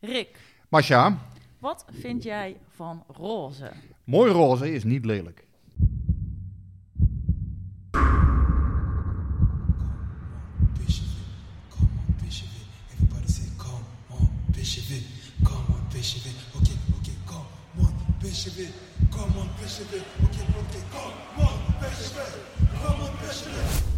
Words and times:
Rick, 0.00 0.40
Masha, 0.68 1.18
wat 1.58 1.84
vind 1.92 2.22
jij 2.22 2.56
van 2.68 3.04
roze? 3.06 3.72
mooi 4.04 4.32
roze 4.32 4.72
is 4.72 4.84
niet 4.84 5.04
lelijk. 5.04 5.46
Come 19.10 19.36
on, 19.36 19.48
come 22.72 23.02
on, 23.02 23.97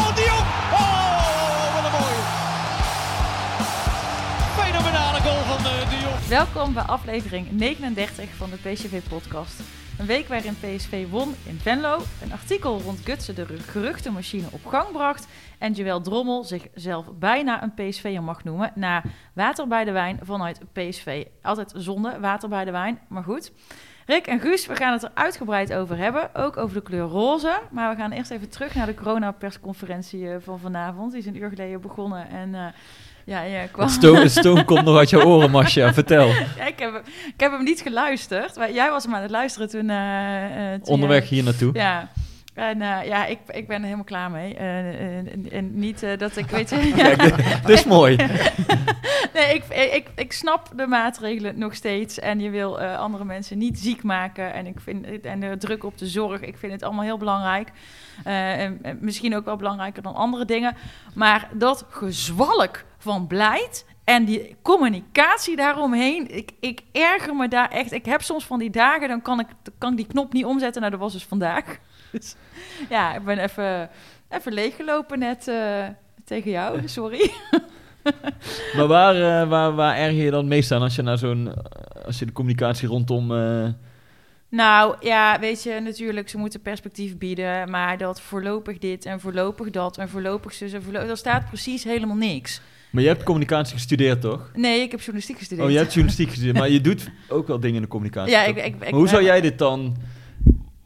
Welkom 6.31 6.73
bij 6.73 6.83
aflevering 6.83 7.51
39 7.51 8.29
van 8.29 8.49
de 8.49 8.55
PSV-podcast. 8.55 9.59
Een 9.99 10.05
week 10.05 10.27
waarin 10.27 10.55
PSV 10.55 11.09
won 11.09 11.33
in 11.45 11.59
Venlo, 11.59 11.99
een 12.21 12.31
artikel 12.31 12.79
rond 12.79 12.99
Gutsen 12.99 13.35
de 13.35 13.45
geruchtenmachine 13.45 14.47
op 14.51 14.65
gang 14.65 14.91
bracht 14.91 15.27
en 15.59 15.73
Joël 15.73 16.01
Drommel 16.01 16.43
zichzelf 16.43 17.13
bijna 17.19 17.63
een 17.63 17.73
PSV'er 17.73 18.23
mag 18.23 18.43
noemen 18.43 18.71
na 18.75 19.03
water 19.33 19.67
bij 19.67 19.83
de 19.83 19.91
wijn 19.91 20.19
vanuit 20.23 20.59
PSV. 20.73 21.25
Altijd 21.41 21.73
zonde, 21.75 22.19
water 22.19 22.49
bij 22.49 22.65
de 22.65 22.71
wijn, 22.71 22.99
maar 23.07 23.23
goed. 23.23 23.51
Rick 24.05 24.27
en 24.27 24.39
Guus, 24.39 24.65
we 24.65 24.75
gaan 24.75 24.93
het 24.93 25.03
er 25.03 25.11
uitgebreid 25.13 25.73
over 25.73 25.97
hebben, 25.97 26.35
ook 26.35 26.57
over 26.57 26.75
de 26.75 26.81
kleur 26.81 27.07
roze. 27.07 27.61
Maar 27.71 27.89
we 27.89 28.01
gaan 28.01 28.11
eerst 28.11 28.31
even 28.31 28.49
terug 28.49 28.75
naar 28.75 28.85
de 28.85 28.93
corona-persconferentie 28.93 30.29
eh, 30.29 30.35
van 30.39 30.59
vanavond. 30.59 31.11
Die 31.11 31.19
is 31.19 31.25
een 31.25 31.41
uur 31.41 31.49
geleden 31.49 31.81
begonnen 31.81 32.29
en... 32.29 32.55
eh, 32.55 32.65
ja, 33.25 33.41
ja, 33.41 33.65
kwam... 33.71 33.89
Stoom, 33.89 34.27
stoom 34.39 34.65
komt 34.65 34.83
nog 34.83 34.97
uit 34.97 35.09
je 35.09 35.25
oren, 35.25 35.51
Masja. 35.51 35.93
Vertel. 35.93 36.27
Ja, 36.27 36.65
ik, 36.65 36.79
heb, 36.79 37.01
ik 37.27 37.39
heb 37.39 37.51
hem 37.51 37.63
niet 37.63 37.81
geluisterd. 37.81 38.55
Maar 38.55 38.71
jij 38.71 38.89
was 38.89 39.03
hem 39.03 39.15
aan 39.15 39.21
het 39.21 39.31
luisteren 39.31 39.69
toen... 39.69 39.89
eh, 39.89 40.73
eh, 40.73 40.81
toen 40.81 40.93
Onderweg 40.93 41.29
hier 41.29 41.43
naartoe. 41.43 41.73
Ja. 41.73 42.09
En 42.53 42.81
eh, 42.81 43.05
ja, 43.07 43.25
ik, 43.25 43.39
ik 43.47 43.67
ben 43.67 43.75
er 43.77 43.83
helemaal 43.83 44.03
klaar 44.03 44.31
mee. 44.31 44.55
Eh, 44.55 45.17
en, 45.17 45.51
en 45.51 45.79
niet 45.79 46.03
eh, 46.03 46.17
dat 46.17 46.37
ik 46.37 46.45
weet... 46.49 46.69
ja. 46.95 47.15
Dit 47.65 47.69
is 47.69 47.85
mooi. 47.85 48.15
Nee, 49.33 49.53
ik, 49.55 49.63
ik, 49.93 50.07
ik 50.15 50.31
snap 50.33 50.69
de 50.75 50.87
maatregelen 50.87 51.59
nog 51.59 51.75
steeds. 51.75 52.19
En 52.19 52.39
je 52.39 52.49
wil 52.49 52.79
eh, 52.81 52.97
andere 52.99 53.23
mensen 53.25 53.57
niet 53.57 53.79
ziek 53.79 54.03
maken. 54.03 54.53
En, 54.53 54.65
ik 54.67 54.79
vind, 54.79 55.05
het- 55.05 55.25
en 55.25 55.39
de 55.39 55.57
druk 55.57 55.83
op 55.83 55.97
de 55.97 56.07
zorg, 56.07 56.41
ik 56.41 56.57
vind 56.57 56.71
het 56.71 56.83
allemaal 56.83 57.03
heel 57.03 57.17
belangrijk. 57.17 57.69
Eh, 58.23 58.59
en, 58.63 58.79
en 58.81 58.97
misschien 59.01 59.35
ook 59.35 59.45
wel 59.45 59.55
belangrijker 59.55 60.01
dan 60.03 60.15
andere 60.15 60.45
dingen. 60.45 60.75
Maar 61.15 61.49
dat 61.53 61.85
gezwalk 61.89 62.83
van 62.97 63.27
beleid 63.27 63.85
en 64.03 64.25
die 64.25 64.55
communicatie 64.61 65.55
daaromheen, 65.55 66.35
ik, 66.35 66.51
ik 66.59 66.81
erger 66.91 67.35
me 67.35 67.47
daar 67.47 67.69
echt. 67.69 67.91
Ik 67.91 68.05
heb 68.05 68.21
soms 68.21 68.45
van 68.45 68.59
die 68.59 68.69
dagen, 68.69 69.07
dan 69.07 69.21
kan 69.21 69.39
ik, 69.39 69.47
dan 69.63 69.73
kan 69.77 69.91
ik 69.91 69.97
die 69.97 70.07
knop 70.07 70.33
niet 70.33 70.45
omzetten. 70.45 70.81
Nou, 70.81 70.93
dat 70.93 71.01
was 71.01 71.13
dus 71.13 71.25
vandaag. 71.25 71.77
Dus 72.11 72.35
ja, 72.89 73.15
ik 73.15 73.23
ben 73.25 73.37
even, 73.39 73.89
even 74.29 74.53
leeggelopen 74.53 75.19
net 75.19 75.47
eh, 75.47 75.83
tegen 76.25 76.51
jou, 76.51 76.87
sorry. 76.87 77.31
Maar 78.75 78.87
waar, 78.87 79.15
eh, 79.15 79.49
waar, 79.49 79.75
waar 79.75 79.95
erger 79.97 80.23
je 80.23 80.31
dan 80.31 80.47
meest 80.47 80.71
aan 80.71 80.81
als 80.81 80.95
je 80.95 81.01
naar 81.01 81.17
zo'n... 81.17 81.47
eh, 81.47 82.05
Als 82.05 82.19
je 82.19 82.25
de 82.25 82.31
communicatie 82.31 82.87
rondom... 82.87 83.27
Nou 84.49 84.95
ja, 84.99 85.39
weet 85.39 85.63
je, 85.63 85.79
natuurlijk, 85.83 86.29
ze 86.29 86.37
moeten 86.37 86.61
perspectief 86.61 87.17
bieden, 87.17 87.69
maar 87.69 87.97
dat 87.97 88.21
voorlopig 88.21 88.77
dit 88.77 89.05
en 89.05 89.19
voorlopig 89.19 89.69
dat 89.69 89.97
en 89.97 90.09
voorlopig 90.09 90.53
zus 90.53 90.73
en 90.73 90.83
voorlopig... 90.83 91.09
Er 91.09 91.17
staat 91.17 91.47
precies 91.47 91.83
helemaal 91.83 92.15
niks. 92.15 92.61
Maar 92.89 93.01
je 93.03 93.07
hebt 93.09 93.23
communicatie 93.23 93.73
gestudeerd, 93.73 94.21
toch? 94.21 94.51
Nee, 94.55 94.81
ik 94.81 94.91
heb 94.91 94.99
journalistiek 94.99 95.37
gestudeerd. 95.37 95.67
Oh, 95.67 95.71
je 95.73 95.77
hebt 95.77 95.93
journalistiek 95.93 96.29
gestudeerd. 96.33 96.57
Maar 96.57 96.69
je 96.69 96.81
doet 96.81 97.09
ook 97.29 97.47
wel 97.47 97.59
dingen 97.59 97.75
in 97.75 97.81
de 97.81 97.87
communicatie, 97.87 98.31
Ja, 98.31 98.45
toch? 98.45 98.55
ik, 98.55 98.65
ik, 98.65 98.73
ik, 98.73 98.79
Maar 98.79 98.89
hoe 98.89 99.07
zou 99.07 99.23
jij 99.23 99.41
dit 99.41 99.57
dan... 99.57 99.95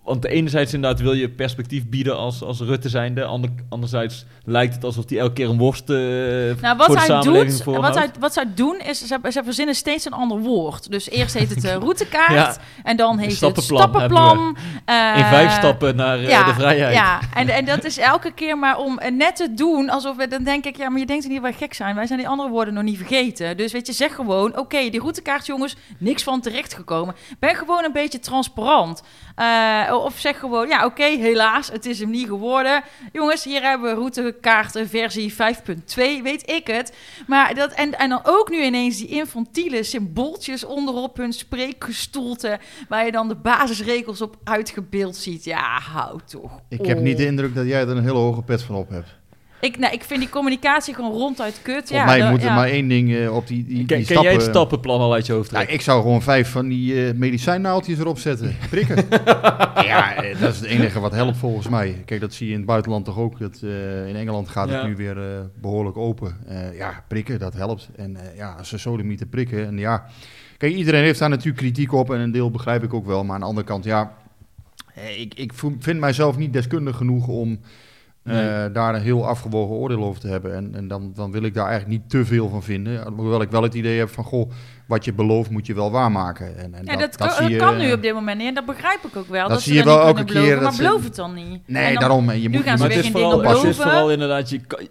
Want 0.06 0.26
enerzijds 0.26 0.74
inderdaad 0.74 1.00
wil 1.00 1.14
je 1.14 1.30
perspectief 1.30 1.90
bieden 1.90 2.18
als, 2.18 2.42
als 2.44 2.60
Rutte 2.60 2.90
zijnde. 2.90 3.24
Ander, 3.24 3.50
anderzijds 3.70 4.26
lijkt 4.44 4.74
het 4.76 4.84
alsof 4.84 5.10
hij 5.10 5.20
elke 5.20 5.34
keer 5.34 5.50
een 5.50 5.58
worst 5.58 5.90
eh 5.90 5.98
Nou, 5.98 6.78
wat 6.78 6.86
voor 6.86 6.96
de 6.96 7.02
hij, 7.02 7.06
samenleving 7.06 7.64
doet, 7.64 7.76
wat, 7.76 7.96
hij, 7.96 8.10
wat 8.20 8.34
zij 8.34 8.46
doen 8.56 8.80
is, 8.80 9.08
ze, 9.08 9.20
ze 9.30 9.42
verzinnen 9.44 9.76
steeds 9.76 10.06
een 10.06 10.14
ander 10.14 10.40
woord. 10.40 10.92
Dus 10.92 11.10
eerst 11.10 11.34
heet 11.34 11.50
het 11.50 11.64
eh, 11.64 11.76
routekaart 11.86 12.34
Ja. 12.34 12.58
en 12.84 12.98
dan 12.98 13.18
heet 13.18 13.32
Stappenplan 13.32 13.82
het 13.82 13.90
stappenplan. 13.92 14.58
In 14.86 14.94
eh, 14.96 15.30
vijf 15.30 15.52
stappen 15.52 15.96
naar 15.96 16.18
de 16.18 16.54
vrijheid. 16.54 16.94
Ja, 16.94 17.20
en, 17.34 17.50
en 17.50 17.66
dat 17.66 17.84
is 17.84 17.98
elke 17.98 18.32
keer 18.32 18.58
maar 18.58 18.78
om 18.78 19.00
net 19.14 19.36
te 19.36 19.54
doen 19.54 19.90
alsof 19.90 20.16
we 20.16 20.28
dan 20.28 20.44
denk 20.44 20.66
ik, 20.66 20.78
ja, 20.78 20.90
maar 20.90 21.00
je 21.00 21.06
denkt 21.06 21.28
niet 21.28 21.42
wij 21.42 21.54
gek 21.54 21.74
zijn. 21.74 21.96
Wij 21.96 22.06
zijn 22.06 22.20
die 22.20 22.28
andere 22.28 22.50
woorden 22.50 22.74
nog 22.74 22.84
niet 22.84 22.98
vergeten. 22.98 23.58
Dus 23.58 23.72
weet 23.72 23.88
je, 23.88 23.94
zeg 23.94 24.16
gewoon, 24.16 24.58
oké, 24.58 24.90
die 24.90 25.00
routekaart, 25.00 25.46
jongens, 25.46 25.76
niks 25.98 26.24
van 26.24 26.42
terechtgekomen. 26.42 27.16
Ben 27.40 27.56
gewoon 27.56 27.84
een 27.84 27.92
beetje 27.92 28.20
transparant. 28.20 29.04
Eh, 29.96 30.04
of 30.04 30.20
zeg 30.20 30.40
gewoon, 30.40 30.68
ja, 30.68 30.86
oké, 30.86 31.04
helaas, 31.04 31.72
het 31.72 31.86
is 31.86 32.00
hem 32.00 32.10
niet 32.10 32.28
geworden. 32.28 32.84
Jongens, 33.12 33.44
hier 33.44 33.62
hebben 33.62 33.90
we 33.90 33.96
routekaart 33.96 34.76
eh, 34.76 34.86
versie 34.88 35.34
5.2, 35.34 35.38
weet 36.24 36.50
ik 36.52 36.68
het. 36.68 36.94
Maar 37.28 37.56
dat, 37.56 37.72
en, 37.72 37.98
en 37.98 38.10
dan 38.10 38.20
ook 38.24 38.50
nu 38.50 38.64
ineens 38.64 38.98
die 38.98 39.08
infantiele 39.08 39.84
symbooltjes 39.84 40.64
onderop 40.64 41.18
hun 41.18 41.34
spreekgestoelte, 41.34 42.60
waar 42.90 43.06
je 43.06 43.12
dan 43.12 43.28
de 43.28 43.36
basisregels 43.36 44.22
op 44.22 44.38
uitgebeeld 44.44 45.16
ziet. 45.16 45.44
Ja, 45.44 45.80
hou 45.80 46.20
toch 46.26 46.60
Ik 46.70 46.86
heb 46.86 47.00
niet 47.00 47.18
de 47.18 47.26
indruk 47.26 47.56
dat 47.56 47.66
jij 47.66 47.82
er 47.82 47.90
een 47.90 48.04
hele 48.04 48.18
hoge 48.18 48.42
pet 48.42 48.62
van 48.62 48.76
op 48.76 48.90
hebt. 48.90 49.16
Ik, 49.66 49.78
nou, 49.78 49.94
ik 49.94 50.04
vind 50.04 50.20
die 50.20 50.30
communicatie 50.30 50.94
gewoon 50.94 51.12
ronduit 51.12 51.60
kut. 51.62 51.88
Volgens 51.88 51.90
ja, 51.92 52.06
mij 52.06 52.30
moet 52.30 52.40
er 52.42 52.46
ja. 52.48 52.56
maar 52.56 52.68
één 52.68 52.88
ding 52.88 53.16
eh, 53.16 53.36
op 53.36 53.48
die, 53.48 53.66
die, 53.66 53.76
die 53.76 53.86
Ken, 53.86 53.98
ken 53.98 54.06
stappen... 54.06 54.24
jij 54.24 54.34
het 54.34 54.42
stappenplan 54.42 55.00
al 55.00 55.14
uit 55.14 55.26
je 55.26 55.34
hoofd 55.34 55.52
Nou, 55.52 55.56
trekken? 55.64 55.76
ik 55.76 55.82
zou 55.82 56.02
gewoon 56.02 56.22
vijf 56.22 56.50
van 56.50 56.68
die 56.68 57.08
eh 57.08 57.14
medicijnnaaltjes 57.14 58.00
erop 58.00 58.18
zetten. 58.20 58.56
Prikken. 58.70 58.96
ja, 59.92 60.16
eh, 60.24 60.40
dat 60.40 60.54
is 60.54 60.60
het 60.60 60.68
enige 60.70 61.00
wat 61.00 61.12
helpt 61.12 61.38
volgens 61.38 61.70
mij. 61.70 62.02
Kijk, 62.06 62.22
dat 62.22 62.34
zie 62.34 62.46
je 62.48 62.52
in 62.52 62.58
het 62.58 62.68
buitenland 62.68 63.06
toch 63.06 63.18
ook. 63.18 63.40
Dat, 63.40 63.60
eh, 63.64 64.08
in 64.08 64.16
Engeland 64.16 64.50
gaat 64.50 64.70
het 64.70 64.82
Ja. 64.82 64.88
nu 64.88 64.96
weer 64.96 65.18
eh, 65.18 65.40
behoorlijk 65.62 65.98
open. 65.98 66.38
Eh, 66.48 66.78
ja, 66.78 67.04
prikken, 67.08 67.40
dat 67.40 67.54
helpt. 67.54 67.90
En 67.96 68.16
eh, 68.16 68.38
ja, 68.38 68.56
als 68.58 68.70
ze 68.70 68.78
sodemieten 68.78 69.30
prikken. 69.30 69.66
En 69.68 69.78
ja, 69.78 70.06
kijk, 70.58 70.74
iedereen 70.76 71.04
heeft 71.04 71.20
daar 71.20 71.30
natuurlijk 71.30 71.58
kritiek 71.58 71.94
op. 71.94 72.12
En 72.14 72.20
een 72.20 72.32
deel 72.32 72.52
begrijp 72.52 72.84
ik 72.84 72.94
ook 72.94 73.06
wel. 73.06 73.24
Maar 73.24 73.34
aan 73.36 73.42
de 73.42 73.46
andere 73.48 73.68
kant, 73.68 73.84
ja... 73.84 74.14
Ik, 75.18 75.34
ik 75.34 75.54
voel- 75.54 75.76
vind 75.80 76.00
mijzelf 76.00 76.38
niet 76.38 76.54
deskundig 76.54 76.96
genoeg 76.96 77.28
om 77.28 77.60
Nee. 78.34 78.72
daar 78.72 78.96
een 78.96 79.02
heel 79.02 79.28
afgewogen 79.28 79.76
oordeel 79.76 80.04
over 80.04 80.22
te 80.22 80.28
hebben. 80.28 80.56
En, 80.56 80.76
en 80.76 80.88
dan, 80.88 81.12
dan 81.16 81.32
wil 81.32 81.44
ik 81.44 81.54
daar 81.54 81.68
eigenlijk 81.68 82.00
niet 82.02 82.10
te 82.10 82.26
veel 82.26 82.50
van 82.50 82.64
vinden. 82.64 83.14
Hoewel 83.16 83.42
ik 83.42 83.50
wel 83.52 83.64
het 83.64 83.74
idee 83.74 83.98
heb 83.98 84.10
van, 84.10 84.24
goh, 84.24 84.52
wat 84.88 85.06
je 85.06 85.14
belooft 85.14 85.50
moet 85.50 85.66
je 85.66 85.74
wel 85.74 85.92
waarmaken. 85.92 86.58
En, 86.58 86.74
en 86.74 86.86
Ja, 86.86 86.96
dat, 86.96 87.16
kan, 87.18 87.30
zie 87.32 87.42
dat 87.42 87.50
je- 87.52 87.58
kan 87.58 87.78
nu 87.78 87.92
op 87.94 88.02
dit 88.02 88.14
moment 88.14 88.38
niet. 88.38 88.48
En 88.48 88.54
dat 88.54 88.66
begrijp 88.66 89.00
ik 89.06 89.16
ook 89.16 89.28
wel. 89.28 89.42
Dat 89.42 89.50
Dat, 89.50 89.62
zie 89.62 89.72
ze 89.74 89.78
je 89.80 89.84
dat 89.86 89.96
wel 89.96 90.06
niet 90.08 90.16
elke 90.18 90.26
kunnen 90.32 90.44
keer 90.44 90.58
beloven, 90.60 90.78
dat 90.78 90.86
maar 90.88 90.88
ze- 90.88 90.94
beloof 90.96 91.04
het 91.04 91.16
dan 91.16 91.34
niet. 91.52 91.68
Nee, 91.68 91.84
En 91.84 91.92
dan- 91.94 92.00
daarom. 92.02 92.30
En 92.30 92.42
je 92.42 92.50
nu 92.50 92.56
moet, 92.58 92.64
gaan 92.66 92.72
je 92.72 92.78
ze 92.78 92.84
Maar 92.88 92.96
het 92.96 93.06
is, 93.06 93.12
vooral, 93.12 93.42
het 93.44 93.64
is 93.64 93.76
vooral 93.76 94.12
inderdaad, 94.12 94.50
je, 94.50 94.60
kan- 94.60 94.88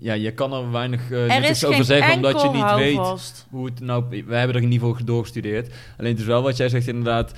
ja, 0.00 0.12
je 0.12 0.32
kan 0.32 0.52
er 0.52 0.70
weinig 0.70 1.10
uh, 1.10 1.36
Er 1.36 1.44
is 1.50 1.64
over 1.64 1.84
zeggen, 1.84 2.14
omdat 2.14 2.42
je 2.42 2.48
niet 2.48 2.74
weet 2.74 3.46
hoe 3.50 3.66
het 3.66 3.80
nou... 3.80 4.04
Wij 4.26 4.38
hebben 4.38 4.56
er 4.56 4.62
in 4.62 4.72
ieder 4.72 4.88
geval 4.88 5.04
doorgestudeerd. 5.04 5.74
Alleen 5.98 6.10
het 6.10 6.20
is 6.20 6.26
wel 6.26 6.42
wat 6.42 6.56
jij 6.56 6.68
zegt 6.68 6.86
inderdaad, 6.88 7.32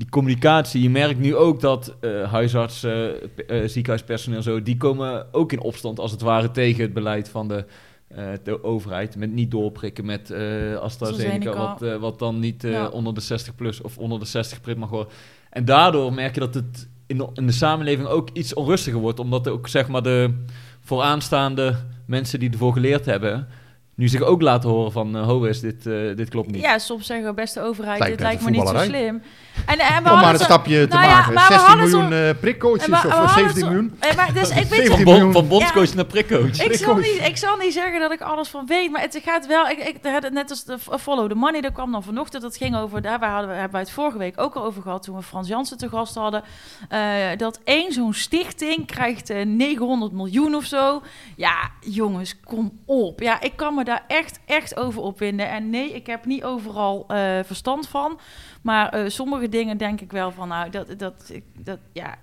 die 0.00 0.08
communicatie. 0.08 0.82
Je 0.82 0.90
merkt 0.90 1.18
nu 1.20 1.36
ook 1.36 1.60
dat 1.60 1.96
eh 2.00 2.30
huisartsen, 2.32 3.14
p- 3.34 3.38
eh, 3.40 3.66
ziekenhuispersoneel 3.68 4.42
zo, 4.42 4.62
die 4.62 4.76
komen 4.76 5.26
ook 5.34 5.52
in 5.52 5.60
opstand 5.60 5.98
als 5.98 6.10
het 6.10 6.20
ware 6.20 6.50
tegen 6.50 6.82
het 6.82 6.92
beleid 6.92 7.28
van 7.28 7.48
de, 7.48 7.64
eh, 8.08 8.24
de 8.42 8.64
overheid. 8.64 9.16
Met 9.16 9.32
niet 9.32 9.50
doorprikken 9.50 10.04
met 10.06 10.30
eh 10.30 10.74
AstraZeneca, 10.76 11.56
wat, 11.56 11.82
eh, 11.82 11.96
wat 11.96 12.18
dan 12.18 12.38
niet 12.38 12.64
eh, 12.64 12.70
Ja. 12.72 12.88
onder 12.88 13.14
de 13.14 13.20
60 13.20 13.54
plus 13.54 13.80
of 13.80 13.98
onder 13.98 14.18
de 14.18 14.24
60 14.26 14.60
prik 14.60 14.76
mag 14.76 14.88
worden. 14.90 15.12
En 15.50 15.64
daardoor 15.64 16.12
merk 16.14 16.34
je 16.34 16.40
dat 16.40 16.54
het 16.54 16.88
in 17.06 17.18
de, 17.18 17.28
in 17.34 17.46
de 17.46 17.52
samenleving 17.52 18.08
ook 18.08 18.28
iets 18.32 18.54
onrustiger 18.54 19.00
wordt. 19.00 19.18
Omdat 19.18 19.48
ook 19.48 19.68
zeg 19.68 19.88
maar 19.88 20.02
de 20.02 20.34
vooraanstaande 20.80 21.76
mensen 22.06 22.38
die 22.38 22.50
ervoor 22.50 22.72
geleerd 22.72 23.04
hebben... 23.04 23.46
nu 23.94 24.08
zich 24.08 24.20
ook 24.22 24.42
laten 24.42 24.70
horen 24.70 24.92
van... 24.92 25.16
eh 25.16 25.26
ho 25.26 25.42
is, 25.44 25.60
dit, 25.60 25.86
eh, 25.86 26.16
dit 26.16 26.28
klopt 26.28 26.50
niet. 26.50 26.60
Ja, 26.60 26.78
soms 26.78 27.06
zeggen 27.06 27.26
we 27.26 27.34
beste 27.34 27.60
overheid, 27.60 27.98
Lijkt 27.98 28.14
dit 28.16 28.26
lijkt 28.26 28.44
me 28.44 28.50
niet 28.50 28.68
zo 28.68 28.78
slim. 28.78 29.22
En, 29.66 29.78
en 29.78 30.02
we 30.04 30.10
Om 30.10 30.16
maar 30.20 30.32
een 30.32 30.38
zo- 30.38 30.44
stapje 30.44 30.86
te 30.88 30.96
nou 30.96 31.08
ja, 31.08 31.14
maken. 31.16 31.32
maar 31.34 31.46
we 31.48 31.52
16 31.52 31.68
hadden 31.70 31.88
zo- 31.90 32.00
miljoen 32.00 32.28
eh 32.28 32.34
prikcoaches 32.40 32.84
en 32.84 32.90
we- 32.90 33.00
we 33.00 33.06
of 33.06 33.12
hadden 33.12 33.30
17 33.30 33.60
zo- 33.62 33.66
miljoen. 33.68 33.96
Eh, 33.98 34.16
maar 34.16 34.32
dus, 34.32 34.48
ik 34.48 34.54
weet 34.54 34.66
17 34.66 34.86
Van, 34.86 35.04
miljoen. 35.04 35.22
bon, 35.22 35.32
van 35.32 35.48
bondscoach 35.48 35.94
naar 35.94 36.04
prikcoach. 36.04 36.60
Ik 36.62 36.74
zal, 36.74 36.94
niet, 36.96 37.20
ik 37.24 37.36
zal 37.36 37.56
niet 37.56 37.72
zeggen 37.72 38.00
dat 38.00 38.12
ik 38.12 38.20
alles 38.20 38.48
van 38.48 38.66
weet, 38.66 38.90
maar 38.90 39.00
het 39.00 39.20
gaat 39.24 39.46
wel. 39.46 39.68
Ik, 39.68 39.78
ik, 39.78 39.96
het- 40.02 40.32
net 40.32 40.50
als 40.50 40.64
de 40.64 40.78
Follow 41.00 41.28
the 41.28 41.34
Money, 41.34 41.60
daar 41.60 41.72
kwam 41.72 41.92
dan 41.92 42.02
vanochtend. 42.02 42.42
Dat 42.42 42.56
ging 42.56 42.76
over. 42.76 43.02
Daar 43.02 43.18
waar 43.18 43.30
hadden 43.30 43.48
we, 43.48 43.54
hebben 43.54 43.72
wij 43.72 43.80
het 43.80 43.90
vorige 43.90 44.18
week 44.18 44.40
ook 44.40 44.54
al 44.54 44.64
over 44.64 44.82
gehad. 44.82 45.02
toen 45.02 45.16
we 45.16 45.22
Frans 45.22 45.48
Jansen 45.48 45.78
te 45.78 45.88
gast 45.88 46.14
hadden. 46.14 46.42
eh, 46.88 47.00
dat 47.36 47.60
één 47.64 47.92
zo'n 47.92 48.14
stichting 48.14 48.86
krijgt 48.86 49.30
eh, 49.30 49.46
900 49.46 50.12
miljoen 50.12 50.54
of 50.54 50.64
zo. 50.64 51.02
Ja, 51.36 51.70
jongens, 51.80 52.40
kom 52.44 52.78
op. 52.86 53.20
Ja, 53.20 53.40
ik 53.40 53.56
kan 53.56 53.74
me 53.74 53.84
daar 53.84 54.04
echt, 54.06 54.38
echt 54.46 54.76
over 54.76 55.02
opwinden. 55.02 55.48
En 55.50 55.70
nee, 55.70 55.92
ik 55.92 56.06
heb 56.06 56.24
niet 56.24 56.44
overal 56.44 57.04
eh, 57.08 57.18
verstand 57.44 57.88
van. 57.88 58.18
Maar 58.60 58.88
eh, 58.88 59.08
sommige 59.08 59.48
dingen 59.48 59.76
denk 59.76 60.00
ik 60.00 60.12
wel 60.12 60.32
van, 60.32 60.48
nou, 60.48 60.70
dat, 60.70 60.98
dat, 60.98 61.32
dat 61.58 61.78
ja. 61.92 62.18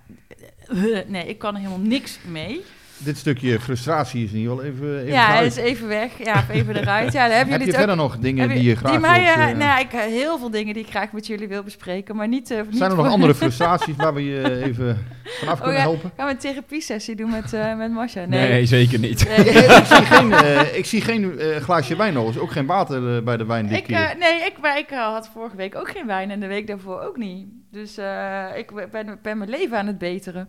eh, 0.68 0.98
nee, 1.06 1.26
ik 1.26 1.38
kan 1.38 1.54
er 1.54 1.60
helemaal 1.60 1.86
niks 1.86 2.18
mee. 2.26 2.64
Dit 2.98 3.16
stukje 3.16 3.60
frustratie 3.60 4.24
is 4.24 4.30
niet 4.30 4.46
wel 4.46 4.62
even, 4.62 4.98
even 4.98 5.12
Ja, 5.12 5.38
is 5.40 5.56
even 5.56 5.88
weg. 5.88 6.24
Ja, 6.24 6.32
of 6.34 6.48
even 6.48 6.76
eruit. 6.76 7.12
Ja, 7.12 7.28
dan 7.28 7.36
hebben 7.36 7.52
Heb 7.58 7.60
jullie 7.60 7.64
je 7.64 7.64
het 7.64 7.72
ook. 7.72 7.76
verder 7.88 7.96
nog 7.96 8.18
dingen 8.18 8.48
heb 8.48 8.58
die 8.58 8.68
je 8.68 8.76
graag 8.76 8.90
die 8.90 9.00
mij, 9.00 9.22
wilt, 9.24 9.36
eh, 9.36 9.50
eh, 9.50 9.56
nou, 9.56 9.80
ik 9.80 9.90
heb 9.90 10.08
heel 10.08 10.38
veel 10.38 10.50
dingen 10.50 10.74
die 10.74 10.82
ik 10.84 10.90
graag 10.90 11.12
met 11.12 11.26
jullie 11.26 11.48
wil 11.48 11.62
bespreken, 11.62 12.16
maar 12.16 12.28
niet. 12.28 12.50
eh, 12.50 12.60
niet 12.68 12.76
Zijn 12.76 12.90
er 12.90 12.96
nog 12.96 13.06
andere 13.08 13.34
frustraties 13.42 13.96
waar 13.96 14.14
we 14.14 14.24
je 14.24 14.62
even 14.64 15.06
vanaf 15.24 15.54
Oh, 15.54 15.60
kunnen 15.60 15.80
ja. 15.80 15.86
helpen? 15.88 16.12
Gaan 16.16 16.26
we 16.26 16.32
een 16.32 16.38
therapiesessie 16.38 17.16
doen 17.16 17.30
met, 17.30 17.52
eh 17.52 17.76
met 17.76 17.90
Masha? 17.92 18.24
Nee, 18.24 18.48
Nee. 18.50 18.66
zeker 18.66 18.98
niet. 18.98 19.28
Nee. 19.28 19.38
ik 19.78 19.84
zie 19.84 20.04
geen, 20.04 20.32
eh, 20.32 20.76
ik 20.76 20.84
zie 20.86 21.00
geen 21.00 21.38
eh, 21.38 21.56
glaasje 21.56 21.96
wijn 21.96 22.14
nog 22.14 22.26
eens. 22.26 22.38
Ook 22.38 22.50
geen 22.52 22.66
water 22.66 23.16
eh, 23.16 23.22
bij 23.22 23.36
de 23.36 23.44
wijn 23.46 23.66
dit 23.68 23.78
Ik, 23.78 23.84
keer. 23.84 23.96
eh, 23.96 24.18
nee, 24.18 24.40
ik, 24.46 24.54
maar 24.60 24.78
ik 24.78 24.90
eh, 24.90 24.98
had 25.12 25.28
vorige 25.32 25.56
week 25.56 25.76
ook 25.76 25.90
geen 25.90 26.06
wijn 26.06 26.30
en 26.30 26.40
de 26.40 26.46
week 26.46 26.66
daarvoor 26.66 27.00
ook 27.00 27.16
niet. 27.16 27.46
Dus 27.70 27.96
eh, 27.96 28.44
ik 28.56 28.90
ben, 28.90 29.18
ben 29.22 29.38
mijn 29.38 29.50
leven 29.50 29.78
aan 29.78 29.86
het 29.86 29.98
beteren. 29.98 30.48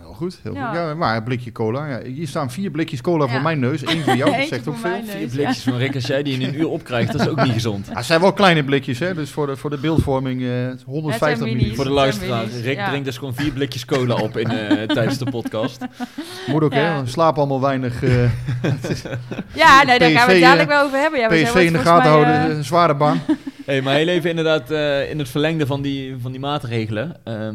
Heel 0.00 0.12
goed, 0.14 0.38
heel 0.42 0.54
Ja. 0.54 0.66
goed. 0.68 0.76
Ja, 0.76 0.94
maar 0.94 1.16
een 1.16 1.22
blikje 1.24 1.52
cola. 1.52 1.86
Ja, 1.88 2.02
hier 2.02 2.26
staan 2.28 2.50
vier 2.50 2.70
blikjes 2.70 3.00
cola 3.00 3.24
Ja. 3.24 3.30
voor 3.32 3.42
mijn 3.42 3.58
neus. 3.58 3.86
Eén 3.86 4.02
voor 4.02 4.16
jou, 4.16 4.30
dat 4.36 4.46
zegt 4.48 4.68
ook 4.68 4.76
veel. 4.76 5.00
Vier 5.04 5.28
blikjes 5.28 5.62
van 5.62 5.76
Rick 5.76 5.94
als 5.94 6.06
jij 6.06 6.22
die 6.22 6.40
in 6.40 6.48
een 6.48 6.54
uur 6.60 6.68
opkrijgt, 6.68 7.12
dat 7.12 7.20
is 7.20 7.28
ook 7.28 7.42
niet 7.42 7.52
gezond. 7.52 7.86
Ja, 7.86 7.96
het 7.96 8.04
zijn 8.04 8.20
wel 8.20 8.32
kleine 8.32 8.64
blikjes, 8.64 8.98
hè? 8.98 9.14
dus 9.14 9.30
voor 9.30 9.46
de, 9.46 9.56
voor 9.56 9.70
de 9.70 9.78
beeldvorming 9.78 10.42
eh, 10.42 10.48
150 10.86 11.28
Het 11.28 11.38
zijn 11.38 11.50
minuten. 11.56 11.74
Voor 11.76 11.84
de 11.84 11.90
Dat 11.90 12.14
zijn 12.14 12.28
luisteraar, 12.28 12.46
minis, 12.46 12.60
Rick 12.64 12.76
ja. 12.76 12.88
drinkt 12.88 13.04
dus 13.06 13.18
gewoon 13.18 13.34
vier 13.34 13.52
blikjes 13.52 13.84
cola 13.84 14.14
op 14.14 14.36
in, 14.36 14.50
eh, 14.50 14.82
tijdens 14.96 15.18
de 15.18 15.30
podcast. 15.30 15.84
Moet 16.46 16.62
ook, 16.62 16.72
Ja. 16.72 16.78
hè? 16.94 17.02
We 17.02 17.08
slapen 17.08 17.38
allemaal 17.38 17.60
weinig. 17.60 18.02
eh, 18.02 18.10
Ja, 19.54 19.82
nee, 19.82 19.98
daar 19.98 20.10
gaan 20.10 20.26
we 20.26 20.32
het 20.32 20.42
dadelijk 20.42 20.68
wel 20.68 20.84
over 20.84 20.98
hebben. 20.98 21.20
Ja, 21.20 21.28
we 21.28 21.36
zijn 21.36 21.46
PSV 21.52 21.64
in 21.66 21.72
de 21.72 21.78
gaten 21.78 22.10
houden, 22.10 22.50
een 22.56 22.64
zware 22.64 22.94
baan. 22.94 23.20
Hey, 23.66 23.82
maar 23.82 23.94
heel 23.94 24.08
even 24.08 24.30
inderdaad 24.30 24.70
eh, 24.70 25.10
in 25.10 25.18
het 25.18 25.28
verlengde 25.28 25.66
van 25.66 25.82
die, 25.82 26.14
van 26.20 26.30
die 26.30 26.40
maatregelen. 26.40 27.16
ehm, 27.24 27.54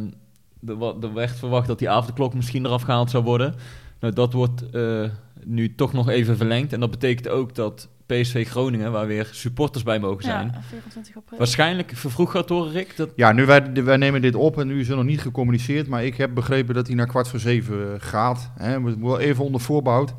er, 0.67 0.95
er 1.01 1.13
werd 1.13 1.35
verwacht 1.35 1.67
dat 1.67 1.79
die 1.79 1.89
avondklok 1.89 2.33
misschien 2.33 2.65
eraf 2.65 2.81
gehaald 2.81 3.09
zou 3.09 3.23
worden. 3.23 3.55
Nou, 3.99 4.13
dat 4.13 4.33
wordt 4.33 4.69
eh, 4.69 5.03
nu 5.43 5.75
toch 5.75 5.93
nog 5.93 6.09
even 6.09 6.37
verlengd. 6.37 6.73
En 6.73 6.79
dat 6.79 6.91
betekent 6.91 7.27
ook 7.27 7.55
dat 7.55 7.89
PSV 8.05 8.47
Groningen, 8.47 8.91
waar 8.91 9.07
weer 9.07 9.29
supporters 9.31 9.83
bij 9.83 9.99
mogen 9.99 10.23
zijn... 10.23 10.51
Ja, 10.53 10.61
24 10.61 11.15
april. 11.15 11.37
waarschijnlijk 11.37 11.91
vervroegd 11.95 12.31
gaat 12.31 12.49
horen, 12.49 12.71
Rick. 12.71 12.95
Dat, 12.95 13.09
Ja, 13.15 13.31
nu 13.31 13.45
wij, 13.45 13.73
wij 13.73 13.97
nemen 13.97 14.21
dit 14.21 14.35
op 14.35 14.59
en 14.59 14.67
nu 14.67 14.79
is 14.79 14.89
er 14.89 14.95
nog 14.95 15.05
niet 15.05 15.21
gecommuniceerd. 15.21 15.87
Maar 15.87 16.05
ik 16.05 16.15
heb 16.15 16.33
begrepen 16.33 16.75
dat 16.75 16.87
hij 16.87 16.95
naar 16.95 17.07
kwart 17.07 17.27
voor 17.27 17.39
zeven 17.39 17.93
eh, 17.93 17.99
gaat. 17.99 18.51
Hè? 18.57 18.79
Moet 18.79 18.97
wel 18.97 19.19
even 19.19 19.43
onder 19.43 19.61
voorbehoud. 19.61 20.13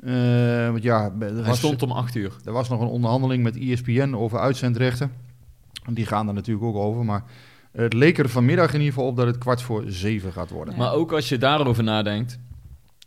Eh, 0.00 0.70
want 0.70 0.82
ja, 0.82 1.12
er 1.20 1.42
was, 1.44 1.58
stond 1.58 1.82
om 1.82 1.90
acht 1.90 2.14
uur. 2.14 2.32
er 2.44 2.52
was 2.52 2.68
nog 2.68 2.80
een 2.80 2.86
onderhandeling 2.86 3.42
met 3.42 3.58
ESPN 3.58 4.14
over 4.14 4.38
uitzendrechten. 4.38 5.12
Die 5.90 6.06
gaan 6.06 6.28
er 6.28 6.34
natuurlijk 6.34 6.66
ook 6.66 6.76
over. 6.76 7.04
Maar 7.04 7.24
het 7.72 7.92
leek 7.92 8.18
er 8.18 8.28
vanmiddag 8.28 8.68
in 8.74 8.78
ieder 8.78 8.92
geval 8.94 9.08
op 9.08 9.16
dat 9.16 9.26
het 9.26 9.38
kwart 9.38 9.62
voor 9.62 9.84
zeven 9.86 10.32
gaat 10.32 10.50
worden. 10.50 10.74
Ja. 10.74 10.80
Maar 10.80 10.92
ook 10.92 11.12
als 11.12 11.28
je 11.28 11.38
daarover 11.38 11.82
nadenkt, 11.82 12.38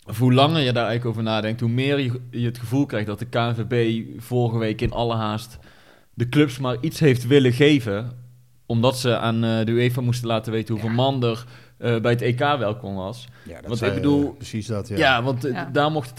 of 0.08 0.20
hoe 0.20 0.34
langer 0.34 0.62
je 0.62 0.74
daar 0.74 0.86
eigenlijk 0.88 1.06
over 1.06 1.24
nadenkt, 1.32 1.60
hoe 1.60 1.70
meer 1.70 2.00
je, 2.00 2.20
je 2.32 2.46
het 2.46 2.58
gevoel 2.58 2.86
krijgt 2.86 3.08
dat 3.08 3.20
de 3.20 3.26
KNVB 3.26 4.04
vorige 4.22 4.58
week 4.58 4.82
in 4.82 4.92
alle 4.92 5.16
haast 5.16 5.58
de 6.14 6.30
clubs 6.30 6.60
maar 6.60 6.78
iets 6.82 7.00
heeft 7.00 7.28
willen 7.28 7.54
geven, 7.54 8.12
omdat 8.66 8.98
ze 8.98 9.18
aan 9.18 9.44
eh, 9.44 9.66
de 9.66 9.72
UEFA 9.72 10.02
moesten 10.02 10.28
laten 10.28 10.52
weten 10.52 10.74
hoeveel 10.74 10.94
man 10.94 11.24
er 11.24 11.46
eh, 11.78 12.00
bij 12.00 12.12
het 12.12 12.22
EK 12.22 12.40
welkom 12.40 12.96
was. 12.96 13.28
Ja, 13.48 13.54
dat 13.56 13.66
Want 13.66 13.78
zei, 13.78 13.92
ik 13.92 13.98
bedoel- 13.98 14.30
eh, 14.30 14.38
precies 14.38 14.68
dat. 14.68 14.88
Ja. 14.88 14.98
Ja, 14.98 15.24
want 15.24 15.44
Ja. 15.44 15.70
daar 15.74 15.92
mochten 15.92 16.16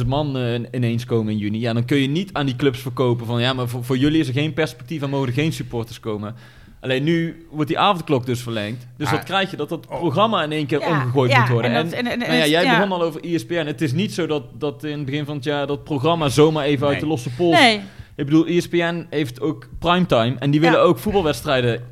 12.000 0.00 0.06
man 0.06 0.36
ineens 0.72 1.04
komen 1.04 1.32
in 1.32 1.38
juni. 1.38 1.60
Ja, 1.60 1.72
dan 1.72 1.84
kun 1.84 1.96
je 1.98 2.08
niet 2.08 2.32
aan 2.32 2.46
die 2.46 2.56
clubs 2.56 2.78
verkopen 2.80 3.26
van 3.26 3.40
ja, 3.40 3.52
maar 3.52 3.68
voor, 3.68 3.84
voor 3.84 3.96
jullie 3.98 4.20
is 4.20 4.28
er 4.28 4.32
geen 4.34 4.52
perspectief 4.52 5.02
en 5.02 5.10
mogen 5.10 5.28
er 5.28 5.34
geen 5.34 5.52
supporters 5.52 6.00
komen. 6.00 6.34
Alleen 6.80 7.04
nu 7.04 7.46
wordt 7.50 7.68
die 7.68 7.78
avondklok 7.78 8.26
dus 8.26 8.40
verlengd. 8.42 8.86
Dus 8.96 9.06
Ah. 9.06 9.12
wat 9.12 9.22
krijg 9.24 9.50
je? 9.50 9.56
Dat 9.56 9.68
dat 9.68 9.86
programma 9.86 10.42
in 10.42 10.52
één 10.52 10.66
keer 10.66 10.80
Ja, 10.80 10.88
omgegooid 10.88 11.30
ja, 11.30 11.40
moet 11.40 11.48
worden. 11.48 11.70
en 11.70 11.76
En, 11.76 11.84
dat- 11.84 11.92
en- 11.94 12.06
en- 12.06 12.12
en 12.12 12.18
nou 12.18 12.32
ja, 12.32 12.46
jij 12.46 12.62
ja. 12.64 12.74
begon 12.76 12.92
al 12.92 13.02
over 13.02 13.20
ESPN. 13.24 13.66
Het 13.66 13.80
is 13.80 13.92
niet 13.92 14.12
zo 14.14 14.26
dat, 14.26 14.42
dat 14.60 14.84
in 14.84 14.96
het 14.96 15.04
begin 15.04 15.24
van 15.24 15.34
het 15.34 15.44
jaar 15.44 15.66
dat 15.66 15.84
programma 15.84 16.28
zomaar 16.28 16.64
even 16.64 16.86
uit 16.86 17.00
de 17.00 17.06
losse 17.06 17.30
pols... 17.34 17.56
Nee, 17.58 17.80
Ik 18.16 18.24
bedoel, 18.24 18.46
ESPN 18.46 19.06
heeft 19.10 19.40
ook 19.40 19.68
primetime. 19.78 20.36
En 20.38 20.50
die 20.50 20.60
willen 20.60 20.78
Ja. 20.78 20.84
ook 20.84 20.98
voetbalwedstrijden 20.98 21.82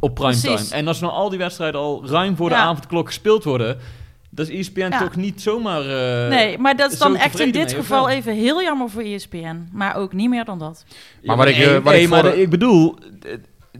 op 0.00 0.14
primetime. 0.14 0.52
Precies. 0.54 0.70
En 0.70 0.86
als 0.88 1.00
nou 1.00 1.12
al 1.12 1.28
die 1.28 1.38
wedstrijden 1.38 1.80
al 1.80 2.06
ruim 2.06 2.36
voor 2.36 2.48
de 2.48 2.54
Ja. 2.54 2.60
avondklok 2.60 3.06
gespeeld 3.06 3.44
worden... 3.44 3.78
Dan 4.30 4.46
is 4.48 4.58
ESPN 4.58 4.80
Ja. 4.80 4.98
toch 4.98 5.16
niet 5.16 5.42
zomaar... 5.42 5.80
eh, 5.80 6.28
nee, 6.28 6.58
maar 6.58 6.76
dat 6.76 6.92
is 6.92 6.98
dan 6.98 7.16
echt 7.16 7.40
in 7.40 7.50
dit 7.52 7.66
mee, 7.66 7.74
geval 7.74 8.06
wel? 8.06 8.14
even 8.16 8.34
heel 8.34 8.62
jammer 8.62 8.90
voor 8.90 9.02
ESPN. 9.02 9.68
Maar 9.72 9.96
ook 9.96 10.12
niet 10.12 10.28
meer 10.28 10.44
dan 10.44 10.58
dat. 10.58 10.84
Ja, 11.22 11.36
wat 11.36 11.46
ik, 11.46 11.56
eh, 11.56 11.72
wat 11.72 11.84
nee, 11.84 12.02
ik 12.02 12.08
maar 12.08 12.20
voor- 12.20 12.30
de- 12.30 12.40
ik 12.40 12.50
bedoel, 12.50 12.96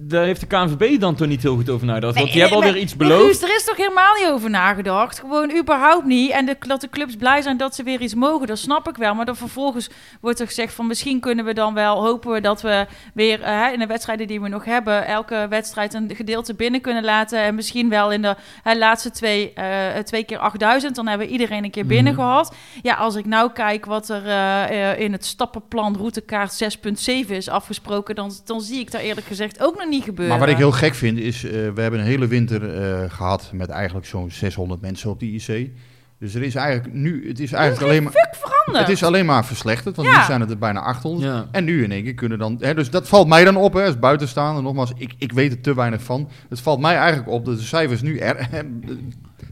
daar 0.01 0.25
heeft 0.25 0.41
de 0.41 0.47
KNVB 0.47 1.01
dan 1.01 1.15
toch 1.15 1.29
niet 1.29 1.43
heel 1.43 1.55
goed 1.55 1.71
over 1.71 1.87
nagedacht. 1.87 2.15
Want 2.19 2.33
die 2.33 2.41
hebben 2.41 2.59
alweer 2.59 2.77
iets 2.77 2.97
beloofd. 2.97 3.25
Guus, 3.25 3.43
er 3.43 3.57
is 3.57 3.65
toch 3.65 3.77
helemaal 3.77 4.15
niet 4.15 4.29
over 4.29 4.51
nagedacht? 4.51 5.19
Gewoon 5.19 5.57
überhaupt 5.59 6.05
niet. 6.07 6.31
En 6.31 6.47
de, 6.47 6.57
dat 6.59 6.81
de 6.81 6.89
clubs 6.89 7.17
blij 7.17 7.43
zijn 7.43 7.57
dat 7.57 7.75
ze 7.75 7.83
weer 7.83 8.01
iets 8.01 8.15
mogen, 8.15 8.47
dat 8.47 8.59
snap 8.59 8.89
ik 8.89 8.97
wel. 8.97 9.15
Maar 9.15 9.25
dan 9.25 9.37
vervolgens 9.37 9.91
wordt 10.21 10.41
er 10.41 10.47
gezegd 10.47 10.75
van 10.75 10.87
misschien 10.87 11.21
kunnen 11.21 11.45
we 11.45 11.55
dan 11.55 11.75
wel, 11.75 12.03
hopen 12.05 12.33
we 12.33 12.41
dat 12.41 12.63
we 12.63 12.87
weer 13.15 13.43
eh, 13.43 13.73
in 13.73 13.79
de 13.79 13.87
wedstrijden 13.87 14.27
die 14.27 14.41
we 14.41 14.49
nog 14.49 14.65
hebben, 14.65 15.07
elke 15.07 15.47
wedstrijd 15.49 15.95
een 15.95 16.11
gedeelte 16.15 16.55
binnen 16.55 16.81
kunnen 16.81 17.05
laten. 17.05 17.39
En 17.41 17.55
misschien 17.55 17.89
wel 17.89 18.13
in 18.13 18.23
de 18.23 18.37
laatste 18.77 19.11
twee, 19.11 19.53
eh, 19.53 19.99
twee 20.05 20.25
keer 20.25 20.39
8000, 20.39 20.95
dan 20.97 21.07
hebben 21.07 21.27
we 21.27 21.33
iedereen 21.33 21.65
een 21.65 21.71
keer 21.71 21.87
binnen 21.87 22.13
Mhm. 22.13 22.23
gehad. 22.23 22.55
Ja, 22.83 22.95
als 22.95 23.15
ik 23.15 23.27
nou 23.27 23.53
kijk 23.53 23.85
wat 23.87 24.09
er 24.09 24.27
eh, 24.27 25.01
in 25.01 25.13
het 25.13 25.25
stappenplan 25.25 25.97
routekaart 25.97 26.53
6.7 26.53 27.37
is 27.37 27.49
afgesproken, 27.49 28.15
dan, 28.15 28.33
dan 28.45 28.61
zie 28.61 28.79
ik 28.81 28.91
daar 28.91 29.01
eerlijk 29.01 29.27
gezegd 29.27 29.63
ook 29.63 29.77
nog 29.79 29.87
niet 29.89 30.05
gebeuren. 30.05 30.29
Maar 30.29 30.39
wat 30.39 30.49
ik 30.55 30.57
heel 30.61 30.73
gek 30.73 30.95
vind 30.95 31.19
is, 31.19 31.45
eh, 31.45 31.51
we 31.51 31.81
hebben 31.81 32.01
een 32.01 32.07
hele 32.07 32.27
winter 32.27 32.75
eh, 32.75 33.11
gehad 33.11 33.51
met 33.55 33.69
eigenlijk 33.69 34.07
zo'n 34.07 34.31
600 34.31 34.81
mensen 34.81 35.11
op 35.11 35.21
de 35.21 35.27
IC. 35.27 35.71
Dus 36.19 36.35
er 36.35 36.43
is 36.43 36.55
eigenlijk 36.55 36.95
nu, 36.95 37.29
het 37.29 37.41
is 37.41 37.53
eigenlijk 37.53 37.91
alleen 37.91 38.03
maar, 38.03 38.13
veranderd. 38.41 38.87
het 38.87 38.97
is 38.97 39.03
alleen 39.05 39.27
maar 39.27 39.45
verslechterd, 39.45 39.97
want 39.97 40.09
Ja. 40.09 40.19
nu 40.19 40.25
zijn 40.25 40.41
het 40.41 40.51
er 40.51 40.59
bijna 40.59 40.81
800. 40.81 41.33
Ja. 41.33 41.47
En 41.51 41.65
nu 41.65 41.83
in 41.85 41.93
één 41.93 42.03
keer 42.05 42.15
kunnen 42.15 42.39
dan, 42.39 42.57
hè, 42.61 42.75
dus 42.75 42.91
dat 42.91 43.09
valt 43.09 43.29
mij 43.29 43.45
dan 43.45 43.57
op 43.57 43.73
hè, 43.73 43.85
als 43.85 43.99
buitenstaander. 43.99 44.63
Nogmaals, 44.63 44.93
ik, 44.97 45.15
ik 45.19 45.33
weet 45.33 45.53
er 45.53 45.61
te 45.61 45.75
weinig 45.75 46.03
van. 46.03 46.29
Het 46.49 46.61
valt 46.61 46.81
mij 46.81 46.97
eigenlijk 46.97 47.29
op 47.29 47.45
dat 47.45 47.57
de 47.57 47.63
cijfers 47.63 48.03
nu 48.03 48.19
er, 48.19 48.49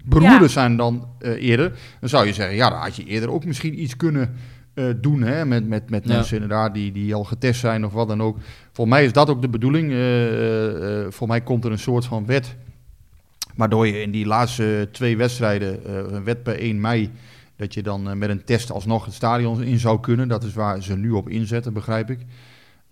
beroerder 0.04 0.40
Ja. 0.40 0.48
zijn 0.48 0.76
dan 0.76 1.08
eh, 1.18 1.30
eerder. 1.48 1.72
Dan 2.00 2.08
zou 2.08 2.26
je 2.26 2.32
zeggen, 2.32 2.56
ja, 2.56 2.70
dan 2.70 2.78
had 2.78 2.96
je 2.96 3.04
eerder 3.04 3.30
ook 3.30 3.44
misschien 3.44 3.82
iets 3.82 3.96
kunnen 3.96 4.34
eh, 4.74 4.84
doen 5.00 5.22
hè, 5.22 5.44
met, 5.46 5.68
met, 5.68 5.90
met 5.90 6.04
Ja. 6.06 6.14
mensen 6.14 6.34
inderdaad 6.34 6.74
die, 6.74 6.92
die 6.92 7.14
al 7.14 7.24
getest 7.24 7.60
zijn 7.60 7.84
of 7.84 7.92
wat 7.92 8.08
dan 8.08 8.22
ook. 8.22 8.38
Voor 8.76 8.88
mij 8.88 9.04
is 9.04 9.12
dat 9.12 9.30
ook 9.30 9.42
de 9.42 9.48
bedoeling. 9.48 9.90
Eh, 9.90 10.26
eh, 10.26 11.04
eh, 11.04 11.12
voor 11.12 11.28
mij 11.28 11.40
komt 11.40 11.64
er 11.64 11.70
een 11.70 11.78
soort 11.78 12.04
van 12.04 12.26
wet. 12.26 12.56
Waardoor 13.54 13.86
je 13.86 14.02
in 14.02 14.10
die 14.10 14.26
laatste 14.26 14.88
twee 14.92 15.16
wedstrijden, 15.16 15.84
eh, 15.84 15.94
een 15.94 16.24
wet 16.24 16.42
per 16.42 16.62
1 16.62 16.80
mei, 16.80 17.10
dat 17.56 17.74
je 17.74 17.82
dan 17.82 18.18
met 18.18 18.28
een 18.30 18.44
test 18.44 18.70
alsnog 18.70 19.04
het 19.04 19.14
stadion 19.14 19.62
in 19.62 19.78
zou 19.78 20.00
kunnen. 20.00 20.28
Dat 20.28 20.44
is 20.44 20.52
waar 20.52 20.82
ze 20.82 20.96
nu 20.96 21.10
op 21.10 21.28
inzetten, 21.28 21.72
begrijp 21.72 22.10
ik. 22.10 22.18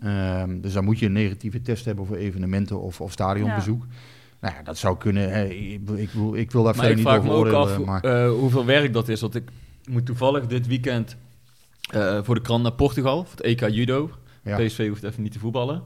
Ehm, 0.01 0.61
dus 0.61 0.73
dan 0.73 0.85
moet 0.85 0.99
je 0.99 1.07
een 1.07 1.13
negatieve 1.13 1.63
test 1.63 1.85
hebben 1.85 2.07
voor 2.07 2.17
evenementen 2.17 2.81
of, 2.81 3.01
of 3.01 3.13
stadionbezoek. 3.13 3.87
Nou 4.41 4.55
ja, 4.55 4.63
dat 4.63 4.79
zou 4.79 4.97
kunnen. 4.99 5.31
Hè. 5.33 5.45
Ik, 5.45 5.81
ik, 5.97 6.11
wil, 6.11 6.35
ik 6.35 6.51
wil 6.51 6.63
daar 6.63 6.77
Maar 6.77 6.85
verder 6.87 6.91
ik 6.91 6.97
niet 6.97 7.07
vraag 7.07 7.17
over 7.19 7.31
me 7.31 7.37
ook 7.37 7.45
oordelen. 7.45 7.89
af 7.89 8.03
maar... 8.03 8.25
eh, 8.25 8.31
hoeveel 8.31 8.65
werk 8.65 8.93
dat 8.93 9.09
is. 9.09 9.21
Want 9.21 9.35
ik 9.35 9.51
moet 9.91 10.07
toevallig 10.07 10.47
dit 10.47 10.67
weekend 10.67 11.17
eh, 11.91 12.19
voor 12.23 12.35
de 12.35 12.41
krant 12.41 12.63
naar 12.63 12.73
Portugal. 12.73 13.25
Voor 13.25 13.37
het 13.37 13.41
EK 13.41 13.69
Judo. 13.69 14.11
Ja. 14.45 14.57
PSV 14.59 14.89
hoeft 14.89 15.03
even 15.03 15.23
niet 15.23 15.33
te 15.33 15.39
voetballen. 15.39 15.83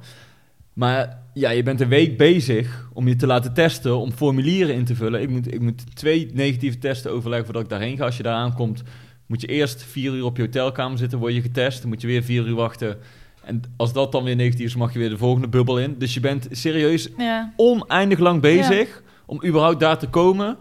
Maar 0.72 1.18
ja, 1.34 1.50
je 1.50 1.62
bent 1.62 1.80
een 1.80 1.88
week 1.88 2.16
bezig 2.16 2.88
om 2.92 3.08
je 3.08 3.16
te 3.16 3.26
laten 3.26 3.52
testen, 3.54 3.96
om 3.96 4.12
formulieren 4.12 4.74
in 4.74 4.84
te 4.84 4.94
vullen. 4.94 5.22
Ik 5.22 5.28
moet, 5.28 5.54
ik 5.54 5.60
moet 5.60 5.96
twee 5.96 6.30
negatieve 6.34 6.78
testen 6.78 7.10
overleggen 7.12 7.44
voordat 7.44 7.62
ik 7.62 7.68
daarheen 7.68 7.96
ga. 7.96 8.04
Als 8.04 8.16
je 8.16 8.22
daar 8.22 8.34
aankomt, 8.34 8.82
moet 9.26 9.40
je 9.40 9.46
eerst 9.46 9.82
vier 9.82 10.12
uur 10.14 10.24
op 10.24 10.36
je 10.36 10.42
hotelkamer 10.42 10.98
zitten, 10.98 11.18
word 11.18 11.34
je 11.34 11.42
getest. 11.42 11.80
Dan 11.80 11.88
moet 11.88 12.00
je 12.00 12.06
weer 12.06 12.22
vier 12.22 12.46
uur 12.46 12.54
wachten. 12.54 12.96
En 13.44 13.62
als 13.76 13.92
dat 13.92 14.12
dan 14.12 14.24
weer 14.24 14.36
negatief 14.36 14.66
is, 14.66 14.74
mag 14.76 14.92
je 14.92 14.98
weer 14.98 15.08
de 15.10 15.18
volgende 15.18 15.48
bubbel 15.48 15.78
in. 15.78 15.94
Dus 15.98 16.14
je 16.14 16.20
bent 16.20 16.48
serieus 16.50 17.08
Ja. 17.16 17.52
oneindig 17.56 18.18
lang 18.18 18.40
bezig 18.40 19.02
om 19.26 19.44
überhaupt 19.44 19.80
daar 19.80 19.98
te 19.98 20.06
komen. 20.08 20.56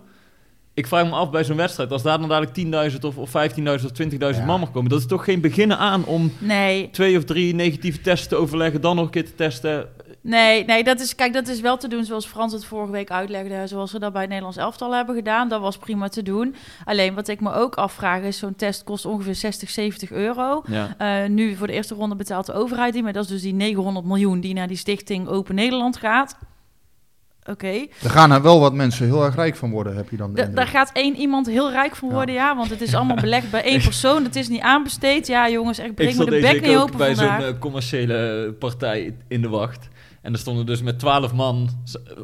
Ik 0.78 0.88
vraag 0.88 1.06
me 1.06 1.12
af 1.12 1.30
bij 1.30 1.44
zo'n 1.44 1.56
wedstrijd, 1.58 1.92
als 1.92 2.04
daar 2.04 2.20
dan 2.20 2.30
dadelijk 2.30 2.92
10.000 2.94 3.00
of, 3.02 3.18
of 3.18 3.30
15.000 3.30 3.64
of 3.66 3.92
20.000 4.04 4.18
Ja. 4.18 4.46
man 4.46 4.60
mag 4.60 4.72
komen, 4.72 4.90
dat 4.90 5.00
is 5.00 5.06
toch 5.08 5.24
geen 5.24 5.42
beginnen 5.42 5.78
aan 5.78 6.06
om 6.06 6.32
Nee, 6.38 6.90
twee 6.92 7.18
of 7.18 7.24
drie 7.24 7.56
negatieve 7.56 8.02
testen 8.02 8.30
te 8.30 8.36
overleggen, 8.36 8.82
dan 8.82 8.96
nog 8.96 9.06
een 9.06 9.12
keer 9.12 9.26
te 9.26 9.36
testen. 9.36 9.90
Nee, 10.22 10.66
nee, 10.66 10.84
dat 10.84 11.00
is, 11.00 11.16
kijk, 11.16 11.34
dat 11.34 11.48
is 11.48 11.62
wel 11.62 11.78
te 11.78 11.88
doen 11.88 12.04
zoals 12.04 12.26
Frans 12.26 12.54
het 12.54 12.66
vorige 12.66 12.92
week 12.92 13.12
uitlegde. 13.12 13.68
Zoals 13.68 13.92
we 13.92 14.00
dat 14.00 14.12
bij 14.12 14.22
het 14.22 14.30
Nederlands 14.30 14.60
elftal 14.60 14.96
hebben 14.96 15.16
gedaan. 15.16 15.50
Dat 15.50 15.62
was 15.62 15.78
prima 15.78 16.08
te 16.08 16.24
doen. 16.24 16.56
Alleen 16.86 17.14
wat 17.14 17.28
ik 17.28 17.42
me 17.42 17.54
ook 17.54 17.76
afvraag 17.76 18.22
is, 18.22 18.38
zo'n 18.38 18.56
test 18.56 18.84
kost 18.84 19.06
ongeveer 19.06 19.36
60, 19.36 19.70
70 19.70 20.12
euro. 20.12 20.64
Ja. 20.68 20.96
Eh, 20.98 21.30
nu 21.30 21.56
voor 21.56 21.68
de 21.68 21.74
eerste 21.74 21.96
ronde 21.96 22.16
betaalt 22.16 22.46
de 22.46 22.54
overheid 22.54 22.94
die, 22.94 23.04
maar 23.04 23.14
dat 23.14 23.24
is 23.24 23.30
dus 23.30 23.42
die 23.42 23.54
900 23.54 24.06
miljoen 24.06 24.40
die 24.40 24.54
naar 24.54 24.68
die 24.68 24.78
stichting 24.78 25.28
Open 25.28 25.56
Nederland 25.56 25.98
gaat. 25.98 26.38
Oké, 27.50 27.68
Er 28.04 28.10
gaan 28.10 28.32
er 28.32 28.42
wel 28.42 28.60
wat 28.60 28.74
mensen 28.74 29.06
heel 29.06 29.24
erg 29.26 29.36
rijk 29.36 29.56
van 29.56 29.70
worden, 29.72 29.96
heb 29.96 30.10
je 30.10 30.18
dan 30.18 30.34
de 30.34 30.50
daar 30.54 30.68
gaat 30.68 30.90
één 30.94 31.16
iemand 31.16 31.48
heel 31.48 31.72
rijk 31.72 31.96
van 31.96 32.10
worden, 32.10 32.36
ja. 32.36 32.56
want 32.56 32.70
het 32.70 32.82
is 32.82 32.94
allemaal 32.96 33.16
belegd 33.16 33.52
bij 33.52 33.64
één 33.64 33.82
persoon. 33.82 34.24
Het 34.24 34.36
is 34.36 34.48
niet 34.50 34.62
aanbesteed. 34.62 35.28
Ja, 35.28 35.50
jongens, 35.50 35.78
echt 35.78 35.90
Ik 35.90 35.96
breng 35.96 36.18
me 36.18 36.26
de 36.26 36.40
bek 36.40 36.62
niet 36.62 36.76
ook 36.76 36.82
open 36.82 36.98
bij 36.98 37.16
zo'n 37.16 37.28
eh, 37.28 37.60
commerciële 37.60 38.54
partij 38.60 39.16
in 39.28 39.42
de 39.42 39.50
wacht. 39.50 39.88
En 40.22 40.34
er 40.34 40.40
stonden 40.40 40.66
dus 40.66 40.82
met 40.82 41.00
twaalf 41.00 41.34
man 41.34 41.70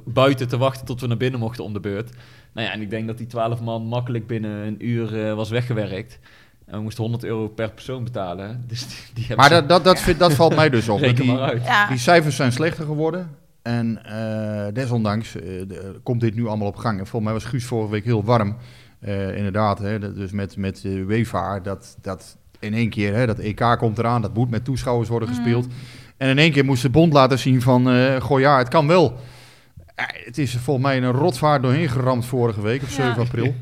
buiten 0.06 0.48
te 0.48 0.58
wachten 0.58 0.86
tot 0.86 1.02
we 1.02 1.08
naar 1.08 1.18
binnen 1.18 1.40
mochten 1.40 1.64
om 1.64 1.74
de 1.74 1.80
beurt. 1.80 2.10
Nou 2.54 2.68
ja, 2.68 2.74
en 2.74 2.82
ik 2.82 2.90
denk 2.90 3.08
dat 3.08 3.18
die 3.18 3.28
twaalf 3.28 3.62
man 3.62 3.84
makkelijk 3.86 4.28
binnen 4.28 4.52
een 4.68 4.88
uur 4.88 5.28
eh, 5.28 5.34
was 5.34 5.50
weggewerkt. 5.50 6.20
En 6.66 6.76
we 6.76 6.82
moesten 6.84 7.04
100 7.04 7.24
euro 7.24 7.48
per 7.48 7.72
persoon 7.72 8.04
betalen. 8.04 8.64
Dus 8.68 8.86
die, 9.14 9.36
Maar 9.36 9.50
dat, 9.50 9.70
dat, 9.70 9.84
dat, 9.84 10.00
vind- 10.00 10.20
dat 10.26 10.34
valt 10.34 10.56
mij 10.56 10.70
dus 10.70 10.90
op. 10.90 11.00
Dat 11.00 11.08
Reken 11.08 11.24
die, 11.24 11.34
maar 11.34 11.50
uit. 11.50 11.66
ja, 11.66 11.88
die 11.88 11.98
cijfers 11.98 12.36
zijn 12.36 12.52
slechter 12.52 12.86
geworden. 12.86 13.42
En 13.64 14.06
eh, 14.06 14.74
desondanks 14.74 15.36
eh, 15.36 15.42
de- 15.68 16.00
komt 16.04 16.22
dit 16.22 16.36
nu 16.36 16.48
allemaal 16.48 16.68
op 16.68 16.76
gang. 16.76 17.00
En 17.00 17.08
volgens 17.08 17.24
mij 17.24 17.34
was 17.42 17.50
Guus 17.50 17.66
vorige 17.66 17.92
week 17.92 18.06
heel 18.06 18.24
warm. 18.24 18.56
Eh, 19.00 19.38
inderdaad, 19.38 19.80
hè, 19.80 20.00
dat- 20.00 20.16
dus 20.16 20.32
met, 20.32 20.58
met 20.58 20.84
UEFA, 20.84 21.60
dat, 21.60 21.98
dat 22.02 22.38
in 22.60 22.74
één 22.74 22.90
keer, 22.90 23.14
hè, 23.14 23.26
dat 23.26 23.40
EK 23.40 23.76
komt 23.78 23.98
eraan, 23.98 24.22
dat 24.22 24.34
moet 24.34 24.50
met 24.50 24.66
toeschouwers 24.66 25.10
worden 25.10 25.30
Mhm. 25.30 25.38
gespeeld. 25.38 25.68
En 26.18 26.30
in 26.30 26.38
één 26.38 26.52
keer 26.52 26.66
moest 26.66 26.82
de 26.82 26.90
bond 26.90 27.14
laten 27.14 27.40
zien 27.40 27.62
van, 27.62 27.88
goh 28.22 28.40
ja, 28.40 28.58
het 28.58 28.68
kan 28.68 28.88
wel. 28.88 29.14
Het 30.26 30.38
is 30.38 30.56
volgens 30.58 30.86
mij 30.86 30.98
een 30.98 31.12
rotvaart 31.12 31.62
doorheen 31.64 31.90
geramd 31.90 32.26
vorige 32.26 32.62
week, 32.62 32.82
op 32.82 32.88
Ja. 32.88 32.94
7 32.94 33.22
april. 33.24 33.56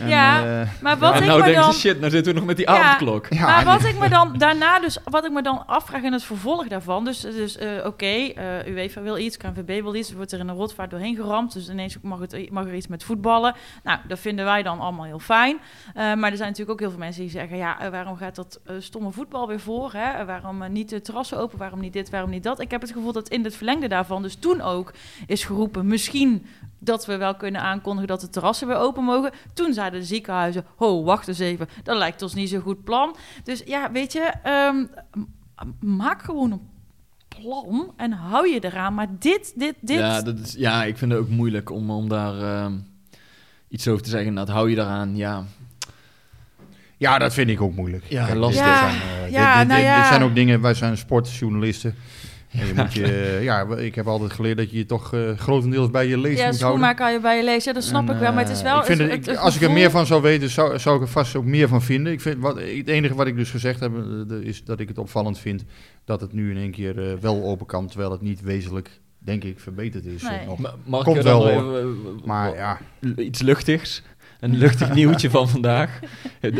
En, 0.00 0.08
Ja. 0.08 0.60
eh, 0.60 0.68
maar 0.82 0.98
wat 0.98 1.14
ik 1.20 1.24
nou 1.26 1.42
me 1.44 1.52
dan... 1.52 1.72
shit, 1.72 1.98
nou 2.00 2.10
zitten 2.10 2.32
we 2.32 2.38
nog 2.38 2.48
met 2.48 2.56
die 2.56 2.70
Ja. 2.70 2.78
avondklok. 2.82 3.26
ja, 3.30 3.46
maar 3.46 3.64
wat 3.64 3.84
ik 3.84 3.98
me 3.98 4.08
dan 4.08 4.34
daarna 4.38 4.78
dus, 4.80 4.98
wat 5.04 5.24
ik 5.24 5.30
me 5.32 5.42
dan 5.42 5.66
afvraag 5.66 6.02
in 6.02 6.12
het 6.12 6.22
vervolg 6.22 6.68
daarvan, 6.68 7.04
dus, 7.04 7.20
dus 7.20 7.56
eh, 7.56 7.68
oké, 7.86 8.06
eh, 8.06 8.66
UEFA 8.66 9.00
wil 9.02 9.18
iets, 9.18 9.36
KNVB 9.36 9.82
wil 9.82 9.94
iets, 9.94 10.10
er 10.10 10.16
wordt 10.16 10.32
er 10.32 10.38
in 10.40 10.48
een 10.48 10.54
rotvaart 10.56 10.90
doorheen 10.90 11.16
geramd, 11.16 11.52
dus 11.52 11.68
ineens 11.68 11.96
mag, 12.02 12.18
het, 12.20 12.50
mag 12.50 12.64
er 12.64 12.74
iets 12.74 12.86
met 12.86 13.04
voetballen. 13.04 13.54
Nou, 13.82 13.98
dat 14.08 14.18
vinden 14.18 14.44
wij 14.44 14.62
dan 14.62 14.80
allemaal 14.80 15.04
heel 15.04 15.18
fijn. 15.18 15.58
Eh, 15.94 15.94
maar 16.14 16.30
er 16.30 16.36
zijn 16.36 16.48
natuurlijk 16.48 16.70
ook 16.70 16.80
heel 16.80 16.90
veel 16.90 16.98
mensen 16.98 17.22
die 17.22 17.30
zeggen, 17.30 17.56
ja, 17.56 17.90
waarom 17.90 18.16
gaat 18.16 18.34
dat 18.34 18.60
stomme 18.78 19.12
voetbal 19.12 19.48
weer 19.48 19.60
voor? 19.60 19.92
Hè? 19.92 20.24
Waarom 20.24 20.72
niet 20.72 20.88
de 20.88 21.00
terrassen 21.00 21.38
open? 21.38 21.58
Waarom 21.58 21.80
niet 21.80 21.92
dit? 21.92 22.10
Waarom 22.10 22.30
niet 22.30 22.42
dat? 22.42 22.60
Ik 22.60 22.70
heb 22.70 22.80
het 22.80 22.92
gevoel 22.92 23.12
dat 23.12 23.28
in 23.28 23.44
het 23.44 23.56
verlengde 23.56 23.88
daarvan, 23.88 24.22
dus 24.22 24.34
toen 24.34 24.60
ook, 24.60 24.92
is 25.26 25.44
geroepen, 25.44 25.79
misschien 25.84 26.46
dat 26.78 27.06
we 27.06 27.16
wel 27.16 27.34
kunnen 27.34 27.60
aankondigen 27.60 28.08
dat 28.08 28.20
de 28.20 28.28
terrassen 28.28 28.66
weer 28.66 28.76
open 28.76 29.04
mogen. 29.04 29.30
Toen 29.54 29.72
zeiden 29.72 30.00
de 30.00 30.06
ziekenhuizen, 30.06 30.64
ho, 30.76 31.02
wacht 31.02 31.28
eens 31.28 31.38
even, 31.38 31.68
dat 31.82 31.96
lijkt 31.96 32.22
ons 32.22 32.34
niet 32.34 32.48
zo'n 32.48 32.60
goed 32.60 32.84
plan. 32.84 33.16
Dus 33.44 33.62
ja, 33.66 33.90
weet 33.92 34.12
je, 34.12 34.32
ehm, 34.42 34.84
maak 35.80 36.22
gewoon 36.22 36.50
een 36.52 36.68
plan 37.28 37.92
en 37.96 38.12
hou 38.12 38.48
je 38.48 38.60
eraan. 38.64 38.94
Maar 38.94 39.06
dit, 39.18 39.52
dit, 39.56 39.74
dit... 39.80 39.98
Ja, 39.98 40.22
dat 40.22 40.38
is, 40.38 40.52
ja, 40.52 40.84
ik 40.84 40.96
vind 40.98 41.12
het 41.12 41.20
ook 41.20 41.28
moeilijk 41.28 41.70
om, 41.70 41.90
om 41.90 42.08
daar 42.08 42.42
ehm, 42.42 42.72
iets 43.68 43.88
over 43.88 44.02
te 44.02 44.10
zeggen. 44.10 44.32
Nou, 44.32 44.50
hou 44.50 44.70
je 44.70 44.76
daaraan, 44.76 45.16
ja. 45.16 45.44
Ja, 46.96 47.18
dat 47.18 47.34
vind 47.34 47.50
ik 47.50 47.60
ook 47.60 47.74
moeilijk. 47.74 48.04
Ja, 48.08 48.34
lastig. 48.34 48.64
Ja, 48.64 48.90
zijn, 48.90 49.00
eh, 49.00 49.30
ja, 49.30 49.58
dit, 49.58 49.58
dit- 49.58 49.68
nou 49.68 49.80
dit- 49.80 49.88
ja. 49.90 49.98
dit 49.98 50.06
zijn 50.06 50.22
ook 50.22 50.34
dingen, 50.34 50.60
wij 50.60 50.74
zijn 50.74 50.96
sportjournalisten. 50.96 51.94
En 52.50 52.66
je 52.66 52.72
moet 52.74 52.92
je, 52.92 53.04
eh, 53.04 53.42
ja, 53.50 53.66
ik 53.76 53.94
heb 53.94 54.06
altijd 54.06 54.32
geleerd 54.32 54.56
dat 54.56 54.70
je 54.70 54.76
je 54.76 54.86
toch 54.86 55.14
eh, 55.14 55.30
grotendeels 55.36 55.90
bij 55.90 56.06
je 56.06 56.18
lees 56.18 56.22
ja, 56.22 56.28
moet 56.30 56.40
houden. 56.40 56.56
schoenmaker 56.58 56.96
kan 57.04 57.12
je 57.12 57.20
bij 57.20 57.36
je 57.36 57.44
lezen. 57.44 57.68
Ja, 57.68 57.72
dat 57.72 57.84
snap 57.88 58.08
En, 58.08 58.14
ik 58.14 58.20
wel. 58.20 58.32
Maar 58.32 58.42
het 58.42 58.52
is 58.52 58.58
eh, 58.58 58.64
wel... 58.64 58.78
ik 58.78 58.84
vind 58.84 58.98
het- 58.98 59.08
het- 59.10 59.18
het- 59.18 59.26
ik- 59.28 59.34
het 59.34 59.44
als 59.44 59.56
ik 59.56 59.62
er 59.62 59.70
meer 59.70 59.90
van 59.90 60.06
zou 60.06 60.22
weten, 60.22 60.50
zou, 60.50 60.78
zou 60.78 60.96
ik 60.96 61.02
er 61.02 61.08
vast 61.08 61.36
ook 61.36 61.44
meer 61.44 61.68
van 61.68 61.82
vinden. 61.82 62.12
Ik 62.12 62.20
vind, 62.20 62.38
wat, 62.40 62.56
het 62.56 62.88
enige 62.88 63.14
wat 63.14 63.26
ik 63.26 63.36
dus 63.36 63.50
gezegd 63.50 63.80
heb, 63.80 63.96
eh, 63.96 64.02
de- 64.26 64.44
is 64.44 64.64
dat 64.64 64.80
ik 64.80 64.88
het 64.88 64.98
opvallend 64.98 65.38
vind 65.38 65.64
dat 66.04 66.20
het 66.20 66.32
nu 66.32 66.50
in 66.50 66.56
één 66.56 66.70
keer 66.70 67.20
wel 67.20 67.44
open 67.44 67.66
kan, 67.66 67.86
terwijl 67.86 68.10
het 68.10 68.20
niet 68.20 68.40
wezenlijk, 68.40 69.00
denk 69.18 69.44
ik, 69.44 69.60
verbeterd 69.60 70.04
is. 70.04 70.22
Nee. 70.22 70.46
nog. 70.46 70.58
Ma- 70.58 70.74
Mag 70.84 71.04
Komt 71.04 71.16
ik 71.16 71.22
dan 71.22 71.42
wel, 71.42 71.78
even, 71.78 72.20
Maar 72.24 72.54
ja, 72.54 72.78
iets 73.16 73.40
luchtigs. 73.42 74.02
Een 74.40 74.56
luchtig 74.56 74.94
nieuwtje 74.94 75.30
van 75.30 75.48
vandaag. 75.58 75.98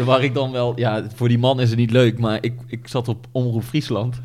Waar 0.04 0.24
ik 0.24 0.34
dan 0.34 0.52
wel... 0.52 0.72
Ja, 0.76 1.04
voor 1.14 1.28
die 1.28 1.38
man 1.38 1.60
is 1.60 1.68
het 1.70 1.78
niet 1.78 1.90
leuk, 1.90 2.18
maar 2.18 2.38
ik, 2.40 2.54
ik 2.66 2.88
zat 2.88 3.08
op 3.08 3.26
Omroep 3.32 3.64
Friesland. 3.64 4.20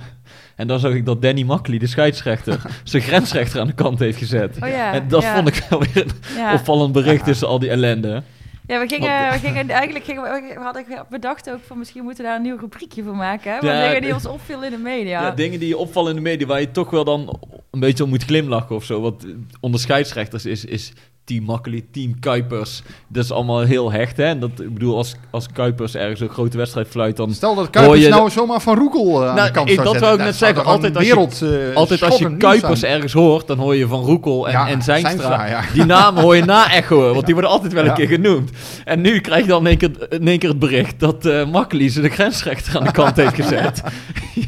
En 0.56 0.68
dan 0.68 0.80
zag 0.80 0.94
ik 0.94 1.06
dat 1.06 1.22
Danny 1.22 1.44
Makkely, 1.44 1.78
de 1.78 1.88
scheidsrechter, 1.88 2.62
zijn 2.84 3.04
grensrechter 3.04 3.60
aan 3.60 3.68
de 3.68 3.74
kant 3.74 4.00
heeft 4.00 4.18
gezet. 4.18 4.58
Oh 4.64 4.70
ja, 4.70 4.94
en 4.94 5.08
dat 5.08 5.22
ja, 5.22 5.36
vond 5.36 5.48
ik 5.48 5.66
wel 5.70 5.80
weer 5.80 5.98
een 6.06 6.12
ja. 6.38 6.54
opvallend 6.54 6.92
bericht 6.92 7.26
tussen 7.26 7.48
al 7.48 7.60
die 7.60 7.70
ellende. 7.70 8.24
Ja, 8.68 8.80
we 8.80 8.88
gingen, 8.88 9.32
we 9.32 9.40
gingen 9.40 9.70
eigenlijk 9.70 10.06
gingen 10.06 10.24
we, 10.24 10.54
we 10.58 10.62
hadden 10.64 10.86
bedacht 11.10 11.50
ook 11.50 11.60
van 11.68 11.78
misschien 11.78 12.04
moeten 12.04 12.24
we 12.24 12.30
daar 12.30 12.38
een 12.40 12.46
nieuw 12.46 12.58
rubriekje 12.60 13.04
voor 13.04 13.16
maken. 13.16 13.52
Hè? 13.52 13.58
Ja, 13.58 13.88
dingen 13.88 14.02
die 14.02 14.12
d- 14.12 14.14
ons 14.14 14.26
opvielen 14.26 14.64
in 14.66 14.72
de 14.72 14.78
media. 14.78 15.22
Ja. 15.22 15.32
dingen 15.32 15.60
die 15.60 15.68
je 15.68 15.78
opvallen 15.78 16.10
in 16.10 16.16
de 16.16 16.22
media, 16.22 16.48
waar 16.48 16.60
je 16.60 16.72
toch 16.72 16.90
wel 16.90 17.04
dan 17.04 17.40
een 17.72 17.80
beetje 17.80 18.04
om 18.04 18.10
moet 18.10 18.24
glimlachen 18.24 18.76
of 18.76 18.84
zo. 18.84 19.02
Want 19.02 19.26
eh, 19.26 19.32
onder 19.60 19.80
scheidsrechters 19.80 20.46
is, 20.46 20.66
is 20.66 20.94
team 21.26 21.44
Makkely, 21.44 21.86
team 21.92 22.20
Kuipers. 22.20 22.82
Dat 23.08 23.24
is 23.24 23.32
allemaal 23.32 23.60
heel 23.62 23.92
hecht, 23.92 24.18
hè. 24.18 24.24
En 24.24 24.40
dat, 24.40 24.50
ik 24.60 24.74
bedoel, 24.74 24.98
als, 24.98 25.16
als 25.32 25.48
Kuipers 25.54 25.96
ergens 25.96 26.20
een 26.20 26.30
grote 26.30 26.58
wedstrijd 26.58 26.88
fluit, 26.88 27.16
dan... 27.18 27.34
stel 27.34 27.50
dat 27.56 27.64
Hoor 27.64 27.70
Kuipers 27.74 28.02
je 28.02 28.10
nou 28.10 28.30
zomaar 28.30 28.62
van 28.62 28.78
Roekel 28.78 29.22
eh, 29.24 29.30
aan 29.30 29.36
Nou, 29.36 29.48
de 29.48 29.54
kant 29.54 29.70
ik- 29.70 29.76
zou 29.76 29.86
dat 29.86 29.94
zetten. 29.94 30.02
wou 30.02 30.20
ik 30.20 30.26
net 30.26 30.36
zou 30.36 30.54
zeggen. 30.54 30.72
Altijd 30.72 30.96
als 30.96 31.06
je- 31.08 31.14
wereld, 31.14 31.42
eh, 31.70 31.76
Altijd 31.76 32.04
als 32.04 32.18
je 32.18 32.38
Kuipers 32.38 32.84
ergens 32.84 33.14
hoort, 33.14 33.48
dan 33.48 33.58
hoor 33.58 33.76
je 33.76 33.88
van 33.88 34.04
Roekel 34.04 34.46
en, 34.46 34.52
Ja, 34.52 34.68
en 34.68 34.82
Zijnstra. 34.82 35.10
Zijnstra, 35.12 35.46
ja. 35.48 35.62
Die 35.74 35.86
namen 35.86 36.24
hoor 36.24 36.36
je 36.36 36.44
na 36.46 36.72
echoen, 36.72 37.14
want 37.14 37.26
die 37.26 37.34
worden 37.34 37.52
altijd 37.52 37.74
wel 37.74 37.82
een 37.84 37.90
Ja. 37.90 37.96
keer 37.96 38.08
genoemd. 38.08 38.50
En 38.86 39.02
nu 39.02 39.20
krijg 39.20 39.42
je 39.42 39.48
dan 39.48 39.62
in 39.62 39.68
één 39.68 39.78
keer, 39.78 39.92
in 40.20 40.28
één 40.28 40.40
keer 40.40 40.50
het 40.50 40.60
bericht 40.60 41.00
dat 41.00 41.26
eh 41.26 41.46
Makkely 41.52 41.90
ze 41.90 42.02
de 42.02 42.10
grensrechter 42.10 42.78
aan 42.78 42.84
de 42.84 42.92
kant 42.92 43.16
heeft 43.16 43.36
gezet. 43.36 43.82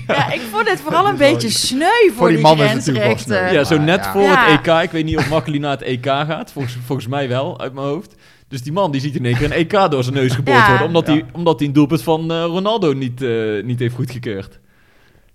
Ja, 0.08 0.32
ik 0.34 0.42
vond 0.52 0.70
het 0.70 0.80
vooral 0.82 1.08
een 1.08 1.18
beetje 1.18 1.50
sneu 1.50 1.86
voor, 2.06 2.14
Voor 2.16 2.28
die 2.28 2.38
die. 2.38 3.36
Ja, 3.52 3.64
zo 3.64 3.78
net 3.78 4.08
voor 4.08 4.22
het 4.30 4.66
EK. 4.68 4.82
Ik 4.84 4.92
weet 4.92 5.06
niet 5.06 5.18
of 5.18 5.30
Makkely 5.30 5.58
naar 5.58 5.72
het 5.72 5.82
EK 5.82 6.06
gaat. 6.06 6.52
Volgens, 6.52 6.67
volgens 6.72 7.08
mij 7.08 7.28
wel, 7.28 7.60
uit 7.60 7.74
mijn 7.74 7.88
hoofd. 7.88 8.16
Dus 8.48 8.62
die 8.64 8.72
man 8.74 8.92
die 8.92 9.02
ziet 9.02 9.16
in 9.16 9.26
één 9.26 9.36
keer 9.38 9.46
een 9.46 9.52
EK 9.52 9.72
door 9.92 10.04
zijn 10.04 10.16
neus 10.16 10.34
geboord 10.34 10.58
Ja. 10.58 10.68
worden. 10.70 10.88
Omdat, 10.88 11.08
Ja. 11.08 11.14
hij, 11.14 11.26
omdat 11.32 11.60
hij 11.60 11.68
een 11.68 11.74
doelpunt 11.74 12.02
van 12.02 12.32
eh, 12.32 12.44
Ronaldo 12.44 12.94
niet, 12.94 13.22
eh, 13.22 13.64
niet 13.64 13.80
heeft 13.80 13.96
goedgekeurd. 13.96 14.60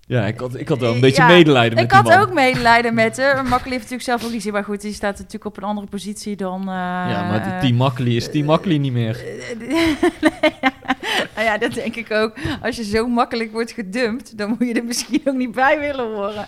Ja, 0.07 0.25
ik 0.25 0.39
had, 0.39 0.55
ik 0.59 0.67
had 0.67 0.79
wel 0.79 0.93
een 0.93 0.99
beetje 0.99 1.21
Ja, 1.21 1.27
medelijden 1.27 1.73
met 1.73 1.83
Ik 1.83 1.89
die 1.89 1.97
had 1.99 2.07
man. 2.07 2.19
ook 2.21 2.33
medelijden 2.33 2.93
met 2.93 3.17
hem. 3.17 3.35
Makkelijk 3.35 3.63
heeft 3.63 3.75
natuurlijk 3.81 4.01
zelf 4.03 4.23
ook 4.25 4.31
niet 4.31 4.41
zien. 4.41 4.53
Maar 4.53 4.63
goed, 4.63 4.81
die 4.81 4.93
staat 4.93 5.17
natuurlijk 5.17 5.45
op 5.45 5.57
een 5.57 5.63
andere 5.63 5.87
positie 5.87 6.35
dan... 6.35 6.59
eh, 6.61 6.65
ja, 6.67 7.27
maar 7.27 7.41
eh, 7.41 7.51
het 7.51 7.61
team 7.61 7.75
Makkely 7.75 8.15
is 8.15 8.31
team 8.31 8.45
Makkely 8.45 8.77
niet 8.77 8.93
meer. 8.93 9.23
nee, 9.59 10.51
ja. 10.61 10.71
Nou 11.35 11.45
ja, 11.47 11.57
dat 11.57 11.73
denk 11.73 11.95
ik 11.95 12.11
ook. 12.11 12.33
Als 12.61 12.75
je 12.75 12.83
zo 12.83 13.07
makkelijk 13.07 13.51
wordt 13.51 13.71
gedumpt, 13.71 14.37
dan 14.37 14.49
moet 14.49 14.67
je 14.67 14.73
er 14.73 14.85
misschien 14.85 15.21
ook 15.25 15.35
niet 15.35 15.51
bij 15.51 15.79
willen 15.79 16.13
horen. 16.13 16.45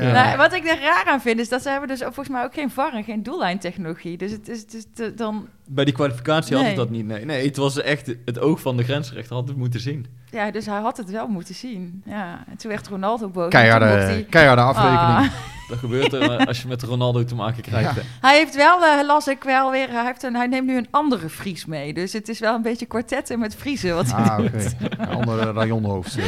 Ja. 0.00 0.12
Nou, 0.12 0.36
wat 0.36 0.52
ik 0.52 0.66
er 0.68 0.80
raar 0.80 1.04
aan 1.06 1.20
vind, 1.20 1.40
is 1.40 1.48
dat 1.48 1.62
ze 1.62 1.68
hebben 1.68 1.88
dus 1.88 2.02
ook 2.04 2.14
volgens 2.14 2.34
mij 2.36 2.44
ook 2.44 2.54
geen 2.54 2.70
VAR 2.70 2.92
en 2.94 3.04
geen 3.04 3.22
doellijntechnologie. 3.22 4.16
Dus 4.16 4.30
het 4.30 4.48
is, 4.48 4.60
het 4.60 4.74
is 4.74 4.84
te- 4.94 5.14
dan... 5.14 5.48
Bij 5.66 5.84
die 5.84 5.94
kwalificatie 5.94 6.56
had 6.56 6.66
het 6.66 6.76
dat 6.76 6.90
niet. 6.90 7.06
Nee, 7.06 7.24
nee, 7.24 7.46
het 7.46 7.56
was 7.56 7.80
echt 7.80 8.06
het 8.24 8.38
oog 8.38 8.60
van 8.60 8.76
de 8.76 8.82
grensrechter 8.84 9.34
had 9.36 9.48
het 9.48 9.56
moeten 9.56 9.80
zien. 9.80 10.06
Ja, 10.30 10.50
dus 10.50 10.66
hij 10.66 10.80
had 10.80 10.96
het 10.96 11.10
wel 11.10 11.26
moeten 11.28 11.54
zien. 11.54 12.02
Ja, 12.06 12.44
en 12.50 12.56
toen 12.56 12.70
werd 12.70 12.88
Ronaldo 12.88 13.28
boos. 13.28 13.48
Keiharde, 13.48 13.84
hij- 13.84 14.26
keiharde 14.30 14.62
afrekening. 14.62 15.00
Ah. 15.18 15.24
Dat 15.68 15.78
gebeurt 15.80 16.12
er 16.12 16.22
eh, 16.30 16.46
als 16.46 16.62
je 16.62 16.68
met 16.68 16.82
Ronaldo 16.82 17.24
te 17.24 17.34
maken 17.34 17.62
krijgt. 17.62 17.94
Ja. 17.94 18.02
Hij 18.20 18.36
heeft 18.36 18.54
wel, 18.56 18.84
eh, 18.84 19.06
las 19.06 19.26
ik 19.28 19.42
wel 19.42 19.70
weer, 19.70 19.90
hij, 19.90 20.04
heeft 20.04 20.22
een, 20.22 20.34
hij 20.36 20.46
neemt 20.46 20.66
nu 20.66 20.76
een 20.76 20.88
andere 20.90 21.28
Fries 21.28 21.64
mee. 21.66 21.94
Dus 21.94 22.12
het 22.12 22.28
is 22.28 22.38
wel 22.38 22.54
een 22.54 22.62
beetje 22.62 22.86
kwartetten 22.86 23.38
met 23.38 23.54
Friesen 23.54 23.94
wat 23.94 24.12
hij 24.12 24.24
Ah, 24.24 24.36
doet. 24.36 24.74
Een 24.98 25.08
andere 25.08 25.52
rajonhoofd. 25.58 26.18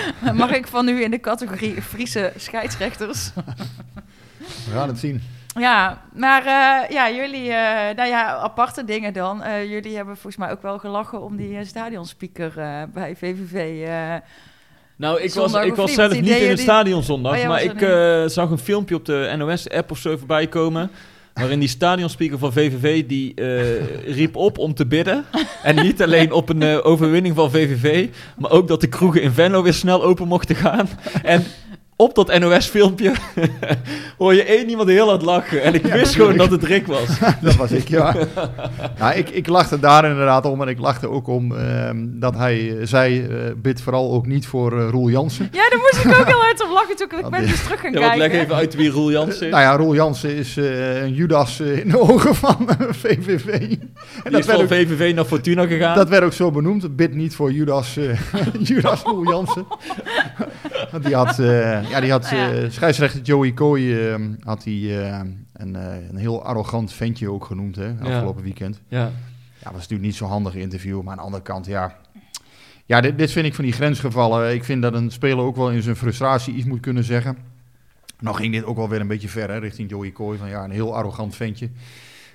Mag 0.34 0.50
ik 0.50 0.66
van 0.66 0.84
nu 0.84 1.02
in 1.02 1.10
de 1.10 1.20
categorie 1.20 1.82
Friese 1.82 2.32
scheidsrechters? 2.36 3.30
We 4.64 4.70
gaan 4.72 4.88
het 4.88 4.98
zien. 4.98 5.22
Ja, 5.58 6.02
maar 6.12 6.40
eh, 6.46 6.90
ja, 6.90 7.10
jullie, 7.10 7.50
eh, 7.52 7.96
nou 7.96 8.08
ja, 8.08 8.34
aparte 8.36 8.84
dingen 8.84 9.12
dan. 9.12 9.42
Eh, 9.42 9.70
jullie 9.70 9.96
hebben 9.96 10.14
volgens 10.14 10.36
mij 10.36 10.50
ook 10.50 10.62
wel 10.62 10.78
gelachen 10.78 11.22
om 11.22 11.36
die 11.36 11.64
stadionspeaker 11.64 12.58
eh, 12.58 12.82
bij 12.92 13.16
VVV. 13.16 13.86
eh. 13.86 14.14
Nou, 14.96 15.20
ik 15.20 15.32
was, 15.32 15.54
ik 15.54 15.74
was 15.74 15.94
zelf 15.94 16.20
niet 16.20 16.28
in 16.28 16.48
het 16.48 16.60
stadion 16.60 17.02
zondag, 17.02 17.38
Oh, 17.38 17.46
maar 17.48 17.62
ik 17.62 17.78
zag 18.30 18.50
een 18.50 18.58
filmpje 18.58 18.94
op 18.94 19.04
de 19.04 19.34
NOS-app 19.36 19.90
of 19.90 19.98
zo 19.98 20.16
voorbij 20.16 20.46
komen. 20.46 20.90
Waarin 21.34 21.58
die 21.58 21.68
stadionspeaker 21.68 22.38
van 22.38 22.52
VVV 22.52 23.06
die 23.06 23.34
eh, 23.34 24.14
riep 24.14 24.36
op 24.36 24.58
om 24.58 24.74
te 24.74 24.86
bidden. 24.86 25.24
En 25.62 25.82
niet 25.82 26.02
alleen 26.02 26.32
op 26.32 26.48
een 26.48 26.62
eh, 26.62 26.86
overwinning 26.86 27.34
van 27.34 27.50
VVV, 27.50 28.08
maar 28.36 28.50
ook 28.50 28.68
dat 28.68 28.80
de 28.80 28.88
kroegen 28.88 29.22
in 29.22 29.32
Venlo 29.32 29.62
weer 29.62 29.74
snel 29.74 30.02
open 30.02 30.28
mochten 30.28 30.56
gaan. 30.56 30.88
En 31.22 31.44
op 32.02 32.14
dat 32.14 32.38
NOS-filmpje 32.38 33.12
hoor 34.18 34.34
je 34.34 34.44
één 34.44 34.68
iemand 34.68 34.88
heel 34.88 35.08
hard 35.08 35.22
lachen. 35.22 35.62
En 35.62 35.74
ik 35.74 35.86
wist 35.86 36.14
gewoon 36.14 36.36
dat 36.36 36.50
het 36.50 36.62
Rick 36.64 36.86
was. 36.86 37.08
dat 37.42 37.56
was 37.56 37.70
ik, 37.72 37.88
ja. 37.88 38.14
nou, 38.98 39.14
ik, 39.14 39.28
ik 39.28 39.46
lachte 39.46 39.80
daar 39.80 40.04
inderdaad 40.04 40.44
om. 40.44 40.62
En 40.62 40.68
ik 40.68 40.78
lachte 40.78 41.08
ook 41.08 41.26
om 41.26 41.56
ehm, 41.56 41.96
dat 42.10 42.36
hij 42.36 42.78
eh, 42.78 42.86
zei, 42.86 43.22
eh 43.22 43.28
bid 43.56 43.80
vooral 43.82 44.12
ook 44.12 44.26
niet 44.26 44.46
voor 44.46 44.78
eh, 44.80 44.88
Roel 44.90 45.10
Jansen. 45.10 45.48
Ja, 45.52 45.68
daar 45.70 45.78
moest 45.78 46.04
ik 46.04 46.20
ook 46.20 46.26
heel 46.26 46.40
hard 46.40 46.64
om 46.64 46.72
lachen 46.72 46.96
toen 46.96 47.18
ik 47.18 47.30
ben 47.30 47.46
dus 47.46 47.62
terug 47.62 47.80
gaan 47.80 47.92
Ja, 47.92 48.00
want 48.00 48.16
leg 48.16 48.28
kijken. 48.28 48.40
even 48.40 48.54
uit 48.54 48.74
wie 48.74 48.90
Roel 48.90 49.10
Jansen 49.10 49.46
is. 49.46 49.52
Nou 49.52 49.62
ja, 49.62 49.76
Roel 49.76 49.94
Jansen 49.94 50.36
is 50.36 50.56
eh, 50.56 51.02
een 51.02 51.14
Judas 51.14 51.60
in 51.60 51.88
de 51.88 52.00
ogen 52.00 52.34
van 52.34 52.68
VVV. 52.90 53.46
En 53.46 53.68
Die 53.68 53.78
dat 54.22 54.40
is 54.40 54.46
werd, 54.46 54.46
van 54.46 54.60
ook, 54.60 54.68
VVV 54.68 55.14
naar 55.14 55.24
Fortuna 55.24 55.66
gegaan. 55.66 55.96
dat 55.96 56.08
werd 56.08 56.24
ook 56.24 56.32
zo 56.32 56.50
benoemd. 56.50 56.96
Bid 56.96 57.14
niet 57.14 57.34
voor 57.34 57.52
Judas, 57.52 57.96
eh, 57.96 58.18
Judas 58.68 59.02
Roel 59.02 59.24
Jansen. 59.28 59.66
Want 60.90 61.04
die 61.04 61.14
had, 61.14 61.38
eh, 61.38 61.90
ja, 61.92 62.00
die 62.00 62.10
had 62.10 62.30
Nou 62.30 62.36
ja. 62.36 62.62
eh, 62.62 62.70
scheidsrechter 62.70 63.20
Joey 63.20 63.52
Kooi 63.52 64.08
eh, 64.08 64.20
had 64.40 64.62
die, 64.62 65.00
eh, 65.00 65.20
een, 65.52 65.76
eh, 65.76 66.08
een 66.08 66.16
heel 66.16 66.44
arrogant 66.44 66.92
ventje 66.92 67.30
ook 67.30 67.44
genoemd 67.44 67.76
hè, 67.76 67.94
afgelopen 68.00 68.42
weekend. 68.42 68.80
Ja. 68.88 69.10
Ja, 69.58 69.70
was 69.70 69.80
natuurlijk 69.80 70.02
niet 70.02 70.14
zo'n 70.14 70.28
handig 70.28 70.54
interview, 70.54 71.02
maar 71.02 71.10
aan 71.10 71.18
de 71.18 71.24
andere 71.24 71.42
kant, 71.42 71.66
ja. 71.66 71.96
Ja, 72.86 73.00
dit, 73.00 73.18
dit 73.18 73.32
vind 73.32 73.46
ik 73.46 73.54
van 73.54 73.64
die 73.64 73.72
grensgevallen. 73.72 74.54
Ik 74.54 74.64
vind 74.64 74.82
dat 74.82 74.94
een 74.94 75.10
speler 75.10 75.44
ook 75.44 75.56
wel 75.56 75.70
in 75.70 75.82
zijn 75.82 75.96
frustratie 75.96 76.54
iets 76.54 76.66
moet 76.66 76.80
kunnen 76.80 77.04
zeggen. 77.04 77.38
Nou 78.20 78.36
ging 78.36 78.52
dit 78.52 78.64
ook 78.64 78.76
wel 78.76 78.88
weer 78.88 79.00
een 79.00 79.06
beetje 79.06 79.28
ver, 79.28 79.50
hè, 79.50 79.58
richting 79.58 79.90
Joey 79.90 80.10
Kooi. 80.10 80.38
Van 80.38 80.48
ja, 80.48 80.64
een 80.64 80.70
heel 80.70 80.96
arrogant 80.96 81.36
ventje. 81.36 81.68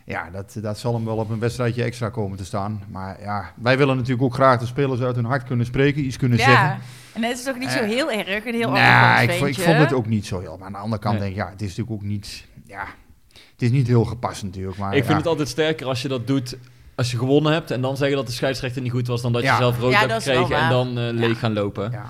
Ja, 0.09 0.29
dat, 0.31 0.55
dat 0.61 0.79
zal 0.79 0.93
hem 0.93 1.05
wel 1.05 1.15
op 1.17 1.29
een 1.29 1.39
wedstrijdje 1.39 1.83
extra 1.83 2.09
komen 2.09 2.37
te 2.37 2.45
staan. 2.45 2.83
Maar 2.91 3.21
ja, 3.21 3.51
wij 3.55 3.77
willen 3.77 3.95
natuurlijk 3.95 4.21
ook 4.23 4.33
graag 4.33 4.59
de 4.59 4.65
spelers 4.65 5.01
uit 5.01 5.15
hun 5.15 5.25
hart 5.25 5.43
kunnen 5.43 5.65
spreken, 5.65 6.05
iets 6.05 6.17
kunnen 6.17 6.37
zeggen. 6.37 6.55
Ja, 6.65 6.77
en 7.13 7.23
het 7.23 7.37
is 7.37 7.43
toch 7.43 7.57
niet 7.57 7.69
zo 7.69 7.79
Eh, 7.79 7.87
heel 7.87 8.11
erg, 8.11 8.45
een 8.45 8.53
heel 8.53 8.71
Nee, 8.71 8.81
arrogant 8.83 9.41
ik, 9.41 9.57
ik 9.57 9.63
vond 9.63 9.77
het 9.77 9.93
ook 9.93 10.05
niet 10.05 10.25
zo 10.25 10.39
heel. 10.39 10.55
Maar 10.57 10.65
aan 10.67 10.71
de 10.73 10.77
andere 10.77 11.01
kant 11.01 11.13
Nee. 11.19 11.23
denk 11.23 11.35
ik, 11.35 11.43
ja, 11.45 11.49
het 11.51 11.61
is 11.61 11.67
natuurlijk 11.67 11.95
ook 11.95 12.07
niet... 12.09 12.45
Ja, 12.65 12.83
het 13.33 13.61
is 13.61 13.71
niet 13.71 13.87
heel 13.87 14.03
gepast 14.05 14.43
natuurlijk. 14.43 14.77
Maar 14.77 14.95
Ik 14.95 15.05
vind 15.05 15.17
het 15.17 15.27
altijd 15.27 15.47
sterker 15.47 15.87
als 15.87 16.01
je 16.01 16.07
dat 16.07 16.27
doet 16.27 16.57
als 16.95 17.11
je 17.11 17.17
gewonnen 17.17 17.53
hebt 17.53 17.71
en 17.71 17.81
dan 17.81 17.97
zeggen 17.97 18.17
dat 18.17 18.27
de 18.27 18.31
scheidsrechter 18.33 18.81
niet 18.81 18.91
goed 18.91 19.07
was, 19.07 19.21
dan 19.21 19.33
dat 19.33 19.41
Ja. 19.41 19.51
je 19.51 19.57
zelf 19.57 19.79
rood 19.79 19.91
Ja, 19.91 19.99
hebt 20.07 20.23
gekregen 20.23 20.55
en 20.57 20.69
dan 20.69 20.87
eh, 20.97 21.09
leeg 21.13 21.39
gaan 21.39 21.53
lopen. 21.53 21.91
Ja. 21.91 22.05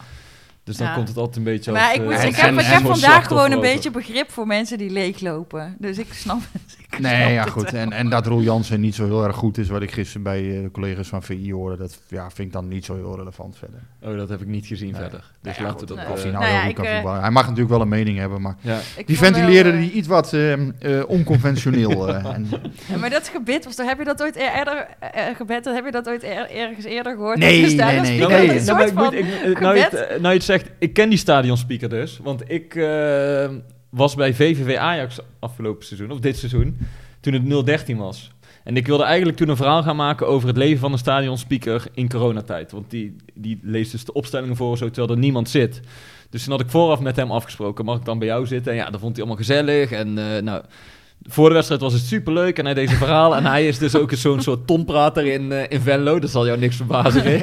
Dus 0.63 0.77
dan 0.77 0.88
Ja. 0.88 0.94
komt 0.94 1.08
het 1.08 1.18
altijd 1.18 1.36
een 1.38 1.44
beetje 1.44 1.72
Maar 1.72 1.82
als, 1.82 1.94
ik, 1.94 2.00
eh, 2.01 2.06
moet, 2.06 2.13
ik 2.24 2.36
heb, 2.36 2.48
en- 2.48 2.54
ik 2.60 2.66
en 2.66 2.72
heb 2.72 2.82
vandaag 2.86 3.27
gewoon 3.27 3.51
een 3.51 3.60
beetje 3.60 3.92
begrip 3.92 4.32
voor 4.32 4.48
mensen 4.48 4.77
die 4.77 4.89
leeglopen. 4.89 5.75
Dus 5.80 5.98
ik 5.98 6.13
snap 6.13 6.39
het. 6.51 6.77
Ik 6.89 7.00
Nee, 7.00 7.34
ja 7.34 7.44
goed. 7.44 7.74
En, 7.74 7.91
en 7.91 8.10
dat 8.10 8.25
Roel 8.27 8.41
Jansen 8.41 8.79
niet 8.79 8.96
zo 8.96 9.06
heel 9.06 9.24
erg 9.24 9.36
goed 9.36 9.58
is, 9.58 9.67
wat 9.70 9.82
ik 9.82 9.91
gisteren 9.91 10.24
bij 10.24 10.56
eh, 10.58 10.62
de 10.63 10.72
collega's 10.72 11.08
van 11.08 11.24
VI 11.24 11.51
hoorde, 11.53 11.77
dat 11.77 12.01
ja, 12.08 12.24
vind 12.32 12.48
ik 12.48 12.53
dan 12.53 12.67
niet 12.67 12.86
zo 12.86 12.96
heel 12.96 13.15
relevant 13.15 13.58
verder. 13.58 13.79
Oh, 14.01 14.17
dat 14.17 14.29
heb 14.29 14.41
ik 14.41 14.48
niet 14.48 14.65
gezien 14.67 14.91
Nee. 14.91 15.01
verder. 15.01 15.24
Dus 15.41 15.60
laten 15.60 15.88
we 15.88 15.96
dat... 15.96 15.98
Of 16.12 16.15
eh, 16.17 16.22
hij 16.22 16.32
nou 16.32 16.34
Nou 16.34 16.46
heel 16.46 16.53
ja, 16.53 16.65
goed 16.65 16.74
kan 16.74 16.84
ik, 16.84 16.89
eh, 16.89 16.96
voetballen. 16.96 17.22
Hij 17.22 17.32
mag 17.32 17.44
natuurlijk 17.44 17.70
wel 17.70 17.82
een 17.82 17.88
mening 17.89 18.17
hebben, 18.17 18.41
maar 18.41 18.56
die 19.06 19.17
ventileerde 19.17 19.72
die 19.77 19.91
iets 19.91 20.08
wat 20.08 20.34
eh, 20.34 20.53
eh, 20.53 20.60
onconventioneel. 21.08 22.08
eh, 22.10 22.25
en, 22.34 22.48
Ja, 22.88 22.98
maar 22.98 23.10
dat 23.10 23.27
gebed 23.27 23.65
was, 23.65 23.77
heb 23.77 23.98
je 23.98 24.03
dat 24.06 24.22
ooit 24.22 24.36
e- 24.36 24.51
eerder, 24.58 24.88
gebed, 25.38 25.65
heb 25.65 25.86
je 25.86 25.91
dat 25.91 26.08
ooit 26.10 26.24
er- 26.24 26.50
ergens 26.51 26.86
eerder 26.86 27.15
gehoord? 27.15 27.38
Nee, 27.38 27.62
nee, 27.75 27.75
nee, 27.75 28.01
nee. 28.01 28.20
Nou, 28.20 28.60
soort 28.60 28.77
maar 28.77 28.88
ik 28.88 28.94
moet- 28.94 29.06
van 29.06 29.15
ik- 29.15 29.60
je 29.75 29.88
het, 29.89 30.22
nou 30.22 30.41
zegt, 30.41 30.70
ik 30.79 30.94
ken 30.94 31.10
die 31.10 31.17
stadionspeaker 31.17 31.89
dus. 31.89 32.20
Want 32.24 32.44
ik 32.51 32.75
was 33.89 34.15
bij 34.15 34.34
VVV 34.34 34.77
Ajax 34.77 35.20
afgelopen 35.39 35.86
seizoen, 35.86 36.12
of 36.12 36.20
dit 36.20 36.38
seizoen, 36.38 36.77
toen 37.20 37.34
het 37.34 37.65
013 37.65 37.98
was. 37.98 38.32
En 38.63 38.77
ik 38.77 38.88
wilde 38.88 39.03
eigenlijk 39.03 39.38
toen 39.38 39.50
een 39.50 39.56
verhaal 39.56 39.84
gaan 39.84 39.96
maken 39.96 40.27
over 40.27 40.48
het 40.48 40.58
leven 40.58 40.79
van 40.79 40.91
een 40.91 40.98
stadionspeaker 40.98 41.84
in 41.94 42.10
coronatijd. 42.10 42.72
Want 42.72 42.89
die, 42.89 43.15
die 43.34 43.60
leest 43.62 43.91
dus 43.91 44.06
de 44.06 44.13
opstellingen 44.13 44.56
voor, 44.56 44.77
zo, 44.77 44.89
terwijl 44.89 45.13
er 45.13 45.17
niemand 45.17 45.50
zit. 45.50 45.82
Dus 46.29 46.44
toen 46.44 46.51
had 46.51 46.62
ik 46.62 46.70
vooraf 46.70 47.00
met 47.00 47.15
hem 47.15 47.32
afgesproken, 47.32 47.86
mag 47.86 47.98
ik 47.98 48.06
dan 48.06 48.20
bij 48.20 48.27
jou 48.27 48.46
zitten? 48.46 48.72
En 48.72 48.77
ja, 48.77 48.89
dat 48.89 49.00
vond 49.00 49.15
hij 49.15 49.25
allemaal 49.25 49.44
gezellig. 49.44 49.91
En 49.91 50.17
eh, 50.17 50.41
nou, 50.41 50.63
voor 51.24 51.48
de 51.48 51.53
wedstrijd 51.53 51.82
was 51.82 51.94
het 51.94 52.01
superleuk 52.01 52.60
en 52.60 52.65
hij 52.65 52.74
deed 52.74 52.88
zijn 52.88 53.00
verhaal. 53.00 53.36
En 53.36 53.46
hij 53.46 53.67
is 53.67 53.77
dus 53.77 53.96
ook 53.96 54.13
zo'n 54.13 54.41
soort 54.41 54.67
tonprater 54.67 55.25
in, 55.25 55.51
eh, 55.51 55.63
in 55.70 55.82
Venlo. 55.82 56.20
Dat 56.20 56.29
zal 56.29 56.45
jou 56.45 56.60
niks 56.60 56.76
verbazen, 56.76 57.23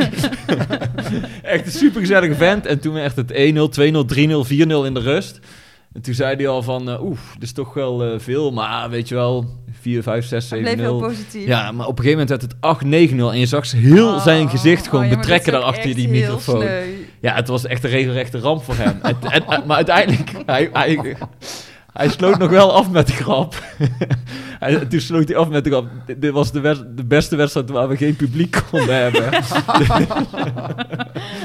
echt 1.43 1.67
een 1.67 1.73
supergezellige 1.73 2.35
vent. 2.35 2.67
En 2.67 2.81
toen 2.81 2.97
echt 2.97 3.17
het 3.17 3.33
1-0, 3.33 3.35
2-0, 3.35 4.05
3-0, 4.05 4.45
4-0 4.45 4.87
in 4.87 4.95
de 4.95 5.01
rust. 5.01 5.41
En 5.95 6.01
toen 6.03 6.15
zei 6.15 6.37
hij 6.37 6.49
al 6.49 6.63
van, 6.63 6.91
eh, 6.91 7.03
oeh, 7.03 7.19
dit 7.35 7.43
is 7.43 7.53
toch 7.53 7.75
wel 7.75 8.05
eh, 8.05 8.19
veel. 8.21 8.53
Maar 8.53 8.91
weet 8.91 9.09
je 9.09 9.15
wel, 9.15 9.47
4, 9.81 10.03
5, 10.03 10.27
6, 10.27 10.51
Hij 10.51 10.59
7-0. 10.59 10.63
bleef 10.63 10.77
heel 10.79 10.99
positief. 10.99 11.47
Ja, 11.47 11.73
maar 11.73 11.87
op 11.87 11.99
een 11.99 12.05
gegeven 12.05 12.27
moment 12.27 12.29
werd 12.29 12.43
het 12.43 12.55
8-9-0 13.11 13.33
en 13.33 13.39
je 13.39 13.47
zag 13.47 13.71
heel 13.73 14.09
Oh, 14.15 14.23
zijn 14.23 14.49
gezicht 14.49 14.89
gewoon 14.89 15.05
oh 15.05 15.11
ja, 15.11 15.17
betrekken 15.17 15.53
dat 15.53 15.61
daarachter 15.61 15.85
echt 15.89 15.97
die 15.99 16.09
microfoon. 16.09 16.61
sneu. 16.61 16.83
Ja, 17.21 17.35
het 17.35 17.49
was 17.49 17.67
echt 17.67 17.85
een 17.85 17.91
regelrechte 17.91 18.39
ramp 18.39 18.63
voor 18.65 18.75
hem. 18.77 18.99
en, 19.03 19.17
en- 19.31 19.47
en- 19.47 19.63
maar 19.67 19.77
uiteindelijk, 19.77 20.33
hij, 20.47 20.71
hij, 20.73 20.99
hij 21.95 22.09
sloot 22.09 22.39
nog 22.39 22.51
wel 22.51 22.73
af 22.73 22.91
met 22.91 23.07
de 23.07 23.13
grap. 23.13 23.55
hij, 24.61 24.77
toen 24.77 25.01
sloot 25.01 25.29
hij 25.29 25.37
af 25.37 25.49
met 25.49 25.65
de 25.65 25.71
grap. 25.71 25.87
Dit, 26.19 26.31
was 26.33 26.53
de, 26.53 26.61
de 26.95 27.05
beste 27.05 27.37
wedstrijd 27.37 27.71
waar 27.71 27.89
we 27.89 27.97
geen 27.97 28.17
publiek 28.17 28.57
konden 28.71 28.97
hebben. 29.03 29.23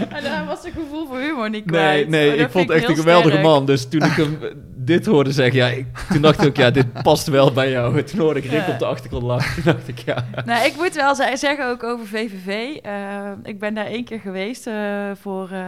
En 0.10 0.24
daar 0.24 0.46
was 0.46 0.64
het 0.64 0.74
gevoel 0.74 1.08
voor 1.08 1.20
humor 1.20 1.50
niet 1.50 1.66
Nee, 1.66 1.80
kwijt. 1.80 2.10
nee 2.10 2.34
Oh, 2.34 2.40
ik 2.40 2.50
vond 2.50 2.70
echt 2.70 2.90
een 2.90 2.96
geweldige 2.96 3.30
sterk. 3.30 3.44
man. 3.44 3.66
Dus 3.66 3.88
toen 3.90 4.04
ik 4.04 4.12
hem 4.12 4.38
dit 4.82 5.06
hoorde 5.06 5.32
zeggen, 5.32 5.56
ja, 5.56 5.68
ik, 5.68 5.86
toen 6.12 6.22
dacht 6.22 6.42
ik 6.42 6.48
ook, 6.48 6.56
ja, 6.56 6.72
dit 6.72 6.94
past 7.04 7.28
wel 7.28 7.52
bij 7.52 7.70
jou. 7.72 8.04
Toen 8.04 8.20
hoorde 8.20 8.40
ik 8.40 8.46
Rick 8.46 8.66
Ja. 8.68 8.74
op 8.74 8.80
de 8.80 8.86
achtergrond 8.86 9.24
lachen. 9.24 9.64
Toen 9.64 9.74
dacht 9.74 9.88
ik, 9.88 10.00
ja. 10.00 10.26
Nou, 10.46 10.66
ik 10.66 10.76
moet 10.76 10.94
wel 10.96 11.16
ze- 11.16 11.32
zeggen 11.36 11.68
ook 11.68 11.84
over 11.84 12.08
VVV. 12.08 12.76
eh, 12.76 13.32
ik 13.44 13.60
ben 13.60 13.74
daar 13.74 13.86
één 13.86 14.04
keer 14.04 14.20
geweest 14.20 14.68
eh, 14.68 15.12
voor 15.22 15.50
eh, 15.52 15.64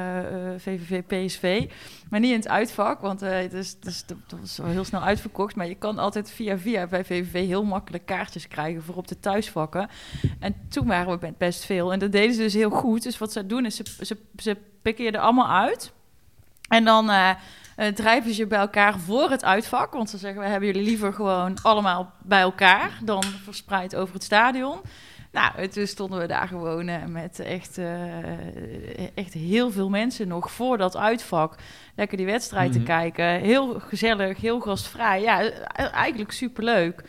VVV 0.58 1.02
PSV. 1.08 1.66
Maar 2.10 2.20
niet 2.20 2.30
in 2.32 2.38
het 2.38 2.48
uitvak, 2.48 3.02
want 3.02 3.20
het, 3.20 3.54
is, 3.54 3.70
het, 3.80 3.86
is, 3.86 4.04
dat 4.28 4.40
was 4.40 4.58
wel 4.58 4.68
heel 4.68 4.84
snel 4.84 5.02
uitverkocht. 5.02 5.56
Maar 5.56 5.68
je 5.68 5.76
kan 5.76 5.98
altijd 6.00 6.32
via 6.32 6.58
via 6.58 6.88
bij 6.88 7.06
VVV 7.06 7.48
heel 7.48 7.64
makkelijk 7.64 8.06
kaartjes 8.06 8.48
krijgen 8.48 8.84
voor 8.84 8.96
op 8.96 9.08
de 9.08 9.20
thuisvakken. 9.20 9.90
En 10.40 10.56
toen 10.70 10.88
waren 10.88 11.20
we 11.20 11.34
best 11.38 11.66
veel. 11.66 11.94
En 11.94 12.00
dat 12.00 12.12
deden 12.12 12.36
ze 12.36 12.42
dus 12.42 12.54
heel 12.54 12.70
goed. 12.70 13.04
Dus 13.04 13.18
wat 13.18 13.32
ze 13.32 13.46
doen 13.46 13.66
is, 13.66 13.76
ze, 13.76 13.84
ze, 14.02 14.18
ze 14.38 14.58
pikken 14.82 15.06
je 15.06 15.12
er 15.12 15.20
allemaal 15.20 15.50
uit. 15.50 15.92
En 16.70 16.86
dan 16.86 17.10
eh, 17.82 17.88
eh, 17.88 17.94
drijven 17.96 18.34
ze 18.34 18.42
je 18.42 18.48
bij 18.48 18.60
elkaar 18.60 19.00
voor 19.00 19.30
het 19.30 19.44
uitvak. 19.44 19.94
Want 19.94 20.10
ze 20.10 20.18
zeggen, 20.18 20.42
we 20.42 20.48
hebben 20.48 20.68
jullie 20.68 20.84
liever 20.84 21.14
gewoon 21.14 21.58
allemaal 21.62 22.12
bij 22.24 22.42
elkaar... 22.42 23.00
dan 23.04 23.24
verspreid 23.24 23.96
over 23.96 24.14
het 24.14 24.24
stadion. 24.24 24.80
Nou, 25.32 25.56
en 25.56 25.70
toen 25.70 25.88
stonden 25.88 26.20
we 26.20 26.26
daar 26.28 26.48
gewoon 26.48 26.88
eh, 26.88 27.06
met 27.06 27.40
echt, 27.40 27.78
eh, 27.78 29.16
echt 29.16 29.34
heel 29.34 29.72
veel 29.72 29.90
mensen 29.90 30.28
nog 30.28 30.52
voor 30.52 30.78
dat 30.78 30.98
uitvak. 30.98 31.56
Lekker 31.96 32.18
die 32.18 32.26
wedstrijd 32.26 32.70
Mhm. 32.70 32.80
te 32.80 32.86
kijken. 32.86 33.26
Heel 33.26 33.80
gezellig, 33.80 34.42
heel 34.42 34.60
gastvrij. 34.60 35.22
Ja, 35.22 35.42
eh, 35.42 35.94
eigenlijk 35.94 36.32
superleuk. 36.32 37.04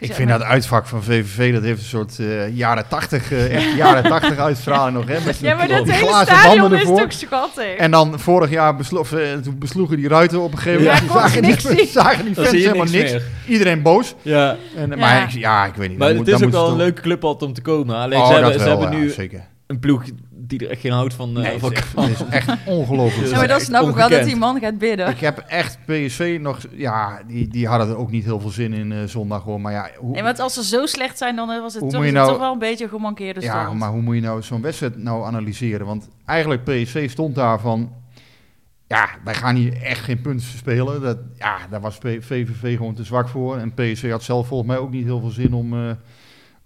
Ik 0.00 0.12
vind 0.14 0.28
dat 0.28 0.42
uitvak 0.42 0.86
van 0.86 1.02
VVV, 1.02 1.52
dat 1.52 1.62
heeft 1.62 1.78
een 1.80 1.86
soort 1.86 2.18
eh, 2.18 2.56
jaren 2.56 2.88
80, 2.88 3.32
eh, 3.32 3.54
echt 3.54 3.76
jaren 3.76 4.02
80 4.10 4.38
uitstraling 4.38 4.96
nog. 4.96 5.06
Hè, 5.08 5.24
met 5.24 5.38
Ja, 5.38 5.54
maar 5.56 5.68
dat 5.68 5.84
die 5.84 5.94
hele 5.94 6.22
stadion 6.24 6.74
is 6.74 6.80
ervoor. 6.80 6.98
toch 7.00 7.12
schattig? 7.12 7.74
En 7.76 7.90
dan 7.90 8.18
vorig 8.20 8.50
jaar 8.50 8.74
eh, 8.78 9.32
toen 9.42 9.58
besloegen 9.58 9.96
die 9.96 10.08
ruiten 10.08 10.40
op 10.40 10.52
een 10.52 10.58
gegeven 10.58 10.82
Ja, 10.84 10.92
moment. 10.92 11.10
kon 11.10 11.20
zagen, 11.20 11.42
niks 11.42 11.64
die, 11.64 11.86
zagen 12.02 12.24
die 12.24 12.34
fans 12.34 12.50
helemaal 12.50 12.84
niks. 12.86 13.14
Iedereen 13.46 13.82
boos. 13.82 14.14
Ja, 14.22 14.56
En, 14.76 14.90
Ja. 14.90 14.96
Maar 14.96 15.22
ik, 15.22 15.30
ja, 15.30 15.66
ik 15.66 15.74
weet 15.74 15.88
niet. 15.88 15.98
maar 15.98 16.08
dan 16.08 16.16
het 16.16 16.26
moet- 16.26 16.34
is 16.34 16.40
dan 16.40 16.48
ook 16.48 16.54
wel 16.64 16.70
een 16.70 16.76
leuke 16.76 17.00
club 17.02 17.24
altijd 17.24 17.48
om 17.50 17.54
te 17.54 17.62
komen. 17.62 17.96
Alleen 17.96 18.18
Oh, 18.18 18.26
ze 18.26 18.32
hebben, 18.32 18.52
ze 18.52 18.58
wel, 18.58 18.68
hebben 18.80 18.98
ja, 18.98 19.04
nu 19.04 19.10
zeker. 19.10 19.40
een 19.66 19.78
ploeg 19.78 20.02
die 20.48 20.64
er 20.64 20.70
echt 20.70 20.80
geen 20.80 20.92
houdt 20.92 21.14
van. 21.14 21.28
eh, 21.36 21.42
Nee, 21.42 21.58
van 21.58 21.72
is, 21.72 21.78
het 21.94 22.10
is 22.10 22.22
echt 22.30 22.48
ongelooflijk. 22.66 23.28
ja, 23.30 23.36
maar 23.36 23.48
dat 23.48 23.56
echt 23.56 23.66
snap 23.66 23.88
ik 23.88 23.94
wel 23.94 24.08
dat 24.08 24.24
die 24.24 24.36
man 24.36 24.60
gaat 24.60 24.78
bidden. 24.78 25.08
Ik 25.08 25.20
heb 25.20 25.38
echt 25.38 25.78
PSV 25.84 26.38
nog... 26.40 26.58
Ja, 26.72 27.22
die, 27.26 27.48
die 27.48 27.66
hadden 27.66 27.88
er 27.88 27.96
ook 27.96 28.10
niet 28.10 28.24
heel 28.24 28.40
veel 28.40 28.50
zin 28.50 28.72
in 28.72 28.92
eh, 28.92 28.98
zondag 29.04 29.42
hoor. 29.42 29.60
Maar 29.60 29.72
ja, 29.72 29.90
hoe, 29.98 30.10
Nee, 30.12 30.22
want 30.22 30.40
als 30.40 30.54
ze 30.54 30.64
zo 30.64 30.86
slecht 30.86 31.18
zijn, 31.18 31.36
dan 31.36 31.50
eh, 31.50 31.60
was 31.60 31.74
het, 31.74 31.90
toch, 31.90 32.02
het 32.02 32.12
nou- 32.12 32.28
toch 32.28 32.38
wel 32.38 32.52
een 32.52 32.58
beetje 32.58 32.84
een 32.84 32.90
gemankeerde 32.90 33.40
stand. 33.40 33.68
ja, 33.68 33.72
maar 33.72 33.90
hoe 33.90 34.02
moet 34.02 34.14
je 34.14 34.20
nou 34.20 34.42
zo'n 34.42 34.62
wedstrijd 34.62 34.96
nou 34.96 35.26
analyseren? 35.26 35.86
Want 35.86 36.08
eigenlijk 36.24 36.64
PSV 36.64 37.10
stond 37.10 37.34
daar 37.34 37.60
van... 37.60 37.92
Ja, 38.86 39.08
wij 39.24 39.34
gaan 39.34 39.54
hier 39.56 39.82
echt 39.82 40.00
geen 40.04 40.20
punten 40.20 40.46
spelen. 40.46 41.00
Dat, 41.02 41.18
ja, 41.38 41.56
daar 41.70 41.80
was 41.80 41.96
VVV 42.00 42.76
gewoon 42.76 42.94
te 42.94 43.04
zwak 43.04 43.28
voor. 43.28 43.56
En 43.56 43.74
PSV 43.74 44.10
had 44.10 44.22
zelf 44.22 44.46
volgens 44.46 44.68
mij 44.70 44.78
ook 44.78 44.90
niet 44.90 45.04
heel 45.04 45.20
veel 45.20 45.30
zin 45.30 45.54
om... 45.54 45.72
eh, 45.74 45.90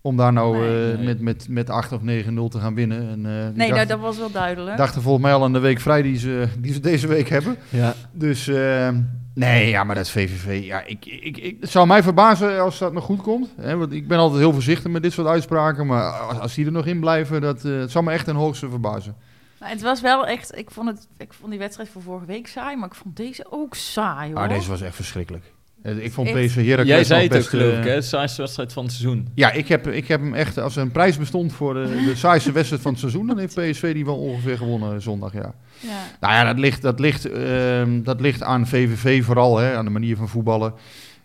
om 0.03 0.17
daar 0.17 0.33
nou 0.33 0.59
Nee. 0.59 0.93
eh, 0.93 1.05
met, 1.05 1.21
met, 1.21 1.47
met 1.49 1.71
8 1.71 1.93
of 1.93 2.01
9-0 2.01 2.05
te 2.49 2.59
gaan 2.61 2.75
winnen. 2.75 3.09
En, 3.11 3.27
eh, 3.27 3.57
nee, 3.57 3.71
nou, 3.73 3.87
dat 3.87 4.01
was 4.01 4.19
wel 4.19 4.31
duidelijk. 4.31 4.77
dachten 4.77 5.03
volgens 5.03 5.25
mij 5.25 5.35
al 5.35 5.45
aan 5.45 5.53
de 5.53 5.59
week 5.59 5.81
vrij 5.81 6.03
die 6.03 6.19
ze, 6.19 6.49
die 6.59 6.73
ze 6.73 6.81
deze 6.81 7.07
week 7.07 7.29
hebben. 7.29 7.57
Ja. 7.69 7.95
Dus 8.13 8.49
eh, 8.49 8.89
nee, 9.35 9.69
ja, 9.69 9.85
maar 9.85 9.95
dat 9.95 10.05
is 10.05 10.11
VVV. 10.11 10.65
Ja, 10.65 10.85
ik, 10.85 11.07
ik, 11.07 11.37
ik, 11.39 11.57
het 11.61 11.71
zou 11.71 11.87
mij 11.87 12.03
verbazen 12.03 12.61
als 12.61 12.79
dat 12.79 12.93
nog 12.93 13.05
goed 13.05 13.23
komt. 13.23 13.55
Hè, 13.61 13.77
want 13.77 13.93
ik 13.93 14.09
ben 14.09 14.19
altijd 14.19 14.41
heel 14.41 14.53
voorzichtig 14.53 14.91
met 14.93 15.03
dit 15.03 15.13
soort 15.13 15.27
uitspraken. 15.29 15.87
Maar 15.87 16.13
als, 16.13 16.39
als 16.39 16.55
die 16.55 16.67
er 16.67 16.73
nog 16.73 16.87
in 16.87 17.01
blijven, 17.01 17.41
dat 17.41 17.65
eh, 17.65 17.79
het 17.79 17.91
zou 17.91 18.05
me 18.05 18.13
echt 18.13 18.25
ten 18.25 18.35
hoogste 18.37 18.69
verbazen. 18.71 19.17
Maar 19.61 19.71
het 19.71 19.83
was 19.83 20.01
wel 20.01 20.27
echt, 20.27 20.59
ik 20.59 20.71
vond, 20.71 20.89
het, 20.89 21.09
ik 21.19 21.33
vond 21.33 21.51
die 21.51 21.59
wedstrijd 21.59 21.89
van 21.89 22.03
vorige 22.03 22.27
week 22.27 22.47
saai, 22.47 22.77
maar 22.77 22.89
ik 22.89 22.95
vond 22.95 23.17
deze 23.17 23.47
ook 23.51 23.75
saai 23.75 24.25
hoor. 24.27 24.35
Maar 24.35 24.49
Ah, 24.49 24.55
deze 24.55 24.71
was 24.71 24.81
echt 24.81 24.95
verschrikkelijk. 24.95 25.52
Eh, 25.83 26.05
ik 26.05 26.13
vond 26.13 26.29
Echt? 26.29 26.47
PSV 26.47 26.55
Heracles 26.55 26.87
Jij 26.87 27.05
zei 27.05 27.23
het 27.23 27.33
ook, 27.33 27.39
best, 27.39 27.49
geloof 27.49 27.73
eh, 27.73 27.79
ik, 27.79 27.85
hè? 27.85 27.95
De 27.95 28.03
saaiste 28.03 28.43
wedstrijd 28.43 28.73
van 28.73 28.85
het 28.85 28.93
seizoen. 28.93 29.29
Ja, 29.35 29.53
ik 29.53 29.69
heb, 29.69 29.87
ik 29.87 30.09
heb 30.09 30.21
hem 30.21 30.35
echt, 30.35 30.59
als 30.59 30.77
er 30.77 30.83
een 30.83 30.91
prijs 30.91 31.19
bestond 31.19 31.53
voor 31.53 31.75
de, 31.75 32.05
de 32.05 32.17
saaiste 32.17 32.53
wedstrijd 32.53 32.83
van 32.83 32.91
het 32.91 33.01
seizoen, 33.01 33.27
dan 33.27 33.39
heeft 33.39 33.55
PSV 33.55 33.95
die 33.95 34.05
wel 34.05 34.17
ongeveer 34.17 34.57
gewonnen 34.57 35.03
zondag, 35.03 35.33
ja. 35.33 35.55
Ja. 35.81 36.03
Nou 36.21 36.33
ja, 36.35 36.45
dat 36.45 36.59
ligt, 36.59 36.83
dat 36.83 37.01
ligt, 37.01 37.31
ehm, 37.31 38.03
dat 38.03 38.21
ligt 38.21 38.43
aan 38.43 38.67
VVV 38.67 39.25
vooral, 39.25 39.59
hè, 39.59 39.77
aan 39.77 39.85
de 39.85 39.91
manier 39.91 40.17
van 40.17 40.29
voetballen. 40.29 40.75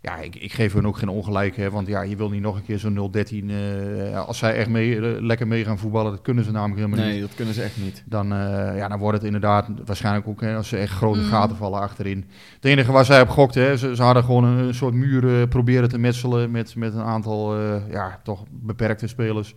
Ja, 0.08 0.17
ik, 0.17 0.36
ik 0.36 0.54
geef 0.54 0.74
hun 0.74 0.88
ook 0.88 0.98
geen 0.98 1.10
ongelijk, 1.10 1.56
hè, 1.56 1.70
want 1.70 1.88
ja, 1.88 2.02
je 2.02 2.15
wil 2.15 2.30
niet 2.30 2.41
nog 2.41 2.56
een 2.56 2.63
keer 2.63 2.80
zo'n 2.80 3.12
0-13. 3.12 3.50
eh, 3.50 4.26
als 4.28 4.38
zij 4.38 4.56
echt 4.56 4.70
mee, 4.70 4.96
eh, 4.96 5.22
lekker 5.22 5.48
mee 5.48 5.63
gaan 5.65 5.78
voetballen, 5.78 6.12
dat 6.12 6.22
kunnen 6.22 6.43
ze 6.43 6.52
namelijk 6.52 6.80
helemaal 6.80 7.06
niet. 7.06 7.13
Nee, 7.13 7.22
dat 7.22 7.36
kunnen 7.36 7.54
ze 7.54 7.62
echt 7.62 7.78
niet. 7.78 8.04
Dan, 8.06 8.32
eh, 8.34 8.78
ja, 8.78 8.88
dan 8.88 9.00
wordt 9.00 9.17
het 9.17 9.26
inderdaad 9.26 9.70
waarschijnlijk 9.86 10.28
ook, 10.28 10.41
hè, 10.41 10.56
als 10.56 10.67
ze 10.67 10.78
echt 10.78 10.91
grote 10.93 11.20
Mm. 11.20 11.26
gaten 11.26 11.56
vallen 11.58 11.80
achterin. 11.80 12.26
Het 12.56 12.65
enige 12.65 12.91
waar 12.91 13.06
zij 13.06 13.22
op 13.22 13.30
gokten, 13.30 13.63
hè, 13.63 13.78
ze, 13.78 13.96
ze 13.96 14.04
hadden 14.04 14.24
gewoon 14.24 14.43
een, 14.43 14.58
een 14.67 14.74
soort 14.74 14.93
muur 14.93 15.41
eh, 15.41 15.48
proberen 15.48 15.89
te 15.89 15.98
metselen 15.98 16.52
met, 16.52 16.76
met 16.76 16.93
een 16.93 17.02
aantal, 17.02 17.56
eh, 17.58 17.82
ja, 17.91 18.20
toch 18.24 18.43
beperkte 18.50 19.08
spelers. 19.08 19.56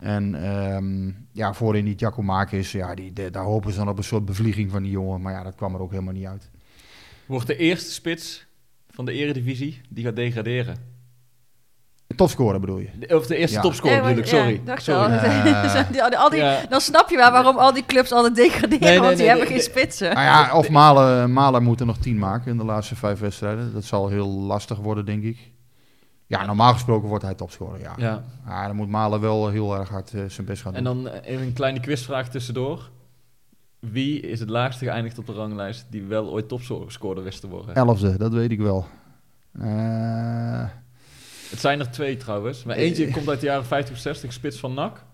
En 0.00 0.34
ehm, 0.44 1.10
ja, 1.32 1.54
voorin 1.54 1.84
die 1.84 1.98
Giacomakis, 1.98 2.72
ja, 2.72 2.94
die, 2.94 3.12
de- 3.12 3.30
daar 3.30 3.44
hopen 3.44 3.72
ze 3.72 3.78
dan 3.78 3.88
op 3.88 3.98
een 3.98 4.04
soort 4.04 4.24
bevlieging 4.24 4.70
van 4.70 4.82
die 4.82 4.92
jongen. 4.92 5.20
Maar 5.22 5.32
ja, 5.32 5.42
dat 5.42 5.54
kwam 5.54 5.74
er 5.74 5.80
ook 5.80 5.90
helemaal 5.90 6.14
niet 6.14 6.26
uit. 6.26 6.50
Wordt 7.26 7.46
de 7.46 7.56
eerste 7.56 7.90
spits 7.92 8.46
van 8.94 9.04
de 9.04 9.12
eredivisie, 9.12 9.80
die 9.88 10.04
gaat 10.04 10.16
degraderen. 10.16 10.92
Topscorer 12.16 12.60
bedoel 12.60 12.78
je? 12.78 12.88
De- 12.98 13.16
Of 13.16 13.26
de 13.26 13.36
eerste 13.36 13.56
Ja. 13.56 13.62
topscorer 13.62 14.02
maar- 14.02 14.18
ik, 14.18 14.26
sorry. 14.26 14.60
ja, 14.64 14.78
sorry. 14.78 15.00
al. 15.00 15.84
Die- 15.92 16.02
al 16.02 16.10
die- 16.10 16.18
al 16.18 16.30
die- 16.30 16.38
Ja. 16.38 16.60
Dan 16.68 16.80
snap 16.80 17.10
je 17.10 17.16
wel 17.16 17.30
waarom 17.30 17.56
al 17.58 17.72
die 17.72 17.84
clubs 17.86 18.12
altijd 18.12 18.34
degraderen, 18.36 18.80
Nee, 18.80 18.88
nee, 18.90 18.98
want 18.98 19.08
die 19.08 19.18
nee, 19.18 19.26
hebben 19.28 19.44
nee, 19.48 19.54
geen 19.54 19.70
spitsen. 19.72 20.14
Nou 20.14 20.24
ja, 20.26 20.54
of 20.56 20.68
Malen, 20.68 21.32
Malen 21.32 21.62
moet 21.62 21.80
er 21.80 21.86
nog 21.86 21.98
tien 21.98 22.18
maken 22.18 22.50
in 22.50 22.56
de 22.56 22.64
laatste 22.64 22.96
vijf 22.96 23.18
wedstrijden. 23.18 23.72
Dat 23.72 23.84
zal 23.84 24.08
heel 24.08 24.28
lastig 24.28 24.78
worden, 24.78 25.04
denk 25.04 25.22
ik. 25.22 25.38
Ja, 26.26 26.46
normaal 26.46 26.72
gesproken 26.72 27.08
wordt 27.08 27.24
hij 27.24 27.34
topscorer, 27.34 27.80
ja. 27.80 27.92
Ja. 27.96 28.22
Ja, 28.46 28.66
dan 28.66 28.76
moet 28.76 28.88
Malen 28.88 29.20
wel 29.20 29.48
heel 29.48 29.78
erg 29.78 29.88
hard 29.88 30.14
eh, 30.14 30.20
zijn 30.28 30.46
best 30.46 30.62
gaan 30.62 30.72
doen. 30.74 30.78
En 30.78 30.84
dan 31.02 31.08
eh, 31.08 31.30
even 31.32 31.46
een 31.46 31.52
kleine 31.52 31.80
quizvraag 31.80 32.28
tussendoor. 32.28 32.90
Wie 33.90 34.20
is 34.20 34.40
het 34.40 34.48
laagste 34.48 34.84
geëindigd 34.84 35.18
op 35.18 35.26
de 35.26 35.32
ranglijst 35.32 35.86
die 35.90 36.02
wel 36.02 36.30
ooit 36.30 36.48
topscorer 36.48 37.22
wist 37.22 37.40
te 37.40 37.48
worden? 37.48 37.74
Elfde, 37.74 38.16
dat 38.16 38.32
weet 38.32 38.50
ik 38.50 38.60
wel. 38.60 38.86
Eh, 39.60 40.64
Het 41.50 41.60
zijn 41.60 41.80
er 41.80 41.90
twee 41.90 42.16
trouwens. 42.16 42.64
Maar 42.64 42.76
eentje 42.76 43.10
komt 43.10 43.28
uit 43.28 43.40
de 43.40 43.46
jaren 43.46 43.64
50 43.64 43.94
of 43.94 44.00
60, 44.00 44.32
spits 44.32 44.58
van 44.58 44.74
NAC. 44.74 45.04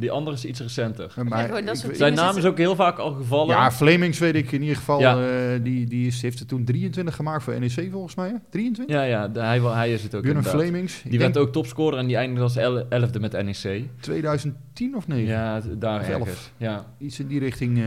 Die 0.00 0.10
andere 0.10 0.36
is 0.36 0.44
iets 0.44 0.60
recenter. 0.60 1.12
maar 1.28 1.58
ik 1.58 1.74
Zijn 1.92 2.14
naam 2.14 2.36
is 2.36 2.44
ook 2.44 2.58
heel 2.58 2.74
vaak 2.74 2.98
al 2.98 3.12
gevallen. 3.12 3.56
ja, 3.56 3.72
Flemings 3.72 4.18
weet 4.18 4.34
ik 4.34 4.52
in 4.52 4.60
ieder 4.60 4.76
geval. 4.76 5.00
Ja. 5.00 5.20
eh, 5.22 5.60
die 5.62 5.86
die 5.86 6.06
is, 6.06 6.22
heeft 6.22 6.40
er 6.40 6.46
toen 6.46 6.64
23 6.64 7.14
gemaakt 7.14 7.42
voor 7.42 7.60
NEC 7.60 7.88
volgens 7.92 8.14
mij. 8.14 8.28
Hè? 8.28 8.34
23? 8.50 8.96
ja, 8.96 9.02
ja 9.02 9.28
de- 9.28 9.40
hij, 9.40 9.60
hij 9.60 9.92
is 9.92 10.02
het 10.02 10.14
ook 10.14 10.22
Björn. 10.22 10.44
Flemings. 10.44 11.02
Die 11.08 11.18
werd 11.18 11.36
ook 11.36 11.52
topscorer 11.52 11.98
en 11.98 12.06
die 12.06 12.16
eindigde 12.16 12.42
als 12.42 12.56
el- 12.56 12.88
elfde 12.88 13.20
met 13.20 13.32
NEC. 13.32 13.82
2010 14.00 14.96
of 14.96 15.06
9? 15.08 15.26
Ja, 15.26 15.60
daar 15.78 16.00
ergens. 16.00 16.28
elf. 16.28 16.52
Ja, 16.56 16.84
Iets 16.98 17.20
in 17.20 17.26
die 17.26 17.38
richting. 17.40 17.78
eh. 17.78 17.84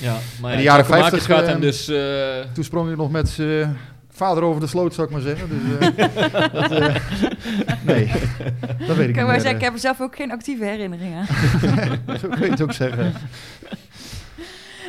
ja. 0.00 0.16
Maar 0.40 0.50
In 0.50 0.56
de 0.56 0.62
jaren 0.62 0.84
Giacomakis 0.84 1.24
50, 1.24 1.36
gaat 1.36 1.46
hem 1.46 1.56
eh, 1.56 1.62
dus... 1.62 1.88
eh, 1.88 2.52
Toen 2.54 2.64
sprong 2.64 2.86
hij 2.86 2.96
nog 2.96 3.10
met 3.10 3.36
eh, 3.40 3.68
vader 4.10 4.42
over 4.42 4.60
de 4.60 4.66
sloot, 4.66 4.94
zou 4.94 5.06
ik 5.06 5.12
maar 5.12 5.22
zeggen. 5.22 5.48
Dus, 5.48 5.78
eh, 5.78 6.52
dat, 6.52 6.70
eh, 6.70 6.94
nee, 7.82 8.06
dat 8.86 8.96
weet 8.96 9.08
ik 9.08 9.08
Ik 9.08 9.14
kan 9.14 9.14
niet. 9.14 9.14
maar 9.14 9.40
zeggen, 9.40 9.50
ik 9.50 9.56
eh. 9.56 9.62
heb 9.62 9.72
er 9.72 9.78
zelf 9.78 10.00
ook 10.00 10.16
geen 10.16 10.30
actieve 10.32 10.64
herinneringen. 10.64 11.26
Zo 12.20 12.28
kun 12.28 12.44
je 12.44 12.50
het 12.50 12.62
ook 12.62 12.72
zeggen. 12.72 13.12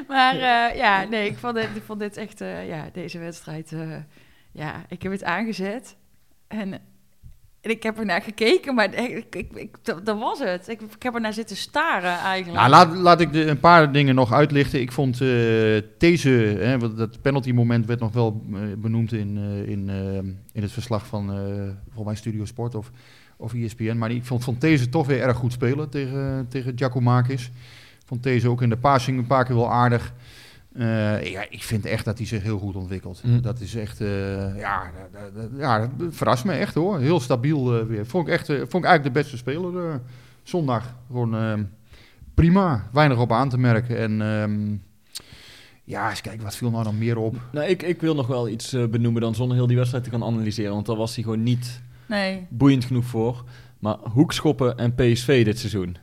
Maar 0.07 0.35
eh, 0.35 0.75
ja, 0.77 1.03
nee, 1.03 1.29
ik 1.29 1.37
vond 1.37 1.55
dit, 1.55 1.67
ik 1.73 1.83
vond 1.83 1.99
dit 1.99 2.17
echt, 2.17 2.41
eh, 2.41 2.67
ja, 2.67 2.89
deze 2.93 3.19
wedstrijd, 3.19 3.71
eh, 3.71 3.97
ja, 4.51 4.83
ik 4.87 5.01
heb 5.01 5.11
het 5.11 5.23
aangezet. 5.23 5.95
En, 6.47 6.81
en 7.61 7.69
ik 7.69 7.83
heb 7.83 7.99
er 7.99 8.05
naar 8.05 8.21
gekeken, 8.21 8.75
maar 8.75 8.95
ik, 8.95 9.35
ik, 9.35 9.51
ik, 9.53 9.75
dat, 9.83 10.19
was 10.19 10.39
het. 10.39 10.67
Ik, 10.67 10.81
ik 10.81 11.03
heb 11.03 11.15
er 11.15 11.21
naar 11.21 11.33
zitten 11.33 11.55
staren 11.55 12.17
eigenlijk. 12.17 12.59
Nou, 12.59 12.69
laat, 12.69 12.95
laat 12.95 13.21
ik 13.21 13.33
een 13.33 13.59
paar 13.59 13.91
dingen 13.91 14.15
nog 14.15 14.33
uitlichten. 14.33 14.81
Ik 14.81 14.91
vond 14.91 15.21
eh, 15.21 15.27
deze, 15.97 16.29
hè, 16.59 16.95
dat 16.95 17.21
penalty 17.21 17.51
moment 17.51 17.85
werd 17.85 17.99
nog 17.99 18.13
wel 18.13 18.45
eh, 18.53 18.59
benoemd 18.77 19.13
in, 19.13 19.37
eh, 19.37 19.69
in, 19.69 19.89
in 20.53 20.61
het 20.61 20.71
verslag 20.71 21.05
van 21.05 21.25
volgens 21.83 22.05
mij 22.05 22.15
Studio 22.15 22.45
Sport 22.45 22.75
of, 22.75 22.91
of 23.37 23.53
ESPN. 23.53 23.97
Maar 23.97 24.11
ik 24.11 24.25
vond, 24.25 24.43
vond 24.43 24.61
deze 24.61 24.89
toch 24.89 25.07
weer 25.07 25.21
erg 25.21 25.37
goed 25.37 25.53
spelen 25.53 25.89
tegen, 25.89 26.45
tegen 26.49 26.73
Giacomakis. 26.75 27.51
Vond 28.05 28.23
deze 28.23 28.49
ook 28.49 28.61
in 28.61 28.69
de 28.69 28.77
passing 28.77 29.17
een 29.17 29.27
paar 29.27 29.45
keer 29.45 29.55
wel 29.55 29.71
aardig. 29.71 30.13
Eh, 30.73 31.31
ja, 31.31 31.45
ik 31.49 31.63
vind 31.63 31.85
echt 31.85 32.05
dat 32.05 32.17
hij 32.17 32.27
zich 32.27 32.43
heel 32.43 32.59
goed 32.59 32.75
ontwikkelt. 32.75 33.21
Mm. 33.23 33.41
Dat 33.41 33.59
is 33.59 33.75
echt, 33.75 34.01
eh, 34.01 34.57
ja, 34.57 34.91
ja, 35.57 35.79
dat 35.97 36.15
verrast 36.15 36.45
me 36.45 36.51
echt 36.53 36.73
hoor. 36.73 36.99
Heel 36.99 37.19
stabiel 37.19 37.79
eh, 37.79 37.85
weer. 37.85 38.05
Vond 38.05 38.27
ik, 38.27 38.33
echt, 38.33 38.45
vond 38.45 38.59
ik 38.59 38.83
eigenlijk 38.83 39.03
de 39.03 39.11
beste 39.21 39.37
speler 39.37 39.89
eh, 39.89 39.95
zondag. 40.43 40.95
Gewoon 41.07 41.35
ehm, 41.35 41.63
prima, 42.33 42.87
weinig 42.91 43.17
op 43.19 43.31
aan 43.31 43.49
te 43.49 43.57
merken. 43.57 43.97
En 43.97 44.21
ehm, 44.21 44.75
ja, 45.83 46.09
eens 46.09 46.21
kijken, 46.21 46.43
wat 46.43 46.55
viel 46.55 46.71
nou 46.71 46.83
nog 46.83 46.97
meer 46.97 47.17
op? 47.17 47.35
nou, 47.51 47.67
ik, 47.67 47.83
ik 47.83 48.01
wil 48.01 48.15
nog 48.15 48.27
wel 48.27 48.49
iets 48.49 48.75
benoemen 48.89 49.21
dan 49.21 49.35
zonder 49.35 49.57
heel 49.57 49.67
die 49.67 49.77
wedstrijd 49.77 50.03
te 50.03 50.09
gaan 50.09 50.23
analyseren. 50.23 50.73
Want 50.73 50.85
daar 50.85 50.95
was 50.95 51.15
hij 51.15 51.23
gewoon 51.23 51.43
niet 51.43 51.81
Nee. 52.05 52.47
boeiend 52.49 52.85
genoeg 52.85 53.05
voor. 53.05 53.43
Maar 53.79 53.95
hoekschoppen 54.13 54.77
en 54.77 54.95
PSV 54.95 55.45
dit 55.45 55.59
seizoen. 55.59 55.97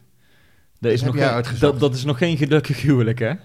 Dat 0.81 0.93
is, 0.93 1.03
nog 1.03 1.17
geen, 1.19 1.59
dat, 1.61 1.81
dat 1.81 1.95
is 1.95 2.05
nog 2.05 2.19
geen 2.19 2.37
gelukkig 2.37 2.83
huwelijk, 2.83 3.19
hè? 3.19 3.27
Ja, 3.29 3.37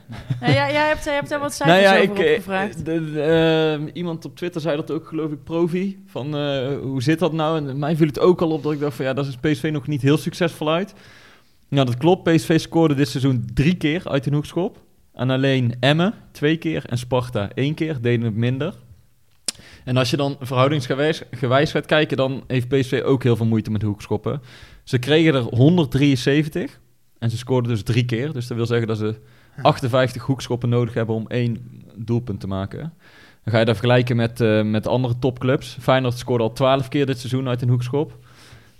jij, 0.41 0.87
hebt, 0.87 1.03
jij 1.03 1.13
hebt 1.13 1.29
daar 1.29 1.39
wat 1.39 1.59
nou 1.65 1.71
cijfers 1.71 1.89
ja, 2.05 2.09
over 2.11 2.19
ik, 2.19 2.25
eh, 2.25 2.29
opgevraagd. 2.31 2.85
de- 2.85 3.11
de, 3.11 3.21
ehm, 3.21 3.87
iemand 3.93 4.25
op 4.25 4.35
Twitter 4.35 4.61
zei 4.61 4.75
dat 4.75 4.91
ook, 4.91 5.07
geloof 5.07 5.31
ik, 5.31 5.43
Provi. 5.43 6.03
Van 6.07 6.37
eh, 6.37 6.67
hoe 6.81 7.03
zit 7.03 7.19
dat 7.19 7.33
nou? 7.33 7.57
En 7.57 7.79
mij 7.79 7.95
viel 7.95 8.07
het 8.07 8.19
ook 8.19 8.41
al 8.41 8.51
op 8.51 8.63
dat 8.63 8.71
ik 8.71 8.79
dacht 8.79 8.95
van 8.95 9.05
ja, 9.05 9.13
dat 9.13 9.27
is 9.27 9.35
PSV 9.35 9.69
nog 9.71 9.87
niet 9.87 10.01
heel 10.01 10.17
succesvol 10.17 10.71
uit. 10.71 10.93
Nou, 11.69 11.85
dat 11.85 11.97
klopt. 11.97 12.23
PSV 12.23 12.59
scoorde 12.59 12.93
dit 12.93 13.07
seizoen 13.07 13.49
drie 13.53 13.75
keer 13.75 14.01
uit 14.09 14.25
een 14.25 14.33
hoekschop. 14.33 14.81
En 15.13 15.29
alleen 15.29 15.73
Emmen 15.79 16.13
twee 16.31 16.57
keer 16.57 16.83
en 16.85 16.97
Sparta 16.97 17.49
één 17.53 17.73
keer 17.73 18.01
deden 18.01 18.25
het 18.25 18.35
minder. 18.35 18.73
En 19.83 19.97
als 19.97 20.09
je 20.09 20.17
dan 20.17 20.37
verhoudingsgewijs 20.39 21.21
gewijs 21.31 21.71
gaat 21.71 21.85
kijken, 21.85 22.17
dan 22.17 22.43
heeft 22.47 22.67
PSV 22.67 23.01
ook 23.05 23.23
heel 23.23 23.35
veel 23.35 23.45
moeite 23.45 23.71
met 23.71 23.81
hoekschoppen. 23.81 24.41
Ze 24.83 24.97
kregen 24.97 25.33
er 25.33 25.41
173 25.41 26.79
en 27.23 27.29
ze 27.29 27.37
scoorden 27.37 27.71
dus 27.71 27.83
drie 27.83 28.05
keer. 28.05 28.33
Dus 28.33 28.47
dat 28.47 28.57
wil 28.57 28.65
zeggen 28.65 28.87
dat 28.87 28.97
ze 28.97 29.15
58 29.61 30.23
hoekschoppen 30.23 30.69
nodig 30.69 30.93
hebben 30.93 31.15
om 31.15 31.27
één 31.27 31.81
doelpunt 31.95 32.39
te 32.39 32.47
maken. 32.47 32.79
Dan 33.43 33.53
ga 33.53 33.59
je 33.59 33.65
dat 33.65 33.75
vergelijken 33.77 34.15
met, 34.15 34.41
eh, 34.41 34.61
met 34.63 34.87
andere 34.87 35.19
topclubs. 35.19 35.77
Feyenoord 35.81 36.17
scoorde 36.17 36.43
al 36.43 36.53
12 36.53 36.87
keer 36.87 37.05
dit 37.05 37.17
seizoen 37.19 37.47
uit 37.47 37.61
een 37.61 37.69
hoekschop. 37.69 38.17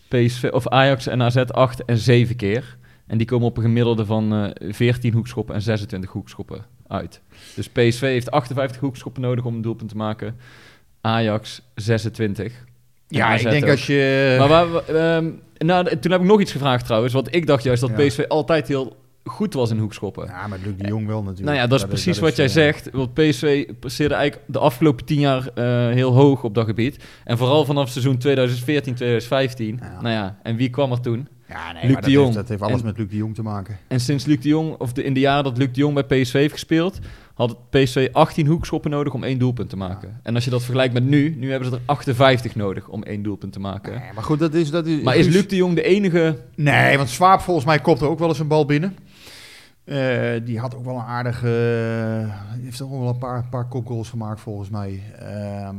PSV, 0.08 0.50
of 0.52 0.68
Ajax 0.68 1.08
en 1.08 1.22
AZ 1.22 1.36
8 1.38 1.86
en 1.86 1.98
7 1.98 2.36
keer. 2.36 2.78
En 3.08 3.18
die 3.18 3.28
komen 3.28 3.48
op 3.48 3.58
een 3.58 3.64
gemiddelde 3.64 4.06
van 4.06 4.34
eh 4.54 4.74
14 4.74 5.14
hoekschoppen 5.14 5.56
en 5.56 5.62
26 5.62 6.12
hoekschoppen 6.12 6.66
uit. 6.88 7.22
Dus 7.56 7.70
PSV 7.70 8.00
heeft 8.02 8.32
58 8.32 8.80
hoekschoppen 8.82 9.22
nodig 9.22 9.46
om 9.46 9.56
een 9.56 9.62
doelpunt 9.62 9.90
te 9.90 9.96
maken. 9.98 10.36
Ajax 11.02 11.62
26. 11.76 12.46
En 12.54 13.18
Ja, 13.18 13.36
ik 13.36 13.50
denk 13.50 13.64
ook. 13.64 13.70
als 13.70 13.88
je... 13.88 14.36
Maar 14.40 14.48
waar, 14.48 14.72
we- 14.72 14.82
ehm, 14.82 15.30
nou, 15.66 15.98
toen 15.98 16.12
heb 16.12 16.22
ik 16.22 16.28
nog 16.28 16.42
iets 16.42 16.52
gevraagd 16.52 16.86
trouwens. 16.86 17.14
Want 17.14 17.36
ik 17.36 17.48
dacht 17.48 17.64
juist 17.64 17.82
dat 17.82 17.90
Ja. 17.98 18.06
PSV 18.06 18.26
altijd 18.28 18.68
heel 18.68 18.96
goed 19.24 19.54
was 19.54 19.72
in 19.72 19.78
hoekschoppen. 19.78 20.26
ja, 20.28 20.48
maar 20.48 20.60
Luc 20.64 20.74
de 20.78 20.88
Jong 20.88 21.08
wel 21.08 21.20
natuurlijk. 21.20 21.48
Nou 21.48 21.58
ja, 21.58 21.68
dat 21.68 21.80
is 21.80 21.86
precies 21.86 22.20
wat 22.20 22.36
jij 22.36 22.46
eh, 22.46 22.52
zegt. 22.52 22.90
Want 22.92 23.14
PSV 23.14 23.66
passeerde 23.80 24.14
eigenlijk 24.14 24.52
de 24.52 24.60
afgelopen 24.60 25.06
tien 25.06 25.20
jaar 25.20 25.48
eh, 25.54 25.64
heel 25.94 26.14
hoog 26.14 26.44
op 26.44 26.56
dat 26.56 26.66
gebied. 26.66 27.04
En 27.24 27.38
vooral 27.38 27.66
vanaf 27.66 27.90
seizoen 27.90 28.18
2014, 28.18 28.96
2015. 28.96 29.80
Ja. 29.82 30.02
Nou 30.02 30.14
ja, 30.14 30.38
en 30.44 30.56
wie 30.56 30.70
kwam 30.70 30.92
er 30.92 31.00
toen? 31.02 31.28
Ja, 31.54 31.72
nee, 31.72 31.84
Luc 31.84 31.94
maar 31.94 32.02
de 32.02 32.12
Jong. 32.12 32.26
Heeft, 32.26 32.38
dat 32.38 32.50
heeft 32.50 32.62
alles 32.62 32.80
En- 32.80 32.86
met 32.86 32.98
Luc 32.98 33.10
de 33.10 33.16
Jong 33.16 33.36
te 33.36 33.42
maken. 33.42 33.78
En 33.88 34.00
sinds 34.00 34.26
Luc 34.26 34.40
de 34.40 34.48
Jong, 34.48 34.76
of 34.78 34.94
de, 34.94 35.04
in 35.04 35.14
de 35.14 35.20
jaren 35.20 35.44
dat 35.44 35.58
Luc 35.58 35.68
de 35.68 35.80
Jong 35.80 35.94
bij 35.94 36.22
PSV 36.22 36.34
heeft 36.34 36.54
gespeeld, 36.54 37.00
had 37.34 37.50
het 37.50 37.84
PSV 37.84 38.10
18 38.12 38.48
hoekschoppen 38.48 38.92
nodig 38.92 39.14
om 39.14 39.24
één 39.24 39.40
doelpunt 39.40 39.70
te 39.70 39.78
maken. 39.78 40.20
En 40.24 40.36
als 40.36 40.44
je 40.44 40.50
dat 40.50 40.62
vergelijkt 40.62 40.94
met 40.94 41.04
nu, 41.04 41.36
nu 41.38 41.50
hebben 41.50 41.70
ze 41.70 41.76
er 41.76 41.82
58 41.86 42.56
nodig 42.56 42.88
om 42.88 43.04
één 43.04 43.24
doelpunt 43.24 43.54
te 43.54 43.60
maken. 43.60 43.92
Nee, 44.00 44.14
maar 44.14 44.24
goed, 44.24 44.40
dat 44.40 44.54
is... 44.54 44.70
Dat 44.72 44.86
is 44.86 45.02
Maar 45.02 45.16
is 45.16 45.28
Luc 45.28 45.48
de 45.48 45.56
Jong 45.56 45.76
de 45.76 45.84
enige... 45.84 46.38
Nee, 46.56 46.98
want 46.98 47.10
Swaap 47.10 47.42
volgens 47.42 47.66
mij 47.66 47.80
kopte 47.80 48.06
ook 48.06 48.20
wel 48.20 48.28
eens 48.30 48.40
een 48.40 48.48
bal 48.48 48.66
binnen. 48.66 48.96
Eh, 49.84 50.32
die 50.44 50.60
had 50.60 50.76
ook 50.76 50.86
wel 50.86 50.96
een 50.96 51.02
aardige... 51.02 51.48
die 52.56 52.64
heeft 52.66 52.82
ook 52.82 52.90
wel 52.90 53.08
een 53.10 53.18
paar, 53.18 53.46
paar 53.50 53.68
kopgoals 53.68 54.10
gemaakt 54.10 54.42
volgens 54.42 54.70
mij. 54.70 55.02
Ehm, 55.20 55.76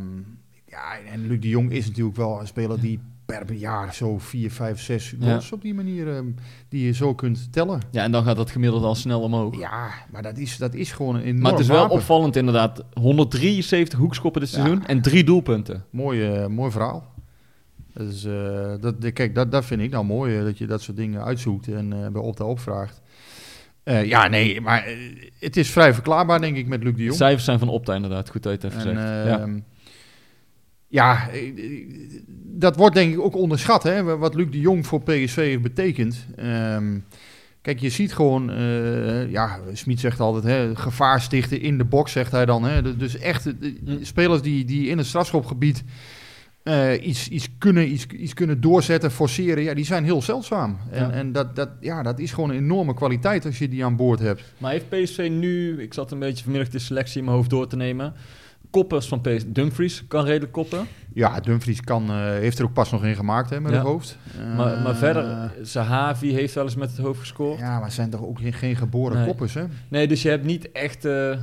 ja, 0.69 0.97
en 1.13 1.27
Luc 1.27 1.41
de 1.41 1.49
Jong 1.49 1.71
is 1.71 1.87
natuurlijk 1.87 2.17
wel 2.17 2.41
een 2.41 2.47
speler 2.47 2.81
die 2.81 3.01
per 3.27 3.53
jaar 3.53 3.95
zo 3.95 4.19
4, 4.19 4.51
5, 4.51 4.81
6 4.81 5.15
goals 5.21 5.53
op 5.53 5.63
die 5.63 5.75
manier... 5.75 6.15
ehm, 6.17 6.27
die 6.69 6.85
je 6.87 6.93
zo 6.93 7.15
kunt 7.15 7.53
tellen. 7.53 7.81
Ja, 7.91 8.03
en 8.03 8.13
dan 8.13 8.25
gaat 8.25 8.37
dat 8.37 8.51
gemiddelde 8.51 8.87
al 8.87 8.95
snel 8.95 9.21
omhoog. 9.21 9.59
Ja, 9.59 9.91
maar 10.11 10.23
dat 10.23 10.39
is, 10.39 10.57
dat 10.57 10.75
is 10.75 10.93
gewoon 10.93 11.15
een 11.15 11.23
enorm 11.23 11.43
maar 11.43 11.51
het 11.53 11.61
is 11.61 11.67
wel 11.67 11.81
wapen. 11.81 11.95
opvallend 11.97 12.37
inderdaad. 12.37 12.85
173 13.01 13.99
hoekschoppen 13.99 14.41
dit 14.41 14.51
Ja. 14.51 14.57
seizoen 14.57 14.87
en 14.87 15.03
drie 15.03 15.25
doelpunten. 15.25 15.85
Mooi, 15.91 16.25
eh, 16.35 16.47
mooi 16.47 16.71
verhaal. 16.71 17.13
Eh, 17.95 18.05
dat, 18.81 19.01
de- 19.01 19.11
kijk, 19.13 19.35
dat, 19.35 19.53
dat 19.53 19.65
vind 19.65 19.81
ik 19.81 19.91
nou 19.91 20.05
mooi, 20.05 20.39
eh, 20.39 20.45
dat 20.45 20.59
je 20.59 20.67
dat 20.67 20.83
soort 20.83 20.97
dingen 20.97 21.25
uitzoekt 21.25 21.69
en 21.69 21.93
eh, 21.93 22.09
bij 22.09 22.23
Opta 22.23 22.45
opvraagt. 22.45 23.03
Eh, 23.83 24.05
ja, 24.05 24.29
nee, 24.29 24.61
maar 24.61 24.85
eh, 24.85 24.97
het 25.39 25.57
is 25.57 25.71
vrij 25.71 25.95
verklaarbaar, 25.95 26.41
denk 26.41 26.57
ik, 26.57 26.67
met 26.67 26.83
Luc 26.83 26.93
de 26.93 26.99
De 26.99 27.05
Jong. 27.05 27.17
cijfers 27.17 27.45
zijn 27.45 27.59
van 27.59 27.69
Opta 27.69 27.95
inderdaad. 27.95 28.31
Goed 28.31 28.43
dat 28.43 28.61
je 28.63 28.67
het 28.69 28.77
even 28.77 28.91
En, 28.91 28.97
zegt. 28.97 29.09
eh, 29.11 29.27
ja. 29.27 29.63
Ja. 30.95 31.29
eh, 31.31 31.53
dat 32.57 32.77
wordt 32.77 32.95
denk 32.95 33.13
ik 33.13 33.21
ook 33.21 33.37
onderschat, 33.37 33.83
hè, 33.83 34.03
wat 34.03 34.35
Luc 34.35 34.51
de 34.51 34.61
Jong 34.61 34.87
voor 34.87 35.03
PSV 35.03 35.37
heeft 35.37 35.63
betekend. 35.63 36.27
Ehm, 36.37 36.99
kijk, 37.63 37.79
je 37.81 37.89
ziet 37.89 38.15
gewoon, 38.15 38.51
eh, 38.51 39.31
ja, 39.31 39.59
Smit 39.73 40.01
zegt 40.01 40.21
altijd, 40.21 40.45
hè, 40.45 40.77
gevaar 40.77 41.21
stichten 41.21 41.61
in 41.61 41.79
de 41.79 41.85
box, 41.85 42.13
zegt 42.13 42.33
hij 42.33 42.47
dan. 42.47 42.65
Hè. 42.65 42.97
Dus 42.97 43.19
echt, 43.19 43.47
eh, 43.47 43.53
spelers 44.01 44.43
die, 44.43 44.65
die 44.65 44.89
in 44.89 44.99
het 44.99 45.07
strafschopgebied 45.07 45.85
iets, 47.01 47.29
iets, 47.29 47.49
kunnen, 47.59 47.93
iets, 47.93 48.07
iets 48.07 48.35
kunnen 48.35 48.61
doorzetten, 48.61 49.11
forceren, 49.11 49.63
ja, 49.63 49.75
die 49.75 49.85
zijn 49.85 50.05
heel 50.05 50.23
zeldzaam. 50.23 50.79
En, 50.91 51.03
Ja. 51.03 51.11
en 51.11 51.33
dat, 51.33 51.57
dat, 51.57 51.69
ja, 51.81 52.03
dat 52.03 52.19
is 52.19 52.33
gewoon 52.33 52.51
een 52.51 52.57
enorme 52.57 52.95
kwaliteit 52.95 53.47
als 53.47 53.59
je 53.59 53.69
die 53.69 53.85
aan 53.85 53.97
boord 53.97 54.19
hebt. 54.19 54.43
Maar 54.59 54.71
heeft 54.71 54.89
PSV 54.89 55.29
nu, 55.31 55.83
ik 55.83 55.95
zat 55.95 56.13
een 56.13 56.19
beetje 56.19 56.43
vanmiddag 56.45 56.69
de 56.71 56.79
selectie 56.79 57.19
in 57.19 57.25
mijn 57.25 57.37
hoofd 57.37 57.51
door 57.51 57.67
te 57.67 57.77
nemen. 57.77 58.13
Koppers 58.75 59.09
van 59.09 59.21
PSV, 59.21 59.43
Dumfries 59.47 60.05
kan 60.09 60.25
redelijk 60.25 60.53
koppen. 60.53 60.87
Ja, 61.13 61.41
Dumfries 61.41 61.81
kan, 61.81 62.11
eh, 62.11 62.17
heeft 62.17 62.59
er 62.59 62.65
ook 62.65 62.73
pas 62.73 62.91
nog 62.91 63.05
in 63.05 63.15
gemaakt 63.15 63.51
hè, 63.51 63.61
met 63.61 63.73
Ja. 63.73 63.79
het 63.79 63.87
hoofd. 63.87 64.19
maar, 64.57 64.57
maar 64.83 64.87
Eh, 64.93 64.97
verder, 64.97 65.53
Zahavi 65.63 66.33
heeft 66.35 66.55
wel 66.55 66.65
eens 66.65 66.75
met 66.77 66.91
het 66.91 66.99
hoofd 66.99 67.21
gescoord. 67.21 67.59
Ja, 67.59 67.81
maar 67.81 67.91
zijn 67.93 68.11
toch 68.11 68.23
ook 68.23 68.39
geen, 68.39 68.53
geen 68.53 68.77
geboren 68.77 69.17
Nee. 69.17 69.27
koppers, 69.27 69.55
hè? 69.55 69.65
Nee, 69.89 70.09
dus 70.09 70.23
je 70.23 70.29
hebt 70.29 70.45
niet 70.45 70.73
echt, 70.73 71.05
eh, 71.05 71.37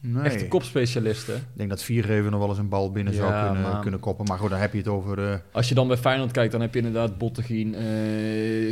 Nee. 0.00 0.22
echte 0.22 0.48
kopspecialisten. 0.48 1.34
Ik 1.34 1.42
denk 1.54 1.68
dat 1.70 1.82
Viergever 1.82 2.30
nog 2.30 2.40
wel 2.40 2.48
eens 2.48 2.58
een 2.58 2.68
bal 2.68 2.90
binnen 2.92 3.14
zou 3.14 3.44
kunnen, 3.44 3.62
maar- 3.62 3.80
kunnen 3.80 4.00
koppen. 4.00 4.24
Maar 4.26 4.38
goed, 4.38 4.50
dan 4.50 4.58
heb 4.58 4.72
je 4.72 4.78
het 4.78 4.88
over... 4.88 5.42
Als 5.52 5.68
je 5.68 5.74
dan 5.74 5.88
bij 5.88 5.96
Feyenoord 5.96 6.30
kijkt, 6.32 6.52
dan 6.52 6.60
heb 6.60 6.72
je 6.74 6.78
inderdaad 6.80 7.18
Bottegien, 7.18 7.74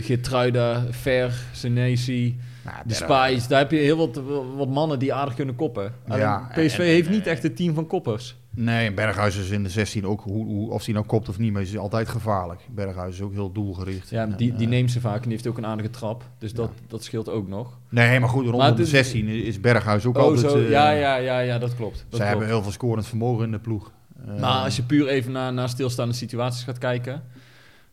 Geertruida, 0.01 0.85
Ver, 0.91 1.33
Senesi, 1.53 2.39
nou, 2.71 2.83
de 2.87 3.05
Berg- 3.07 3.29
Spice. 3.31 3.49
Daar 3.49 3.59
heb 3.59 3.71
je 3.71 3.77
heel 3.77 3.97
wat, 3.97 4.21
wat 4.57 4.69
mannen 4.69 4.99
die 4.99 5.15
aardig 5.15 5.35
kunnen 5.35 5.55
koppen. 5.55 5.95
Ja, 6.07 6.49
PSV 6.55 6.79
en- 6.79 6.85
heeft 6.85 7.07
en- 7.07 7.13
niet 7.13 7.27
echt 7.27 7.45
een 7.45 7.55
team 7.55 7.75
van 7.75 7.87
koppers. 7.87 8.37
Nee, 8.51 8.93
Berghuis 8.93 9.37
is 9.37 9.51
in 9.51 9.63
de 9.63 9.69
16 9.69 10.07
ook, 10.07 10.21
hoe, 10.21 10.45
hoe, 10.47 10.71
of 10.71 10.85
hij 10.85 10.95
nou 10.95 11.07
kopt 11.07 11.29
of 11.29 11.39
niet, 11.39 11.53
maar 11.53 11.63
is 11.63 11.77
altijd 11.79 12.09
gevaarlijk. 12.09 12.61
Berghuis 12.75 13.15
is 13.15 13.21
ook 13.23 13.33
heel 13.33 13.53
doelgericht. 13.53 14.11
Ja, 14.11 14.23
En, 14.23 14.35
die, 14.37 14.53
die 14.55 14.65
eh, 14.67 14.69
neemt 14.73 14.91
ze 14.91 15.01
vaak 15.01 15.17
en 15.17 15.23
die 15.23 15.31
heeft 15.33 15.47
ook 15.47 15.59
een 15.59 15.67
aardige 15.67 15.91
trap. 15.91 16.25
Dus 16.39 16.53
dat, 16.53 16.71
dat 16.87 17.05
scheelt 17.05 17.29
ook 17.29 17.49
nog. 17.49 17.79
Nee, 17.89 18.21
maar 18.21 18.29
goed, 18.29 18.41
rondom 18.43 18.61
Maar 18.61 18.69
de 18.71 18.77
het 18.77 18.85
is- 18.85 18.91
16 18.91 19.27
is 19.29 19.61
Berghuis 19.61 20.07
ook 20.07 20.17
Oh, 20.17 20.23
altijd... 20.23 20.51
zo. 20.53 20.59
eh, 20.59 20.71
ja, 20.71 20.91
ja, 20.91 21.17
ja, 21.17 21.39
ja, 21.39 21.59
dat 21.59 21.75
klopt. 21.77 21.95
Dat 21.95 22.01
Zij 22.01 22.09
klopt. 22.19 22.29
hebben 22.29 22.47
heel 22.49 22.63
veel 22.63 22.73
scorend 22.73 23.07
vermogen 23.07 23.45
in 23.45 23.51
de 23.51 23.59
ploeg. 23.59 23.93
Eh, 24.27 24.41
Maar 24.41 24.65
als 24.65 24.77
je 24.77 24.83
puur 24.83 25.07
even 25.09 25.33
naar, 25.33 25.53
naar 25.53 25.69
stilstaande 25.69 26.15
situaties 26.15 26.63
gaat 26.65 26.79
kijken, 26.79 27.23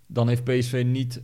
dan 0.08 0.28
heeft 0.28 0.44
PSV 0.44 0.84
niet 0.88 1.22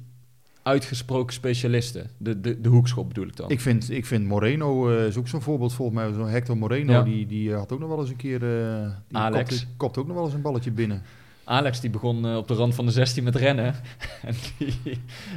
uitgesproken 0.63 1.34
specialisten. 1.34 2.10
De, 2.17 2.39
de, 2.41 2.62
de 2.62 2.69
hoekschop 2.69 3.08
bedoel 3.08 3.28
ik 3.28 3.36
dan. 3.36 3.50
ik, 3.50 3.60
vind, 3.60 3.89
ik 3.91 4.06
vind 4.06 4.26
Moreno 4.28 4.89
eh, 4.97 5.06
is 5.06 5.17
ook 5.17 5.28
zo'n 5.28 5.41
voorbeeld 5.41 5.74
volgens 5.74 5.97
mij. 5.97 6.13
Zo'n 6.13 6.28
Hector 6.28 6.58
Moreno, 6.58 6.91
Ja. 6.91 7.02
die, 7.04 7.26
die 7.26 7.52
eh, 7.52 7.58
had 7.58 7.71
ook 7.71 7.80
nog 7.80 7.89
wel 7.89 8.00
eens 8.00 8.10
een 8.10 8.15
keer... 8.15 8.43
eh 8.43 8.89
die 9.08 9.17
Alex. 9.17 9.50
Kopte, 9.50 9.65
kopte 9.78 10.00
ook 10.00 10.08
nog 10.08 10.15
wel 10.15 10.26
eens 10.26 10.34
een 10.34 10.41
balletje 10.41 10.71
binnen. 10.71 11.02
Alex 11.43 11.80
die 11.80 11.89
begon 11.89 12.36
op 12.36 12.47
de 12.47 12.54
rand 12.54 12.76
van 12.76 12.86
de 12.86 12.91
16 12.91 13.24
met 13.24 13.36
rennen. 13.36 13.65
en 14.24 14.34
die 14.58 14.74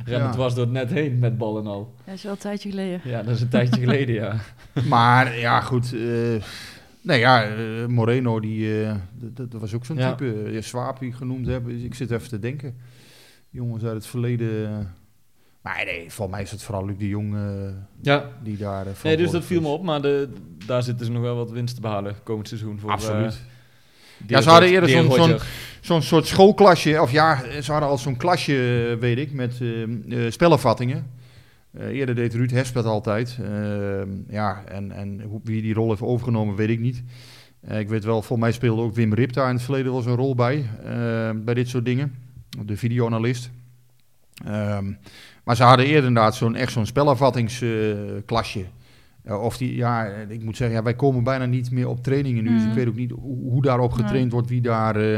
rende 0.05 0.25
Ja. 0.25 0.31
dwars 0.31 0.55
door 0.55 0.65
het 0.65 0.73
net 0.73 0.91
heen 0.91 1.19
met 1.19 1.39
bal 1.39 1.59
en 1.59 1.67
al. 1.67 1.95
Dat 2.05 2.15
is 2.15 2.23
wel 2.23 2.33
een 2.33 2.39
tijdje 2.39 2.71
geleden. 2.71 3.01
Ja, 3.05 3.23
dat 3.23 3.35
is 3.35 3.41
een 3.41 3.49
tijdje 3.49 3.81
geleden, 3.87 4.15
ja. 4.15 4.37
Maar 4.89 5.39
ja, 5.39 5.61
goed. 5.61 5.85
eh 5.95 6.43
nee, 7.01 7.19
ja, 7.19 7.49
Moreno, 7.89 8.41
die, 8.41 8.83
eh, 8.85 8.95
dat- 9.35 9.51
dat, 9.51 9.61
was 9.61 9.75
ook 9.75 9.85
zo'n 9.85 9.97
Ja. 9.97 10.15
type. 10.15 10.53
Uh, 10.53 10.63
Swaap, 10.63 10.99
die 10.99 11.09
ik 11.09 11.15
genoemd 11.15 11.47
heb. 11.47 11.65
Dus 11.67 11.83
ik 11.83 11.95
zit 11.95 12.11
even 12.11 12.29
te 12.29 12.39
denken. 12.39 12.77
Jongens 13.51 13.85
uit 13.85 13.95
het 13.95 14.07
verleden. 14.07 14.93
Maar 15.65 15.85
nee, 15.85 16.05
volgens 16.11 16.31
mij 16.37 16.43
is 16.43 16.51
het 16.51 16.63
vooral 16.63 16.87
Luc 16.87 16.97
de 16.99 17.09
Jong 17.09 17.35
eh, 17.35 17.41
Ja, 18.01 18.31
die 18.43 18.57
daar. 18.57 18.87
eh, 18.87 18.93
nee, 19.03 19.17
dus 19.17 19.31
dat 19.31 19.45
viel 19.45 19.61
me 19.61 19.69
op. 19.69 19.83
Maar 19.83 20.03
de, 20.03 20.29
daar 20.67 20.83
zitten 20.83 21.07
ze 21.07 21.13
nog 21.13 21.23
wel 21.23 21.37
wat 21.37 21.51
winst 21.51 21.75
te 21.75 21.81
behalen 21.81 22.15
komend 22.23 22.49
seizoen. 22.49 22.79
Voor, 22.79 22.91
Absoluut. 22.91 23.33
eh, 23.33 24.29
Ja, 24.29 24.41
ze 24.41 24.51
hadden 24.51 24.69
eerder 24.71 24.89
zo'n-. 24.89 25.39
Zo'n 25.81 26.03
soort 26.03 26.27
schoolklasje, 26.27 27.01
of 27.03 27.11
ja, 27.13 27.43
ze 27.63 27.73
hadden 27.73 27.91
al 27.91 27.99
zo'n 27.99 28.17
klasje, 28.17 28.97
weet 29.01 29.19
ik, 29.19 29.33
met 29.33 29.61
eh 29.61 29.83
eh, 29.83 30.33
spellenvattingen. 30.33 31.11
Eerder 31.79 32.15
deed 32.15 32.35
Ruud 32.35 32.51
Hesp 32.51 32.75
dat 32.75 32.85
altijd. 32.85 33.39
Eh, 33.43 34.03
ja, 34.29 34.63
en, 34.65 34.93
en 34.93 35.21
hoe, 35.21 35.41
wie 35.45 35.63
die 35.63 35.75
rol 35.75 35.89
heeft 35.89 36.03
overgenomen, 36.03 36.55
weet 36.57 36.69
ik 36.69 36.81
niet. 36.81 37.03
Ik 37.69 37.89
weet 37.89 38.05
wel, 38.05 38.15
volgens 38.15 38.41
mij 38.41 38.53
speelde 38.53 38.83
ook 38.83 38.95
Wim 38.95 39.15
Rip 39.15 39.33
daar 39.33 39.49
in 39.49 39.55
het 39.55 39.65
verleden 39.65 39.93
wel 39.93 40.03
zo'n 40.03 40.17
rol 40.17 40.35
bij, 40.35 40.65
bij 41.35 41.55
dit 41.55 41.69
soort 41.69 41.85
dingen. 41.85 42.15
De 42.65 42.77
videoanalist. 42.77 43.51
Ehm, 44.45 44.93
maar 45.45 45.57
ze 45.57 45.63
hadden 45.63 45.87
eerder 45.87 46.09
inderdaad 46.09 46.35
zo'n 46.35 46.55
echt 46.55 46.73
zo'n 46.73 46.87
spelervattingsklasje. 46.87 48.65
Ja, 49.25 49.39
of 49.39 49.57
die, 49.57 49.77
ja, 49.77 50.05
ik 50.29 50.43
moet 50.43 50.57
zeggen, 50.57 50.77
ja, 50.77 50.83
wij 50.83 50.95
komen 50.95 51.25
bijna 51.25 51.45
niet 51.47 51.71
meer 51.71 51.89
op 51.89 52.03
trainingen 52.03 52.45
nu. 52.45 52.55
Dus 52.55 52.65
ik 52.65 52.73
weet 52.73 52.89
ook 52.89 52.95
niet 52.97 53.11
hoe, 53.11 53.51
hoe 53.51 53.63
daarop 53.63 53.93
getraind 53.93 54.33
wordt, 54.33 54.49
wie 54.49 54.61
daar, 54.61 54.97
eh, 54.97 55.17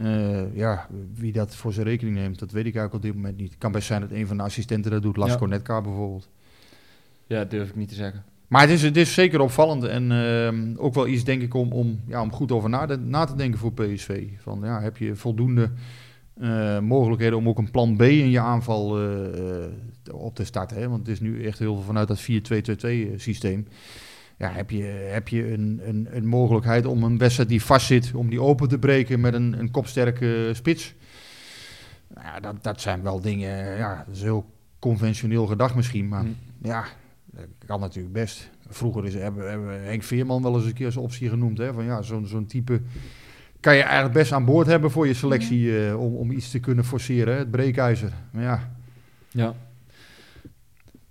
eh, 0.00 0.54
ja, 0.56 0.86
wie 1.14 1.32
dat 1.32 1.54
voor 1.56 1.72
zijn 1.72 1.86
rekening 1.86 2.16
neemt. 2.16 2.38
Dat 2.38 2.50
weet 2.50 2.66
ik 2.66 2.74
eigenlijk 2.74 2.94
op 2.94 3.02
dit 3.02 3.14
moment 3.14 3.36
niet. 3.36 3.50
Het 3.50 3.58
kan 3.58 3.72
best 3.72 3.86
zijn 3.86 4.00
dat 4.00 4.10
een 4.10 4.26
van 4.26 4.36
de 4.36 4.42
assistenten 4.42 4.90
dat 4.90 5.02
doet, 5.02 5.16
Lasco 5.16 5.44
Ja. 5.44 5.50
Netka 5.50 5.80
bijvoorbeeld. 5.80 6.28
Ja, 7.26 7.44
durf 7.44 7.68
ik 7.68 7.76
niet 7.76 7.88
te 7.88 7.94
zeggen. 7.94 8.24
Maar 8.48 8.60
het 8.60 8.70
is, 8.70 8.82
het 8.82 8.96
is 8.96 9.14
zeker 9.14 9.40
opvallend 9.40 9.84
en 9.84 10.12
ehm, 10.12 10.74
ook 10.76 10.94
wel 10.94 11.06
iets, 11.06 11.24
denk 11.24 11.42
ik, 11.42 11.54
om, 11.54 11.72
om, 11.72 12.00
ja, 12.06 12.22
om 12.22 12.32
goed 12.32 12.52
over 12.52 12.68
na, 12.70 12.86
de- 12.86 12.96
na 12.98 13.24
te 13.24 13.34
denken 13.34 13.58
voor 13.58 13.72
PSV. 13.72 14.24
Van, 14.38 14.60
ja, 14.62 14.80
heb 14.80 14.96
je 14.96 15.16
voldoende 15.16 15.70
eh, 16.40 16.78
mogelijkheden 16.78 17.38
om 17.38 17.48
ook 17.48 17.58
een 17.58 17.70
plan 17.70 17.96
B 17.96 18.02
in 18.02 18.30
je 18.30 18.40
aanval 18.40 18.98
eh, 18.98 19.64
eh, 19.64 19.70
op 20.12 20.34
te 20.34 20.44
starten? 20.44 20.76
Hè? 20.76 20.88
Want 20.88 21.00
het 21.00 21.08
is 21.08 21.20
nu 21.20 21.44
echt 21.44 21.58
heel 21.58 21.74
veel 21.74 21.84
vanuit 21.84 22.08
dat 22.08 22.20
4-2-2-2 22.20 23.16
systeem. 23.16 23.66
Ja, 24.36 24.50
heb 24.50 24.70
je, 24.70 24.82
heb 24.82 25.28
je 25.28 25.52
een, 25.52 25.80
een, 25.84 26.08
een 26.10 26.26
mogelijkheid 26.26 26.86
om 26.86 27.02
een 27.02 27.18
wedstrijd 27.18 27.48
die 27.48 27.62
vastzit, 27.62 28.14
om 28.14 28.30
die 28.30 28.40
open 28.40 28.68
te 28.68 28.78
breken 28.78 29.20
met 29.20 29.34
een, 29.34 29.58
een 29.58 29.70
kopsterke 29.70 30.50
spits? 30.52 30.94
Nou 32.14 32.26
ja, 32.26 32.40
dat, 32.40 32.62
dat 32.62 32.80
zijn 32.80 33.02
wel 33.02 33.20
dingen, 33.20 33.76
ja, 33.76 34.04
dat 34.06 34.14
is 34.14 34.22
heel 34.22 34.46
conventioneel 34.78 35.46
gedacht 35.46 35.74
misschien, 35.74 36.08
maar 36.08 36.22
Hm. 36.22 36.28
ja, 36.68 36.84
dat 37.30 37.46
kan 37.66 37.80
natuurlijk 37.80 38.14
best. 38.14 38.50
Vroeger 38.68 39.06
is, 39.06 39.14
hebben, 39.14 39.50
hebben 39.50 39.68
we 39.68 39.74
Henk 39.74 40.02
Veerman 40.02 40.42
wel 40.42 40.56
eens 40.56 40.64
een 40.64 40.72
keer 40.72 40.86
als 40.86 40.96
optie 40.96 41.28
genoemd. 41.28 41.58
Hè? 41.58 41.72
Van 41.72 41.84
ja, 41.84 42.02
zo'n 42.02 42.26
zo'n 42.26 42.46
type 42.46 42.80
kan 43.60 43.76
je 43.76 43.82
eigenlijk 43.82 44.14
best 44.14 44.32
aan 44.32 44.44
boord 44.44 44.66
hebben 44.66 44.90
voor 44.90 45.06
je 45.06 45.14
selectie 45.14 45.86
eh, 45.86 46.00
om, 46.00 46.16
om 46.16 46.30
iets 46.30 46.50
te 46.50 46.58
kunnen 46.60 46.84
forceren, 46.84 47.32
hè? 47.32 47.38
het 47.38 47.50
breekijzer. 47.50 48.12
Maar 48.30 48.42
ja, 48.42 48.70
Ja. 49.30 49.54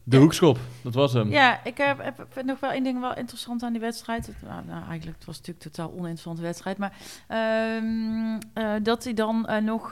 De 0.03 0.15
Ja. 0.15 0.21
hoekschop, 0.21 0.59
dat 0.83 0.93
was 0.93 1.13
hem. 1.13 1.29
Ja, 1.29 1.63
ik 1.63 1.77
heb, 1.77 2.03
heb, 2.03 2.25
vind 2.29 2.45
nog 2.45 2.59
wel 2.59 2.71
één 2.71 2.83
ding 2.83 2.99
wel 2.99 3.15
interessant 3.15 3.63
aan 3.63 3.71
die 3.71 3.81
wedstrijd. 3.81 4.25
Het, 4.27 4.35
nou, 4.47 4.65
nou, 4.65 4.85
eigenlijk, 4.87 5.17
het 5.17 5.25
was 5.25 5.37
natuurlijk 5.37 5.65
een 5.65 5.71
totaal 5.71 5.91
oninteressante 5.91 6.41
wedstrijd. 6.41 6.77
Maar 6.77 6.93
ehm, 7.27 8.39
eh, 8.53 8.73
dat 8.83 9.03
hij 9.03 9.13
dan 9.13 9.45
eh, 9.47 9.61
nog 9.63 9.89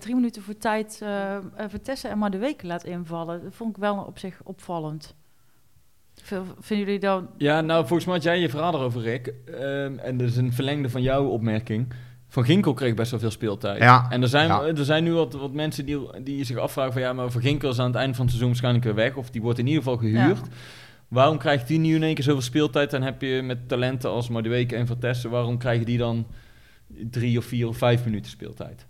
drie 0.00 0.14
minuten 0.14 0.42
voor 0.42 0.58
tijd 0.58 1.02
Vitesse 1.68 2.08
en 2.08 2.18
maar 2.18 2.30
de 2.30 2.38
weken 2.38 2.66
laat 2.66 2.84
invallen. 2.84 3.42
Dat 3.42 3.54
vond 3.54 3.70
ik 3.70 3.82
wel 3.82 3.96
op 3.96 4.18
zich 4.18 4.40
opvallend. 4.42 5.14
V- 6.24 6.32
Vinden 6.60 6.86
jullie 6.86 7.00
dan... 7.00 7.28
Ja, 7.36 7.60
nou, 7.60 7.80
volgens 7.86 8.04
mij 8.04 8.14
had 8.14 8.24
jij 8.24 8.40
je 8.40 8.48
verhaal 8.48 8.74
erover, 8.74 9.00
Rick. 9.00 9.34
Ehm, 9.46 9.98
en 9.98 10.16
dat 10.16 10.28
is 10.28 10.36
een 10.36 10.52
verlengde 10.52 10.90
van 10.90 11.02
jouw 11.02 11.24
opmerking. 11.26 11.92
Van 12.28 12.44
Ginkel 12.44 12.74
kreeg 12.74 12.94
best 12.94 13.10
wel 13.10 13.20
veel 13.20 13.30
speeltijd. 13.30 13.78
Ja, 13.78 14.06
En 14.10 14.22
er 14.22 14.28
zijn, 14.28 14.48
ja. 14.48 14.62
er 14.66 14.84
zijn 14.84 15.04
nu 15.04 15.12
wat, 15.12 15.32
wat 15.34 15.52
mensen 15.52 15.86
die, 15.86 16.22
die 16.22 16.44
zich 16.44 16.56
afvragen 16.56 16.92
van... 16.92 17.02
Ja, 17.02 17.12
maar 17.12 17.30
Van 17.30 17.40
Ginkel 17.40 17.70
is 17.70 17.78
aan 17.78 17.86
het 17.86 17.94
einde 17.96 18.14
van 18.14 18.20
het 18.24 18.30
seizoen 18.30 18.48
waarschijnlijk 18.48 18.84
weer 18.84 18.94
weg. 18.94 19.14
Of 19.16 19.30
die 19.30 19.42
wordt 19.42 19.58
in 19.58 19.66
ieder 19.66 19.82
geval 19.82 19.98
gehuurd. 19.98 20.40
Waarom 21.08 21.38
krijgt 21.38 21.68
die 21.68 21.78
nu 21.78 21.94
in 21.94 22.02
één 22.02 22.14
keer 22.14 22.24
zoveel 22.24 22.42
speeltijd? 22.42 22.92
En 22.92 23.02
heb 23.02 23.22
je 23.22 23.42
met 23.42 23.68
talenten 23.68 24.10
als 24.10 24.28
Madueke 24.28 24.76
en 24.76 24.86
Vertessen... 24.86 25.30
Waarom 25.30 25.58
krijgen 25.58 25.86
die 25.86 25.98
dan 25.98 26.26
drie 27.10 27.38
of 27.38 27.44
vier 27.44 27.68
of 27.68 27.76
vijf 27.76 28.04
minuten 28.04 28.30
speeltijd? 28.30 28.86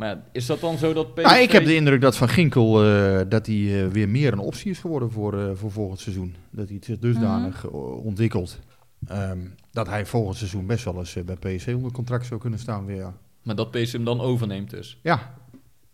Maar 0.00 0.08
ja, 0.08 0.22
is 0.32 0.46
dat 0.46 0.60
dan 0.60 0.78
zo 0.78 0.92
dat 0.92 1.14
PSV... 1.14 1.24
Nou, 1.24 1.38
ik 1.40 1.52
heb 1.52 1.64
de 1.64 1.74
indruk 1.74 2.00
dat 2.00 2.16
Van 2.16 2.28
Ginkel 2.28 2.84
eh, 2.84 3.20
dat 3.28 3.46
hij 3.46 3.82
eh, 3.84 3.86
weer 3.88 4.08
meer 4.08 4.32
een 4.32 4.38
optie 4.38 4.70
is 4.70 4.78
geworden 4.78 5.10
voor, 5.10 5.38
eh, 5.40 5.50
voor 5.54 5.70
volgend 5.70 6.00
seizoen. 6.00 6.34
Dat 6.50 6.66
hij 6.66 6.74
het 6.76 6.84
zich 6.84 6.98
dusdanig 6.98 7.64
Mhm. 7.64 7.74
ontwikkelt. 7.82 8.58
Ehm, 9.06 9.38
dat 9.72 9.86
hij 9.88 10.06
volgend 10.06 10.36
seizoen 10.36 10.66
best 10.66 10.84
wel 10.84 10.98
eens 10.98 11.16
bij 11.24 11.36
PSV 11.36 11.72
onder 11.76 11.92
contract 11.92 12.26
zou 12.26 12.40
kunnen 12.40 12.58
staan 12.58 12.86
weer. 12.86 12.96
Ja, 12.96 13.14
Maar 13.42 13.54
dat 13.54 13.70
PSV 13.70 13.92
hem 13.92 14.04
dan 14.04 14.20
overneemt 14.20 14.70
dus. 14.70 14.98
ja. 15.02 15.34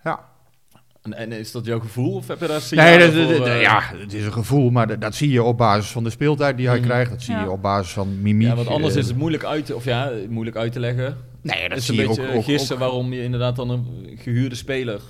ja. 0.05 0.21
En, 1.03 1.13
en 1.15 1.33
is 1.33 1.53
dat 1.53 1.65
jouw 1.65 1.81
gevoel? 1.81 2.15
Of 2.15 2.27
heb 2.29 2.41
je 2.41 2.47
daar 2.47 2.57
Nee, 2.57 2.67
signalen 2.67 2.99
dat, 3.01 3.29
dat- 3.29 3.37
voor, 3.37 3.47
dat- 3.47 3.61
ja, 3.61 3.81
het 3.97 4.13
is 4.15 4.25
een 4.25 4.33
gevoel, 4.33 4.71
maar 4.71 4.99
dat, 4.99 5.15
zie 5.15 5.31
je 5.31 5.43
op 5.43 5.57
basis 5.57 5.91
van 5.91 6.05
de 6.05 6.11
speeltijd 6.11 6.57
die 6.57 6.67
hij 6.69 6.77
Mhm. 6.79 6.87
krijgt. 6.87 7.11
Dat 7.11 7.23
zie 7.23 7.35
Ja. 7.35 7.43
je 7.43 7.51
op 7.51 7.63
basis 7.63 7.93
van 7.93 8.23
mimiek. 8.23 8.49
Ja, 8.49 8.55
want 8.55 8.69
anders 8.69 8.95
is 8.97 9.07
het 9.09 9.17
moeilijk 9.17 9.45
uit, 9.45 9.67
te, 9.67 9.75
of 9.75 9.85
ja, 9.85 10.13
moeilijk 10.29 10.57
uit 10.57 10.73
te 10.73 10.81
leggen. 10.81 11.17
Nee, 11.47 11.69
dat 11.69 11.79
is 11.79 11.89
een 11.89 11.95
ook, 12.01 12.17
beetje 12.17 12.55
ook, 12.57 12.71
ook- 12.73 12.79
waarom 12.79 13.13
je 13.13 13.23
inderdaad 13.23 13.57
dan 13.57 13.71
een 13.71 13.87
gehuurde 14.19 14.55
speler 14.55 15.01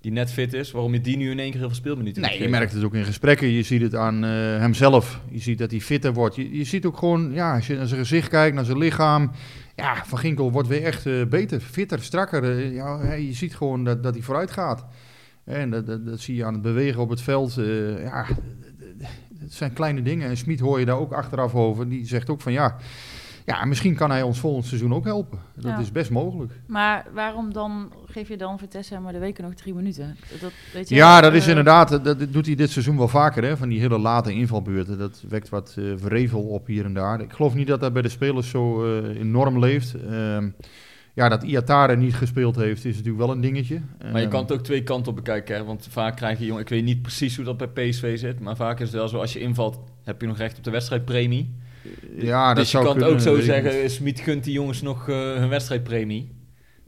die 0.00 0.12
net 0.12 0.32
fit 0.32 0.52
is, 0.52 0.70
waarom 0.70 0.92
je 0.92 1.00
die 1.00 1.16
nu 1.16 1.30
in 1.30 1.38
één 1.38 1.50
keer 1.50 1.58
heel 1.60 1.68
veel 1.68 1.78
speelminuten 1.78 2.22
Nee, 2.22 2.42
je 2.42 2.48
merkt 2.48 2.72
het 2.72 2.84
ook 2.84 2.94
in 2.94 3.04
gesprekken. 3.04 3.48
Je 3.48 3.62
ziet 3.62 3.82
het 3.82 3.94
aan 3.94 4.24
eh, 4.24 4.30
hemzelf. 4.58 5.20
Je 5.30 5.38
ziet 5.38 5.58
dat 5.58 5.70
hij 5.70 5.80
fitter 5.80 6.12
wordt. 6.12 6.36
Je, 6.36 6.56
je 6.56 6.64
ziet 6.64 6.84
ook 6.86 6.96
gewoon, 6.96 7.32
ja, 7.32 7.54
als 7.54 7.66
je 7.66 7.76
naar 7.76 7.86
zijn 7.86 8.00
gezicht 8.00 8.28
kijkt, 8.28 8.54
naar 8.54 8.64
zijn 8.64 8.78
lichaam. 8.78 9.30
Ja, 9.76 10.04
Van 10.06 10.18
Ginkel 10.18 10.52
wordt 10.52 10.68
weer 10.68 10.82
echt 10.82 11.06
eh, 11.06 11.24
beter, 11.24 11.60
fitter, 11.60 12.02
strakker. 12.02 12.44
Eh, 12.44 12.74
ja, 12.74 13.12
je 13.12 13.32
ziet 13.32 13.56
gewoon 13.56 13.84
dat, 13.84 14.02
dat 14.02 14.14
hij 14.14 14.22
vooruit 14.22 14.50
gaat. 14.50 14.86
En 15.44 15.70
dat, 15.70 15.86
dat, 15.86 16.06
dat 16.06 16.20
zie 16.20 16.36
je 16.36 16.44
aan 16.44 16.52
het 16.52 16.62
bewegen 16.62 17.00
op 17.00 17.10
het 17.10 17.20
veld. 17.20 17.54
Ja, 18.02 18.26
het 19.38 19.52
zijn 19.52 19.72
kleine 19.72 20.02
dingen. 20.02 20.28
En 20.28 20.36
Smit 20.36 20.60
hoor 20.60 20.78
je 20.78 20.86
daar 20.86 20.98
ook 20.98 21.12
achteraf 21.12 21.54
over. 21.54 21.88
Die 21.88 22.06
zegt 22.06 22.30
ook 22.30 22.40
van 22.40 22.52
ja, 22.52 22.76
Ja, 23.46 23.60
en 23.60 23.68
misschien 23.68 23.94
kan 23.94 24.10
hij 24.10 24.22
ons 24.22 24.38
volgend 24.38 24.66
seizoen 24.66 24.94
ook 24.94 25.04
helpen. 25.04 25.38
Dat 25.54 25.64
Ja. 25.70 25.78
is 25.78 25.92
best 25.92 26.10
mogelijk. 26.10 26.52
Maar 26.66 27.06
waarom 27.14 27.52
dan 27.52 27.92
geef 28.06 28.28
je 28.28 28.36
dan 28.36 28.58
Vitesse 28.58 28.98
maar 29.00 29.12
de 29.12 29.18
weken 29.18 29.44
nog 29.44 29.54
drie 29.54 29.74
minuten? 29.74 30.16
Dat, 30.40 30.52
weet 30.72 30.88
je, 30.88 30.94
Ja, 30.94 31.20
dat 31.20 31.32
is 31.34 31.42
eh, 31.42 31.48
inderdaad, 31.48 31.88
dat, 31.88 32.04
dat 32.04 32.32
doet 32.32 32.46
hij 32.46 32.54
dit 32.54 32.70
seizoen 32.70 32.96
wel 32.96 33.08
vaker, 33.08 33.44
hè, 33.44 33.56
van 33.56 33.68
die 33.68 33.80
hele 33.80 33.98
late 33.98 34.32
invalbeurten. 34.32 34.98
Dat 34.98 35.22
wekt 35.28 35.48
wat 35.48 35.74
eh 35.78 35.84
verrevel 35.96 36.40
op 36.42 36.66
hier 36.66 36.84
en 36.84 36.94
daar. 36.94 37.20
Ik 37.20 37.32
geloof 37.32 37.54
niet 37.54 37.66
dat 37.66 37.80
dat 37.80 37.92
bij 37.92 38.02
de 38.02 38.08
spelers 38.08 38.48
zo 38.50 38.84
eh, 38.98 39.20
enorm 39.20 39.58
leeft. 39.58 39.94
Ehm, 40.10 40.48
ja, 41.14 41.28
dat 41.28 41.42
Iatare 41.42 41.96
niet 41.96 42.14
gespeeld 42.14 42.56
heeft, 42.56 42.84
is 42.84 42.96
natuurlijk 42.96 43.24
wel 43.24 43.30
een 43.34 43.40
dingetje. 43.40 43.80
Maar 44.02 44.12
je 44.12 44.18
Ehm, 44.20 44.28
kan 44.30 44.40
het 44.42 44.52
ook 44.52 44.62
twee 44.62 44.82
kanten 44.82 45.10
op 45.10 45.16
bekijken. 45.16 45.56
Hè? 45.56 45.64
Want 45.64 45.86
vaak 45.90 46.16
krijg 46.16 46.38
je, 46.38 46.44
jongen, 46.46 46.62
ik 46.62 46.68
weet 46.68 46.84
niet 46.84 47.02
precies 47.02 47.36
hoe 47.36 47.44
dat 47.44 47.56
bij 47.72 47.88
PSV 47.88 48.18
zit. 48.18 48.40
Maar 48.40 48.56
vaak 48.56 48.80
is 48.80 48.86
het 48.86 48.96
wel 48.96 49.08
zo, 49.08 49.18
als 49.18 49.32
je 49.32 49.40
invalt, 49.40 49.78
heb 50.04 50.20
je 50.20 50.26
nog 50.26 50.36
recht 50.38 50.58
op 50.58 50.64
de 50.64 50.70
wedstrijdpremie. 50.70 51.54
Ja, 52.16 52.46
dat 52.46 52.56
dus 52.56 52.70
je 52.70 52.70
zou 52.70 52.84
kan 52.84 52.96
het 52.96 53.04
ook 53.12 53.20
zo 53.20 53.40
zeggen, 53.40 53.90
Smit 53.90 54.20
gunt 54.20 54.44
die 54.44 54.52
jongens 54.52 54.82
nog 54.82 55.08
eh, 55.08 55.14
hun 55.16 55.48
wedstrijdpremie. 55.48 56.32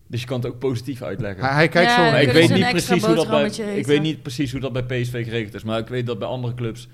Dus 0.09 0.21
je 0.21 0.27
kan 0.27 0.37
het 0.41 0.47
ook 0.47 0.59
positief 0.59 1.03
uitleggen. 1.03 1.45
Hij, 1.45 1.53
hij 1.55 1.69
kijkt 1.69 1.91
Ja, 1.91 2.11
zo... 2.11 2.17
ik 2.17 2.31
weet, 2.33 2.49
niet 2.49 2.65
een 2.65 2.71
precies 2.71 3.05
hoe 3.05 3.15
dat 3.15 3.29
bij, 3.29 3.77
ik 3.77 3.87
weet 3.87 4.03
niet 4.03 4.23
precies 4.23 4.53
hoe 4.53 4.61
dat 4.61 4.73
bij 4.73 4.83
PSV 4.85 5.25
geregeld 5.25 5.55
is. 5.55 5.65
Maar 5.65 5.79
ik 5.79 5.89
weet 5.89 6.07
dat 6.07 6.19
bij 6.19 6.29
andere 6.29 6.55
clubs, 6.55 6.89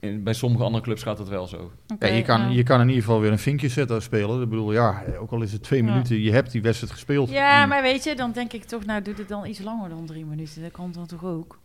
in, 0.00 0.22
bij 0.22 0.32
sommige 0.34 0.64
andere 0.64 0.82
clubs 0.82 1.02
gaat 1.02 1.16
dat 1.16 1.28
wel 1.28 1.46
zo. 1.46 1.70
oké, 1.92 2.06
Ja, 2.06 2.14
je, 2.14 2.22
kan, 2.22 2.40
ja. 2.40 2.48
je 2.48 2.62
kan 2.62 2.80
in 2.80 2.88
ieder 2.88 3.02
geval 3.04 3.20
weer 3.20 3.32
een 3.32 3.38
vinkje 3.38 3.68
zetten 3.68 3.94
als 3.94 4.04
speler. 4.04 4.42
Ik 4.42 4.48
bedoel, 4.48 4.72
ja, 4.72 5.02
ook 5.20 5.30
al 5.30 5.42
is 5.42 5.52
het 5.52 5.62
twee 5.62 5.82
Ja. 5.82 5.90
minuten, 5.90 6.20
je 6.20 6.32
hebt 6.32 6.52
die 6.52 6.62
wedstrijd 6.62 6.92
gespeeld. 6.92 7.30
Ja, 7.30 7.62
En- 7.62 7.68
maar 7.68 7.82
weet 7.82 8.04
je, 8.04 8.14
dan 8.16 8.32
denk 8.32 8.52
ik 8.52 8.64
toch, 8.64 8.84
nou 8.84 9.02
doe 9.02 9.14
het 9.14 9.28
dan 9.28 9.46
iets 9.46 9.58
langer 9.60 9.88
dan 9.88 10.06
drie 10.06 10.24
minuten. 10.26 10.62
Dat 10.62 10.70
kan 10.70 10.92
dan 10.92 11.06
toch 11.06 11.24
ook? 11.24 11.58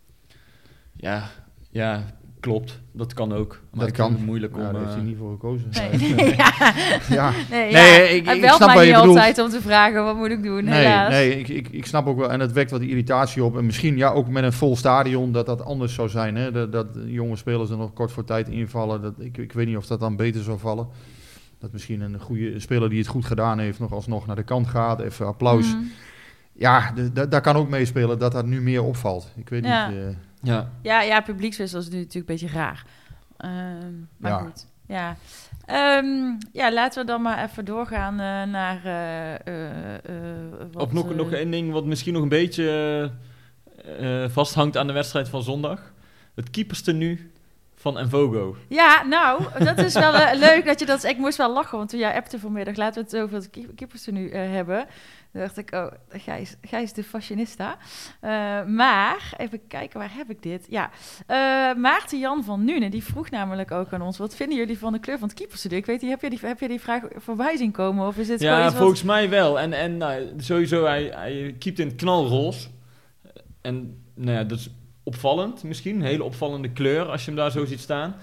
Ja, 0.96 1.30
ja, 1.72 2.06
klopt. 2.46 2.82
Dat 2.92 3.14
kan 3.14 3.34
ook. 3.34 3.50
Maar 3.50 3.80
Dat 3.80 3.88
ik 3.90 3.96
vind 3.96 4.08
kan. 4.08 4.18
het 4.18 4.26
moeilijk 4.26 4.56
om... 4.56 4.62
Ja, 4.62 4.72
daar 4.72 4.76
heeft 4.82 4.92
eh, 4.94 4.98
hij 4.98 5.06
niet 5.06 5.18
voor 5.18 5.32
gekozen. 5.32 5.70
Nee, 5.72 6.14
nee, 6.16 6.36
ja. 6.44 6.54
Ja. 7.10 7.32
nee, 7.50 8.16
ik- 8.16 8.28
ik 8.28 8.46
snap 8.46 8.60
mij 8.60 8.76
wat 8.76 8.84
je 8.86 8.92
niet 8.92 8.96
bedoelt. 9.00 9.18
altijd 9.18 9.40
om 9.40 9.50
te 9.50 9.62
vragen, 9.62 10.04
wat 10.04 10.16
moet 10.16 10.30
ik 10.30 10.44
doen, 10.44 10.64
Nee, 10.64 10.74
helaas. 10.74 11.10
nee 11.12 11.40
ik, 11.40 11.48
ik, 11.48 11.68
ik 11.70 11.86
snap 11.86 12.08
ook 12.08 12.18
wel. 12.18 12.32
En 12.32 12.40
het 12.40 12.52
wekt 12.52 12.72
wat 12.72 12.82
irritatie 12.82 13.44
op. 13.44 13.58
En 13.58 13.66
misschien 13.66 13.98
ja, 13.98 14.10
ook 14.12 14.28
met 14.28 14.44
een 14.44 14.54
vol 14.54 14.76
stadion 14.76 15.32
dat 15.32 15.46
dat 15.46 15.66
anders 15.66 15.94
zou 15.94 16.10
zijn. 16.10 16.36
Hè? 16.36 16.52
Dat, 16.52 16.72
dat 16.72 16.88
jonge 17.06 17.36
spelers 17.36 17.70
er 17.70 17.78
nog 17.78 17.94
kort 17.94 18.12
voor 18.12 18.24
tijd 18.24 18.50
invallen. 18.50 19.02
Dat, 19.02 19.14
ik, 19.20 19.38
ik 19.38 19.52
weet 19.54 19.68
niet 19.68 19.78
of 19.78 19.86
dat 19.88 20.00
dan 20.00 20.16
beter 20.16 20.44
zou 20.44 20.60
vallen. 20.60 20.88
Dat 21.60 21.72
misschien 21.72 22.02
een 22.02 22.20
goede 22.20 22.60
speler 22.60 22.90
die 22.90 23.00
het 23.00 23.08
goed 23.08 23.26
gedaan 23.26 23.60
heeft 23.60 23.80
nog 23.80 23.94
alsnog 23.94 24.26
naar 24.28 24.36
de 24.36 24.44
kant 24.44 24.68
gaat. 24.68 25.00
Even 25.02 25.26
applaus. 25.28 25.74
Mm. 25.76 25.92
Ja, 26.58 26.94
daar 27.30 27.42
kan 27.42 27.56
ook 27.56 27.70
meespelen 27.70 28.20
dat 28.20 28.32
dat 28.32 28.46
nu 28.46 28.62
meer 28.62 28.84
opvalt. 28.84 29.32
Ik 29.36 29.50
weet 29.50 29.66
Ja. 29.66 29.88
niet. 29.90 29.98
eh, 29.98 30.04
ja. 30.46 30.70
Ja, 30.82 31.02
ja, 31.02 31.22
publiekswissel 31.22 31.80
is 31.80 31.90
nu 31.90 31.98
natuurlijk 31.98 32.30
een 32.30 32.36
beetje 32.38 32.58
raar. 32.58 32.86
Ehm, 33.38 33.94
maar 34.18 34.32
Ja. 34.32 34.38
goed, 34.38 34.68
ja. 34.88 35.16
Ehm, 35.66 36.08
ja, 36.52 36.72
laten 36.74 37.02
we 37.02 37.08
dan 37.08 37.22
maar 37.22 37.44
even 37.44 37.66
doorgaan 37.66 38.14
eh, 38.20 38.44
naar... 38.52 38.86
eh, 38.86 39.34
eh, 39.34 39.72
wat, 40.72 40.84
Of 40.84 40.92
nog, 40.92 41.16
nog 41.16 41.32
één 41.32 41.52
ding 41.52 41.72
wat 41.72 41.86
misschien 41.86 42.14
nog 42.14 42.24
een 42.24 42.30
beetje 42.30 43.12
vasthangt 44.28 44.78
aan 44.78 44.88
de 44.88 44.94
wedstrijd 44.94 45.30
van 45.30 45.44
zondag. 45.44 45.94
Het 46.36 46.50
keeperstenu 46.50 47.32
van 47.76 47.98
Envogo. 47.98 48.56
Ja, 48.68 49.04
nou, 49.04 49.44
dat 49.64 49.78
is 49.78 49.94
wel 49.94 50.12
leuk 50.48 50.66
dat 50.66 50.80
je 50.80 50.86
dat... 50.86 51.04
Ik 51.04 51.18
moest 51.18 51.38
wel 51.38 51.54
lachen, 51.54 51.78
want 51.78 51.90
toen 51.90 52.00
jij 52.00 52.16
appte 52.16 52.40
vanmiddag... 52.40 52.76
laten 52.76 53.04
we 53.04 53.10
het 53.10 53.24
over 53.24 53.36
het 53.36 53.50
keep- 53.50 53.76
keeperstenu 53.76 54.30
eh 54.30 54.50
hebben. 54.52 54.86
Toen 55.36 55.44
dacht 55.44 55.58
ik, 55.58 55.74
oh, 55.74 55.88
Gijs, 56.10 56.56
Gijs 56.62 56.94
de 56.94 57.04
fashionista. 57.04 57.78
Eh, 58.20 58.30
maar, 58.66 59.34
even 59.38 59.68
kijken, 59.68 60.00
waar 60.00 60.14
heb 60.14 60.30
ik 60.30 60.44
dit? 60.44 60.66
Ja, 60.70 60.90
eh, 61.28 61.38
Maarten 61.82 62.20
Jan 62.20 62.44
van 62.44 62.64
Nuenen, 62.64 62.92
die 62.92 63.04
vroeg 63.04 63.30
namelijk 63.30 63.72
ook 63.72 63.94
aan 63.94 64.02
ons... 64.02 64.18
wat 64.18 64.36
vinden 64.36 64.58
jullie 64.58 64.78
van 64.78 64.94
de 64.94 65.00
kleur 65.00 65.18
van 65.20 65.28
het 65.28 65.38
keeperstenu? 65.38 65.76
Ik 65.76 65.86
weet 65.86 66.02
niet, 66.02 66.10
heb 66.10 66.22
je 66.22 66.30
die, 66.30 66.40
heb 66.42 66.60
je 66.60 66.68
die 66.68 66.80
vraag 66.82 67.02
voorbij 67.16 67.58
zien 67.58 67.72
komen? 67.72 68.08
Of 68.08 68.18
is 68.18 68.28
dit 68.28 68.42
gewoon 68.42 68.58
Ja, 68.58 68.64
wat- 68.64 68.74
volgens 68.76 69.04
mij 69.04 69.30
wel. 69.30 69.60
En, 69.60 69.74
en 69.74 69.98
nou, 69.98 70.34
sowieso, 70.38 70.86
hij, 70.86 71.04
hij 71.04 71.56
keept 71.60 71.80
in 71.80 71.88
het 71.88 71.96
knalroze. 71.96 72.68
En 73.62 74.04
nou 74.14 74.38
ja, 74.38 74.44
dat 74.44 74.58
is 74.58 74.70
opvallend 75.04 75.64
misschien. 75.64 75.96
Een 75.96 76.06
hele 76.06 76.24
opvallende 76.24 76.72
kleur 76.72 77.06
als 77.06 77.22
je 77.22 77.28
hem 77.32 77.40
daar 77.40 77.52
zo 77.52 77.66
ziet 77.66 77.80
staan. 77.80 78.16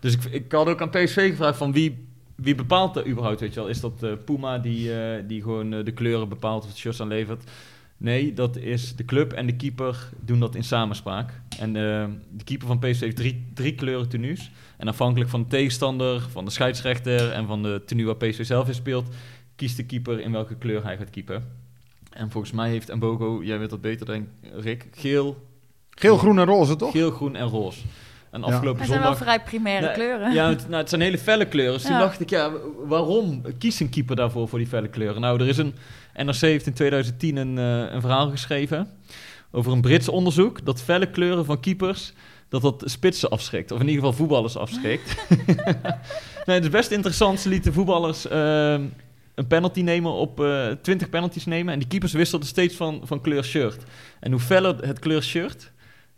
Dus 0.00 0.14
ik, 0.14 0.24
ik 0.24 0.52
had 0.52 0.66
ook 0.68 0.80
aan 0.80 0.90
PSV 0.90 1.30
gevraagd 1.30 1.58
van 1.58 1.72
wie, 1.72 2.08
wie 2.42 2.54
bepaalt 2.54 2.94
dat 2.94 3.06
überhaupt, 3.06 3.40
weet 3.40 3.54
je 3.54 3.60
wel? 3.60 3.68
Is 3.68 3.80
dat 3.80 4.02
eh, 4.02 4.12
Puma 4.24 4.58
die, 4.58 4.94
eh, 4.94 5.22
die 5.26 5.42
gewoon 5.42 5.72
eh, 5.72 5.84
de 5.84 5.92
kleuren 5.92 6.28
bepaalt 6.28 6.62
of 6.62 6.68
het 6.68 6.78
shirts 6.78 7.00
aanlevert? 7.00 7.50
Nee, 7.96 8.32
dat 8.32 8.56
is 8.56 8.96
de 8.96 9.04
club 9.04 9.32
en 9.32 9.46
de 9.46 9.56
keeper 9.56 10.08
doen 10.20 10.40
dat 10.40 10.54
in 10.54 10.64
samenspraak. 10.64 11.40
En 11.58 11.72
de 11.72 12.44
keeper 12.44 12.66
van 12.66 12.78
PSV 12.78 13.00
heeft 13.00 13.16
drie, 13.16 13.46
drie 13.54 13.74
kleuren 13.74 14.08
tenues. 14.08 14.50
En 14.76 14.88
afhankelijk 14.88 15.30
van 15.30 15.42
de 15.42 15.48
tegenstander, 15.48 16.20
van 16.20 16.44
de 16.44 16.50
scheidsrechter 16.50 17.30
en 17.30 17.46
van 17.46 17.62
de 17.62 17.82
tenue 17.86 18.06
waar 18.06 18.16
PSV 18.16 18.44
zelf 18.44 18.68
in 18.68 18.74
speelt, 18.74 19.06
kiest 19.56 19.76
de 19.76 19.84
keeper 19.84 20.20
in 20.20 20.32
welke 20.32 20.54
kleur 20.54 20.84
hij 20.84 20.96
gaat 20.96 21.10
keepen. 21.10 21.44
En 22.10 22.30
volgens 22.30 22.52
mij 22.52 22.70
heeft 22.70 22.94
Mbogo, 22.94 23.40
jij 23.42 23.58
weet 23.58 23.70
dat 23.70 23.80
beter 23.80 24.06
dan 24.06 24.28
Rick, 24.42 24.86
geel, 24.92 25.46
geel, 25.90 26.16
groen 26.16 26.38
en 26.38 26.46
roze, 26.46 26.76
toch? 26.76 26.90
geel, 26.90 27.10
groen 27.10 27.36
en 27.36 27.46
roze. 27.46 27.80
En 28.30 28.40
Ja. 28.40 28.46
afgelopen 28.46 28.80
Het 28.80 28.88
zijn 28.90 29.02
wel 29.02 29.16
vrij 29.16 29.40
primaire 29.42 29.92
kleuren. 29.92 30.32
Ja, 30.32 30.48
het, 30.48 30.68
nou, 30.68 30.80
het 30.80 30.88
zijn 30.88 31.00
hele 31.00 31.18
felle 31.18 31.46
kleuren. 31.46 31.72
Dus 31.74 31.82
toen 31.82 31.92
Ja. 31.92 31.98
dacht 31.98 32.20
ik, 32.20 32.30
ja, 32.30 32.50
waarom 32.84 33.42
kiest 33.58 33.80
een 33.80 33.88
keeper 33.90 34.16
daarvoor 34.16 34.48
voor 34.48 34.58
die 34.58 34.68
felle 34.68 34.88
kleuren? 34.88 35.20
Nou, 35.20 35.40
er 35.40 35.48
is 35.48 35.58
een... 35.58 35.74
NRC 36.14 36.40
heeft 36.40 36.66
in 36.66 36.72
2010 36.72 37.36
een, 37.36 37.58
eh, 37.58 37.92
een 37.94 38.00
verhaal 38.00 38.30
geschreven 38.30 38.88
over 39.50 39.72
een 39.72 39.80
Brits 39.80 40.08
onderzoek 40.08 40.64
dat 40.64 40.82
felle 40.82 41.06
kleuren 41.10 41.44
van 41.44 41.60
keepers 41.60 42.12
dat 42.48 42.62
dat 42.62 42.82
spitsen 42.86 43.30
afschrikt. 43.30 43.70
Of 43.72 43.80
in 43.80 43.88
ieder 43.88 44.00
geval 44.00 44.16
voetballers 44.18 44.56
afschrikt. 44.56 45.16
nee, 46.46 46.56
het 46.56 46.64
is 46.64 46.70
best 46.70 46.90
interessant. 46.90 47.40
Ze 47.40 47.48
lieten 47.48 47.72
voetballers 47.72 48.28
ehm, 48.28 48.82
een 49.34 49.46
penalty 49.46 49.80
nemen 49.82 50.12
op 50.12 50.40
eh 50.40 50.66
20 50.82 51.08
penalties 51.08 51.44
nemen. 51.46 51.72
En 51.72 51.78
die 51.78 51.88
keepers 51.88 52.12
wisselden 52.12 52.48
steeds 52.48 52.74
van, 52.76 53.00
van 53.04 53.20
kleur 53.20 53.44
shirt. 53.44 53.82
En 54.20 54.30
hoe 54.30 54.40
feller 54.40 54.76
het 54.86 54.98
kleur 54.98 55.22
shirt, 55.22 55.70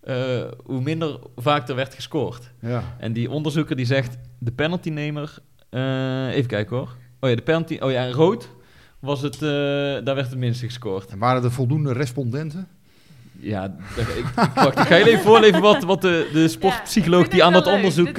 eh, 0.03 0.43
hoe 0.65 0.81
minder 0.81 1.19
vaak 1.37 1.69
er 1.69 1.75
werd 1.75 1.95
gescoord. 1.95 2.51
Ja. 2.61 2.83
En 2.99 3.13
die 3.13 3.31
onderzoeker 3.31 3.77
die 3.77 3.87
zegt, 3.87 4.17
de 4.39 4.53
penaltynemer... 4.53 5.35
eh, 5.71 6.29
even 6.35 6.47
kijken 6.47 6.77
hoor. 6.77 6.97
Oh 7.21 7.31
ja, 7.31 7.37
de 7.37 7.43
penalty... 7.43 7.79
Oh 7.81 7.91
ja, 7.91 8.11
rood 8.11 8.49
was 8.99 9.23
het... 9.23 9.35
eh, 9.35 9.41
daar 10.05 10.15
werd 10.15 10.31
het 10.31 10.39
minste 10.39 10.67
gescoord. 10.67 11.11
En 11.11 11.19
waren 11.19 11.45
er 11.45 11.53
voldoende 11.53 11.93
respondenten? 11.93 12.69
Ja, 13.41 13.77
ik, 13.97 14.07
ik, 14.07 14.25
wacht, 14.55 14.79
ik 14.79 14.87
ga 14.87 14.97
je 14.97 15.09
even 15.09 15.23
voorlezen 15.25 15.61
wat, 15.61 15.83
wat 15.83 16.03
de, 16.03 16.31
de 16.33 16.49
sportpsycholoog 16.49 17.25
Ja, 17.25 17.31
die 17.31 17.45
aan 17.45 17.55
het 17.55 17.65
dat 17.65 17.73
leuk. 17.75 17.83
onderzoek 17.83 18.17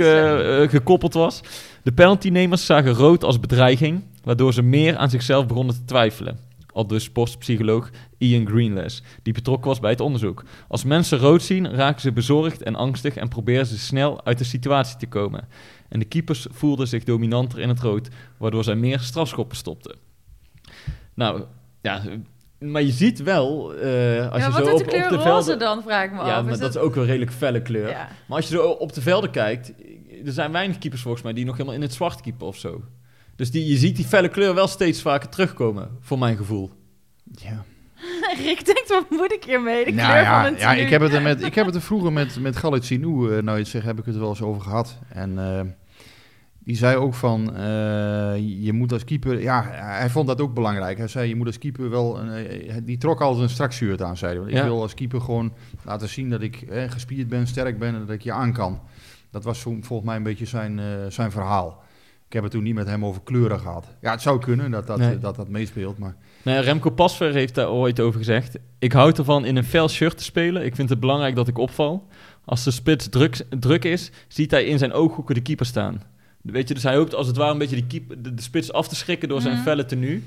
gekoppeld 0.71 1.13
was. 1.13 1.41
De 1.83 1.91
penaltynemers 1.91 2.65
zagen 2.65 2.93
rood 2.93 3.23
als 3.23 3.39
bedreiging, 3.39 4.03
waardoor 4.23 4.53
ze 4.53 4.61
meer 4.61 4.97
aan 4.97 5.09
zichzelf 5.09 5.47
begonnen 5.47 5.75
te 5.75 5.85
twijfelen. 5.85 6.37
Al 6.73 6.87
dus 6.87 7.03
sportpsycholoog 7.03 7.89
Ian 8.17 8.47
Greenless, 8.47 9.03
die 9.23 9.33
betrokken 9.33 9.67
was 9.67 9.79
bij 9.79 9.91
het 9.91 9.99
onderzoek. 9.99 10.43
Als 10.67 10.83
mensen 10.83 11.17
rood 11.17 11.41
zien, 11.41 11.75
raken 11.75 12.01
ze 12.01 12.11
bezorgd 12.11 12.61
en 12.61 12.75
angstig 12.75 13.15
en 13.15 13.27
proberen 13.27 13.65
ze 13.65 13.79
snel 13.79 14.25
uit 14.25 14.37
de 14.37 14.43
situatie 14.43 14.97
te 14.97 15.07
komen. 15.07 15.47
En 15.89 15.99
de 15.99 16.05
keepers 16.05 16.47
voelden 16.49 16.87
zich 16.87 17.03
dominanter 17.03 17.59
in 17.59 17.69
het 17.69 17.79
rood, 17.79 18.07
waardoor 18.37 18.63
zij 18.63 18.75
meer 18.75 18.99
strafschoppen 18.99 19.57
stopten. 19.57 19.95
Nou, 21.13 21.43
ja, 21.81 22.01
maar 22.59 22.81
je 22.81 22.91
ziet 22.91 23.23
wel, 23.23 23.73
eh, 23.73 24.31
als 24.31 24.41
ja, 24.41 24.47
je 24.47 24.53
wat 24.53 24.65
zo 24.65 24.71
op, 24.71 24.77
de 24.77 24.85
kleur 24.85 25.03
op 25.03 25.09
de 25.09 25.15
roze 25.15 25.23
velden... 25.23 25.59
dan, 25.59 25.81
vraag 25.83 26.05
ik 26.05 26.11
me 26.11 26.17
Ja, 26.17 26.37
af. 26.37 26.43
maar 26.43 26.53
Is 26.53 26.59
dat 26.59 26.75
is 26.75 26.81
ook 26.81 26.95
een 26.95 27.05
redelijk 27.05 27.31
felle 27.31 27.61
kleur. 27.61 27.89
Ja. 27.89 28.07
Maar 28.27 28.37
als 28.37 28.47
je 28.47 28.55
zo 28.55 28.67
op 28.67 28.93
de 28.93 29.01
velden 29.01 29.31
kijkt, 29.31 29.73
er 30.25 30.31
zijn 30.31 30.51
weinig 30.51 30.77
keepers 30.77 31.01
volgens 31.01 31.23
mij 31.23 31.33
die 31.33 31.45
nog 31.45 31.53
helemaal 31.53 31.75
in 31.75 31.81
het 31.81 31.93
zwart 31.93 32.21
keepen 32.21 32.47
of 32.47 32.57
zo. 32.57 32.83
Dus 33.35 33.51
die, 33.51 33.65
je 33.67 33.77
ziet 33.77 33.95
die 33.95 34.05
felle 34.05 34.27
kleur 34.29 34.53
wel 34.55 34.67
steeds 34.67 35.01
vaker 35.01 35.29
terugkomen, 35.29 35.89
voor 35.99 36.17
mijn 36.19 36.37
gevoel. 36.37 36.71
Ja. 37.31 37.63
Rick 38.45 38.65
denkt, 38.65 38.87
wat 38.89 39.09
moet 39.09 39.31
ik 39.33 39.43
hiermee? 39.43 39.85
De 39.85 39.91
Nou 39.91 40.09
kleur 40.11 40.21
ja, 40.21 40.43
van 40.43 40.53
een 40.53 40.59
ja 40.59 40.73
ik, 40.73 40.89
heb 40.89 41.01
het 41.01 41.13
er 41.13 41.21
met, 41.31 41.43
ik 41.43 41.55
heb 41.55 41.65
het 41.65 41.75
er 41.75 41.81
vroeger 41.81 42.13
met, 42.13 42.39
met 42.39 42.55
Galit 42.55 42.85
Sinou, 42.85 43.35
eh, 43.37 43.43
nou 43.43 43.57
je 43.57 43.63
zegt, 43.63 43.85
heb 43.85 43.99
ik 43.99 44.05
het 44.05 44.13
er 44.13 44.19
wel 44.21 44.29
eens 44.29 44.41
over 44.41 44.61
gehad. 44.61 44.97
En 45.09 45.39
eh, 45.39 45.61
die 46.59 46.75
zei 46.75 46.95
ook 46.95 47.13
van, 47.13 47.55
eh, 47.55 47.63
je 48.63 48.73
moet 48.73 48.91
als 48.93 49.03
keeper, 49.03 49.41
ja, 49.41 49.67
hij 49.71 50.09
vond 50.09 50.27
dat 50.27 50.41
ook 50.41 50.53
belangrijk. 50.53 50.97
Hij 50.97 51.07
zei, 51.07 51.27
je 51.29 51.35
moet 51.35 51.47
als 51.47 51.57
keeper 51.57 51.89
wel, 51.89 52.19
een, 52.19 52.85
die 52.85 52.97
trok 52.97 53.21
altijd 53.21 53.43
een 53.43 53.49
strak 53.49 53.73
shirt 53.73 54.01
aan, 54.01 54.17
zei 54.17 54.31
hij. 54.31 54.39
Want 54.39 54.51
Ik 54.51 54.57
Ja. 54.57 54.63
wil 54.63 54.81
als 54.81 54.93
keeper 54.93 55.21
gewoon 55.21 55.53
laten 55.83 56.09
zien 56.09 56.29
dat 56.29 56.41
ik 56.41 56.61
eh, 56.61 56.91
gespierd 56.91 57.27
ben, 57.27 57.47
sterk 57.47 57.79
ben 57.79 57.93
en 57.93 57.99
dat 57.99 58.09
ik 58.15 58.21
je 58.21 58.31
aan 58.31 58.53
kan. 58.53 58.81
Dat 59.31 59.43
was 59.43 59.59
zo- 59.59 59.77
volgens 59.81 60.07
mij 60.07 60.15
een 60.17 60.23
beetje 60.23 60.45
zijn, 60.45 60.79
eh, 60.79 60.85
zijn 61.09 61.31
verhaal. 61.31 61.83
Ik 62.33 62.39
heb 62.39 62.47
het 62.51 62.57
toen 62.57 62.67
niet 62.67 62.75
met 62.75 62.87
hem 62.87 63.05
over 63.05 63.21
kleuren 63.23 63.59
gehad. 63.59 63.87
Ja, 64.01 64.11
het 64.11 64.21
zou 64.21 64.39
kunnen 64.39 64.71
dat 64.71 64.87
dat, 64.87 64.97
Nee. 64.97 65.17
dat, 65.19 65.35
dat 65.35 65.47
meespeelt, 65.49 65.97
maar... 65.97 66.15
Ja, 66.41 66.59
Remco 66.59 66.89
Pasver 66.89 67.33
heeft 67.33 67.55
daar 67.55 67.69
ooit 67.69 67.99
over 67.99 68.17
gezegd. 68.19 68.55
Ik 68.79 68.91
houd 68.91 69.17
ervan 69.17 69.45
in 69.45 69.55
een 69.55 69.63
fel 69.63 69.89
shirt 69.89 70.17
te 70.17 70.23
spelen. 70.23 70.65
Ik 70.65 70.75
vind 70.75 70.89
het 70.89 70.99
belangrijk 70.99 71.35
dat 71.35 71.47
ik 71.47 71.57
opval. 71.57 72.07
Als 72.45 72.63
de 72.63 72.71
spits 72.71 73.09
druk, 73.09 73.41
druk 73.59 73.83
is, 73.83 74.11
ziet 74.27 74.51
hij 74.51 74.63
in 74.65 74.77
zijn 74.77 74.93
ooghoeken 74.93 75.35
de 75.35 75.41
keeper 75.41 75.65
staan. 75.65 76.01
Weet 76.41 76.67
je, 76.67 76.73
dus 76.73 76.83
hij 76.83 76.95
hoopt 76.95 77.15
als 77.15 77.27
het 77.27 77.37
ware 77.37 77.51
een 77.51 77.57
beetje 77.57 77.87
de, 77.87 78.33
de 78.33 78.41
spits 78.41 78.71
af 78.73 78.87
te 78.87 78.95
schrikken 78.95 79.29
door 79.29 79.41
zijn 79.41 79.53
Mhm. 79.53 79.63
felle 79.63 79.85
tenue. 79.85 80.23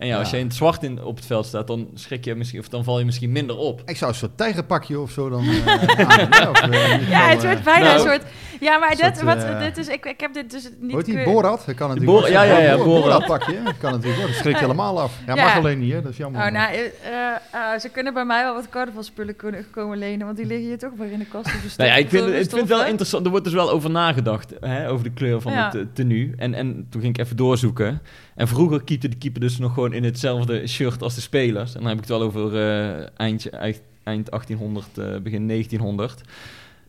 En 0.00 0.06
ja, 0.06 0.18
als 0.18 0.30
je 0.30 0.38
in 0.38 0.46
het 0.46 0.54
zwart 0.54 0.82
in, 0.82 1.02
op 1.04 1.16
het 1.16 1.26
veld 1.26 1.46
staat, 1.46 1.66
dan 1.66 1.88
schrik 1.94 2.24
je 2.24 2.34
misschien, 2.34 2.60
of 2.60 2.68
dan 2.68 2.84
val 2.84 2.98
je 2.98 3.04
misschien 3.04 3.32
minder 3.32 3.56
op. 3.56 3.82
Ik 3.86 3.96
zou 3.96 4.10
een 4.10 4.16
soort 4.16 4.36
tijgerpakje 4.36 5.00
of 5.00 5.10
zo 5.10 5.28
dan 5.28 5.44
eh, 5.48 5.66
aan, 6.08 6.26
hè, 6.30 6.48
of, 6.48 6.60
eh, 6.60 7.08
Ja, 7.08 7.28
het 7.28 7.38
eh, 7.38 7.44
wordt 7.44 7.62
bijna 7.64 7.84
nou, 7.84 7.94
een 7.94 8.00
soort... 8.00 8.22
Ja, 8.60 8.78
maar 8.78 8.96
soort, 8.96 9.14
dit, 9.14 9.22
wat, 9.22 9.42
eh, 9.42 9.58
dit 9.60 9.76
is... 9.78 9.88
Ik, 9.88 10.04
ik 10.06 10.20
heb 10.20 10.34
dit 10.34 10.50
dus 10.50 10.70
niet... 10.78 10.92
Hoort 10.92 11.04
die 11.04 11.24
Borat? 11.24 11.62
Dat 11.66 11.74
kan 11.74 11.88
Bor- 11.88 12.04
natuurlijk 12.06 12.28
ja, 12.28 12.42
ja, 12.42 12.58
ja, 12.58 12.76
Borat 12.76 13.02
Borat. 13.02 13.26
pakje? 13.26 13.62
Dat 13.62 13.78
kan 13.78 13.90
natuurlijk 13.90 14.16
worden. 14.16 14.26
Dat 14.26 14.34
schrikt 14.34 14.58
Ja. 14.58 14.64
helemaal 14.64 15.00
af. 15.00 15.12
Ja, 15.26 15.34
Ja. 15.34 15.42
mag 15.44 15.56
alleen 15.56 15.78
niet, 15.78 15.92
hè? 15.92 16.02
Dat 16.02 16.10
is 16.10 16.16
jammer. 16.16 16.46
Oh, 16.46 16.50
nou, 16.52 16.72
eh, 16.72 16.80
eh, 16.84 17.72
eh, 17.74 17.80
ze 17.80 17.88
kunnen 17.88 18.14
bij 18.14 18.24
mij 18.24 18.42
wel 18.42 18.54
wat 18.54 18.68
carnavalspullen 18.68 19.36
kunnen 19.36 19.66
komen 19.70 19.98
lenen, 19.98 20.26
want 20.26 20.36
die 20.38 20.46
liggen 20.46 20.66
hier 20.66 20.78
toch 20.78 20.90
weer 20.96 21.12
in 21.12 21.18
de 21.18 21.24
kast. 21.26 21.48
Nou 21.76 21.90
ja, 21.90 21.96
ik 21.96 22.08
vind, 22.08 22.26
ik 22.26 22.34
vind 22.34 22.50
het 22.52 22.68
wel 22.68 22.84
interessant. 22.84 23.24
Er 23.24 23.30
wordt 23.30 23.44
dus 23.44 23.54
wel 23.54 23.70
over 23.70 23.90
nagedacht, 23.90 24.52
hè, 24.60 24.88
over 24.90 25.04
de 25.04 25.12
kleur 25.12 25.40
van 25.40 25.52
Ja. 25.52 25.64
het 25.64 25.74
eh, 25.74 25.80
tenue. 25.92 26.32
En, 26.36 26.54
en 26.54 26.86
toen 26.90 27.00
ging 27.00 27.18
ik 27.18 27.24
even 27.24 27.36
doorzoeken. 27.36 28.00
En 28.40 28.48
vroeger 28.48 28.82
keepte 28.82 29.08
de 29.08 29.16
keeper 29.16 29.40
dus 29.40 29.58
nog 29.58 29.74
gewoon 29.74 29.92
in 29.92 30.04
hetzelfde 30.04 30.66
shirt 30.66 31.02
als 31.02 31.14
de 31.14 31.20
spelers. 31.20 31.74
En 31.74 31.80
dan 31.80 31.88
heb 31.88 31.98
ik 31.98 32.00
het 32.00 32.18
wel 32.18 32.22
over 32.22 32.56
eh, 32.56 33.06
eind, 33.16 33.50
eind, 33.50 33.82
eind 34.02 34.30
1800, 34.30 34.98
eh, 34.98 35.04
begin 35.22 35.46
1900. 35.46 36.20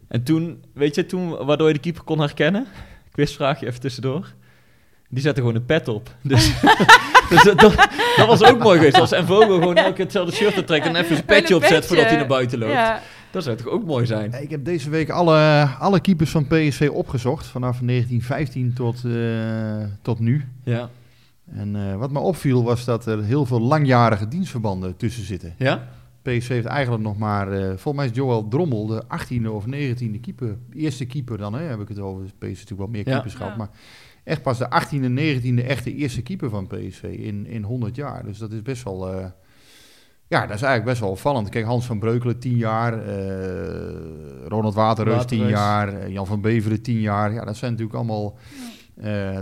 En 0.08 0.24
toen, 0.24 0.64
weet 0.74 0.96
je, 0.96 1.06
toen, 1.06 1.46
waardoor 1.46 1.68
je 1.68 1.74
de 1.74 1.80
keeper 1.80 2.04
kon 2.04 2.20
herkennen? 2.20 2.68
Quizvraagje 3.12 3.68
even 3.68 3.80
tussendoor. 3.80 4.34
Die 5.10 5.22
zette 5.22 5.40
gewoon 5.40 5.56
een 5.56 5.66
pet 5.66 5.88
op. 5.88 6.16
Dus, 6.22 6.52
dus 7.30 7.44
dat, 7.44 7.60
dat 8.16 8.28
was 8.28 8.44
ook 8.44 8.60
mooi 8.60 8.78
geweest. 8.78 9.00
Als 9.00 9.12
Envogo 9.12 9.58
gewoon 9.60 9.76
elke 9.76 9.94
keer 9.94 10.04
hetzelfde 10.04 10.36
shirt 10.36 10.54
te 10.54 10.64
trekken 10.64 10.90
en 10.90 10.96
even 10.96 11.16
zijn 11.16 11.28
Gewoon 11.28 11.42
petje 11.42 11.56
een 11.56 11.62
opzet 11.62 11.86
voordat 11.86 12.06
hij 12.06 12.16
naar 12.16 12.28
buiten 12.28 12.60
loopt. 12.60 12.72
Ja, 12.72 13.02
Dat 13.32 13.44
zou 13.44 13.56
toch 13.56 13.68
ook 13.68 13.86
mooi 13.86 14.06
zijn? 14.06 14.34
Ik 14.42 14.50
heb 14.50 14.66
deze 14.66 14.90
week 14.90 15.10
alle, 15.10 15.68
alle 15.80 16.00
keepers 16.00 16.30
van 16.30 16.48
PSV 16.48 16.90
opgezocht. 16.94 17.46
Vanaf 17.46 17.80
1915 17.80 18.74
tot, 18.74 19.04
eh, 19.06 19.86
tot 20.02 20.20
nu. 20.20 20.46
Ja. 20.64 20.90
En 21.54 21.76
eh, 21.76 21.96
wat 21.96 22.12
me 22.12 22.20
opviel 22.20 22.64
was 22.64 22.86
dat 22.86 23.06
er 23.06 23.24
heel 23.24 23.46
veel 23.46 23.62
langjarige 23.62 24.28
dienstverbanden 24.28 24.96
tussen 24.98 25.24
zitten. 25.26 25.54
Ja? 25.58 25.88
PSV 26.22 26.48
heeft 26.48 26.66
eigenlijk 26.66 27.04
nog 27.04 27.18
maar, 27.18 27.52
eh, 27.52 27.66
volgens 27.68 27.94
mij 27.96 28.06
is 28.06 28.12
Joël 28.16 28.48
Drommel 28.48 28.86
de 28.86 29.04
18e 29.08 29.48
of 29.50 29.66
19e 29.66 30.20
keeper. 30.22 30.58
Eerste 30.74 31.06
keeper 31.06 31.38
dan, 31.38 31.54
hè, 31.54 31.62
heb 31.64 31.80
ik 31.80 31.88
het 31.88 32.00
over. 32.00 32.24
PSV 32.26 32.32
heeft 32.40 32.60
natuurlijk 32.70 32.80
wel 32.80 32.88
meer 32.88 33.08
Ja. 33.08 33.14
keepers 33.14 33.34
gehad. 33.34 33.52
Ja. 33.52 33.58
Maar 33.58 33.70
echt 34.24 34.42
pas 34.42 34.58
de 34.58 34.70
18e 34.70 35.04
en 35.04 35.14
19e 35.14 35.64
echte 35.68 35.96
eerste 35.96 36.22
keeper 36.22 36.50
van 36.50 36.68
PSV 36.68 37.04
in, 37.04 37.46
in 37.48 37.64
100 37.64 37.96
jaar. 37.96 38.24
Dus 38.26 38.38
dat 38.38 38.52
is 38.52 38.62
best 38.62 38.84
wel... 38.84 39.14
eh, 39.14 39.26
ja, 40.28 40.40
dat 40.46 40.56
is 40.56 40.62
eigenlijk 40.62 40.86
best 40.86 41.00
wel 41.00 41.10
opvallend. 41.10 41.50
Kijk, 41.50 41.66
Hans 41.66 41.86
van 41.86 42.00
Breukelen 42.00 42.40
10 42.40 42.56
jaar, 42.58 42.94
eh, 43.06 44.48
Ronald 44.48 44.74
Waterreus 44.74 45.26
10 45.26 45.40
Waterreus. 45.40 45.60
jaar, 45.60 46.10
Jan 46.10 46.26
van 46.28 46.42
Beveren 46.42 46.82
10 46.82 47.00
jaar. 47.00 47.34
Ja, 47.34 47.46
dat 47.46 47.58
zijn 47.58 47.72
natuurlijk 47.72 47.98
allemaal 47.98 48.38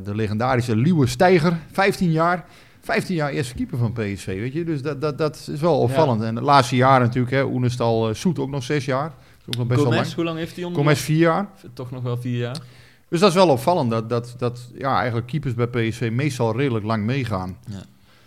de 0.03 0.15
legendarische 0.15 0.75
Liewe 0.75 1.07
Steiger 1.07 1.57
15 1.71 2.11
jaar. 2.11 2.45
15 2.81 3.15
jaar 3.15 3.29
eerste 3.29 3.53
keeper 3.53 3.77
van 3.77 3.93
PSV, 3.93 4.25
weet 4.25 4.53
je. 4.53 4.63
Dus 4.63 4.81
dat, 4.81 5.01
dat, 5.01 5.17
dat 5.17 5.49
is 5.51 5.59
wel 5.59 5.79
opvallend. 5.79 6.21
En 6.21 6.35
de 6.35 6.41
laatste 6.41 6.75
jaren 6.75 7.05
natuurlijk, 7.05 7.33
hè, 7.33 7.43
Oenestal, 7.43 8.09
eh, 8.09 8.15
Soet 8.15 8.39
ook 8.39 8.49
nog 8.49 8.63
6 8.63 8.85
jaar. 8.85 9.09
Dat 9.09 9.15
is 9.39 9.47
ook 9.47 9.55
nog 9.57 9.67
best 9.67 9.81
wel 9.81 9.93
lang. 9.93 10.13
hoe 10.13 10.23
lang 10.23 10.37
heeft 10.37 10.55
hij 10.55 10.63
onder? 10.63 10.81
Gomez 10.81 11.01
4 11.01 11.17
jaar. 11.17 11.49
Toch 11.73 11.91
nog 11.91 12.03
wel 12.03 12.17
vier 12.17 12.37
jaar. 12.37 12.57
Dus 13.09 13.19
dat 13.19 13.29
is 13.29 13.35
wel 13.35 13.49
opvallend 13.49 13.89
dat, 13.89 14.09
dat, 14.09 14.35
dat 14.37 14.71
ja, 14.77 14.97
eigenlijk 14.97 15.27
keepers 15.27 15.53
bij 15.53 15.67
PSV 15.67 16.09
meestal 16.13 16.55
redelijk 16.57 16.85
lang 16.85 17.03
meegaan. 17.03 17.57
Ja. 17.67 17.79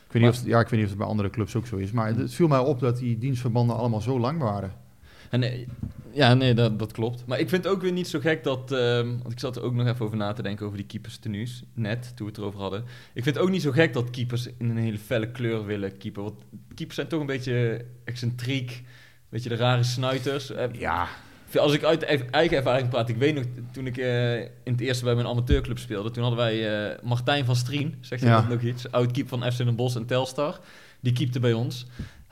Ik 0.07 0.20
weet, 0.20 0.22
niet 0.22 0.30
of, 0.30 0.47
ja, 0.47 0.61
ik 0.61 0.68
weet 0.68 0.72
niet 0.72 0.83
of 0.83 0.89
het 0.89 0.99
bij 0.99 1.07
andere 1.07 1.30
clubs 1.30 1.57
ook 1.57 1.66
zo 1.66 1.76
is. 1.76 1.93
Maar 1.93 2.07
het 2.07 2.35
viel 2.35 2.49
mij 2.49 2.59
op 2.59 2.80
dat 2.80 2.99
die 2.99 3.18
dienstverbanden 3.18 3.76
allemaal 3.76 4.01
zo 4.01 4.20
lang 4.20 4.39
waren. 4.39 4.72
En, 5.33 5.41
nee, 5.41 5.66
ja, 6.12 6.35
nee, 6.35 6.55
dat, 6.55 6.78
dat 6.78 6.93
klopt. 6.93 7.26
Maar 7.26 7.39
ik 7.39 7.49
vind 7.49 7.64
het 7.64 7.72
ook 7.72 7.83
weer 7.83 7.93
niet 7.93 8.09
zo 8.09 8.20
gek 8.20 8.45
dat... 8.45 8.72
ehm, 8.72 9.07
want 9.22 9.33
ik 9.33 9.39
zat 9.39 9.57
er 9.57 9.62
ook 9.62 9.74
nog 9.74 9.87
even 9.87 10.05
over 10.05 10.16
na 10.16 10.33
te 10.33 10.43
denken 10.43 10.64
over 10.66 10.78
die 10.78 10.87
keepers 10.87 11.16
tenues. 11.16 11.62
Net, 11.74 12.12
toen 12.16 12.26
we 12.26 12.33
het 12.33 12.41
erover 12.41 12.61
hadden. 12.61 12.80
Ik 13.12 13.22
vind 13.22 13.35
het 13.37 13.45
ook 13.45 13.51
niet 13.51 13.62
zo 13.62 13.70
gek 13.70 13.93
dat 13.93 14.11
keepers 14.11 14.47
in 14.59 14.70
een 14.70 14.76
hele 14.76 14.99
felle 14.99 15.30
kleur 15.30 15.64
willen 15.66 15.97
keeper. 15.99 16.22
Want 16.22 16.43
keepers 16.74 16.97
zijn 16.97 17.09
toch 17.09 17.20
een 17.20 17.26
beetje 17.26 17.85
excentriek. 18.05 18.83
Beetje 19.28 19.49
de 19.49 19.55
rare 19.57 19.83
snuiters. 19.83 20.51
Eh, 20.51 20.64
Ja, 20.72 21.09
Als 21.57 21.72
ik 21.72 21.83
uit 21.85 22.03
eigen 22.30 22.57
ervaring 22.57 22.89
praat, 22.89 23.09
ik 23.09 23.16
weet 23.16 23.35
nog, 23.35 23.45
toen 23.72 23.87
ik 23.87 23.97
eh, 23.97 24.41
in 24.41 24.49
het 24.72 24.80
eerste 24.80 25.05
bij 25.05 25.14
mijn 25.14 25.26
amateurclub 25.26 25.78
speelde, 25.78 26.11
toen 26.11 26.22
hadden 26.22 26.41
wij 26.45 26.89
eh, 26.93 27.03
Martijn 27.03 27.45
van 27.45 27.57
Strien, 27.57 27.95
zegt 28.01 28.22
je 28.22 28.28
Ja. 28.28 28.41
dat 28.41 28.49
nog 28.49 28.61
iets? 28.62 28.91
Oud-keep 28.91 29.28
van 29.28 29.53
FC 29.53 29.57
Den 29.57 29.76
Bosch 29.76 29.97
en 29.97 30.07
Telstar. 30.07 30.61
Die 31.01 31.12
keepte 31.12 31.41
bij 31.41 31.53
ons. 31.53 31.87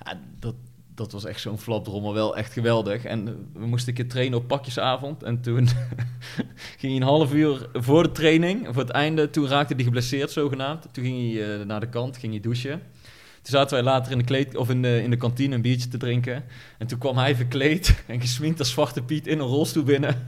Ja, 0.05 0.20
dat, 0.38 0.55
dat 1.01 1.12
was 1.12 1.24
echt 1.24 1.40
zo'n 1.40 1.59
flapdrommel, 1.59 2.14
wel 2.14 2.36
echt 2.36 2.53
geweldig. 2.53 3.05
En 3.05 3.28
eh, 3.28 3.34
we 3.53 3.66
moesten 3.66 3.88
een 3.88 3.94
keer 3.94 4.09
trainen 4.09 4.38
op 4.38 4.46
pakjesavond. 4.46 5.22
En 5.22 5.40
toen 5.40 5.68
ging 6.78 6.92
hij 6.92 6.96
een 6.96 7.03
half 7.03 7.32
uur 7.32 7.68
voor 7.72 8.03
de 8.03 8.12
training, 8.12 8.66
voor 8.66 8.82
het 8.82 8.90
einde, 8.90 9.30
toen 9.30 9.48
raakte 9.48 9.74
hij 9.74 9.84
geblesseerd 9.84 10.30
zogenaamd. 10.30 10.88
Toen 10.92 11.05
ging 11.05 11.32
hij 11.32 11.61
eh, 11.61 11.66
naar 11.66 11.80
de 11.80 11.88
kant, 11.88 12.16
ging 12.16 12.32
hij 12.32 12.40
douchen. 12.40 12.82
Toen 13.43 13.53
zaten 13.59 13.74
wij 13.74 13.82
later 13.82 14.12
in 14.12 14.18
de, 14.18 14.24
kleed, 14.24 14.57
of 14.57 14.70
in 14.70 14.82
de, 14.82 15.03
in 15.03 15.11
de 15.11 15.16
kantine 15.16 15.55
een 15.55 15.62
biertje 15.62 15.88
te 15.88 15.97
drinken. 15.97 16.45
En 16.78 16.86
toen 16.86 16.99
kwam 16.99 17.16
hij 17.16 17.36
verkleed 17.36 17.95
en 18.07 18.20
gesminkt 18.20 18.59
als 18.59 18.70
Zwarte 18.70 19.03
Piet 19.03 19.26
in 19.26 19.38
een 19.38 19.47
rolstoel 19.47 19.82
binnen. 19.82 20.22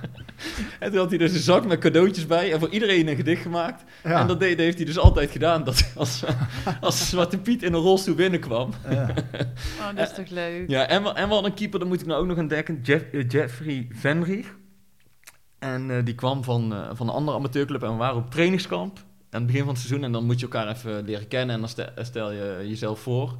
en 0.80 0.90
toen 0.90 0.98
had 0.98 1.08
hij 1.08 1.18
dus 1.18 1.32
een 1.32 1.38
zak 1.40 1.66
met 1.66 1.78
cadeautjes 1.78 2.26
bij 2.26 2.52
en 2.52 2.58
voor 2.60 2.68
iedereen 2.68 3.08
een 3.08 3.16
gedicht 3.16 3.42
gemaakt. 3.42 3.84
ja. 4.04 4.20
En 4.20 4.26
dat, 4.26 4.40
deed, 4.40 4.58
heeft 4.58 4.76
hij 4.76 4.86
dus 4.86 4.98
altijd 4.98 5.30
gedaan, 5.30 5.64
dat 5.64 5.92
als, 5.96 6.24
als 6.80 7.08
Zwarte 7.08 7.38
Piet 7.38 7.62
in 7.62 7.72
een 7.72 7.80
rolstoel 7.80 8.14
binnenkwam. 8.14 8.70
ja. 8.90 9.08
oh, 9.80 9.96
dat 9.96 10.08
is 10.10 10.14
toch 10.14 10.28
leuk. 10.28 10.68
Ja, 10.70 10.86
en, 10.88 11.02
we- 11.02 11.08
en 11.12 11.28
we 11.28 11.32
hadden 11.34 11.50
een 11.50 11.56
keeper, 11.56 11.78
dat 11.78 11.88
moet 11.88 12.00
ik 12.00 12.06
nou 12.06 12.20
ook 12.20 12.26
nog 12.26 12.38
ontdekken, 12.38 12.80
Jeff, 12.82 13.04
eh, 13.12 13.28
Jeffrey 13.28 13.86
Venrich. 13.90 14.54
En 15.58 15.90
eh, 15.90 16.04
die 16.04 16.14
kwam 16.14 16.44
van, 16.44 16.72
eh, 16.74 16.88
van 16.92 17.08
een 17.08 17.14
andere 17.14 17.36
amateurclub 17.36 17.82
en 17.82 17.90
we 17.90 17.96
waren 17.96 18.16
op 18.16 18.30
trainingskamp 18.30 18.98
aan 19.34 19.40
het 19.40 19.46
begin 19.46 19.64
van 19.64 19.74
het 19.74 19.82
seizoen. 19.82 20.04
En 20.04 20.12
dan 20.12 20.24
moet 20.24 20.40
je 20.40 20.46
elkaar 20.46 20.68
even 20.68 21.04
leren 21.04 21.28
kennen 21.28 21.54
en 21.54 21.60
dan 21.60 21.68
stel, 21.68 21.88
stel 21.96 22.30
je 22.30 22.64
jezelf 22.66 23.00
voor. 23.00 23.36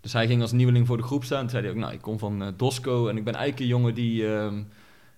Dus 0.00 0.12
hij 0.12 0.26
ging 0.26 0.42
als 0.42 0.52
nieuweling 0.52 0.86
voor 0.86 0.96
de 0.96 1.02
groep 1.02 1.24
staan. 1.24 1.40
Toen 1.40 1.50
zei 1.50 1.62
hij 1.62 1.72
ook, 1.72 1.78
nou, 1.78 1.92
ik 1.92 2.00
kom 2.00 2.18
van 2.18 2.42
eh, 2.42 2.48
Dosco 2.56 3.08
en 3.08 3.16
ik 3.16 3.24
ben 3.24 3.34
eigenlijk 3.34 3.62
een 3.62 3.76
jongen 3.76 3.94
die, 3.94 4.34
ehm, 4.34 4.62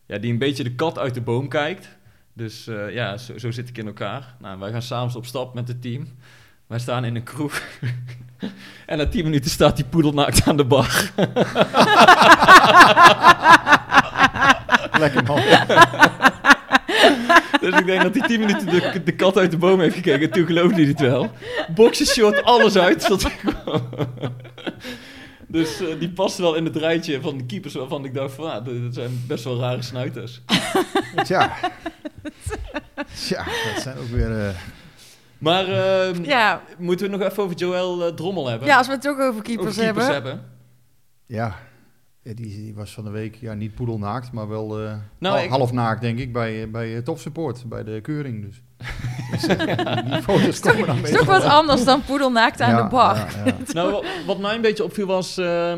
ja, 0.06 0.18
die 0.18 0.32
een 0.32 0.38
beetje 0.38 0.62
de 0.62 0.74
kat 0.74 0.98
uit 0.98 1.14
de 1.14 1.20
boom 1.20 1.48
kijkt. 1.48 1.88
Dus 2.32 2.66
eh, 2.66 2.94
ja, 2.94 3.16
zo, 3.16 3.38
zo 3.38 3.50
zit 3.50 3.68
ik 3.68 3.78
in 3.78 3.86
elkaar. 3.86 4.34
Nou, 4.38 4.58
wij 4.58 4.70
gaan 4.70 4.82
s'avonds 4.82 5.16
op 5.16 5.26
stap 5.26 5.54
met 5.54 5.68
het 5.68 5.82
team. 5.82 6.08
Wij 6.66 6.78
staan 6.78 7.04
in 7.04 7.16
een 7.16 7.22
kroeg. 7.22 7.62
en 8.86 8.98
na 8.98 9.08
tien 9.08 9.24
minuten 9.24 9.50
staat 9.50 9.76
die 9.76 9.84
poedelnaakt 9.84 10.48
aan 10.48 10.56
de 10.56 10.64
bar. 10.64 11.10
Lekker 15.00 15.22
man. 15.22 15.42
Dus 17.60 17.78
ik 17.78 17.86
denk 17.86 18.02
dat 18.02 18.14
hij 18.14 18.28
10 18.28 18.40
minuten 18.40 18.66
de, 18.66 19.02
de 19.04 19.12
kat 19.14 19.36
uit 19.38 19.50
de 19.50 19.56
boom 19.56 19.80
heeft 19.80 19.94
gekeken. 19.94 20.20
En 20.26 20.30
toen 20.30 20.46
geloofde 20.46 20.74
hij 20.80 20.84
het 20.90 21.00
wel. 21.00 21.30
Boxershort, 21.74 22.42
alles 22.44 22.76
uit. 22.76 23.08
Dus 25.48 25.80
eh, 25.80 25.98
die 25.98 26.10
past 26.10 26.38
wel 26.38 26.54
in 26.54 26.64
het 26.64 26.76
rijtje 26.76 27.20
van 27.20 27.36
de 27.38 27.44
keepers 27.46 27.74
waarvan 27.74 28.04
ik 28.04 28.14
dacht 28.14 28.34
van... 28.34 28.50
Ah, 28.52 28.64
dat 28.64 28.74
zijn 28.94 29.24
best 29.26 29.44
wel 29.44 29.58
rare 29.60 29.82
snuiters. 29.82 30.40
Tja. 31.24 31.52
Tja, 33.26 33.44
dat 33.74 33.82
zijn 33.82 33.98
ook 33.98 34.08
weer... 34.08 34.46
eh, 34.46 34.54
Maar 35.38 35.64
ehm, 35.68 36.24
Ja. 36.24 36.62
moeten 36.78 37.10
we 37.10 37.16
nog 37.16 37.28
even 37.30 37.42
over 37.42 37.56
Joël 37.56 38.06
eh, 38.06 38.12
Drommel 38.14 38.48
hebben? 38.48 38.68
ja, 38.68 38.76
als 38.76 38.86
we 38.86 38.92
het 38.92 39.02
toch 39.02 39.18
over 39.20 39.42
keepers, 39.42 39.68
Over 39.68 39.82
keepers 39.84 40.06
hebben. 40.06 40.30
hebben. 40.30 40.50
Ja, 41.26 41.58
die, 42.22 42.34
die 42.34 42.74
was 42.74 42.92
van 42.92 43.04
de 43.04 43.10
week 43.10 43.34
ja, 43.34 43.54
niet 43.54 43.74
poedelnaakt, 43.74 44.32
maar 44.32 44.48
wel 44.48 44.78
Nou, 45.18 45.38
ik- 45.40 45.50
half 45.50 45.72
naakt, 45.72 46.00
denk 46.00 46.18
ik, 46.18 46.32
bij, 46.32 46.70
bij 46.70 46.96
eh, 46.96 47.02
Top 47.02 47.18
Support, 47.18 47.64
bij 47.68 47.84
de 47.84 48.00
keuring. 48.00 48.44
Dus. 48.46 48.62
Dus, 49.30 49.46
eh, 49.46 50.04
die 50.12 50.22
foto's 50.22 50.60
komen 50.60 50.86
dan 50.86 50.96
Het 50.96 51.08
is 51.08 51.16
toch 51.16 51.26
wat 51.26 51.44
anders 51.44 51.84
dan 51.84 52.02
poedelnaakt 52.04 52.60
aan 52.60 52.70
Ja, 52.70 52.82
de 52.82 52.88
bar. 52.88 53.16
ja, 53.16 53.26
ja. 53.44 53.54
Nou, 53.72 53.92
wat, 53.92 54.04
wat 54.26 54.38
mij 54.38 54.54
een 54.54 54.60
beetje 54.60 54.84
opviel 54.84 55.06
was... 55.06 55.38
eh, 55.38 55.72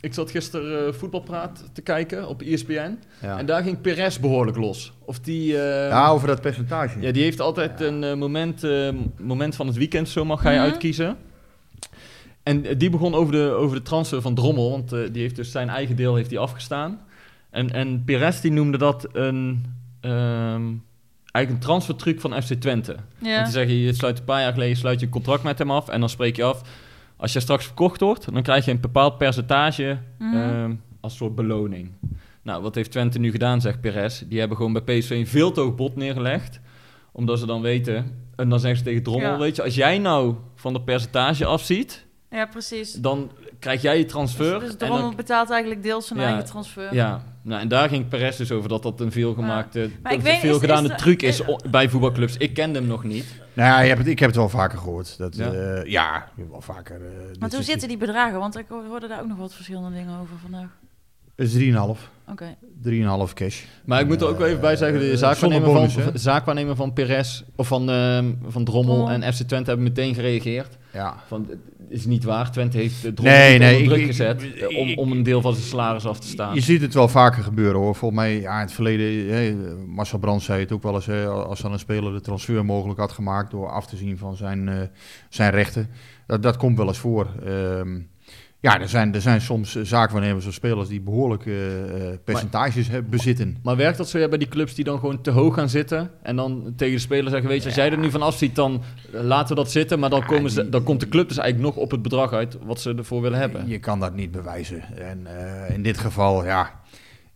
ik 0.00 0.14
zat 0.14 0.30
gisteren 0.30 0.86
eh, 0.86 0.92
voetbalpraat 0.92 1.64
te 1.72 1.80
kijken 1.82 2.28
op 2.28 2.42
ESPN. 2.42 2.98
Ja. 3.22 3.38
En 3.38 3.46
daar 3.46 3.62
ging 3.62 3.80
Perez 3.80 4.18
behoorlijk 4.18 4.56
los. 4.56 4.92
Of 5.04 5.18
die... 5.18 5.60
eh, 5.62 5.88
Ja, 5.88 6.08
over 6.08 6.26
dat 6.28 6.40
percentage. 6.40 7.00
Ja, 7.00 7.12
die 7.12 7.22
heeft 7.22 7.40
altijd 7.40 7.80
een 7.80 8.18
moment, 8.18 8.64
eh, 8.64 8.88
moment 9.20 9.54
van 9.56 9.66
het 9.66 9.76
weekend, 9.76 10.08
zo 10.08 10.24
mag 10.24 10.42
hij 10.42 10.58
uitkiezen. 10.60 11.16
En 12.48 12.78
die 12.78 12.90
begon 12.90 13.14
over 13.14 13.32
de, 13.32 13.50
over 13.50 13.76
de 13.76 13.82
transfer 13.82 14.22
van 14.22 14.34
Drommel, 14.34 14.70
want 14.70 14.92
eh, 14.92 15.00
die 15.12 15.22
heeft 15.22 15.36
dus 15.36 15.50
zijn 15.50 15.68
eigen 15.68 15.96
deel 15.96 16.14
heeft 16.14 16.30
hij 16.30 16.38
afgestaan. 16.38 17.00
En, 17.50 17.70
en 17.72 18.04
Perez 18.04 18.40
die 18.40 18.52
noemde 18.52 18.78
dat 18.78 19.06
een, 19.12 19.64
ehm, 20.00 20.62
eigenlijk 21.32 21.50
een 21.50 21.58
transfertruc 21.58 22.20
van 22.20 22.42
FC 22.42 22.52
Twente. 22.54 22.92
Want 22.94 23.32
Ja. 23.32 23.42
die 23.42 23.52
zeggen, 23.52 23.74
je 23.74 23.92
sluit 23.92 24.18
een 24.18 24.24
paar 24.24 24.40
jaar 24.40 24.52
geleden 24.52 24.76
sluit 24.76 25.00
je 25.00 25.06
een 25.06 25.12
contract 25.12 25.42
met 25.42 25.58
hem 25.58 25.70
af 25.70 25.88
en 25.88 26.00
dan 26.00 26.08
spreek 26.08 26.36
je 26.36 26.42
af, 26.44 26.62
als 27.16 27.32
je 27.32 27.40
straks 27.40 27.64
verkocht 27.64 28.00
wordt, 28.00 28.32
dan 28.32 28.42
krijg 28.42 28.64
je 28.64 28.70
een 28.70 28.80
bepaald 28.80 29.18
percentage 29.18 29.98
Mhm. 30.18 30.36
ehm, 30.36 30.74
als 31.00 31.16
soort 31.16 31.34
beloning. 31.34 31.90
Nou, 32.42 32.62
wat 32.62 32.74
heeft 32.74 32.90
Twente 32.90 33.18
nu 33.18 33.30
gedaan, 33.30 33.60
zegt 33.60 33.80
Perez? 33.80 34.22
Die 34.28 34.38
hebben 34.38 34.56
gewoon 34.56 34.72
bij 34.72 34.82
PSV 34.98 35.10
een 35.10 35.26
veel 35.26 35.52
te 35.52 35.60
hoog 35.60 35.74
bod 35.74 35.96
neergelegd. 35.96 36.60
Omdat 37.12 37.38
ze 37.38 37.46
dan 37.46 37.60
weten... 37.62 38.26
En 38.36 38.48
dan 38.48 38.60
zeggen 38.60 38.78
ze 38.78 38.84
tegen 38.84 39.02
Drommel, 39.02 39.30
Ja. 39.30 39.38
weet 39.38 39.56
je... 39.56 39.62
Als 39.62 39.74
jij 39.74 39.98
nou 39.98 40.34
van 40.54 40.72
de 40.72 40.80
percentage 40.80 41.44
afziet... 41.44 42.06
Ja, 42.30 42.46
precies. 42.46 42.92
Dan 42.92 43.30
krijg 43.58 43.82
jij 43.82 43.98
je 43.98 44.04
transfer. 44.04 44.60
Dus 44.60 44.70
en 44.70 44.76
Drommel 44.78 45.00
dan- 45.00 45.16
betaalt 45.16 45.50
eigenlijk 45.50 45.82
deels 45.82 46.06
zijn 46.06 46.18
Ja. 46.18 46.26
eigen 46.26 46.44
transfer. 46.44 46.94
Ja, 46.94 47.22
nou, 47.42 47.60
en 47.60 47.68
daar 47.68 47.88
ging 47.88 48.08
Perez 48.08 48.36
dus 48.36 48.52
over 48.52 48.68
dat 48.68 48.82
dat 48.82 49.00
een 49.00 49.12
veelgemaakte, 49.12 49.90
Maar 50.02 50.12
ik 50.12 50.18
een 50.18 50.24
weet- 50.24 50.34
is- 50.34 50.40
veelgedane 50.40 50.86
is 50.86 50.90
er- 50.90 50.96
truc 50.96 51.22
is 51.22 51.42
bij 51.70 51.88
voetbalclubs. 51.88 52.36
Ik 52.36 52.54
kende 52.54 52.78
hem 52.78 52.88
nog 52.88 53.04
niet. 53.04 53.24
Nou 53.52 53.68
ja, 53.68 53.80
je 53.80 53.86
hebt 53.88 53.98
het, 53.98 54.08
ik 54.08 54.18
heb 54.18 54.28
het 54.28 54.38
wel 54.38 54.48
vaker 54.48 54.78
gehoord. 54.78 55.18
Dat, 55.18 55.36
Ja? 55.36 55.52
ja, 55.52 55.82
ja 55.84 56.28
wel 56.50 56.60
vaker. 56.60 56.94
eh, 56.96 57.38
Maar 57.40 57.50
hoe 57.50 57.62
zitten 57.62 57.88
die 57.88 57.96
bedragen? 57.96 58.38
Want 58.38 58.58
ik 58.58 58.66
hoorde 58.68 59.08
daar 59.08 59.20
ook 59.20 59.28
nog 59.28 59.38
wat 59.38 59.54
verschillende 59.54 59.96
dingen 59.96 60.18
over 60.20 60.36
vandaag. 60.42 60.68
Het 61.36 61.46
is 61.46 61.52
3,5. 61.52 62.10
Oké. 62.30 62.56
3,5 62.82 63.32
cash. 63.34 63.62
Maar 63.84 64.00
ik 64.00 64.06
moet 64.06 64.20
er 64.20 64.28
ook 64.28 64.38
wel 64.38 64.46
even 64.46 64.60
bij 64.60 64.76
zeggen, 64.76 65.00
de 65.00 65.10
Eh, 65.10 65.16
zaakwaarnemer, 65.16 65.72
bonus, 65.72 65.92
van, 65.92 66.10
zaakwaarnemer 66.14 66.76
van 66.76 66.92
Perez, 66.92 67.42
of 67.56 67.66
van, 67.66 67.90
ehm, 67.90 68.32
van 68.48 68.64
Drommel 68.64 68.94
Drommel. 68.94 69.22
en 69.22 69.32
FC 69.34 69.42
Twente 69.42 69.68
hebben 69.70 69.86
meteen 69.86 70.14
gereageerd. 70.14 70.76
Ja. 70.98 71.16
Van, 71.26 71.46
het 71.48 71.58
is 71.88 72.06
niet 72.06 72.24
waar, 72.24 72.52
Twente 72.52 72.76
heeft 72.76 73.02
de 73.02 73.14
Drommel 73.14 73.36
Nee, 73.36 73.50
niet 73.50 73.60
nee, 73.60 73.72
onder 73.76 73.88
druk 73.88 74.00
ik- 74.00 74.06
gezet 74.06 74.42
ik- 74.42 74.54
eh, 74.56 74.78
om, 74.78 74.88
ik- 74.88 74.98
om 74.98 75.12
een 75.12 75.22
deel 75.22 75.40
van 75.40 75.54
zijn 75.54 75.66
salaris 75.66 76.06
af 76.06 76.18
te 76.20 76.26
staan. 76.28 76.54
Je 76.54 76.60
ziet 76.60 76.80
het 76.80 76.94
wel 76.94 77.08
vaker 77.08 77.42
gebeuren 77.42 77.80
hoor. 77.80 77.94
Volgens 77.94 78.20
mij, 78.20 78.40
ja, 78.40 78.54
in 78.54 78.60
het 78.60 78.72
verleden, 78.72 79.34
hè, 79.34 79.54
Marcel 79.86 80.18
Brands 80.18 80.44
zei 80.44 80.60
het 80.60 80.72
ook 80.72 80.82
wel 80.82 80.94
eens, 80.94 81.06
hè, 81.06 81.26
als 81.26 81.60
dan 81.60 81.72
een 81.72 81.78
speler 81.78 82.12
de 82.12 82.20
transfer 82.20 82.64
mogelijk 82.64 82.98
had 83.00 83.12
gemaakt 83.12 83.50
door 83.50 83.70
af 83.70 83.86
te 83.86 83.96
zien 83.96 84.18
van 84.18 84.36
zijn, 84.36 84.68
eh, 84.68 84.76
zijn 85.28 85.50
rechten. 85.50 85.88
Dat, 86.26 86.42
dat 86.42 86.56
komt 86.56 86.76
wel 86.76 86.86
eens 86.86 86.98
voor. 86.98 87.26
Ehm, 87.44 87.98
ja, 88.60 88.80
er 88.80 88.88
zijn, 88.88 89.14
er 89.14 89.20
zijn 89.20 89.40
soms 89.40 89.76
eh, 89.76 89.84
zaakwaarnemers 89.84 90.46
of 90.46 90.52
spelers 90.52 90.88
die 90.88 91.00
behoorlijke 91.00 91.50
eh, 91.50 92.12
eh, 92.12 92.18
percentages 92.24 92.88
bezitten. 93.10 93.56
Maar 93.62 93.76
werkt 93.76 93.98
dat 93.98 94.08
zo 94.08 94.18
ja, 94.18 94.28
bij 94.28 94.38
die 94.38 94.48
clubs 94.48 94.74
die 94.74 94.84
dan 94.84 94.98
gewoon 94.98 95.20
te 95.20 95.30
hoog 95.30 95.54
gaan 95.54 95.68
zitten 95.68 96.10
en 96.22 96.36
dan 96.36 96.72
tegen 96.76 96.94
de 96.94 97.00
speler 97.00 97.30
zeggen, 97.30 97.48
weet 97.48 97.60
je, 97.60 97.66
als 97.66 97.74
jij 97.74 97.90
er 97.90 97.98
nu 97.98 98.10
van 98.10 98.22
afziet, 98.22 98.54
dan 98.54 98.82
laten 99.10 99.48
we 99.48 99.62
dat 99.62 99.70
zitten. 99.70 99.98
Maar 99.98 100.10
dan, 100.10 100.24
komen 100.24 100.50
ze, 100.50 100.68
dan 100.68 100.82
komt 100.82 101.00
de 101.00 101.08
club 101.08 101.28
dus 101.28 101.38
eigenlijk 101.38 101.74
nog 101.74 101.84
op 101.84 101.90
het 101.90 102.02
bedrag 102.02 102.32
uit 102.32 102.58
wat 102.62 102.80
ze 102.80 102.94
ervoor 102.94 103.20
willen 103.20 103.38
hebben. 103.38 103.68
Je 103.68 103.78
kan 103.78 104.00
dat 104.00 104.14
niet 104.14 104.30
bewijzen. 104.30 104.98
En 104.98 105.26
in 105.72 105.82
dit 105.82 105.98
geval, 105.98 106.44
ja. 106.44 106.80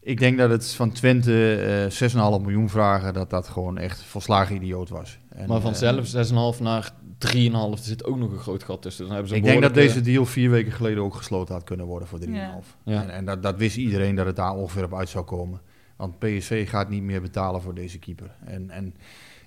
Ik 0.04 0.18
denk 0.18 0.38
dat 0.38 0.50
het 0.50 0.74
van 0.74 0.92
Twente 0.92 1.54
eh 1.90 2.10
6,5 2.10 2.42
miljoen 2.42 2.68
vragen, 2.68 3.14
dat 3.14 3.30
dat 3.30 3.48
gewoon 3.48 3.78
echt 3.78 4.02
volslagen 4.02 4.56
idioot 4.56 4.88
was. 4.88 5.18
En, 5.28 5.48
Maar 5.48 5.60
van 5.60 5.72
eh, 5.72 5.78
zelf 5.78 6.54
6,5 6.56 6.62
naar 6.62 6.90
3,5, 7.26 7.32
er 7.52 7.78
zit 7.78 8.04
ook 8.04 8.16
nog 8.16 8.32
een 8.32 8.38
groot 8.38 8.62
gat 8.62 8.82
tussen. 8.82 9.04
Dan 9.04 9.12
hebben 9.12 9.30
ze 9.30 9.36
Ik 9.36 9.44
denk 9.44 9.62
dat 9.62 9.74
deze 9.74 10.00
deal 10.00 10.26
vier 10.26 10.50
weken 10.50 10.72
geleden 10.72 11.02
ook 11.02 11.14
gesloten 11.14 11.54
had 11.54 11.64
kunnen 11.64 11.86
worden 11.86 12.08
voor 12.08 12.18
3,5. 12.18 12.26
Ja. 12.26 12.60
Ja. 12.84 13.02
En, 13.02 13.10
en 13.10 13.24
dat, 13.24 13.42
dat 13.42 13.56
wist 13.56 13.76
iedereen 13.76 14.14
dat 14.14 14.26
het 14.26 14.36
daar 14.36 14.54
ongeveer 14.54 14.84
op 14.84 14.94
uit 14.94 15.08
zou 15.08 15.24
komen. 15.24 15.60
Want 15.96 16.18
PSV 16.18 16.68
gaat 16.68 16.88
niet 16.88 17.02
meer 17.02 17.20
betalen 17.20 17.62
voor 17.62 17.74
deze 17.74 17.98
keeper. 17.98 18.34
En, 18.44 18.70
en 18.70 18.94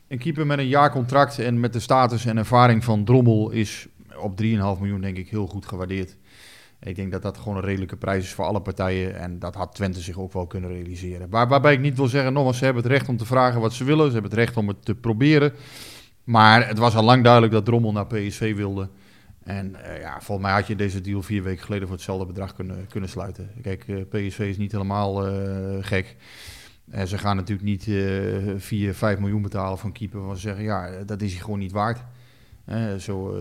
een 0.07 0.17
keeper 0.17 0.45
met 0.45 0.57
een 0.57 0.67
jaarcontract 0.67 1.39
en 1.39 1.59
met 1.59 1.73
de 1.73 1.79
status 1.79 2.25
en 2.25 2.37
ervaring 2.37 2.83
van 2.83 3.03
Drommel 3.03 3.49
is 3.51 3.87
op 4.19 4.41
3,5 4.41 4.47
miljoen 4.47 5.01
denk 5.01 5.17
ik 5.17 5.29
heel 5.29 5.47
goed 5.47 5.65
gewaardeerd. 5.65 6.17
Ik 6.79 6.95
denk 6.95 7.11
dat 7.11 7.21
dat 7.21 7.37
gewoon 7.37 7.57
een 7.57 7.63
redelijke 7.63 7.97
prijs 7.97 8.23
is 8.23 8.33
voor 8.33 8.45
alle 8.45 8.61
partijen. 8.61 9.19
En 9.19 9.39
dat 9.39 9.55
had 9.55 9.75
Twente 9.75 10.01
zich 10.01 10.17
ook 10.17 10.33
wel 10.33 10.47
kunnen 10.47 10.69
realiseren. 10.69 11.29
Waar, 11.29 11.47
waarbij 11.47 11.73
ik 11.73 11.79
niet 11.79 11.97
wil 11.97 12.07
zeggen, 12.07 12.33
nogmaals, 12.33 12.57
ze 12.57 12.65
hebben 12.65 12.83
het 12.83 12.91
recht 12.91 13.09
om 13.09 13.17
te 13.17 13.25
vragen 13.25 13.61
wat 13.61 13.73
ze 13.73 13.83
willen. 13.83 14.05
Ze 14.05 14.13
hebben 14.13 14.31
het 14.31 14.39
recht 14.39 14.57
om 14.57 14.67
het 14.67 14.85
te 14.85 14.95
proberen. 14.95 15.53
Maar 16.25 16.67
het 16.67 16.77
was 16.77 16.95
al 16.95 17.03
lang 17.03 17.23
duidelijk 17.23 17.53
dat 17.53 17.65
Drommel 17.65 17.91
naar 17.91 18.07
PSV 18.07 18.55
wilde. 18.55 18.89
En 19.45 19.75
eh, 19.83 20.01
ja, 20.01 20.21
volgens 20.21 20.47
mij 20.47 20.55
had 20.55 20.67
je 20.67 20.75
deze 20.75 21.01
deal 21.01 21.21
vier 21.21 21.43
weken 21.43 21.63
geleden 21.63 21.87
voor 21.87 21.95
hetzelfde 21.95 22.25
bedrag 22.25 22.53
kunnen, 22.53 22.87
kunnen 22.87 23.09
sluiten. 23.09 23.49
Kijk, 23.61 23.87
eh, 23.87 23.95
PSV 24.09 24.39
is 24.39 24.57
niet 24.57 24.71
helemaal 24.71 25.27
eh, 25.27 25.77
gek. 25.79 26.15
En 26.89 27.07
ze 27.07 27.17
gaan 27.17 27.35
natuurlijk 27.35 27.67
niet 27.67 27.87
eh 27.87 28.53
4, 28.57 28.93
5 28.93 29.19
miljoen 29.19 29.41
betalen 29.41 29.79
een 29.83 29.91
keeper. 29.91 30.25
Want 30.25 30.37
ze 30.37 30.47
zeggen, 30.47 30.63
ja, 30.63 31.03
dat 31.05 31.21
is 31.21 31.31
hij 31.31 31.41
gewoon 31.41 31.59
niet 31.59 31.71
waard. 31.71 32.03
Zo, 32.99 33.37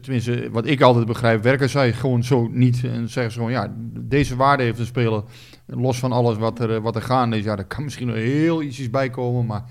tenminste, 0.00 0.50
wat 0.50 0.66
ik 0.66 0.80
altijd 0.80 1.06
begrijp, 1.06 1.42
werken 1.42 1.68
zij 1.68 1.92
gewoon 1.92 2.24
zo 2.24 2.48
niet. 2.48 2.84
En 2.84 3.08
zeggen 3.08 3.32
ze 3.32 3.38
gewoon, 3.38 3.52
ja, 3.52 3.74
deze 4.00 4.36
waarde 4.36 4.62
heeft 4.62 4.78
een 4.78 4.86
speler. 4.86 5.22
Los 5.66 5.98
van 5.98 6.12
alles 6.12 6.36
wat 6.36 6.58
er, 6.58 6.80
wat 6.80 6.96
er 6.96 7.02
gaande 7.02 7.38
is. 7.38 7.44
Ja, 7.44 7.56
er 7.56 7.64
kan 7.64 7.84
misschien 7.84 8.06
nog 8.06 8.16
heel 8.16 8.62
ietsjes 8.62 8.90
bij 8.90 9.10
komen. 9.10 9.46
Maar 9.46 9.64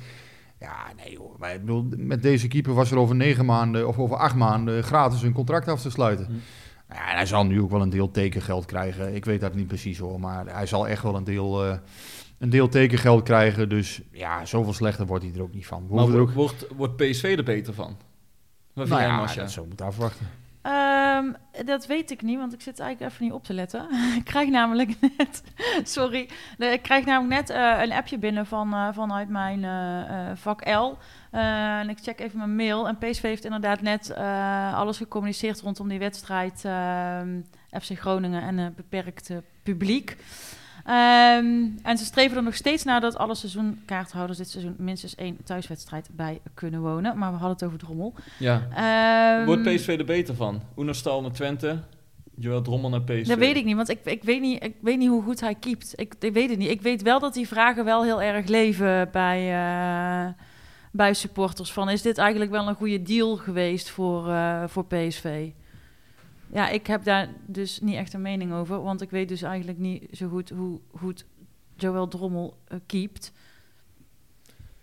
ja, 0.60 0.76
nee 1.04 1.18
hoor. 1.18 1.29
Maar 1.40 1.54
ik 1.54 1.60
bedoel, 1.60 1.88
met 1.98 2.22
deze 2.22 2.48
keeper 2.48 2.74
was 2.74 2.92
er 2.92 2.98
over 2.98 3.16
negen 3.16 3.46
maanden 3.46 3.88
of 3.88 3.98
over 3.98 4.18
acht 4.18 4.36
maanden 4.36 4.84
gratis 4.84 5.22
een 5.22 5.34
contract 5.34 5.68
af 5.68 5.82
te 5.82 5.90
sluiten. 5.90 6.42
Ja, 6.90 7.10
en 7.10 7.16
hij 7.16 7.26
zal 7.26 7.46
nu 7.46 7.62
ook 7.62 7.72
wel 7.72 7.82
een 7.82 7.90
deel 7.90 8.12
tekengeld 8.12 8.66
krijgen. 8.66 9.16
Ik 9.16 9.26
weet 9.26 9.42
dat 9.42 9.56
niet 9.56 9.68
precies 9.68 9.98
hoor. 9.98 10.20
Maar 10.20 10.46
hij 10.56 10.66
zal 10.66 10.88
echt 10.88 11.04
wel 11.04 11.16
een 11.16 11.24
deel, 11.24 11.66
eh, 11.66 11.78
een 12.38 12.50
deel 12.50 12.70
tekengeld 12.70 13.24
krijgen. 13.24 13.70
Dus 13.70 14.02
ja, 14.12 14.46
zoveel 14.46 14.74
slechter 14.74 15.06
wordt 15.06 15.24
hij 15.24 15.34
er 15.34 15.42
ook 15.42 15.54
niet 15.54 15.68
van. 15.68 15.88
We 15.88 15.96
Maar 15.96 16.20
ook... 16.20 16.32
wordt, 16.32 16.68
wordt 16.76 16.96
PSV 16.96 17.36
er 17.38 17.44
beter 17.44 17.74
van? 17.74 17.98
Wat 18.74 18.88
Nou 18.88 19.02
ja, 19.02 19.34
dat 19.36 19.52
zo 19.52 19.66
moeten 19.66 19.86
afwachten. 19.86 20.28
Ehm, 20.62 21.34
dat 21.66 21.86
weet 21.86 22.12
ik 22.12 22.22
niet, 22.22 22.38
want 22.38 22.54
ik 22.54 22.62
zit 22.62 22.80
eigenlijk 22.80 23.12
even 23.12 23.26
niet 23.26 23.34
op 23.34 23.44
te 23.44 23.54
letten. 23.54 23.88
ik 24.20 24.24
krijg 24.24 24.50
namelijk 24.50 24.96
net, 25.00 25.44
sorry, 25.84 26.30
ik 26.58 26.82
krijg 26.82 27.06
namelijk 27.06 27.48
net 27.48 27.58
een 27.84 27.92
appje 27.92 28.18
binnen 28.18 28.46
van, 28.46 28.74
eh, 28.74 28.88
vanuit 28.92 29.30
mijn 29.30 29.64
eh, 29.64 30.30
eh, 30.30 30.38
vak 30.38 30.70
L. 30.70 30.98
En 31.32 31.90
ik 31.90 31.98
check 32.02 32.20
even 32.20 32.38
mijn 32.38 32.56
mail. 32.56 32.88
En 32.88 32.98
PSV 32.98 33.22
heeft 33.22 33.46
inderdaad 33.46 33.82
net 33.82 34.16
alles 34.74 34.98
gecommuniceerd 34.98 35.62
rondom 35.62 35.88
die 35.88 36.00
wedstrijd 36.00 36.66
ehm, 36.66 37.42
FC 37.82 38.00
Groningen 38.00 38.42
en 38.42 38.58
een 38.58 38.74
beperkt 38.76 39.32
publiek. 39.64 40.18
Ehm, 40.90 41.68
en 41.84 41.98
ze 41.98 42.06
streven 42.06 42.38
er 42.38 42.44
nog 42.44 42.56
steeds 42.56 42.84
naar 42.84 43.02
dat 43.02 43.18
alle 43.18 43.36
seizoenkaarthouders 43.36 44.38
dit 44.38 44.50
seizoen 44.50 44.76
minstens 44.78 45.16
één 45.16 45.38
thuiswedstrijd 45.44 46.10
bij 46.12 46.42
kunnen 46.54 46.82
wonen. 46.82 47.18
Maar 47.18 47.32
we 47.32 47.38
hadden 47.38 47.58
het 47.58 47.64
over 47.64 47.78
Drommel. 47.78 48.14
Ja. 48.40 48.68
Ehm, 48.74 49.46
Wordt 49.46 49.64
PSV 49.64 49.96
er 50.00 50.06
beter 50.06 50.36
van? 50.36 50.62
Oenerstal 50.78 51.22
naar 51.22 51.32
Twente, 51.32 51.80
Joël 52.36 52.62
Drommel 52.62 52.90
naar 52.90 53.02
PSV. 53.02 53.28
Dat 53.28 53.38
weet 53.38 53.56
ik 53.56 53.66
niet, 53.66 53.76
want 53.76 53.90
ik, 53.90 54.00
ik, 54.04 54.24
weet 54.24 54.42
niet, 54.42 54.64
ik 54.64 54.76
weet 54.82 54.98
niet 54.98 55.10
hoe 55.10 55.24
goed 55.24 55.40
hij 55.40 55.56
keept. 55.56 55.94
Ik, 55.96 56.14
ik 56.20 56.34
weet 56.34 56.50
het 56.50 56.60
niet. 56.60 56.70
Ik 56.70 56.82
weet 56.82 57.02
wel 57.02 57.20
dat 57.20 57.34
die 57.34 57.48
vragen 57.48 57.86
wel 57.86 58.04
heel 58.04 58.22
erg 58.22 58.48
leven 58.48 59.10
bij, 59.12 59.40
eh, 59.54 60.34
bij 60.92 61.14
supporters. 61.14 61.72
Van, 61.72 61.90
is 61.90 62.02
dit 62.02 62.18
eigenlijk 62.18 62.52
wel 62.52 62.68
een 62.68 62.76
goede 62.76 63.02
deal 63.02 63.36
geweest 63.36 63.90
voor, 63.90 64.30
eh, 64.30 64.64
voor 64.68 64.86
PSV? 64.86 65.50
Ja, 66.54 66.70
ik 66.70 66.88
heb 66.88 67.04
daar 67.04 67.28
dus 67.46 67.80
niet 67.82 67.96
echt 67.96 68.14
een 68.14 68.22
mening 68.22 68.54
over. 68.54 68.84
Want 68.84 69.02
ik 69.02 69.10
weet 69.10 69.28
dus 69.30 69.42
eigenlijk 69.42 69.78
niet 69.78 70.04
zo 70.12 70.28
goed 70.30 70.50
hoe 70.50 70.80
goed 70.98 71.26
Joël 71.76 72.08
Drommel 72.08 72.58
eh, 72.68 72.78
keept. 72.86 73.32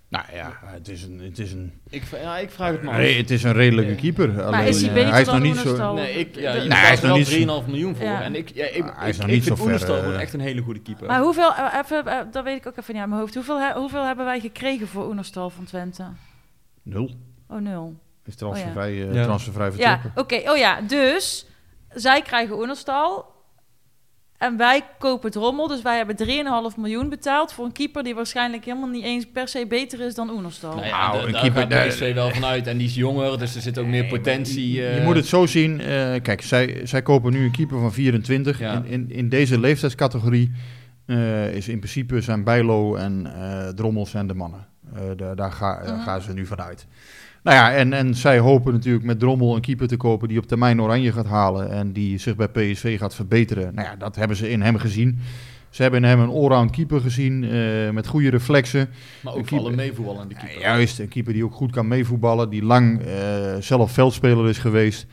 Nou 0.09 0.25
ja, 0.33 0.59
het 0.65 0.89
is 0.89 1.03
een, 1.03 1.19
het 1.21 1.39
is 1.39 1.53
een, 1.53 1.73
Ik, 1.91 2.03
ja, 2.05 2.39
ik 2.39 2.51
vraag 2.51 2.71
het 2.73 2.83
nee, 2.83 3.17
het 3.17 3.31
is 3.31 3.43
een 3.43 3.53
redelijke 3.53 3.91
Ja. 3.93 3.97
keeper. 3.99 4.29
Alleen, 4.43 4.51
Maar 4.51 4.67
is 4.67 4.81
hij 4.81 4.89
eh, 4.89 4.95
beter 4.95 5.11
hij 5.11 5.21
is 5.21 5.27
dan 5.27 5.35
nog 5.35 5.45
niet 5.45 5.55
zo... 5.57 5.61
Oenerstal? 5.63 5.95
Nee, 5.95 6.13
ik, 6.13 6.35
ja, 6.35 6.53
De- 6.53 6.59
je 6.63 6.69
Nee, 6.69 6.79
hij 6.79 6.93
is 6.93 7.01
nog 7.01 7.11
er 7.11 7.17
niet 7.19 7.29
wel 7.47 7.57
zo- 7.57 7.63
3,5 7.63 7.67
miljoen 7.67 7.95
voor. 7.97 8.05
Ja. 8.05 8.23
En 8.23 8.35
ik, 8.35 8.55
ja, 8.55 8.65
ik, 8.65 8.93
hij 8.97 9.09
is 9.09 9.15
ik, 9.17 9.21
nog 9.23 9.31
ik 9.31 9.35
niet 9.35 9.45
vind 9.45 9.45
zo 9.45 9.55
ver, 9.55 9.65
Oenerstal 9.65 10.03
eh, 10.13 10.21
echt 10.21 10.33
een 10.33 10.41
hele 10.41 10.61
goede 10.63 10.81
keeper. 10.81 11.07
Maar 11.07 11.21
hoeveel, 11.21 11.53
even, 11.85 12.29
dat 12.31 12.45
weet 12.45 12.57
ik 12.57 12.67
ook 12.67 12.77
even 12.77 12.95
niet 12.95 13.03
aan 13.03 13.09
mijn 13.09 13.21
hoofd. 13.21 13.35
Hoeveel, 13.35 13.73
hoeveel 13.73 14.05
hebben 14.05 14.25
wij 14.25 14.41
gekregen 14.41 14.89
voor 14.89 15.07
Oenerstal 15.09 15.51
van 15.51 15.65
Twente? 15.65 16.05
Nul. 16.83 17.11
Oh, 17.49 17.61
nul. 17.61 17.95
Is 18.25 18.35
transfervrij, 18.37 18.95
Ja. 18.95 19.23
transfervrij 19.25 19.71
Ja, 19.77 20.01
vertrokken. 20.01 20.23
oké. 20.23 20.51
Oh 20.51 20.57
ja, 20.57 20.81
dus 20.81 21.47
zij 22.01 22.23
krijgen 22.23 22.59
Oenerstal. 22.59 23.35
En 24.39 24.57
wij 24.57 24.83
kopen 24.99 25.31
Drommel. 25.31 25.67
Dus 25.69 25.83
wij 25.83 25.97
hebben 25.97 26.17
3,5 26.73 26.77
miljoen 26.77 27.09
betaald 27.09 27.53
voor 27.53 27.65
een 27.65 27.73
keeper 27.73 28.03
die 28.03 28.15
waarschijnlijk 28.15 28.65
helemaal 28.65 28.89
niet 28.89 29.05
eens 29.05 29.27
per 29.33 29.49
se 29.49 29.67
beter 29.67 30.01
is 30.01 30.15
dan 30.15 30.31
Oenerstal. 30.31 30.75
Nou 30.75 30.87
ja, 30.87 31.13
Nou, 31.13 31.27
een 31.27 31.33
daar 31.33 31.41
keeper- 31.41 31.61
gaat 31.61 31.71
daar- 31.71 31.87
PSV 31.89 32.15
wel 32.15 32.31
vanuit. 32.31 32.67
En 32.67 32.77
die 32.79 32.87
is 32.87 32.95
jonger, 32.95 33.39
dus 33.39 33.55
er 33.55 33.61
zit 33.63 33.79
ook 33.79 33.87
meer 33.87 34.05
potentie. 34.05 34.73
Je 34.73 34.87
eh, 34.89 35.05
moet 35.05 35.17
het 35.17 35.27
zo 35.27 35.47
zien. 35.47 35.81
eh, 35.81 35.87
kijk, 36.23 36.43
zij, 36.43 36.81
zij 36.85 37.03
kopen 37.03 37.33
nu 37.33 37.45
een 37.45 37.51
keeper 37.53 37.81
van 37.81 37.93
24. 37.93 38.59
Ja. 38.59 38.73
In, 38.73 38.85
in, 38.87 39.11
in 39.11 39.29
deze 39.29 39.61
leeftijdscategorie 39.61 40.53
eh, 41.07 41.55
is 41.55 41.69
in 41.69 41.79
principe 41.79 42.21
zijn 42.21 42.45
Bijlo 42.45 42.95
en 42.97 43.33
eh 43.41 43.69
Drommel 43.69 44.07
zijn 44.07 44.27
de 44.27 44.35
mannen. 44.35 44.67
Eh, 44.95 45.03
daar 45.17 45.37
daar 45.37 45.53
ga, 45.53 45.83
daar 45.85 45.95
Mhm. 45.95 46.03
gaan 46.03 46.21
ze 46.21 46.33
nu 46.33 46.47
vanuit. 46.47 46.87
Nou 47.47 47.59
ja, 47.59 47.73
en, 47.73 47.93
en 47.93 48.15
zij 48.15 48.39
hopen 48.39 48.73
natuurlijk 48.73 49.05
met 49.05 49.19
Drommel 49.19 49.55
een 49.55 49.61
keeper 49.61 49.89
te 49.89 49.97
kopen 49.97 50.29
die 50.29 50.39
op 50.39 50.47
termijn 50.47 50.83
oranje 50.83 51.13
gaat 51.13 51.27
halen 51.27 51.71
en 51.71 51.93
die 51.93 52.19
zich 52.19 52.37
bij 52.37 52.49
PSV 52.49 52.99
gaat 52.99 53.15
verbeteren. 53.15 53.75
Nou 53.75 53.89
ja, 53.89 53.97
dat 53.97 54.17
hebben 54.17 54.37
ze 54.37 54.51
in 54.51 54.63
hem 54.63 54.77
gezien. 54.77 55.19
Ze 55.71 55.83
hebben 55.83 56.03
in 56.03 56.09
hem 56.09 56.21
een 56.21 56.29
allround 56.29 56.71
keeper 56.71 57.01
gezien 57.01 57.45
eh, 57.45 57.91
met 57.91 58.07
goede 58.07 58.31
reflexen. 58.31 58.89
maar 59.23 59.35
ook 59.35 59.53
alle 59.53 59.71
meevoetballen 59.71 60.29
die 60.29 60.37
keeper. 60.37 60.61
Ja, 60.61 60.77
juist, 60.77 60.99
een 60.99 61.09
keeper 61.09 61.33
die 61.33 61.45
ook 61.45 61.55
goed 61.55 61.71
kan 61.71 61.89
meevoetballen, 61.89 62.51
die 62.51 62.63
lang 62.63 63.03
eh, 63.03 63.57
zelf 63.61 63.93
veldspeler 63.93 64.49
is 64.49 64.59
geweest. 64.59 65.07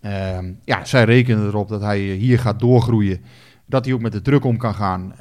Ehm, 0.00 0.52
ja, 0.64 0.84
zij 0.84 1.04
rekenen 1.04 1.46
erop 1.46 1.68
dat 1.68 1.80
hij 1.80 2.10
eh, 2.10 2.18
hier 2.18 2.38
gaat 2.38 2.60
doorgroeien. 2.60 3.20
Dat 3.66 3.84
hij 3.84 3.94
ook 3.94 4.00
met 4.00 4.12
de 4.12 4.22
druk 4.22 4.44
om 4.44 4.56
kan 4.56 4.74
gaan. 4.74 5.14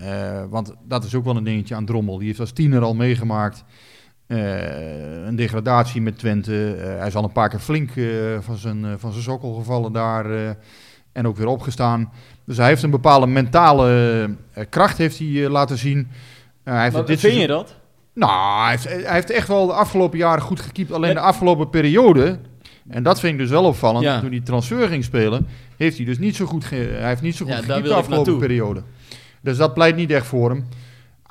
Want 0.49 0.74
dat 0.88 1.03
is 1.03 1.16
ook 1.16 1.24
wel 1.26 1.38
een 1.38 1.43
dingetje 1.43 1.76
aan 1.76 1.86
Drommel. 1.86 2.18
Die 2.18 2.28
heeft 2.28 2.39
als 2.39 2.51
tiener 2.51 2.82
al 2.82 2.95
meegemaakt. 2.95 3.64
Eh, 4.32 5.26
een 5.26 5.36
degradatie 5.36 6.02
met 6.02 6.18
Twente. 6.18 6.76
Eh, 6.76 6.98
hij 6.98 7.08
is 7.08 7.16
al 7.16 7.24
een 7.24 7.32
paar 7.32 7.50
keer 7.50 7.60
flink 7.60 7.96
eh, 7.96 8.06
van, 8.40 8.58
zijn, 8.58 8.86
van 8.98 9.12
zijn 9.12 9.24
sokkel 9.24 9.54
gevallen 9.54 9.92
daar. 9.92 10.56
en 11.12 11.28
ook 11.28 11.38
weer 11.38 11.48
opgestaan. 11.48 12.12
Dus 12.46 12.58
hij 12.58 12.68
heeft 12.68 12.84
een 12.84 12.90
bepaalde 12.90 13.28
mentale 13.28 14.36
kracht 14.70 14.98
heeft 14.98 15.18
hij, 15.20 15.50
laten 15.50 15.78
zien. 15.78 16.08
Hij 16.64 16.82
heeft 16.82 16.92
Maar 16.92 17.02
het 17.02 17.08
dit 17.08 17.20
vind 17.20 17.42
je 17.42 17.48
dat? 17.48 17.76
nou, 18.14 18.62
hij 18.62 18.70
heeft, 18.70 18.84
hij 18.84 19.14
heeft 19.14 19.30
echt 19.30 19.48
wel 19.48 19.68
de 19.68 19.74
afgelopen 19.74 20.18
jaren 20.18 20.44
goed 20.44 20.60
gekiept. 20.60 20.92
Alleen 20.92 21.14
de 21.14 21.20
afgelopen 21.20 21.70
periode 21.70 22.40
En 22.90 23.04
dat 23.04 23.20
vind 23.20 23.34
ik 23.34 23.40
dus 23.40 23.50
wel 23.50 23.64
opvallend. 23.64 24.04
Ja. 24.04 24.20
Toen 24.20 24.32
hij 24.32 24.42
transfer 24.42 24.88
ging 24.88 25.04
spelen, 25.04 25.48
heeft 25.78 25.98
hij 25.98 26.06
dus 26.06 26.20
niet 26.20 26.36
zo 26.36 26.46
goed, 26.46 26.70
hij 26.70 27.08
heeft 27.08 27.22
niet 27.22 27.36
zo 27.36 27.46
goed 27.46 27.54
Ja, 27.54 27.62
gekiept 27.62 27.88
de 27.88 27.94
afgelopen 27.94 28.38
periode. 28.38 28.84
Dus 29.42 29.58
dat 29.58 29.74
pleit 29.74 29.96
niet 29.96 30.12
echt 30.12 30.26
voor 30.26 30.50
hem. 30.50 30.66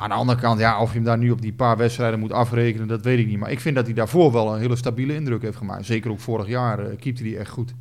Aan 0.01 0.09
de 0.09 0.15
andere 0.15 0.39
kant, 0.41 0.61
ja, 0.61 0.81
of 0.81 0.89
je 0.89 0.95
hem 0.95 1.05
daar 1.05 1.19
nu 1.19 1.31
op 1.31 1.41
die 1.43 1.53
paar 1.53 1.77
wedstrijden 1.77 2.19
moet 2.21 2.33
afrekenen, 2.33 2.89
dat 2.89 3.03
weet 3.05 3.19
ik 3.19 3.27
niet. 3.27 3.39
Maar 3.39 3.51
ik 3.51 3.61
vind 3.61 3.75
dat 3.77 3.85
hij 3.85 3.95
daarvoor 3.95 4.33
wel 4.33 4.55
een 4.55 4.61
hele 4.61 4.77
stabiele 4.77 5.15
indruk 5.15 5.43
heeft 5.43 5.57
gemaakt. 5.57 5.87
Zeker 5.87 6.11
ook 6.11 6.21
vorig 6.21 6.47
jaar 6.49 6.81
uh, 6.81 6.87
keepte 6.99 7.23
hij 7.23 7.37
echt 7.37 7.51
goed. 7.51 7.73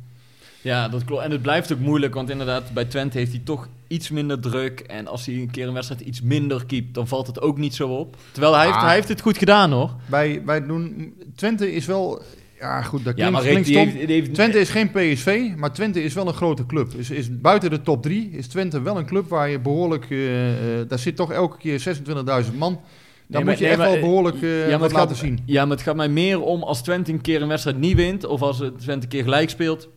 Ja, 0.62 0.88
dat 0.88 1.04
klopt. 1.04 1.22
En 1.22 1.30
het 1.30 1.42
blijft 1.42 1.72
ook 1.72 1.78
moeilijk, 1.78 2.14
want 2.14 2.30
inderdaad, 2.30 2.72
bij 2.72 2.84
Twente 2.84 3.18
heeft 3.18 3.30
hij 3.32 3.40
toch 3.44 3.68
iets 3.88 4.10
minder 4.10 4.40
druk. 4.40 4.80
En 4.80 5.06
als 5.06 5.26
hij 5.26 5.34
een 5.34 5.50
keer 5.50 5.66
een 5.68 5.74
wedstrijd 5.74 6.00
iets 6.00 6.20
minder 6.22 6.66
keept, 6.66 6.94
dan 6.94 7.08
valt 7.08 7.26
het 7.26 7.40
ook 7.40 7.58
niet 7.58 7.74
zo 7.74 7.88
op. 7.88 8.16
Terwijl 8.32 8.54
hij, 8.54 8.64
heeft, 8.64 8.76
Ah. 8.76 8.84
hij 8.84 8.94
heeft 8.94 9.08
het 9.08 9.20
goed 9.20 9.38
gedaan, 9.38 9.72
hoor. 9.72 9.90
Wij, 10.06 10.42
wij 10.44 10.66
doen, 10.66 11.14
Twente 11.36 11.72
is 11.72 11.86
wel, 11.86 12.22
ja 12.60 12.82
goed, 12.82 13.04
dat 13.04 13.16
Ja, 13.16 13.26
klinkt, 13.28 13.32
maar 13.32 13.42
klinkt 13.42 13.66
die 13.66 13.74
stom. 13.76 13.88
heeft, 13.88 14.06
die 14.06 14.16
heeft- 14.16 14.34
Twente 14.34 14.58
is 14.60 14.68
geen 14.70 14.90
PSV, 14.90 15.48
maar 15.56 15.72
Twente 15.72 16.02
is 16.02 16.14
wel 16.14 16.26
een 16.28 16.34
grote 16.34 16.66
club. 16.66 16.92
Is, 16.94 17.10
is 17.10 17.40
buiten 17.40 17.70
de 17.70 17.80
top 17.82 18.02
3 18.02 18.30
is 18.32 18.46
Twente 18.48 18.82
wel 18.82 18.98
een 18.98 19.06
club 19.06 19.28
waar 19.28 19.48
je 19.50 19.58
behoorlijk... 19.60 20.10
eh, 20.10 20.80
eh, 20.80 20.88
daar 20.88 20.98
zit 20.98 21.16
toch 21.16 21.32
elke 21.32 21.56
keer 21.56 21.78
26.000 21.80 22.58
man. 22.58 22.80
Dan 23.26 23.44
Nee, 23.44 23.50
moet 23.50 23.58
je 23.58 23.64
nee, 23.64 23.68
echt 23.68 23.78
maar, 23.78 23.86
wel 23.86 23.96
eh, 23.96 24.02
behoorlijk 24.02 24.42
eh, 24.42 24.68
ja, 24.68 24.78
wat 24.78 24.90
gaat- 24.90 24.98
laten 25.00 25.16
zien. 25.16 25.38
Ja, 25.46 25.62
maar 25.64 25.76
het 25.76 25.86
gaat 25.86 25.96
mij 25.96 26.08
meer 26.08 26.40
om 26.40 26.62
als 26.62 26.82
Twente 26.82 27.12
een 27.12 27.20
keer 27.20 27.42
een 27.42 27.48
wedstrijd 27.48 27.78
niet 27.78 27.96
wint, 27.96 28.24
of 28.26 28.42
als 28.42 28.58
het 28.58 28.78
Twente 28.78 29.04
een 29.04 29.10
keer 29.12 29.22
gelijk 29.22 29.50
speelt. 29.50 29.88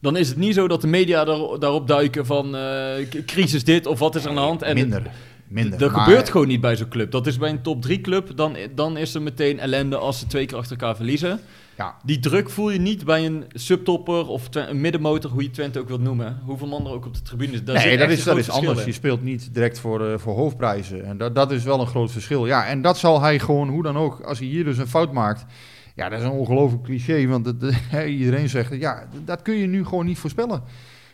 Dan 0.00 0.16
is 0.16 0.28
het 0.28 0.36
niet 0.36 0.54
zo 0.54 0.68
dat 0.68 0.80
de 0.80 0.86
media 0.86 1.24
daar, 1.24 1.58
daarop 1.58 1.88
duiken 1.88 2.26
van 2.26 2.56
crisis 3.26 3.64
dit 3.64 3.86
of 3.86 3.98
wat 3.98 4.14
is 4.14 4.22
er 4.22 4.28
aan 4.28 4.34
de 4.34 4.40
hand. 4.40 4.62
En 4.62 4.74
minder, 4.74 5.02
minder. 5.48 5.78
Dat 5.78 5.90
Maar- 5.92 6.04
gebeurt 6.04 6.30
gewoon 6.30 6.48
niet 6.48 6.60
bij 6.60 6.76
zo'n 6.76 6.88
club. 6.88 7.10
Dat 7.10 7.26
is 7.26 7.38
bij 7.38 7.50
een 7.50 7.62
top 7.62 7.82
3 7.82 8.00
club, 8.00 8.36
dan, 8.36 8.56
dan 8.74 8.96
is 8.96 9.14
er 9.14 9.22
meteen 9.22 9.58
ellende 9.58 9.96
als 9.96 10.18
ze 10.18 10.26
twee 10.26 10.46
keer 10.46 10.56
achter 10.56 10.76
elkaar 10.76 10.96
verliezen. 10.96 11.40
Ja. 11.82 11.96
Die 12.04 12.18
druk 12.18 12.50
voel 12.50 12.70
je 12.70 12.78
niet 12.78 13.04
bij 13.04 13.26
een 13.26 13.44
subtopper 13.52 14.26
of 14.26 14.48
een 14.50 14.80
middenmotor, 14.80 15.30
hoe 15.30 15.42
je 15.42 15.50
Twente 15.50 15.78
ook 15.78 15.88
wilt 15.88 16.00
noemen. 16.00 16.40
Hoeveel 16.44 16.66
man 16.66 16.86
er 16.86 16.92
ook 16.92 17.06
op 17.06 17.14
de 17.14 17.22
tribune 17.22 17.52
is. 17.52 17.64
Daar 17.64 17.76
nee, 17.76 17.98
dat 17.98 18.10
is, 18.10 18.24
dat 18.24 18.36
is 18.36 18.50
anders. 18.50 18.84
Je 18.84 18.92
speelt 18.92 19.22
niet 19.22 19.54
direct 19.54 19.80
voor, 19.80 20.06
eh, 20.06 20.18
voor 20.18 20.34
hoofdprijzen. 20.34 21.04
En 21.04 21.16
dat, 21.16 21.34
dat 21.34 21.52
is 21.52 21.64
wel 21.64 21.80
een 21.80 21.86
groot 21.86 22.12
verschil. 22.12 22.46
Ja, 22.46 22.66
en 22.66 22.82
dat 22.82 22.98
zal 22.98 23.20
hij 23.20 23.38
gewoon, 23.38 23.68
hoe 23.68 23.82
dan 23.82 23.96
ook, 23.96 24.20
als 24.20 24.38
hij 24.38 24.48
hier 24.48 24.64
dus 24.64 24.78
een 24.78 24.86
fout 24.86 25.12
maakt. 25.12 25.44
Ja, 25.94 26.08
dat 26.08 26.18
is 26.18 26.24
een 26.24 26.30
ongelooflijk 26.30 26.82
cliché, 26.82 27.26
want 27.26 27.46
het, 27.46 27.74
iedereen 28.06 28.48
zegt, 28.48 28.74
ja, 28.74 29.06
dat 29.24 29.42
kun 29.42 29.54
je 29.54 29.66
nu 29.66 29.84
gewoon 29.84 30.06
niet 30.06 30.18
voorspellen. 30.18 30.62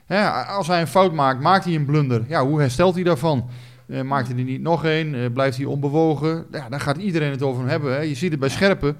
Hè, 0.06 0.28
als 0.30 0.66
hij 0.66 0.80
een 0.80 0.86
fout 0.86 1.12
maakt, 1.12 1.40
maakt 1.40 1.64
hij 1.64 1.74
een 1.74 1.84
blunder. 1.84 2.24
Ja, 2.28 2.46
hoe 2.46 2.60
herstelt 2.60 2.94
hij 2.94 3.04
daarvan? 3.04 3.48
Eh, 3.86 4.02
maakt 4.02 4.28
hij 4.28 4.36
er 4.36 4.44
niet 4.44 4.60
nog 4.60 4.84
een? 4.84 5.14
Eh, 5.14 5.32
blijft 5.32 5.56
hij 5.56 5.66
onbewogen? 5.66 6.46
Ja, 6.52 6.68
dan 6.68 6.80
gaat 6.80 6.96
iedereen 6.96 7.30
het 7.30 7.42
over 7.42 7.60
hem 7.60 7.70
hebben. 7.70 7.92
Hè. 7.92 8.00
Je 8.00 8.14
ziet 8.14 8.30
het 8.30 8.40
bij 8.40 8.48
Scherpen. 8.48 8.96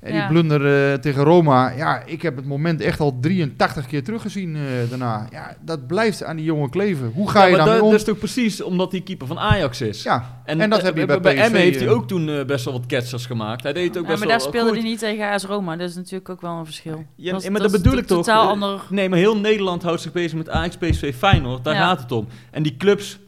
En 0.00 0.12
die 0.12 0.20
Ja. 0.20 0.28
blunder 0.28 0.90
eh, 0.92 0.98
tegen 0.98 1.22
Roma. 1.24 1.70
Ja, 1.70 2.02
ik 2.04 2.22
heb 2.22 2.36
het 2.36 2.44
moment 2.46 2.80
echt 2.80 3.00
al 3.00 3.18
83 3.20 3.86
keer 3.86 4.04
teruggezien 4.04 4.56
eh, 4.56 4.62
daarna. 4.90 5.26
Ja, 5.30 5.56
dat 5.64 5.86
blijft 5.86 6.24
aan 6.24 6.36
die 6.36 6.44
jongen 6.44 6.70
kleven. 6.70 7.10
Hoe 7.14 7.30
ga 7.30 7.38
Ja, 7.40 7.44
je 7.46 7.56
maar 7.56 7.64
daarmee 7.64 7.82
om? 7.82 7.90
dat 7.90 7.98
is 8.00 8.04
toch 8.06 8.18
precies 8.18 8.62
omdat 8.62 8.92
hij 8.92 9.00
keeper 9.00 9.26
van 9.26 9.38
Ajax 9.38 9.80
is. 9.80 10.02
Ja, 10.02 10.40
En, 10.44 10.60
En 10.60 10.70
dat 10.70 10.78
eh, 10.78 10.84
heb 10.84 10.96
je 10.96 11.06
bij 11.06 11.20
bij 11.20 11.34
PSV, 11.34 11.42
Emmen 11.44 11.60
heeft 11.60 11.80
hij 11.80 11.88
ook 11.88 12.08
toen 12.08 12.46
best 12.46 12.64
wel 12.64 12.74
wat 12.74 12.86
ketsers 12.86 13.26
gemaakt. 13.26 13.62
Hij 13.62 13.72
deed 13.72 13.88
ook 13.88 13.94
Ja, 13.94 14.00
best 14.00 14.08
maar 14.08 14.18
wel 14.28 14.28
daar 14.38 14.40
speelde 14.46 14.68
goed. 14.68 14.78
hij 14.78 14.88
niet 14.88 14.98
tegen 14.98 15.30
AS 15.30 15.44
Roma. 15.44 15.76
Dat 15.76 15.88
is 15.88 15.94
natuurlijk 15.96 16.28
ook 16.28 16.40
wel 16.40 16.58
een 16.58 16.64
verschil. 16.64 17.04
Ja, 17.16 17.32
Dat 17.32 17.48
maar 17.50 17.60
dat 17.60 17.70
bedoel 17.70 17.96
ik 17.96 18.06
to- 18.06 18.14
toch. 18.14 18.24
Totaal 18.24 18.48
ander. 18.48 18.80
Nee, 18.90 19.08
maar 19.08 19.18
heel 19.18 19.36
Nederland 19.36 19.82
houdt 19.82 20.00
zich 20.00 20.12
bezig 20.12 20.34
met 20.38 20.48
Ajax, 20.48 20.76
PSV, 20.76 21.14
Feyenoord. 21.14 21.64
Daar 21.64 21.74
Ja. 21.74 21.80
gaat 21.86 22.00
het 22.00 22.12
om. 22.12 22.26
En 22.50 22.62
die 22.62 22.76
clubs, 22.76 23.18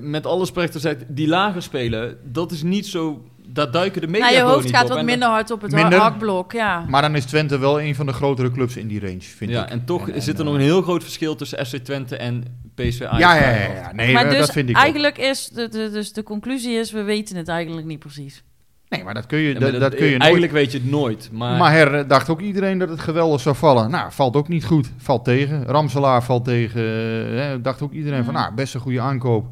met 0.00 0.26
alle 0.26 0.46
gezegd, 0.54 1.04
die 1.08 1.28
lager 1.28 1.62
spelen, 1.62 2.18
dat 2.24 2.52
is 2.52 2.62
niet 2.62 2.86
zo... 2.86 3.24
Daar 3.50 3.70
duiken 3.70 4.00
de 4.00 4.06
media 4.06 4.20
Nou, 4.22 4.32
je 4.32 4.38
gewoon 4.38 4.52
hoofd 4.54 4.64
niet 4.64 4.74
gaat 4.74 4.82
op. 4.84 4.88
wat 4.88 4.98
En 4.98 5.04
minder 5.04 5.28
hard 5.28 5.50
op 5.50 5.62
het 5.62 5.72
Minder. 5.72 5.98
hakblok, 5.98 6.52
ja. 6.52 6.84
maar 6.88 7.02
dan 7.02 7.14
is 7.16 7.24
Twente 7.24 7.58
wel 7.58 7.80
een 7.80 7.94
van 7.94 8.06
de 8.06 8.12
grotere 8.12 8.50
clubs 8.52 8.76
in 8.76 8.88
die 8.88 9.00
range, 9.00 9.20
vind 9.20 9.50
ja, 9.50 9.62
ik. 9.64 9.70
en 9.70 9.84
toch 9.84 10.08
En- 10.08 10.14
en, 10.14 10.22
zit 10.22 10.34
er 10.34 10.40
eh, 10.40 10.46
nog 10.46 10.54
een 10.54 10.60
heel 10.60 10.82
groot 10.82 11.02
verschil 11.02 11.36
tussen 11.36 11.66
FC 11.66 11.76
Twente 11.76 12.16
en 12.16 12.44
PSV 12.74 13.00
Ajax. 13.02 13.18
Ja, 13.18 13.34
ja, 13.34 13.50
ja, 13.50 13.72
ja. 13.74 13.92
Nee, 13.92 14.12
maar 14.12 14.22
maar 14.22 14.32
dus 14.32 14.40
dat 14.40 14.52
vind 14.52 14.68
ik 14.68 14.76
ook. 14.76 14.82
eigenlijk 14.82 15.18
is, 15.18 15.48
de, 15.48 15.68
de, 15.68 15.90
dus 15.92 16.12
de 16.12 16.22
conclusie 16.22 16.72
is, 16.78 16.90
we 16.92 17.02
weten 17.02 17.36
het 17.36 17.48
eigenlijk 17.48 17.86
niet 17.86 17.98
precies. 17.98 18.42
Nee, 18.88 19.04
maar 19.04 19.14
dat 19.14 19.26
kun 19.26 19.38
je, 19.38 19.52
Ja, 19.52 19.58
dat, 19.60 19.80
dat 19.80 19.94
kun 19.94 20.04
je 20.04 20.10
nooit. 20.10 20.22
Eigenlijk 20.22 20.52
weet 20.52 20.72
je 20.72 20.78
het 20.78 20.90
nooit. 20.90 21.28
Maar, 21.32 21.58
Maar 21.58 21.72
her 21.72 22.08
dacht 22.08 22.28
ook 22.28 22.40
iedereen 22.40 22.78
dat 22.78 22.88
het 22.88 23.00
geweldig 23.00 23.40
zou 23.40 23.56
vallen. 23.56 23.90
Nou, 23.90 24.12
valt 24.12 24.36
ook 24.36 24.48
niet 24.48 24.64
goed. 24.64 24.90
Valt 24.96 25.24
tegen. 25.24 25.64
Ramselaar 25.64 26.22
valt 26.22 26.44
tegen. 26.44 26.80
eh, 26.80 27.38
hè, 27.40 27.60
dacht 27.60 27.82
ook 27.82 27.92
iedereen 27.92 28.24
van, 28.24 28.34
nou, 28.34 28.54
best 28.54 28.74
een 28.74 28.80
goede 28.80 29.00
aankoop. 29.00 29.46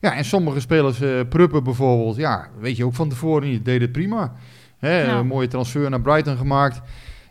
Ja, 0.00 0.14
en 0.14 0.24
sommige 0.24 0.60
spelers, 0.60 1.00
eh 1.00 1.20
Pruppen 1.28 1.64
bijvoorbeeld, 1.64 2.16
ja, 2.16 2.48
weet 2.60 2.76
je 2.76 2.84
ook 2.84 2.94
van 2.94 3.08
tevoren 3.08 3.48
niet, 3.48 3.64
deed 3.64 3.80
het 3.80 3.92
prima. 3.92 4.32
Hè, 4.78 5.02
Ja. 5.02 5.18
Een 5.18 5.26
mooie 5.26 5.48
transfer 5.48 5.90
naar 5.90 6.00
Brighton 6.00 6.36
gemaakt. 6.36 6.80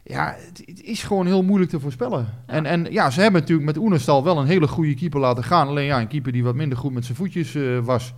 Ja, 0.04 0.36
het, 0.38 0.64
het 0.66 0.84
is 0.84 1.04
gewoon 1.04 1.26
heel 1.26 1.44
moeilijk 1.44 1.72
te 1.72 1.80
voorspellen. 1.80 2.28
Ja. 2.48 2.54
En, 2.54 2.66
en 2.66 2.88
ja, 2.90 3.10
ze 3.10 3.22
hebben 3.22 3.42
natuurlijk 3.42 3.68
met 3.68 3.78
Oenerstal 3.78 4.24
wel 4.24 4.38
een 4.38 4.48
hele 4.48 4.68
goede 4.68 4.94
keeper 4.94 5.20
laten 5.20 5.44
gaan. 5.44 5.68
Alleen 5.68 5.86
ja, 5.86 6.00
een 6.00 6.08
keeper 6.08 6.32
die 6.32 6.44
wat 6.44 6.56
minder 6.56 6.78
goed 6.78 6.94
met 6.94 7.06
zijn 7.06 7.18
voetjes 7.18 7.56
eh, 7.56 7.64
was. 7.80 8.14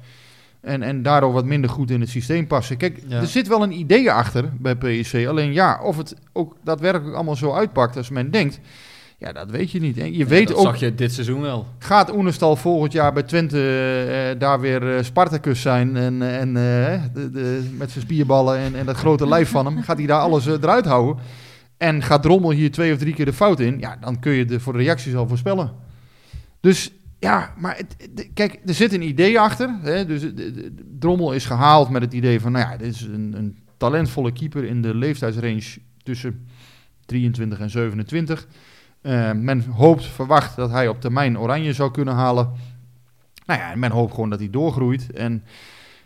En, 0.61 0.81
en 0.81 1.01
daardoor 1.01 1.31
wat 1.33 1.45
minder 1.45 1.69
goed 1.69 1.91
in 1.91 1.99
het 1.99 2.09
systeem 2.09 2.47
passen. 2.47 2.77
Kijk, 2.77 3.01
Ja. 3.07 3.19
er 3.19 3.27
zit 3.27 3.47
wel 3.47 3.63
een 3.63 3.79
idee 3.79 4.11
achter 4.11 4.49
bij 4.59 4.75
PSV. 4.75 5.25
Alleen 5.29 5.53
ja, 5.53 5.79
of 5.83 5.97
het 5.97 6.15
ook 6.33 6.55
daadwerkelijk 6.63 7.15
allemaal 7.15 7.35
zo 7.35 7.53
uitpakt 7.53 7.97
als 7.97 8.09
men 8.09 8.31
denkt. 8.31 8.59
Ja, 9.21 9.31
dat 9.31 9.49
weet 9.49 9.71
je 9.71 9.79
niet. 9.79 9.97
En 9.97 10.11
je 10.11 10.17
Ja, 10.17 10.25
weet 10.25 10.47
dat 10.47 10.57
ook, 10.57 10.63
zag 10.63 10.79
je 10.79 10.95
dit 10.95 11.13
seizoen 11.13 11.41
wel. 11.41 11.67
gaat 11.79 12.15
Oenerstal 12.15 12.55
volgend 12.55 12.91
jaar 12.91 13.13
bij 13.13 13.23
Twente 13.23 13.57
eh, 14.33 14.39
daar 14.39 14.59
weer 14.59 14.95
eh, 14.95 15.03
Spartacus 15.03 15.61
zijn. 15.61 15.95
En, 15.97 16.21
en 16.21 16.47
eh, 16.47 17.03
de, 17.13 17.29
de, 17.31 17.69
met 17.77 17.91
zijn 17.91 18.03
spierballen 18.03 18.57
en, 18.57 18.75
en 18.75 18.85
dat 18.85 18.95
grote 18.97 19.27
lijf 19.27 19.49
van 19.49 19.65
hem. 19.65 19.81
Gaat 19.81 19.97
hij 19.97 20.05
daar 20.05 20.19
alles 20.21 20.45
eh, 20.47 20.53
eruit 20.53 20.85
houden. 20.85 21.23
En 21.77 22.01
gaat 22.03 22.21
Drommel 22.23 22.51
hier 22.51 22.71
twee 22.71 22.93
of 22.93 22.97
drie 22.99 23.13
keer 23.13 23.25
de 23.25 23.33
fout 23.33 23.59
in. 23.59 23.79
Ja, 23.79 23.97
dan 24.01 24.19
kun 24.19 24.31
je 24.31 24.45
de, 24.45 24.59
voor 24.59 24.73
de 24.73 24.79
reacties 24.79 25.15
al 25.15 25.27
voorspellen. 25.27 25.71
Dus 26.59 26.91
ja, 27.19 27.53
maar 27.57 27.77
het, 27.77 28.09
de- 28.13 28.29
kijk, 28.33 28.59
er 28.65 28.73
zit 28.73 28.93
een 28.93 29.01
idee 29.07 29.39
achter. 29.39 29.75
Hè? 29.81 30.05
Dus 30.05 30.21
de- 30.21 30.73
Drommel 30.99 31.33
is 31.33 31.45
gehaald 31.45 31.89
met 31.89 32.01
het 32.01 32.13
idee 32.13 32.39
van, 32.41 32.51
nou 32.51 32.69
ja, 32.71 32.77
dit 32.77 32.93
is 32.93 33.01
een, 33.01 33.33
een 33.37 33.57
talentvolle 33.77 34.31
keeper 34.31 34.63
in 34.63 34.81
de 34.81 34.95
leeftijdsrange 34.95 35.63
tussen 36.03 36.47
23 37.05 37.59
en 37.59 37.69
27. 37.69 38.47
Eh, 39.01 39.31
men 39.31 39.63
hoopt, 39.63 40.05
verwacht 40.05 40.55
dat 40.55 40.69
hij 40.71 40.87
op 40.87 41.01
termijn 41.01 41.39
oranje 41.39 41.73
zou 41.73 41.91
kunnen 41.91 42.13
halen. 42.13 42.51
Nou 43.45 43.59
ja, 43.59 43.71
en 43.71 43.79
men 43.79 43.91
hoopt 43.91 44.13
gewoon 44.13 44.29
dat 44.29 44.39
hij 44.39 44.49
doorgroeit. 44.49 45.11
En 45.11 45.43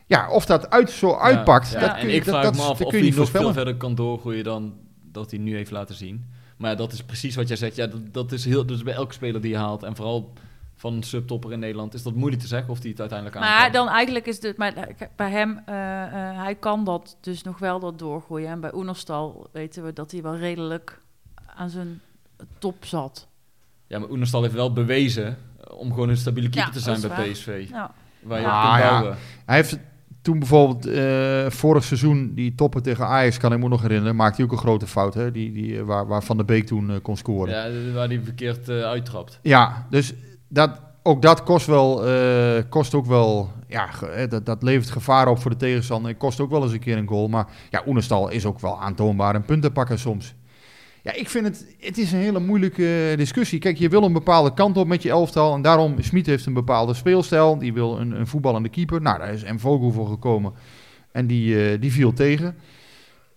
ja, 0.05 0.29
of 0.29 0.45
dat 0.45 0.69
uit, 0.69 0.91
zo 0.91 1.15
uitpakt, 1.15 1.71
Ja, 1.71 1.79
dat 1.79 1.89
en 1.89 1.99
kun 1.99 2.09
je, 2.09 2.15
ik 2.15 2.25
dat, 2.25 2.33
vraag 2.33 2.43
dat, 2.43 2.55
me 2.55 2.61
af 2.61 2.77
dat 2.77 2.87
of 2.87 2.93
kun 2.93 3.03
je 3.03 3.09
hij 3.09 3.19
nog 3.19 3.29
veel 3.29 3.53
verder 3.53 3.75
kan 3.75 3.95
doorgroeien 3.95 4.43
dan 4.43 4.73
dat 5.11 5.31
hij 5.31 5.39
nu 5.39 5.55
heeft 5.55 5.71
laten 5.71 5.95
zien. 5.95 6.25
Maar 6.57 6.69
ja, 6.69 6.75
dat 6.75 6.91
is 6.91 7.03
precies 7.03 7.35
wat 7.35 7.47
jij 7.47 7.57
zegt. 7.57 7.75
Ja, 7.75 7.87
dat, 7.87 8.13
dat 8.13 8.31
is 8.31 8.45
heel, 8.45 8.65
dus 8.65 8.83
bij 8.83 8.93
elke 8.93 9.13
speler 9.13 9.41
die 9.41 9.51
je 9.51 9.57
haalt. 9.57 9.83
En 9.83 9.95
vooral 9.95 10.33
van 10.75 10.93
een 10.93 11.03
subtopper 11.03 11.51
in 11.51 11.59
Nederland 11.59 11.93
is 11.93 12.03
dat 12.03 12.13
moeilijk 12.13 12.41
te 12.41 12.47
zeggen 12.47 12.69
of 12.69 12.79
hij 12.81 12.89
het 12.89 12.99
uiteindelijk 12.99 13.39
aan 13.39 13.43
Maar 13.43 13.71
dan 13.71 13.87
eigenlijk 13.87 14.25
is 14.25 14.41
het, 14.41 14.57
maar 14.57 14.73
bij 15.15 15.31
hem, 15.31 15.61
eh, 15.65 16.03
eh, 16.03 16.37
hij 16.43 16.55
kan 16.55 16.83
dat 16.83 17.17
dus 17.21 17.43
nog 17.43 17.59
wel 17.59 17.79
dat 17.79 17.99
doorgroeien. 17.99 18.49
En 18.49 18.59
bij 18.59 18.73
Oenerstal 18.73 19.47
weten 19.51 19.83
we 19.83 19.93
dat 19.93 20.11
hij 20.11 20.21
wel 20.21 20.35
redelijk 20.35 21.01
aan 21.55 21.69
zijn 21.69 22.01
top 22.59 22.85
zat. 22.85 23.27
Ja, 23.87 23.99
maar 23.99 24.09
Oenerstal 24.09 24.41
heeft 24.41 24.53
wel 24.53 24.73
bewezen 24.73 25.27
eh, 25.27 25.77
om 25.77 25.89
gewoon 25.93 26.09
een 26.09 26.17
stabiele 26.17 26.49
keeper 26.49 26.73
Ja, 26.73 26.77
te 26.77 26.83
zijn 26.83 27.01
bij 27.01 27.09
waar. 27.09 27.27
PSV. 27.27 27.65
Ja. 27.69 27.91
Waar 28.23 28.39
je 28.39 28.47
Ah, 28.47 28.63
op 28.63 28.69
kunt 28.71 28.83
ja. 28.83 28.89
bouwen. 28.89 29.17
Hij 29.45 29.55
heeft 29.55 29.79
toen 30.21 30.39
bijvoorbeeld 30.39 30.85
eh, 30.85 31.49
vorig 31.49 31.83
seizoen 31.83 32.31
die 32.33 32.55
toppen 32.55 32.83
tegen 32.83 33.05
Ajax, 33.07 33.37
kan 33.37 33.53
ik 33.53 33.59
me 33.59 33.67
nog 33.67 33.81
herinneren, 33.81 34.15
maakte 34.15 34.35
hij 34.35 34.45
ook 34.45 34.51
een 34.51 34.57
grote 34.57 34.87
fout. 34.87 35.13
Hè? 35.13 35.31
Die, 35.31 35.51
die, 35.51 35.77
eh, 35.77 35.83
waar, 35.83 36.07
waar 36.07 36.23
Van 36.23 36.37
der 36.37 36.45
Beek 36.45 36.65
toen 36.67 36.99
kon 37.01 37.17
scoren. 37.17 37.53
Ja, 37.53 37.93
waar 37.93 38.07
hij 38.07 38.21
verkeerd 38.23 38.69
uittrapt. 38.69 39.39
Ja, 39.41 39.85
dus 39.89 40.13
dat, 40.47 40.81
ook 41.03 41.21
dat 41.21 41.43
kost, 41.43 41.65
wel, 41.67 42.05
eh, 42.07 42.63
kost 42.69 42.93
ook 42.93 43.05
wel, 43.05 43.51
ja, 43.67 43.85
ge- 43.87 44.25
dat, 44.29 44.45
dat 44.45 44.63
levert 44.63 44.89
gevaar 44.89 45.27
op 45.27 45.39
voor 45.39 45.51
de 45.51 45.57
tegenstander. 45.57 46.09
Het 46.11 46.19
kost 46.19 46.39
ook 46.39 46.49
wel 46.49 46.63
eens 46.63 46.71
een 46.73 46.79
keer 46.79 46.97
een 46.97 47.07
goal. 47.07 47.27
Maar 47.27 47.47
ja, 47.69 47.83
Oenestal 47.87 48.29
is 48.29 48.45
ook 48.45 48.59
wel 48.59 48.81
aantoonbaar 48.81 49.35
een 49.35 49.45
punten 49.45 49.71
pakken 49.71 49.99
soms. 49.99 50.33
Ja, 51.05 51.13
ik 51.13 51.29
vind 51.29 51.45
het, 51.45 51.75
het 51.79 51.97
is 51.97 52.11
een 52.11 52.19
hele 52.19 52.39
moeilijke 52.39 53.13
discussie. 53.17 53.59
Kijk, 53.59 53.77
je 53.77 53.89
wil 53.89 54.03
een 54.03 54.13
bepaalde 54.13 54.53
kant 54.53 54.77
op 54.77 54.87
met 54.87 55.03
je 55.03 55.09
elftal. 55.09 55.55
En 55.55 55.61
daarom, 55.61 56.01
Smit 56.01 56.25
heeft 56.25 56.45
een 56.45 56.53
bepaalde 56.53 56.93
speelstijl. 56.93 57.57
Die 57.57 57.73
wil 57.73 57.99
een, 57.99 58.11
een 58.19 58.27
voetballende 58.27 58.69
keeper. 58.69 59.01
Nou, 59.01 59.17
daar 59.19 59.33
is 59.33 59.43
M. 59.43 59.57
Vogel 59.57 59.91
voor 59.91 60.07
gekomen. 60.07 60.53
En 61.11 61.27
die, 61.27 61.71
eh, 61.71 61.81
die 61.81 61.91
viel 61.91 62.13
tegen. 62.13 62.55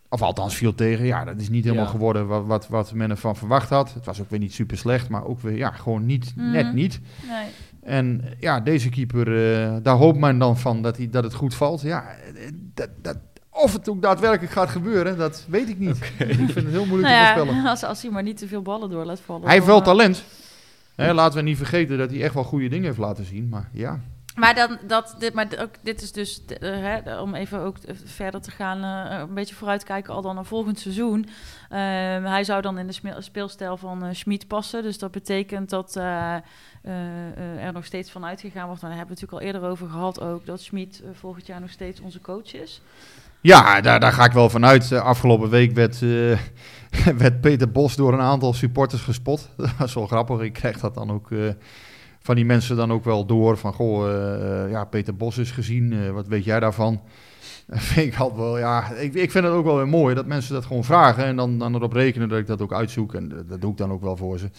Of 0.08 0.22
althans 0.22 0.54
viel 0.56 0.74
tegen. 0.74 1.04
Ja, 1.06 1.24
dat 1.24 1.40
is 1.40 1.48
niet 1.48 1.64
helemaal 1.64 1.84
Ja. 1.84 1.90
geworden 1.90 2.26
wat, 2.26 2.46
wat, 2.46 2.68
wat 2.68 2.92
men 2.92 3.10
ervan 3.10 3.36
verwacht 3.36 3.68
had. 3.70 3.94
Het 3.94 4.04
was 4.04 4.20
ook 4.20 4.30
weer 4.30 4.38
niet 4.38 4.54
super 4.54 4.78
slecht. 4.78 5.08
Maar 5.08 5.24
ook 5.24 5.40
weer, 5.40 5.56
ja, 5.56 5.70
gewoon 5.70 6.06
niet, 6.06 6.32
Mhm. 6.36 6.50
net 6.50 6.74
niet. 6.74 7.00
Nee. 7.28 7.46
En 7.82 8.20
eh, 8.24 8.30
ja, 8.40 8.60
deze 8.60 8.88
keeper, 8.88 9.26
eh, 9.52 9.76
daar 9.82 9.96
hoopt 9.96 10.18
men 10.18 10.38
dan 10.38 10.56
van 10.58 10.82
dat, 10.82 10.96
hij, 10.96 11.08
dat 11.10 11.24
het 11.24 11.34
goed 11.34 11.54
valt. 11.54 11.80
Ja, 11.80 12.04
eh, 12.08 12.50
dat, 12.74 12.88
dat, 13.02 13.16
of 13.58 13.72
het 13.72 13.88
ook 13.88 14.02
daadwerkelijk 14.02 14.52
gaat 14.52 14.68
gebeuren, 14.68 15.18
dat 15.18 15.44
weet 15.48 15.68
ik 15.68 15.78
niet. 15.78 15.96
Ik 16.18 16.34
vind 16.34 16.54
het 16.54 16.66
heel 16.66 16.86
moeilijk 16.86 17.12
Nou 17.12 17.26
te 17.26 17.32
voorspellen. 17.34 17.66
als, 17.70 17.82
als 17.82 18.02
hij 18.02 18.10
maar 18.10 18.22
niet 18.22 18.36
te 18.38 18.48
veel 18.48 18.62
ballen 18.62 18.90
door 18.90 19.04
laat 19.04 19.20
vallen. 19.20 19.44
Hij 19.44 19.54
heeft 19.54 19.66
wel 19.66 19.78
eh, 19.78 19.84
talent. 19.84 20.24
Hè, 20.94 21.14
laten 21.14 21.38
we 21.38 21.44
niet 21.44 21.56
vergeten 21.56 21.98
dat 21.98 22.10
hij 22.10 22.22
echt 22.22 22.34
wel 22.34 22.44
goede 22.44 22.68
dingen 22.68 22.84
heeft 22.84 22.98
laten 22.98 23.24
zien. 23.24 23.48
Maar 23.48 23.68
ja, 23.72 24.00
Maar, 24.34 24.54
dan, 24.54 24.78
dat, 24.86 25.14
dit, 25.18 25.34
maar 25.34 25.46
ook, 25.58 25.70
dit 25.82 26.02
is 26.02 26.12
dus, 26.12 26.44
eh, 26.44 26.70
hè, 26.70 27.20
om 27.20 27.34
even 27.34 27.60
ook 27.60 27.76
eh, 27.78 27.94
verder 28.04 28.40
te 28.40 28.50
gaan, 28.50 29.10
eh, 29.10 29.18
een 29.18 29.34
beetje 29.34 29.54
vooruitkijken 29.54 30.14
al 30.14 30.22
dan 30.22 30.34
naar 30.34 30.44
volgend 30.44 30.78
seizoen. 30.78 31.26
Ehm, 31.68 32.24
hij 32.24 32.44
zou 32.44 32.62
dan 32.62 32.78
in 32.78 32.86
de 32.86 33.14
speelstijl 33.18 33.76
van 33.76 34.04
eh 34.04 34.08
Schmid 34.12 34.46
passen. 34.46 34.82
Dus 34.82 34.98
dat 34.98 35.10
betekent 35.10 35.70
dat 35.70 35.96
eh, 35.96 36.34
eh, 36.34 36.42
eh, 36.82 37.64
er 37.64 37.72
nog 37.72 37.84
steeds 37.84 38.10
van 38.10 38.24
uitgegaan 38.24 38.66
wordt. 38.66 38.82
En 38.82 38.88
daar 38.88 38.98
hebben 38.98 39.16
we 39.16 39.20
het 39.20 39.30
natuurlijk 39.30 39.54
al 39.54 39.60
eerder 39.60 39.70
over 39.70 39.88
gehad 39.88 40.20
ook, 40.20 40.46
dat 40.46 40.60
Schmid 40.60 41.02
volgend 41.12 41.46
jaar 41.46 41.60
nog 41.60 41.70
steeds 41.70 42.00
onze 42.00 42.20
coach 42.20 42.54
is. 42.54 42.80
Ja, 43.40 43.80
daar, 43.80 44.00
daar 44.00 44.12
ga 44.12 44.24
ik 44.24 44.32
wel 44.32 44.50
vanuit. 44.50 44.90
Uh, 44.90 45.00
afgelopen 45.00 45.50
week 45.50 45.72
werd, 45.72 46.00
uh, 46.00 46.38
werd 47.22 47.40
Peter 47.40 47.70
Bos 47.70 47.96
door 47.96 48.12
een 48.12 48.20
aantal 48.20 48.52
supporters 48.52 49.02
gespot. 49.02 49.48
Dat 49.78 49.88
is 49.88 49.94
wel 49.94 50.06
grappig. 50.06 50.40
Ik 50.40 50.52
krijg 50.52 50.80
dat 50.80 50.94
dan 50.94 51.10
ook 51.10 51.30
uh, 51.30 51.50
van 52.20 52.34
die 52.34 52.44
mensen 52.44 52.76
dan 52.76 52.92
ook 52.92 53.04
wel 53.04 53.26
door. 53.26 53.56
Van, 53.56 53.72
goh, 53.72 54.10
ja, 54.70 54.84
Peter 54.84 55.16
Bos 55.16 55.38
is 55.38 55.50
gezien. 55.50 56.12
wat 56.12 56.26
weet 56.26 56.44
jij 56.44 56.60
daarvan? 56.60 57.00
Dat 57.68 57.80
vind 57.92 58.12
ik 58.12 58.18
altijd 58.18 58.40
wel, 58.40 58.58
ja, 58.58 58.90
ik, 58.90 59.14
ik 59.14 59.30
vind 59.30 59.44
het 59.44 59.52
ook 59.52 59.64
wel 59.64 59.76
weer 59.76 59.88
mooi 59.88 60.14
dat 60.14 60.26
mensen 60.26 60.54
dat 60.54 60.64
gewoon 60.64 60.84
vragen 60.84 61.24
en 61.24 61.36
dan, 61.36 61.58
dan 61.58 61.74
erop 61.74 61.92
rekenen 61.92 62.28
dat 62.28 62.38
ik 62.38 62.46
dat 62.46 62.62
ook 62.62 62.72
uitzoek. 62.72 63.14
En 63.14 63.28
dat, 63.28 63.48
dat 63.48 63.60
doe 63.60 63.70
ik 63.70 63.76
dan 63.76 63.92
ook 63.92 64.02
wel 64.02 64.16
voor 64.16 64.38
ze. 64.38 64.50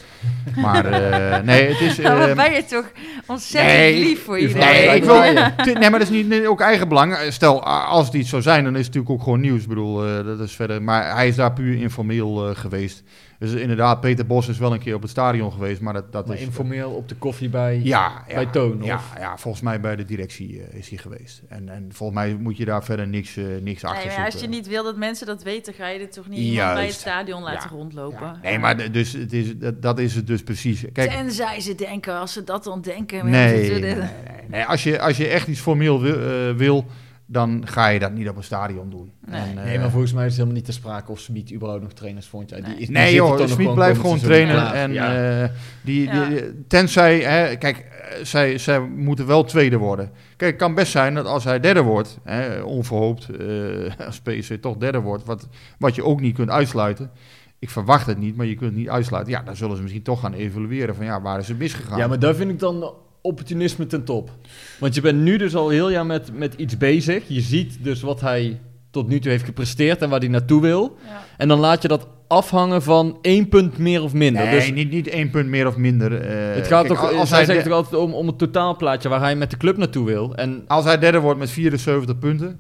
Maar 0.56 0.86
uh, 0.86 1.40
nee, 1.50 1.68
het 1.68 1.80
is... 1.80 2.00
Uh, 2.00 2.06
oh, 2.06 2.36
ben 2.36 2.54
je 2.54 2.66
toch 2.66 2.92
ontzettend 3.26 3.74
nee, 3.74 4.00
lief 4.00 4.24
voor 4.24 4.40
iedereen. 4.40 4.64
Nee, 4.64 4.96
ik 4.96 5.04
wil, 5.04 5.22
nee, 5.22 5.90
maar 5.90 5.92
dat 5.92 6.02
is 6.02 6.10
niet 6.10 6.28
nee, 6.28 6.50
ook 6.50 6.62
eigen 6.62 6.88
belang. 6.88 7.18
Stel, 7.30 7.64
als 7.66 8.06
het 8.06 8.16
iets 8.16 8.30
zou 8.30 8.42
zijn, 8.42 8.64
dan 8.64 8.76
is 8.76 8.86
het 8.86 8.96
natuurlijk 8.96 9.14
ook 9.20 9.24
gewoon 9.24 9.42
nieuws. 9.42 9.62
Ik 9.62 9.68
bedoel, 9.68 10.08
uh, 10.08 10.26
dat 10.26 10.40
is 10.40 10.56
verder... 10.56 10.82
Maar 10.82 11.16
hij 11.16 11.28
is 11.28 11.36
daar 11.36 11.54
puur 11.54 11.82
informeel 11.82 12.56
geweest. 12.56 13.04
Dus 13.40 13.52
inderdaad, 13.52 14.02
Peter 14.02 14.26
Bos 14.26 14.48
is 14.48 14.58
wel 14.58 14.74
een 14.74 14.80
keer 14.80 14.96
op 14.96 15.02
het 15.02 15.12
stadion 15.12 15.52
geweest, 15.52 15.82
maar 15.82 15.94
dat, 15.94 16.12
dat 16.12 16.28
maar 16.28 16.36
is... 16.36 16.42
informeel 16.42 16.92
op 16.92 17.10
de 17.10 17.16
koffie 17.16 17.50
bij, 17.50 17.82
ja, 17.84 18.24
bij 18.28 18.44
ja, 18.44 18.50
Toon, 18.50 18.80
ja, 18.84 18.96
of? 18.96 19.14
ja, 19.18 19.38
volgens 19.38 19.64
mij 19.64 19.80
bij 19.80 19.96
de 19.96 20.06
directie 20.06 20.54
uh, 20.54 20.74
is 20.74 20.90
hij 20.90 20.98
geweest. 20.98 21.42
En, 21.48 21.70
en 21.70 21.88
volgens 21.92 22.20
mij 22.20 22.36
moet 22.36 22.58
je 22.58 22.66
daar 22.66 22.84
verder 22.84 23.08
niks, 23.08 23.38
uh, 23.38 23.46
niks 23.62 23.84
achter 23.84 24.08
nee, 24.08 24.26
als 24.26 24.42
je 24.42 24.48
niet 24.48 24.68
wil 24.68 24.84
dat 24.84 24.98
mensen 24.98 25.28
dat 25.28 25.44
weten, 25.44 25.74
ga 25.74 25.88
je 25.88 26.00
dit 26.00 26.12
toch 26.12 26.28
niet 26.28 26.40
iemand 26.40 26.74
bij 26.74 26.86
het 26.86 26.94
stadion 26.94 27.44
laten 27.44 27.70
ja, 27.70 27.76
rondlopen? 27.76 28.26
Ja. 28.26 28.40
Nee, 28.44 28.60
maar 28.60 28.92
dus, 28.92 29.14
het 29.14 29.34
is, 29.34 29.58
dat, 29.58 29.82
dat 29.82 30.00
is 30.00 30.16
het 30.16 30.28
dus 30.28 30.44
precies. 30.44 30.86
Kijk, 30.94 31.12
Tenzij 31.12 31.60
ze 31.60 31.76
denken, 31.76 32.20
als 32.20 32.34
ze 32.34 32.44
dat 32.44 32.64
dan 32.64 32.82
denken... 32.82 33.30
Nee, 33.30 33.70
nee, 33.70 33.80
nee, 33.80 34.10
nee, 34.48 34.64
Als, 34.64 34.84
je, 34.84 35.00
als 35.00 35.18
je 35.18 35.28
echt 35.28 35.48
iets 35.48 35.60
formeel 35.60 36.02
wil... 36.02 36.50
Uh, 36.50 36.56
wil 36.56 36.86
dan 37.32 37.62
ga 37.68 37.88
je 37.88 38.00
dat 38.00 38.12
niet 38.12 38.30
op 38.30 38.38
een 38.38 38.44
stadion 38.44 38.90
doen. 38.90 39.12
Nee, 39.26 39.42
en, 39.42 39.58
uh, 39.58 39.64
nee 39.64 39.80
maar 39.80 39.90
volgens 39.90 40.14
mij 40.14 40.26
is 40.26 40.30
het 40.30 40.38
helemaal 40.38 40.58
niet 40.58 40.66
te 40.66 40.72
sprake 40.72 41.12
of 41.12 41.20
Smit 41.20 41.54
überhaupt 41.54 41.82
nog 41.84 41.94
trainers 41.94 42.28
vond. 42.28 42.50
Ja, 42.50 42.56
die 42.56 42.74
is, 42.74 42.88
die 42.88 42.92
nee 42.92 43.14
joh, 43.14 43.48
Smit 43.48 43.74
blijft 43.74 44.00
gewoon 44.00 44.20
trainen. 44.20 44.74
En 44.74 44.94
ja. 44.94 45.42
uh, 45.42 45.50
die, 45.82 46.04
ja. 46.04 46.26
die, 46.26 46.66
tenzij, 46.68 47.20
hè, 47.20 47.56
kijk, 47.56 47.86
zij, 48.24 48.58
zij 48.58 48.80
moeten 48.80 49.28
wel 49.28 49.44
tweede 49.44 49.78
worden. 49.78 50.12
Kijk, 50.36 50.52
het 50.52 50.60
kan 50.60 50.76
best 50.76 50.92
zijn 50.92 51.14
dat 51.14 51.26
als 51.26 51.44
hij 51.44 51.60
derde 51.60 51.82
wordt, 51.82 52.20
hè, 52.24 52.62
onverhoopt, 52.62 53.28
uh, 53.40 53.92
als 54.08 54.20
PSV 54.20 54.60
toch 54.60 54.78
derde 54.78 55.00
wordt, 55.00 55.26
wat, 55.26 55.48
wat 55.78 55.96
je 55.96 56.04
ook 56.04 56.22
niet 56.22 56.36
kunt 56.36 56.50
uitsluiten. 56.50 57.12
Ik 57.60 57.70
verwacht 57.70 58.08
het 58.08 58.18
niet, 58.18 58.36
maar 58.36 58.46
je 58.46 58.56
kunt 58.56 58.70
het 58.70 58.80
niet 58.80 58.90
uitsluiten. 58.90 59.34
Ja, 59.34 59.42
dan 59.42 59.56
zullen 59.56 59.76
ze 59.76 59.82
misschien 59.82 60.04
toch 60.04 60.20
gaan 60.20 60.34
evalueren 60.34 60.96
van 60.96 61.06
ja, 61.06 61.22
waar 61.22 61.40
is 61.40 61.48
het 61.48 61.58
misgegaan. 61.58 61.98
Ja, 61.98 62.08
maar 62.08 62.20
daar 62.20 62.36
vind 62.36 62.52
ik 62.52 62.60
dan 62.60 62.94
opportunisme 63.22 63.86
ten 63.88 64.04
top. 64.04 64.32
Want 64.80 64.96
je 64.96 65.02
bent 65.02 65.20
nu 65.22 65.38
dus 65.38 65.56
al 65.56 65.70
heel 65.70 65.90
jaar 65.90 66.06
met, 66.06 66.38
met 66.38 66.54
iets 66.54 66.78
bezig. 66.78 67.24
Je 67.28 67.42
ziet 67.42 67.84
dus 67.84 68.02
wat 68.02 68.22
hij 68.22 68.60
tot 68.92 69.08
nu 69.08 69.20
toe 69.20 69.32
heeft 69.32 69.44
gepresteerd 69.46 70.02
en 70.02 70.10
waar 70.10 70.20
hij 70.20 70.28
naartoe 70.28 70.62
wil. 70.62 70.98
Ja. 71.06 71.22
En 71.38 71.48
dan 71.48 71.60
laat 71.60 71.82
je 71.82 71.88
dat 71.88 72.08
afhangen 72.28 72.82
van 72.82 73.18
één 73.22 73.50
punt 73.50 73.78
meer 73.78 74.04
of 74.04 74.14
minder. 74.14 74.44
Nee, 74.44 74.56
dus 74.56 74.72
niet, 74.72 74.90
niet 74.92 75.08
één 75.08 75.30
punt 75.30 75.50
meer 75.50 75.68
of 75.68 75.78
minder. 75.78 76.12
Uh, 76.12 76.56
het 76.56 76.68
gaat 76.68 76.86
kijk, 76.86 77.00
toch, 77.00 77.14
als 77.14 77.30
hij 77.30 77.46
zegt 77.46 77.64
de- 77.64 77.70
toch 77.70 77.78
altijd 77.78 78.02
om, 78.02 78.14
om 78.14 78.28
het 78.28 78.38
totaalplaatje 78.38 79.10
waar 79.10 79.20
hij 79.20 79.36
met 79.36 79.50
de 79.52 79.58
club 79.58 79.78
naartoe 79.78 80.06
wil. 80.06 80.36
En 80.36 80.64
Als 80.68 80.86
hij 80.86 80.98
derde 80.98 81.20
wordt 81.20 81.40
met 81.40 81.50
74 81.50 82.18
punten, 82.20 82.60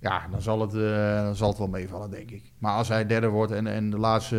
ja, 0.00 0.26
dan 0.30 0.42
zal 0.42 0.60
het, 0.60 0.74
uh, 0.74 1.22
dan 1.24 1.36
zal 1.36 1.48
het 1.48 1.58
wel 1.58 1.68
meevallen, 1.68 2.10
denk 2.10 2.30
ik. 2.30 2.42
Maar 2.58 2.72
als 2.72 2.88
hij 2.88 3.06
derde 3.06 3.28
wordt 3.28 3.52
en, 3.52 3.66
en 3.66 3.90
de 3.90 3.98
laatste 3.98 4.36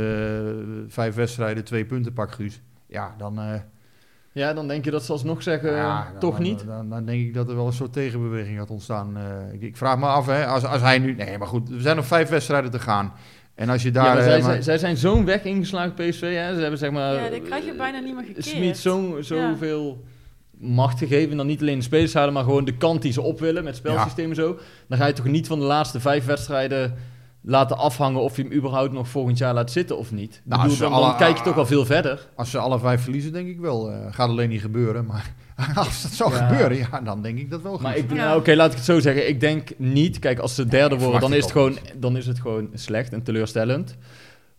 uh, 0.68 0.84
vijf 0.88 1.16
wedstrijden 1.16 1.64
twee 1.64 1.86
punten 1.86 2.14
pakt, 2.14 2.36
Guus, 2.36 2.62
ja, 2.88 3.16
dan... 3.18 3.40
Ja, 4.36 4.54
dan 4.54 4.68
denk 4.68 4.86
je 4.86 4.92
dat 4.92 5.04
ze 5.04 5.12
alsnog 5.12 5.44
zeggen, 5.44 5.72
ja, 5.72 6.08
dan, 6.12 6.20
toch 6.20 6.40
niet? 6.40 6.66
Dan, 6.68 6.90
dan, 6.90 7.06
denk 7.06 7.22
ik 7.22 7.34
dat 7.34 7.50
er 7.50 7.56
wel 7.56 7.68
een 7.68 7.74
soort 7.74 7.94
tegenbeweging 7.94 8.58
gaat 8.58 8.70
ontstaan. 8.70 9.18
Uh, 9.18 9.54
ik, 9.54 9.62
ik, 9.62 9.78
vraag 9.78 9.98
me 9.98 10.06
af, 10.06 10.26
hè, 10.26 10.46
als, 10.46 10.66
als 10.66 10.82
hij 10.82 11.00
nu... 11.00 11.14
Nee, 11.14 11.38
maar 11.38 11.48
goed, 11.48 11.70
er 11.70 11.82
zijn 11.82 11.96
nog 11.96 12.06
vijf 12.06 12.30
wedstrijden 12.30 12.72
te 12.72 12.80
gaan. 12.80 13.14
En 13.54 13.70
als 13.70 13.84
je 13.84 13.92
daar... 13.92 14.06
Ja, 14.06 14.14
maar 14.14 14.24
zij, 14.24 14.42
zij, 14.42 14.62
zij, 14.62 14.78
zijn 14.78 14.98
zo'n 14.98 15.26
weg 15.26 15.44
ingeslagen, 15.44 15.94
PSV. 15.94 16.22
Hè? 16.22 16.56
Ze 16.56 16.62
hebben 16.62 16.80
zeg 16.80 16.92
maar... 16.92 17.14
Ja, 17.14 17.30
dat 17.30 17.42
krijg 17.42 17.66
je 17.66 17.74
bijna 17.76 18.00
niet 18.00 18.16
meer 18.16 18.24
gekeerd. 18.24 18.46
Smit 18.46 18.78
zo, 18.78 19.18
zoveel 19.20 20.06
ja. 20.60 20.68
macht 20.68 20.98
gegeven. 20.98 21.38
Dan 21.38 21.48
niet 21.48 21.62
alleen 21.62 21.78
de 21.78 21.84
spelers 21.84 22.14
houden, 22.14 22.34
maar 22.34 22.44
gewoon 22.44 22.66
de 22.66 22.78
kant 22.78 23.02
die 23.02 23.12
ze 23.12 23.22
op 23.22 23.40
willen 23.40 23.64
met 23.64 23.76
spelsystemen 23.76 24.36
ja. 24.36 24.42
zo. 24.42 24.58
Dan 24.88 24.98
ga 24.98 25.06
je 25.06 25.14
toch 25.14 25.26
niet 25.26 25.48
van 25.48 25.60
de 25.60 25.66
laatste 25.66 26.00
vijf 26.00 26.26
wedstrijden 26.26 26.96
laten 27.46 27.78
afhangen 27.78 28.22
of 28.22 28.36
je 28.36 28.42
hem 28.42 28.52
überhaupt 28.52 28.92
nog 28.92 29.08
volgend 29.08 29.38
jaar 29.38 29.54
laat 29.54 29.72
zitten 29.72 29.98
of 29.98 30.12
niet. 30.12 30.42
Nou, 30.44 30.62
bedoel, 30.62 30.78
dan, 30.78 30.92
alle, 30.92 31.08
dan, 31.08 31.18
kijk 31.18 31.38
je 31.38 31.44
toch 31.44 31.58
al 31.58 31.66
veel 31.66 31.86
verder. 31.86 32.28
Als 32.36 32.50
ze 32.50 32.58
alle 32.58 32.80
vijf 32.80 33.02
verliezen, 33.02 33.34
denk 33.34 33.48
ik 33.48 33.60
wel. 33.60 33.92
Uh, 33.92 33.98
gaat 34.10 34.30
alleen 34.30 34.50
niet 34.50 34.62
gebeuren, 34.62 35.06
maar 35.06 35.34
als 35.76 36.02
dat 36.02 36.12
zou 36.12 36.34
ja. 36.34 36.48
gebeuren, 36.48 36.78
ja, 36.78 37.02
dan 37.02 37.22
denk 37.22 37.38
ik 37.38 37.50
dat 37.50 37.62
wel. 37.62 37.80
Maar 37.82 37.98
ik, 37.98 38.14
nou, 38.14 38.30
oké, 38.30 38.38
okay, 38.38 38.56
laat 38.56 38.72
ik 38.72 38.78
het 38.78 38.86
zo 38.86 39.00
zeggen. 39.00 39.28
Ik 39.28 39.40
denk 39.40 39.70
niet. 39.78 40.20
Kijk, 40.20 40.40
als 40.40 40.56
ze 40.56 40.66
derde 40.66 40.98
worden, 40.98 41.22
dan 41.22 41.34
is, 41.34 41.44
het 41.44 41.52
gewoon, 41.52 41.78
dan 41.96 42.18
is 42.18 42.28
het 42.28 42.40
gewoon 42.40 42.70
slecht 42.74 43.14
en 43.14 43.24
teleurstellend. 43.24 43.96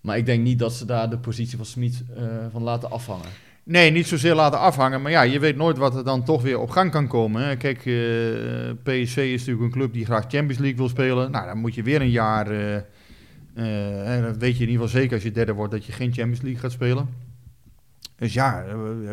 Maar 0.01 0.17
ik 0.17 0.27
denk 0.27 0.43
niet 0.43 0.59
dat 0.59 0.73
ze 0.73 0.85
daar 0.85 1.11
de 1.11 1.19
positie 1.19 1.57
van 1.57 1.67
Smit 1.67 2.03
uh, 2.19 2.25
van 2.53 2.63
laten 2.63 2.91
afhangen. 2.91 3.29
Nee, 3.69 3.91
niet 3.91 4.07
zozeer 4.07 4.35
laten 4.35 4.59
afhangen. 4.59 5.03
Maar 5.03 5.11
ja, 5.11 5.23
je 5.23 5.39
weet 5.39 5.57
nooit 5.57 5.79
wat 5.79 5.95
er 5.95 6.05
dan 6.05 6.25
toch 6.25 6.43
weer 6.43 6.59
op 6.59 6.71
gang 6.71 6.91
kan 6.91 7.07
komen. 7.07 7.43
Hè. 7.43 7.57
Kijk, 7.57 7.85
uh, 7.85 7.97
PSV 8.83 9.17
is 9.17 9.39
natuurlijk 9.39 9.65
een 9.65 9.81
club 9.81 9.93
die 9.93 10.05
graag 10.05 10.25
Champions 10.29 10.59
League 10.59 10.77
wil 10.77 10.89
spelen. 10.89 11.31
Nou, 11.31 11.47
dan 11.47 11.59
moet 11.59 11.75
je 11.75 11.83
weer 11.83 12.01
een 12.01 12.11
jaar... 12.11 12.53
Uh, 12.53 12.75
uh, 12.75 14.23
dan 14.23 14.39
weet 14.39 14.57
je 14.57 14.65
in 14.65 14.71
ieder 14.71 14.85
geval 14.85 14.89
zeker 14.89 15.15
als 15.15 15.23
je 15.23 15.31
derde 15.31 15.53
wordt 15.53 15.73
dat 15.73 15.85
je 15.85 15.93
geen 15.93 16.13
Champions 16.13 16.41
League 16.43 16.61
gaat 16.61 16.73
spelen. 16.73 17.09
Dus 18.17 18.33
ja, 18.33 18.65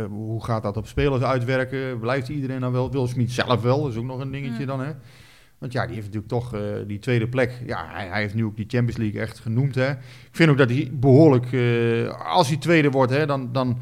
hoe 0.10 0.44
gaat 0.44 0.64
dat 0.64 0.78
op 0.78 0.88
spelers 0.88 1.24
uitwerken? 1.24 2.00
Blijft 2.00 2.30
iedereen 2.30 2.60
dan 2.60 2.72
wel? 2.72 2.92
Wil 2.92 3.08
Smit 3.08 3.32
zelf 3.32 3.62
wel? 3.62 3.82
Dat 3.82 3.92
is 3.92 3.98
ook 3.98 4.06
nog 4.06 4.20
een 4.20 4.32
dingetje 4.32 4.66
dan, 4.66 4.80
hè? 4.80 4.92
Want 5.58 5.74
ja, 5.74 5.86
die 5.86 5.96
heeft 5.96 6.14
natuurlijk 6.14 6.34
toch 6.34 6.56
uh, 6.56 6.62
die 6.88 7.00
tweede 7.00 7.28
plek. 7.28 7.62
Ja, 7.66 7.88
hij, 7.92 8.08
hij, 8.08 8.22
heeft 8.22 8.34
nu 8.34 8.46
ook 8.46 8.56
die 8.56 8.66
Champions 8.68 8.98
League 8.98 9.22
echt 9.22 9.40
genoemd, 9.40 9.76
hè? 9.76 9.92
Ik 9.92 10.30
vind 10.32 10.50
ook 10.50 10.58
dat 10.58 10.70
hij 10.70 10.92
behoorlijk... 10.94 11.52
Uh, 11.52 12.26
als 12.26 12.48
hij 12.48 12.58
tweede 12.58 12.90
wordt, 12.90 13.12
hè, 13.12 13.26
dan... 13.26 13.50
dan 13.52 13.78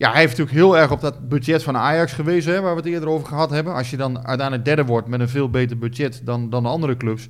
ja, 0.00 0.10
hij 0.10 0.20
heeft 0.20 0.38
natuurlijk 0.38 0.56
heel 0.56 0.78
erg 0.78 0.90
op 0.90 1.00
dat 1.00 1.28
budget 1.28 1.62
van 1.62 1.76
Ajax 1.76 2.12
gewezen, 2.12 2.52
hè, 2.52 2.60
waar 2.60 2.74
we 2.74 2.80
het 2.80 2.90
eerder 2.90 3.08
over 3.08 3.26
gehad 3.26 3.50
hebben. 3.50 3.74
Als 3.74 3.90
je 3.90 3.96
dan 3.96 4.26
uiteindelijk 4.26 4.64
derde 4.64 4.84
wordt 4.84 5.08
met 5.08 5.20
een 5.20 5.28
veel 5.28 5.50
beter 5.50 5.78
budget 5.78 6.20
dan, 6.24 6.50
dan 6.50 6.62
de 6.62 6.68
andere 6.68 6.96
clubs... 6.96 7.28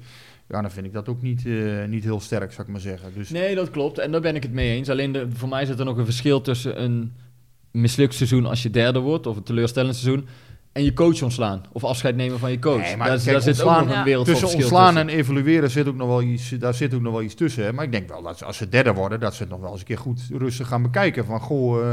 Ja, 0.49 0.61
dan 0.61 0.71
vind 0.71 0.87
ik 0.87 0.93
dat 0.93 1.09
ook 1.09 1.23
niet, 1.23 1.45
uh, 1.45 1.85
niet 1.85 2.05
heel 2.05 2.21
sterk, 2.21 2.53
zou 2.53 2.67
ik 2.67 2.73
maar 2.73 2.81
zeggen. 2.81 3.13
Dus... 3.15 3.31
Nee, 3.31 3.55
dat 3.55 3.71
klopt. 3.71 3.99
En 3.99 4.13
daar 4.13 4.21
ben 4.21 4.35
ik 4.35 4.43
het 4.43 4.53
mee 4.53 4.77
eens. 4.77 4.89
Alleen 4.89 5.13
de, 5.13 5.27
voor 5.33 5.49
mij 5.49 5.67
zit 5.67 5.79
er 5.79 5.85
nog 5.85 5.97
een 5.97 6.05
verschil 6.05 6.41
tussen 6.41 6.83
een 6.83 7.13
mislukt 7.71 8.15
seizoen 8.15 8.47
als 8.47 8.63
je 8.63 8.71
derde 8.71 8.99
wordt, 8.99 9.27
of 9.27 9.37
een 9.37 9.43
teleurstellend 9.43 9.97
seizoen, 9.97 10.27
en 10.73 10.85
je 10.85 10.93
coach 10.93 11.23
ontslaan. 11.23 11.63
Of 11.73 11.85
afscheid 11.85 12.17
nemen 12.17 12.39
van 12.39 12.51
je 12.51 12.59
coach. 12.59 12.83
Nee, 12.83 12.97
maar 12.97 13.09
daar, 13.09 13.17
kijk, 13.17 13.31
daar 13.31 13.41
zit 13.41 13.55
ontslaan, 13.55 13.81
ook 13.81 13.89
nog 13.89 13.97
een 13.97 14.05
wereld 14.05 14.27
tussen 14.27 14.49
ontslaan 14.49 14.95
tussen. 14.95 15.11
en 15.11 15.19
evalueren 15.19 15.71
zit 15.71 15.89
ook 15.89 15.97
nog 15.97 16.09
wel 16.09 16.23
iets, 16.23 16.49
daar 16.49 16.75
zit 16.75 16.95
ook 16.95 17.01
nog 17.01 17.13
wel 17.13 17.23
iets 17.23 17.35
tussen. 17.35 17.65
Hè? 17.65 17.73
Maar 17.73 17.85
ik 17.85 17.93
denk 17.93 18.09
wel 18.09 18.23
dat 18.23 18.39
ze, 18.39 18.45
als 18.45 18.57
ze 18.57 18.69
derde 18.69 18.93
worden, 18.93 19.21
dat 19.21 19.35
ze 19.35 19.43
het 19.43 19.51
nog 19.51 19.61
wel 19.61 19.71
eens 19.71 19.81
een 19.81 19.87
keer 19.87 19.99
goed 19.99 20.21
rustig 20.31 20.69
gaan 20.69 20.83
bekijken. 20.83 21.25
Van, 21.25 21.41
goh, 21.41 21.85
uh, 21.85 21.93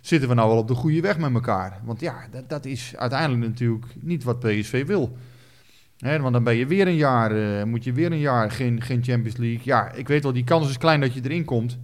zitten 0.00 0.28
we 0.28 0.34
nou 0.34 0.48
wel 0.48 0.58
op 0.58 0.68
de 0.68 0.74
goede 0.74 1.00
weg 1.00 1.18
met 1.18 1.34
elkaar? 1.34 1.80
Want 1.84 2.00
ja, 2.00 2.14
dat, 2.30 2.48
dat 2.48 2.64
is 2.64 2.94
uiteindelijk 2.96 3.42
natuurlijk 3.42 3.86
niet 4.00 4.24
wat 4.24 4.40
PSV 4.40 4.86
wil. 4.86 5.16
He, 5.98 6.20
want 6.20 6.32
dan 6.32 6.44
ben 6.44 6.56
je 6.56 6.66
weer 6.66 6.86
een 6.86 6.96
jaar, 6.96 7.36
uh, 7.36 7.62
moet 7.62 7.84
je 7.84 7.92
weer 7.92 8.12
een 8.12 8.18
jaar 8.18 8.50
geen, 8.50 8.82
geen 8.82 9.04
Champions 9.04 9.36
League. 9.36 9.60
Ja, 9.64 9.92
ik 9.92 10.08
weet 10.08 10.22
wel, 10.22 10.32
die 10.32 10.44
kans 10.44 10.68
is 10.68 10.78
klein 10.78 11.00
dat 11.00 11.14
je 11.14 11.20
erin 11.24 11.44
komt. 11.44 11.78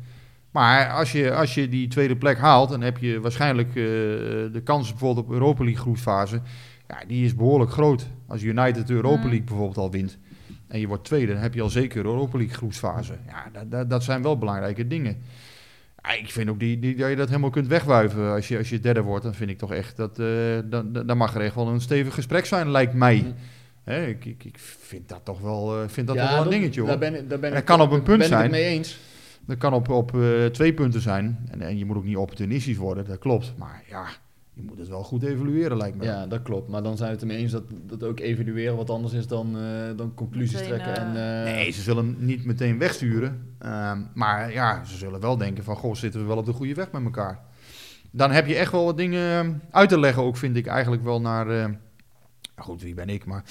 Maar 0.51 0.91
als 0.91 1.13
je, 1.13 1.35
als 1.35 1.55
je 1.55 1.69
die 1.69 1.89
tweede 1.89 2.17
plek 2.17 2.39
haalt, 2.39 2.69
dan 2.69 2.81
heb 2.81 2.99
je 2.99 3.21
waarschijnlijk 3.21 3.69
uh, 3.69 3.75
de 3.75 4.61
kans 4.65 4.91
bijvoorbeeld 4.91 5.27
op 5.27 5.33
Europa 5.33 5.65
League 5.65 5.83
groepsfase. 5.83 6.41
Ja, 6.89 7.03
die 7.07 7.25
is 7.25 7.35
behoorlijk 7.35 7.71
groot. 7.71 8.07
Als 8.27 8.43
United 8.43 8.91
Europa 8.91 9.23
League 9.23 9.45
bijvoorbeeld 9.45 9.79
al 9.79 9.91
wint 9.91 10.19
en 10.75 10.81
je 10.81 10.87
wordt 10.87 11.05
tweede, 11.05 11.33
dan 11.33 11.43
heb 11.43 11.55
je 11.55 11.63
al 11.63 11.69
zeker 11.69 12.05
Europa 12.05 12.39
League 12.39 12.57
groepsfase. 12.57 13.13
Ja, 13.27 13.49
dat, 13.53 13.71
dat, 13.71 13.91
dat 13.91 14.05
zijn 14.05 14.23
wel 14.23 14.39
belangrijke 14.39 14.87
dingen. 14.87 15.17
Ik 16.13 16.31
vind 16.31 16.51
ook 16.51 16.59
die, 16.59 16.79
die, 16.79 16.97
dat 16.97 17.09
je 17.09 17.17
dat 17.17 17.29
helemaal 17.29 17.51
kunt 17.51 17.67
wegwuiven 17.67 18.33
als 18.33 18.49
je, 18.49 18.59
als 18.59 18.69
je 18.69 18.81
derde 18.81 19.03
wordt. 19.03 19.25
Dan 19.25 19.35
vind 19.35 19.51
ik 19.51 19.59
toch 19.59 19.73
echt 19.73 19.97
dat, 19.97 20.19
uh, 20.19 20.59
dan, 20.65 20.93
dan 20.93 21.17
mag 21.17 21.35
er 21.35 21.41
echt 21.41 21.55
wel 21.55 21.69
een 21.69 21.81
stevig 21.81 22.15
gesprek 22.15 22.47
zijn, 22.47 22.71
lijkt 22.71 22.95
mij. 22.95 23.17
Mm. 23.17 23.35
He, 23.85 24.07
ik, 24.07 24.25
ik, 24.25 24.45
ik, 24.45 24.59
vind 24.59 25.09
dat 25.09 25.21
toch 25.25 25.41
wel, 25.41 25.83
uh, 25.83 25.89
vind 25.89 26.07
dat 26.07 26.17
ja, 26.17 26.23
toch 26.23 26.33
wel 26.33 26.45
een 26.45 26.51
dingetje 26.51 26.81
hoor. 26.81 26.89
Daar 26.89 26.99
ben, 26.99 27.29
daar 27.29 27.39
ben 27.39 27.53
dat 27.53 27.65
kan 27.65 27.81
op 27.81 27.91
een 27.91 28.03
punt 28.03 28.19
ben 28.19 28.29
zijn. 28.29 28.45
Ik 28.45 28.51
het 28.51 28.61
mee 28.61 28.75
eens. 28.75 28.99
Dat 29.47 29.59
kan 29.59 29.73
op, 29.73 29.89
op 29.89 30.13
uh, 30.15 30.47
twee 30.47 30.75
punten 30.75 31.01
zijn. 31.01 31.47
En, 31.51 31.61
en, 31.61 31.79
je 31.79 31.85
moet 31.85 31.97
ook 31.97 32.05
niet 32.05 32.17
opportunistisch 32.17 32.77
worden, 32.77 33.05
dat 33.05 33.19
klopt. 33.19 33.55
Maar 33.59 33.83
ja, 33.89 34.07
je 34.55 34.63
moet 34.63 34.79
het 34.79 34.89
wel 34.89 35.03
goed 35.03 35.23
evalueren, 35.23 35.77
lijkt 35.77 35.97
me. 35.97 36.05
Ja, 36.05 36.27
dat 36.27 36.43
klopt. 36.43 36.69
Maar 36.69 36.83
dan 36.83 36.97
zijn 36.97 37.09
we 37.09 37.15
het 37.15 37.23
ermee 37.23 37.39
eens 37.39 37.53
dat, 37.53 37.65
dat 37.87 38.05
ook 38.05 38.21
evalueren 38.21 38.77
wat 38.77 38.91
anders 38.91 39.13
is 39.13 39.27
dan, 39.27 39.57
uh, 39.57 39.97
dan 39.97 40.15
conclusies 40.15 40.53
Meteen, 40.53 40.69
trekken. 40.69 40.97
En, 40.97 41.09
uh... 41.09 41.53
Nee, 41.53 41.71
ze 41.71 41.83
zullen 41.83 42.07
hem 42.07 42.17
niet 42.19 42.45
meteen 42.45 42.79
wegsturen. 42.79 43.55
Uh, 43.63 43.93
maar 44.15 44.53
ja, 44.53 44.85
ze 44.85 44.97
zullen 44.97 45.21
wel 45.21 45.37
denken 45.37 45.65
van, 45.65 45.77
goh, 45.77 45.95
zitten 45.95 46.21
we 46.21 46.27
wel 46.27 46.37
op 46.37 46.47
de 46.47 46.53
goede 46.53 46.75
weg 46.75 46.93
met 46.93 47.05
elkaar. 47.05 47.41
Dan 48.11 48.31
heb 48.31 48.47
je 48.47 48.55
echt 48.55 48.73
wel 48.73 48.85
wat 48.85 48.97
dingen 48.97 49.63
uit 49.71 49.89
te 49.89 49.99
leggen 49.99 50.23
ook, 50.23 50.37
vind 50.37 50.57
ik 50.57 50.67
eigenlijk 50.67 51.03
wel 51.03 51.21
naar, 51.21 51.79
Nou 52.57 52.69
goed, 52.69 52.83
wie 52.83 52.95
ben 52.95 53.09
ik, 53.09 53.25
maar 53.25 53.45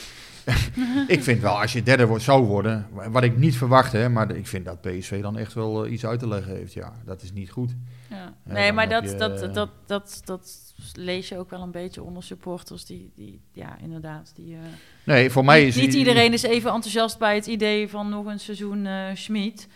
ik 1.08 1.24
vind 1.24 1.42
wel, 1.42 1.62
als 1.62 1.74
je 1.74 1.84
derde 1.84 2.06
wordt, 2.06 2.24
zou 2.24 2.46
worden, 2.46 2.88
wat 3.10 3.24
ik 3.24 3.38
niet 3.38 3.58
verwacht, 3.58 3.92
hè, 3.92 4.10
maar 4.10 4.36
ik 4.36 4.48
vind 4.48 4.66
dat 4.66 4.82
PSV 4.82 5.22
dan 5.22 5.38
echt 5.38 5.54
wel 5.54 5.86
eh, 5.86 5.92
iets 5.92 6.06
uit 6.06 6.20
te 6.20 6.28
leggen 6.28 6.56
heeft. 6.56 6.74
Ja, 6.74 6.94
dat 7.06 7.22
is 7.22 7.34
niet 7.34 7.52
goed. 7.52 7.76
Ja. 8.10 8.34
Nee, 8.44 8.72
maar 8.72 8.90
dat, 8.90 9.10
je, 9.10 9.16
dat, 9.16 9.42
eh, 9.42 9.54
dat, 9.54 9.70
dat, 9.86 10.22
dat 10.26 10.74
lees 10.94 11.30
je 11.30 11.38
ook 11.38 11.50
wel 11.50 11.62
een 11.62 11.72
beetje 11.72 12.04
onder 12.04 12.24
supporters 12.24 12.86
die, 12.86 13.12
die 13.16 13.42
ja, 13.52 13.78
inderdaad, 13.82 14.32
die... 14.36 14.54
eh, 14.54 14.60
Nee, 15.04 15.30
voor 15.30 15.46
mij 15.46 15.68
is... 15.68 15.76
niet 15.76 15.94
iedereen 15.94 16.34
is 16.34 16.44
even 16.44 16.72
enthousiast 16.72 17.20
bij 17.20 17.36
het 17.36 17.46
idee 17.48 17.90
van 17.90 18.10
nog 18.10 18.26
een 18.26 18.40
seizoen 18.40 18.86
eh 18.86 19.06
Schmid. 19.14 19.68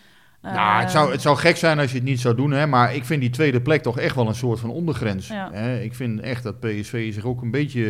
Nou, 0.42 0.82
het 0.82 0.92
zou, 0.92 1.12
het 1.12 1.22
zou 1.22 1.38
gek 1.38 1.58
zijn 1.58 1.80
als 1.80 1.92
je 1.92 1.98
het 1.98 2.06
niet 2.06 2.20
zou 2.20 2.36
doen, 2.36 2.52
hè, 2.52 2.68
maar 2.68 2.96
ik 2.96 3.06
vind 3.06 3.22
die 3.22 3.30
tweede 3.30 3.62
plek 3.62 3.82
toch 3.82 4.00
echt 4.00 4.16
wel 4.16 4.28
een 4.28 4.36
soort 4.36 4.60
van 4.60 4.70
ondergrens. 4.70 5.28
Ja. 5.28 5.50
Hè. 5.52 5.80
Ik 5.80 5.96
vind 5.96 6.20
echt 6.20 6.44
dat 6.44 6.60
PSV 6.60 7.14
zich 7.14 7.26
ook 7.26 7.42
een 7.42 7.52
beetje, 7.52 7.84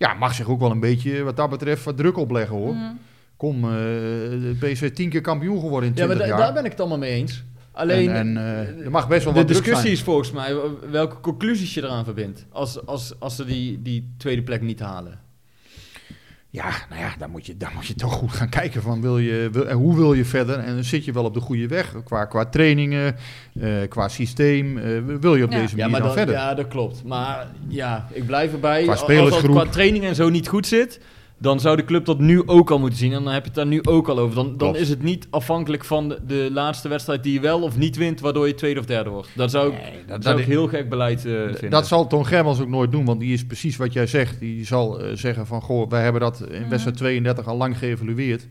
ja, 0.00 0.14
mag 0.14 0.34
zich 0.34 0.48
ook 0.48 0.60
wel 0.60 0.70
een 0.70 0.80
beetje 0.80 1.22
wat 1.22 1.36
dat 1.36 1.50
betreft 1.50 1.84
wat 1.84 1.96
druk 1.96 2.16
opleggen 2.18 2.56
hoor. 2.56 2.74
Mhm. 2.74 2.92
Kom, 3.36 3.64
eh, 3.64 3.70
de 3.70 4.56
PSV 4.60 4.90
tien 4.92 5.08
keer 5.10 5.20
kampioen 5.20 5.60
geworden 5.60 5.88
in 5.90 5.94
Ja, 5.96 6.04
20 6.04 6.18
maar 6.18 6.26
da- 6.28 6.32
jaar. 6.34 6.44
daar 6.44 6.54
ben 6.54 6.64
ik 6.64 6.70
het 6.70 6.80
allemaal 6.80 6.98
mee 6.98 7.10
eens. 7.12 7.44
Alleen, 7.72 8.10
en, 8.10 8.36
en, 8.36 8.36
eh, 8.36 8.84
er 8.84 8.90
mag 8.90 9.08
best 9.08 9.24
wel 9.24 9.32
de 9.32 9.38
wat 9.38 9.48
druk 9.48 9.58
discussie 9.62 9.76
zijn. 9.82 9.92
is 9.92 10.02
volgens 10.02 10.30
mij 10.32 10.54
welke 10.90 11.20
conclusies 11.20 11.74
je 11.74 11.82
eraan 11.82 12.04
verbindt. 12.04 12.46
Als, 12.50 12.86
als, 12.86 13.14
als 13.18 13.36
ze 13.36 13.44
die, 13.44 13.82
die 13.82 14.14
tweede 14.16 14.42
plek 14.42 14.60
niet 14.62 14.80
halen. 14.80 15.18
Ja, 16.52 16.70
nou 16.88 17.00
ja, 17.00 17.14
dan 17.18 17.30
moet 17.30 17.46
je, 17.46 17.56
dan 17.56 17.68
moet 17.74 17.86
je 17.86 17.94
toch 17.94 18.12
goed 18.12 18.32
gaan 18.32 18.48
kijken 18.48 18.82
van 18.82 19.00
wil 19.00 19.18
je, 19.18 19.48
wil, 19.52 19.66
en 19.68 19.76
hoe 19.76 19.96
wil 19.96 20.12
je 20.12 20.24
verder 20.24 20.58
en 20.58 20.84
zit 20.84 21.04
je 21.04 21.12
wel 21.12 21.24
op 21.24 21.34
de 21.34 21.40
goede 21.40 21.66
weg 21.66 21.94
qua, 22.04 22.24
qua 22.24 22.44
trainingen, 22.46 23.16
eh, 23.60 23.70
qua 23.88 24.08
systeem, 24.08 24.78
eh, 24.78 24.84
wil 25.20 25.34
je 25.36 25.44
op 25.44 25.50
Ja. 25.52 25.58
deze 25.60 25.76
Ja, 25.76 25.82
manier 25.82 25.90
maar 25.90 26.00
dan 26.00 26.12
verder? 26.12 26.34
ja, 26.34 26.54
dat 26.54 26.68
klopt. 26.68 27.04
Maar 27.04 27.46
ja, 27.68 28.06
ik 28.12 28.26
blijf 28.26 28.52
erbij. 28.52 28.82
Qua 28.82 28.90
Als- 28.92 29.00
spelersgroep. 29.00 29.32
Als 29.42 29.42
het 29.42 29.62
qua 29.62 29.70
training 29.72 30.04
en 30.04 30.14
zo 30.14 30.28
niet 30.28 30.48
goed 30.48 30.66
zit, 30.66 31.00
dan 31.40 31.60
zou 31.60 31.76
de 31.76 31.84
club 31.84 32.04
dat 32.04 32.18
nu 32.18 32.42
ook 32.46 32.70
al 32.70 32.78
moeten 32.78 32.98
zien. 32.98 33.12
En 33.12 33.24
dan 33.24 33.32
heb 33.32 33.42
je 33.42 33.46
het 33.48 33.56
daar 33.56 33.66
nu 33.66 33.82
ook 33.82 34.08
al 34.08 34.18
over. 34.18 34.34
Dan, 34.34 34.56
dan 34.56 34.76
is 34.76 34.88
het 34.88 35.02
niet 35.02 35.26
afhankelijk 35.30 35.84
van 35.84 36.08
de, 36.08 36.18
de 36.26 36.48
laatste 36.52 36.88
wedstrijd 36.88 37.22
die 37.22 37.32
je 37.32 37.40
wel 37.40 37.62
of 37.62 37.76
niet 37.76 37.96
wint, 37.96 38.20
waardoor 38.20 38.46
je 38.46 38.54
tweede 38.54 38.80
of 38.80 38.86
derde 38.86 39.10
wordt. 39.10 39.28
Dat 39.34 39.50
zou 39.50 39.72
ik, 39.72 39.80
Nee, 39.82 39.92
dat- 39.98 40.08
dat 40.08 40.22
zou 40.22 40.34
dat- 40.36 40.44
ik 40.44 40.50
heel 40.50 40.68
gek 40.68 40.88
beleid 40.88 41.24
eh, 41.26 41.32
vinden. 41.32 41.70
Dat 41.70 41.86
zal 41.86 42.06
Ton 42.06 42.26
Germans 42.26 42.60
ook 42.60 42.68
nooit 42.68 42.92
doen, 42.92 43.04
want 43.04 43.20
die 43.20 43.32
is 43.32 43.46
precies 43.46 43.76
wat 43.76 43.92
jij 43.92 44.06
zegt. 44.06 44.40
Die 44.40 44.66
zal 44.66 45.00
eh, 45.00 45.16
zeggen 45.16 45.46
van, 45.46 45.60
goh, 45.62 45.90
wij 45.90 46.02
hebben 46.02 46.20
dat 46.20 46.44
in 46.50 46.60
Mhm. 46.60 46.68
wedstrijd 46.70 46.96
32 46.96 47.46
al 47.48 47.56
lang 47.56 47.78
geëvalueerd. 47.78 48.46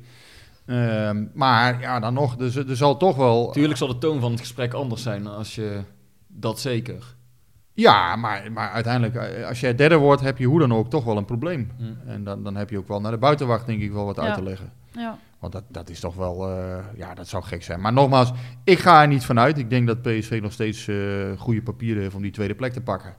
Ehm, 0.66 1.26
maar 1.34 1.82
ja, 1.82 2.00
dan 2.00 2.14
nog, 2.14 2.40
er, 2.40 2.52
z- 2.52 2.56
er 2.56 2.76
zal 2.76 2.98
toch 2.98 3.16
wel... 3.16 3.52
Tuurlijk 3.52 3.78
zal 3.78 3.88
de 3.88 3.98
toon 3.98 4.20
van 4.20 4.32
het 4.32 4.40
gesprek 4.40 4.74
anders 4.74 5.02
zijn 5.02 5.28
als 5.28 5.56
je 5.56 5.80
dat 6.28 6.60
zeker. 6.60 7.16
Ja, 7.80 8.16
maar, 8.16 8.52
maar 8.52 8.70
uiteindelijk, 8.70 9.16
eh, 9.16 9.48
als 9.48 9.60
jij 9.60 9.76
derde 9.76 9.96
wordt, 9.98 10.22
heb 10.22 10.38
je 10.38 10.46
hoe 10.46 10.60
dan 10.60 10.74
ook 10.74 10.90
toch 10.90 11.04
wel 11.04 11.18
een 11.18 11.26
probleem. 11.26 11.72
Hm. 11.78 11.84
En 12.10 12.24
dan, 12.24 12.44
dan 12.44 12.56
heb 12.56 12.70
je 12.70 12.78
ook 12.78 12.88
wel 12.88 13.02
naar 13.02 13.12
de 13.12 13.18
buitenwacht, 13.18 13.66
denk 13.66 13.82
ik, 13.82 13.92
wel 13.92 14.06
wat 14.06 14.16
Ja. 14.16 14.22
uit 14.22 14.34
te 14.34 14.44
leggen. 14.44 14.72
Ja. 14.92 15.18
Want 15.40 15.54
dat, 15.54 15.64
dat 15.68 15.90
is 15.90 16.00
toch 16.00 16.16
wel, 16.16 16.50
eh, 16.50 16.78
ja, 16.96 17.14
dat 17.14 17.28
zou 17.28 17.44
gek 17.44 17.64
zijn. 17.64 17.82
Maar 17.82 17.94
nogmaals, 17.94 18.32
ik 18.64 18.80
ga 18.80 19.02
er 19.02 19.08
niet 19.08 19.26
vanuit. 19.26 19.58
Ik 19.58 19.70
denk 19.70 19.88
dat 19.88 20.02
PSV 20.02 20.40
nog 20.42 20.52
steeds 20.52 20.88
eh, 20.88 20.96
goede 21.38 21.62
papieren 21.62 22.02
heeft 22.02 22.16
om 22.16 22.22
die 22.22 22.32
tweede 22.32 22.56
plek 22.56 22.74
te 22.74 22.82
pakken. 22.82 23.14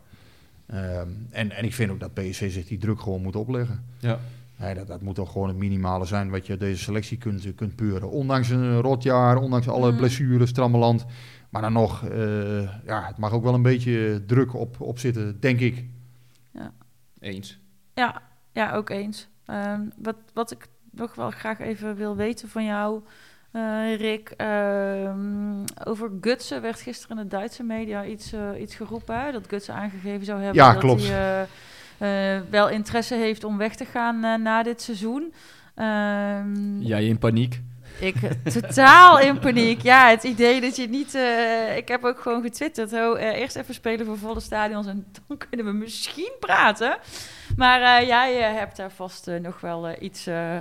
Ehm, 0.66 1.08
en, 1.30 1.50
en 1.50 1.64
ik 1.64 1.74
vind 1.74 1.90
ook 1.90 2.00
dat 2.00 2.14
PSV 2.14 2.52
zich 2.52 2.66
die 2.66 2.78
druk 2.78 3.00
gewoon 3.00 3.22
moet 3.22 3.36
opleggen. 3.36 3.84
Ja. 3.98 4.18
Nee, 4.56 4.74
dat, 4.74 4.86
dat 4.86 5.00
moet 5.02 5.14
toch 5.14 5.32
gewoon 5.32 5.48
het 5.48 5.56
minimale 5.56 6.04
zijn 6.04 6.30
wat 6.30 6.46
je 6.46 6.56
deze 6.56 6.82
selectie 6.82 7.18
kunt, 7.18 7.54
kunt 7.54 7.76
peuren. 7.76 8.11
Ondanks 8.11 8.48
een 8.50 8.80
rotjaar, 8.80 9.36
ondanks 9.36 9.68
alle 9.68 9.88
Mhm. 9.88 9.96
blessures, 9.96 10.52
trammeland. 10.52 11.06
Maar 11.51 11.62
dan 11.62 11.72
nog, 11.72 12.05
eh, 12.09 12.84
ja, 12.84 13.07
het 13.07 13.16
mag 13.18 13.32
ook 13.32 13.42
wel 13.42 13.55
een 13.55 13.62
beetje 13.62 14.22
druk 14.26 14.55
op, 14.55 14.80
op 14.80 14.98
zitten, 14.98 15.40
denk 15.40 15.61
ik. 15.61 15.84
Eens. 17.20 17.59
Ja, 17.94 18.22
ja, 18.53 18.72
ook 18.72 18.90
eens. 18.90 19.28
Ehm, 19.44 19.80
wat, 19.96 20.16
wat 20.34 20.51
ik 20.51 20.66
nog 20.90 21.14
wel 21.14 21.30
graag 21.30 21.59
even 21.59 21.96
wil 21.96 22.16
weten 22.16 22.48
van 22.48 22.64
jou, 22.64 23.01
eh, 23.53 23.96
Rick. 23.96 24.28
ehm, 24.36 25.64
over 25.84 26.11
Gutsen 26.20 26.62
werd 26.62 26.80
gisteren 26.80 27.16
in 27.16 27.22
de 27.22 27.28
Duitse 27.28 27.62
media 27.62 28.05
iets, 28.05 28.32
eh, 28.32 28.61
iets 28.61 28.74
geroepen. 28.74 29.20
Hè? 29.20 29.32
Dat 29.32 29.48
Gutsen 29.48 29.74
aangegeven 29.74 30.24
zou 30.24 30.38
hebben 30.42 30.62
Ja, 30.62 30.72
dat 30.72 30.80
klopt. 30.80 31.09
hij 31.98 32.44
wel 32.51 32.68
interesse 32.68 33.14
heeft 33.14 33.44
om 33.44 33.57
weg 33.57 33.74
te 33.74 33.84
gaan 33.84 34.42
na 34.42 34.62
dit 34.62 34.82
seizoen. 34.82 35.32
Ehm, 35.74 36.80
Jij 36.80 37.07
in 37.07 37.18
paniek. 37.18 37.61
Ik 37.99 38.14
totaal 38.53 39.18
in 39.20 39.38
paniek. 39.38 39.82
Ja, 39.82 40.09
het 40.09 40.22
idee 40.24 40.61
dat 40.61 40.76
je 40.76 40.88
niet. 40.88 41.14
eh, 41.14 41.76
ik 41.76 41.88
heb 41.88 42.05
ook 42.05 42.20
gewoon 42.20 42.43
getwitterd. 42.43 42.93
Oh, 42.93 43.20
eh, 43.20 43.38
eerst 43.41 43.57
even 43.57 43.74
spelen 43.74 44.07
voor 44.07 44.18
volle 44.18 44.41
stadions 44.41 44.86
en 44.86 45.07
dan 45.28 45.38
kunnen 45.49 45.66
we 45.66 45.72
misschien 45.72 46.32
praten. 46.41 46.99
Maar 47.57 47.80
eh, 48.01 48.07
jij 48.07 48.34
hebt 48.43 48.76
daar 48.76 48.91
vast 48.93 49.30
nog 49.43 49.61
wel 49.61 50.03
iets 50.03 50.26
eh, 50.26 50.57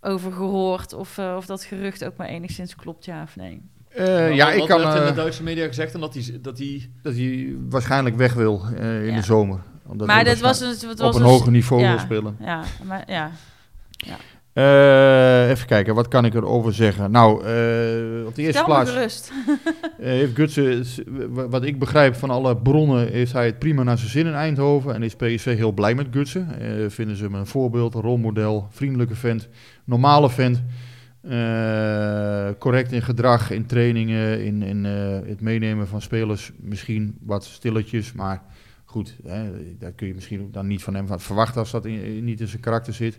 over 0.00 0.32
gehoord. 0.32 0.92
Of, 0.92 1.18
eh, 1.18 1.34
of 1.36 1.46
dat 1.46 1.64
gerucht 1.64 2.04
ook 2.04 2.16
maar 2.16 2.28
enigszins 2.28 2.74
klopt, 2.76 3.04
ja 3.04 3.22
of 3.22 3.36
nee. 3.36 3.62
Eh, 3.88 4.06
Maar 4.06 4.32
ja, 4.32 4.44
wat- 4.44 4.52
ik 4.54 4.58
wat 4.58 4.68
kan 4.68 4.80
werd 4.80 5.00
in 5.00 5.06
de 5.06 5.12
Duitse 5.12 5.42
media 5.42 5.66
gezegd 5.66 5.94
en 5.94 6.00
dat 6.00 6.14
hij... 6.14 6.38
Dat 6.42 6.58
hij 6.58 6.90
dat 7.02 7.14
hij 7.14 7.54
waarschijnlijk 7.68 8.16
weg 8.16 8.34
wil 8.34 8.62
eh, 8.76 9.02
in 9.04 9.10
Ja. 9.10 9.16
de 9.16 9.22
zomer. 9.22 9.60
Omdat 9.86 10.06
maar 10.06 10.24
dit 10.24 10.40
was, 10.40 10.60
een, 10.60 10.68
het 10.68 10.82
op 10.90 10.98
was 10.98 11.14
een 11.16 11.22
een- 11.22 11.28
hoger 11.28 11.50
niveau 11.52 11.82
ja, 11.82 11.90
wil 11.90 11.98
spelen. 11.98 12.36
Ja, 12.40 12.62
maar 12.84 13.02
ja. 13.06 13.30
Eh, 14.52 15.50
even 15.50 15.66
kijken, 15.66 15.94
wat 15.94 16.08
kan 16.08 16.24
ik 16.24 16.34
erover 16.34 16.74
zeggen? 16.74 17.10
Nou, 17.10 17.44
eh, 17.44 18.26
op 18.26 18.34
de 18.34 18.42
eerste 18.42 18.52
Stel 18.52 18.64
plaats 18.64 18.90
gerust. 18.90 19.32
eh, 19.98 20.06
heeft 20.06 20.34
Gutsen, 20.34 20.84
wat 21.50 21.64
ik 21.64 21.78
begrijp 21.78 22.14
van 22.14 22.30
alle 22.30 22.56
bronnen, 22.56 23.08
heeft 23.08 23.32
hij 23.32 23.46
het 23.46 23.58
prima 23.58 23.82
naar 23.82 23.98
zijn 23.98 24.10
zin 24.10 24.26
in 24.26 24.32
Eindhoven. 24.32 24.94
En 24.94 25.02
is 25.02 25.14
PSV 25.16 25.56
heel 25.56 25.72
blij 25.72 25.94
met 25.94 26.06
Gutsen. 26.10 26.48
Vinden 26.90 27.16
ze 27.16 27.24
hem 27.24 27.34
een 27.34 27.46
voorbeeld, 27.46 27.94
een 27.94 28.00
rolmodel, 28.00 28.66
vriendelijke 28.70 29.14
vent, 29.14 29.48
normale 29.84 30.30
vent. 30.30 30.62
Correct 32.58 32.92
in 32.92 33.02
gedrag, 33.02 33.50
in 33.50 33.66
trainingen, 33.66 34.44
in, 34.44 34.62
in 34.62 34.84
het 34.84 35.40
meenemen 35.40 35.88
van 35.88 36.02
spelers. 36.02 36.52
Misschien 36.56 37.16
wat 37.20 37.44
stilletjes, 37.44 38.12
maar 38.12 38.42
goed, 38.84 39.16
hè, 39.26 39.50
daar 39.78 39.92
kun 39.92 40.06
je 40.06 40.14
misschien 40.14 40.48
dan 40.52 40.66
niet 40.66 40.82
van 40.82 40.94
hem 40.94 41.06
van 41.06 41.20
verwachten 41.20 41.60
als 41.60 41.70
dat 41.70 41.86
in- 41.86 42.24
niet 42.24 42.40
in 42.40 42.48
zijn 42.48 42.62
karakter 42.62 42.94
zit. 42.94 43.18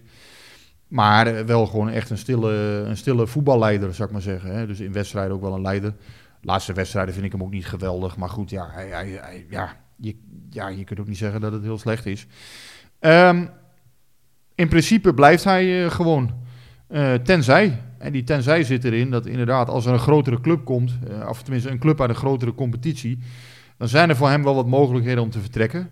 Maar 0.90 1.28
eh, 1.28 1.46
wel 1.46 1.66
gewoon 1.66 1.90
echt 1.90 2.10
een 2.10 2.18
stille, 2.18 2.52
een 2.86 2.98
stille 2.98 3.28
voetballeider, 3.28 3.94
zou 3.94 4.08
ik 4.08 4.14
maar 4.14 4.24
zeggen. 4.24 4.56
Hè. 4.56 4.68
Dus 4.68 4.80
in 4.80 4.92
wedstrijden 4.92 5.34
ook 5.34 5.42
wel 5.42 5.54
een 5.54 5.62
leider. 5.62 5.94
Laatste 6.42 6.74
wedstrijden 6.74 7.14
vind 7.14 7.26
ik 7.26 7.32
hem 7.32 7.44
ook 7.44 7.52
niet 7.52 7.68
geweldig. 7.68 8.18
Maar 8.18 8.30
goed, 8.30 8.50
ja, 8.50 8.70
hij, 8.72 8.88
hij, 8.88 9.46
ja, 9.50 9.76
je, 9.96 10.16
ja, 10.50 10.68
je 10.68 10.84
kunt 10.84 11.00
ook 11.00 11.08
niet 11.08 11.18
zeggen 11.18 11.42
dat 11.42 11.52
het 11.52 11.64
heel 11.64 11.78
slecht 11.78 12.06
is. 12.06 12.28
Ehm, 13.00 13.46
in 14.56 14.68
principe 14.68 15.14
blijft 15.14 15.44
hij 15.44 15.84
eh, 15.84 15.92
gewoon. 15.92 16.32
Eh, 16.88 17.14
tenzij, 17.14 17.82
en 17.98 18.12
die 18.12 18.24
tenzij 18.24 18.64
zit 18.64 18.84
erin, 18.84 19.10
dat 19.10 19.26
inderdaad 19.26 19.70
als 19.70 19.86
er 19.86 19.94
een 19.94 20.00
grotere 20.00 20.42
club 20.42 20.66
komt, 20.66 20.98
eh, 21.10 21.30
of 21.30 21.42
tenminste 21.42 21.70
een 21.70 21.80
club 21.80 22.02
uit 22.02 22.10
een 22.10 22.16
grotere 22.16 22.54
competitie, 22.54 23.20
dan 23.78 23.88
zijn 23.88 24.10
er 24.10 24.16
voor 24.16 24.30
hem 24.30 24.44
wel 24.44 24.56
wat 24.56 24.68
mogelijkheden 24.68 25.24
om 25.24 25.30
te 25.30 25.40
vertrekken. 25.40 25.90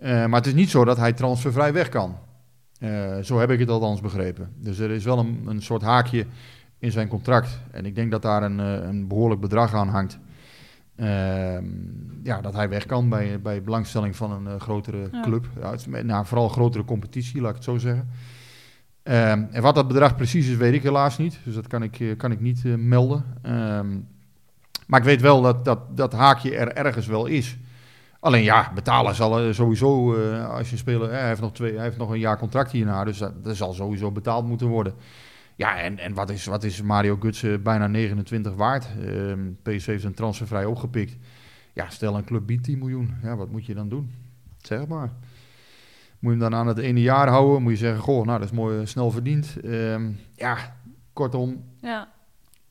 Maar 0.00 0.30
het 0.30 0.46
is 0.46 0.54
niet 0.54 0.70
zo 0.70 0.84
dat 0.84 0.96
hij 0.96 1.12
transfervrij 1.12 1.72
weg 1.72 1.88
kan. 1.88 2.16
Eh, 2.84 3.22
zo 3.22 3.38
heb 3.38 3.50
ik 3.50 3.58
het 3.58 3.68
althans 3.68 4.00
begrepen. 4.00 4.48
Dus 4.58 4.78
er 4.78 4.90
is 4.90 5.04
wel 5.04 5.18
een, 5.18 5.42
een 5.46 5.62
soort 5.62 5.82
haakje 5.82 6.26
in 6.78 6.92
zijn 6.92 7.08
contract. 7.08 7.60
En 7.70 7.86
ik 7.86 7.94
denk 7.94 8.10
dat 8.10 8.22
daar 8.22 8.42
een, 8.42 8.60
eh, 8.60 8.88
een 8.88 9.08
behoorlijk 9.08 9.40
bedrag 9.40 9.74
aan 9.74 9.88
hangt. 9.88 10.18
Ehm, 10.96 11.64
ja, 12.22 12.40
dat 12.40 12.54
hij 12.54 12.68
weg 12.68 12.86
kan 12.86 13.08
bij, 13.08 13.40
bij 13.40 13.62
belangstelling 13.62 14.16
van 14.16 14.32
een 14.32 14.46
eh, 14.46 14.60
grotere 14.60 15.08
Ja. 15.12 15.20
club. 15.22 15.46
Ja, 15.60 15.70
het 15.70 16.04
nou, 16.04 16.26
vooral 16.26 16.48
grotere 16.48 16.84
competitie, 16.84 17.40
laat 17.40 17.50
ik 17.50 17.56
het 17.56 17.64
zo 17.64 17.78
zeggen. 17.78 18.08
Ehm, 19.02 19.42
en 19.50 19.62
wat 19.62 19.74
dat 19.74 19.88
bedrag 19.88 20.16
precies 20.16 20.48
is, 20.48 20.56
weet 20.56 20.74
ik 20.74 20.82
helaas 20.82 21.18
niet. 21.18 21.38
Dus 21.44 21.54
dat 21.54 21.66
kan 21.66 21.82
ik, 21.82 22.14
kan 22.16 22.32
ik 22.32 22.40
niet 22.40 22.64
melden. 22.64 23.24
Ehm, 23.42 23.98
maar 24.86 25.00
ik 25.00 25.06
weet 25.06 25.20
wel 25.20 25.42
dat, 25.42 25.64
dat 25.64 25.96
dat 25.96 26.12
haakje 26.12 26.56
er 26.56 26.72
ergens 26.72 27.06
wel 27.06 27.26
is. 27.26 27.56
Alleen 28.24 28.42
ja, 28.42 28.72
betalen 28.74 29.14
zal 29.14 29.38
er 29.38 29.54
sowieso, 29.54 30.14
eh, 30.14 30.50
als 30.50 30.70
je 30.70 30.76
speler, 30.76 31.10
eh, 31.10 31.18
hij, 31.18 31.28
heeft 31.28 31.40
nog 31.40 31.52
twee, 31.52 31.74
hij 31.74 31.82
heeft 31.82 31.96
nog 31.96 32.10
een 32.10 32.18
jaar 32.18 32.38
contract 32.38 32.70
hierna, 32.70 33.04
dus 33.04 33.18
dat, 33.18 33.32
zal 33.42 33.72
sowieso 33.72 34.10
betaald 34.10 34.46
moeten 34.46 34.66
worden. 34.66 34.94
Ja, 35.56 35.78
en, 35.78 35.98
en 35.98 36.14
wat, 36.14 36.30
is, 36.30 36.44
wat 36.44 36.64
is 36.64 36.82
Mario 36.82 37.16
Gutsen 37.20 37.62
bijna 37.62 37.86
29 37.86 38.54
waard? 38.54 38.86
Ehm 39.00 39.40
PSV 39.62 39.86
heeft 39.86 40.04
een 40.04 40.14
transfervrij 40.14 40.64
opgepikt. 40.64 41.16
Ja, 41.72 41.90
stel 41.90 42.16
een 42.16 42.24
club 42.24 42.46
biedt 42.46 42.64
10 42.64 42.78
miljoen. 42.78 43.14
Ja, 43.22 43.36
wat 43.36 43.50
moet 43.50 43.66
je 43.66 43.74
dan 43.74 43.88
doen? 43.88 44.14
Zeg 44.58 44.86
maar. 44.86 45.12
Moet 46.18 46.32
je 46.32 46.40
hem 46.40 46.50
dan 46.50 46.54
aan 46.54 46.66
het 46.66 46.78
ene 46.78 47.00
jaar 47.00 47.28
houden? 47.28 47.62
Moet 47.62 47.72
je 47.72 47.78
zeggen, 47.78 48.02
goh, 48.02 48.24
nou 48.26 48.38
dat 48.38 48.48
is 48.48 48.56
mooi 48.56 48.80
eh, 48.80 48.86
snel 48.86 49.10
verdiend. 49.10 49.56
Ehm, 49.64 50.10
ja, 50.34 50.76
kortom, 51.12 51.64
Ja, 51.80 52.08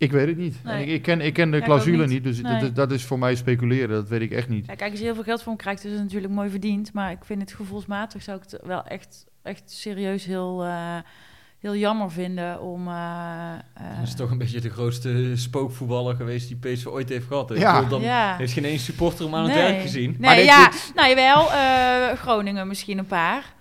ik 0.03 0.11
weet 0.11 0.27
het 0.27 0.37
niet. 0.37 0.63
Nee. 0.63 0.73
En 0.73 0.81
ik, 0.81 0.87
ik, 0.87 1.01
ken, 1.01 1.21
ik 1.21 1.33
ken 1.33 1.51
de 1.51 1.61
clausule 1.61 1.97
niet. 1.97 2.09
niet, 2.09 2.23
dus 2.23 2.41
Nee. 2.41 2.59
dat, 2.61 2.75
dat 2.75 2.91
is 2.91 3.03
voor 3.05 3.19
mij 3.19 3.35
speculeren. 3.35 3.89
Dat 3.89 4.09
weet 4.09 4.21
ik 4.21 4.31
echt 4.31 4.49
niet. 4.49 4.65
Ja, 4.65 4.75
kijk, 4.75 4.89
als 4.91 4.99
je 4.99 5.05
heel 5.05 5.13
veel 5.15 5.23
geld 5.23 5.39
voor 5.39 5.51
hem 5.51 5.61
krijgt, 5.61 5.85
is 5.85 5.91
het 5.91 6.01
natuurlijk 6.01 6.33
mooi 6.33 6.49
verdiend. 6.49 6.93
Maar 6.93 7.11
ik 7.11 7.17
vind 7.25 7.41
het 7.41 7.53
gevoelsmatig 7.53 8.21
zou 8.23 8.37
ik 8.37 8.43
het 8.51 8.59
wel 8.65 8.83
echt, 8.85 9.25
echt 9.43 9.63
serieus 9.71 10.25
heel, 10.25 10.63
eh, 10.63 10.95
heel 11.59 11.75
jammer 11.75 12.11
vinden 12.11 12.61
om... 12.61 12.87
eh, 12.87 12.93
eh, 13.73 13.97
Dat 13.99 14.07
is 14.07 14.15
toch 14.15 14.31
een 14.31 14.37
beetje 14.37 14.61
de 14.61 14.69
grootste 14.69 15.31
spookvoetballer 15.35 16.15
geweest 16.15 16.47
die 16.47 16.57
PSV 16.57 16.85
ooit 16.85 17.09
heeft 17.09 17.27
gehad. 17.27 17.49
hè? 17.49 17.55
Ik 17.55 17.61
Ja. 17.61 17.81
dan 17.81 18.01
ja. 18.01 18.35
heeft 18.37 18.53
geen 18.53 18.65
één 18.65 18.79
supporter 18.79 19.25
hem 19.25 19.35
aan 19.35 19.43
het 19.43 19.53
werk 19.53 19.81
gezien. 19.81 20.09
Nee, 20.09 20.19
Maar 20.19 20.39
ja, 20.41 20.69
dit- 20.69 20.91
nou 20.95 21.09
jawel, 21.09 21.51
eh, 21.51 22.17
Groningen 22.17 22.67
misschien 22.67 22.97
een 22.97 23.05
paar. 23.05 23.53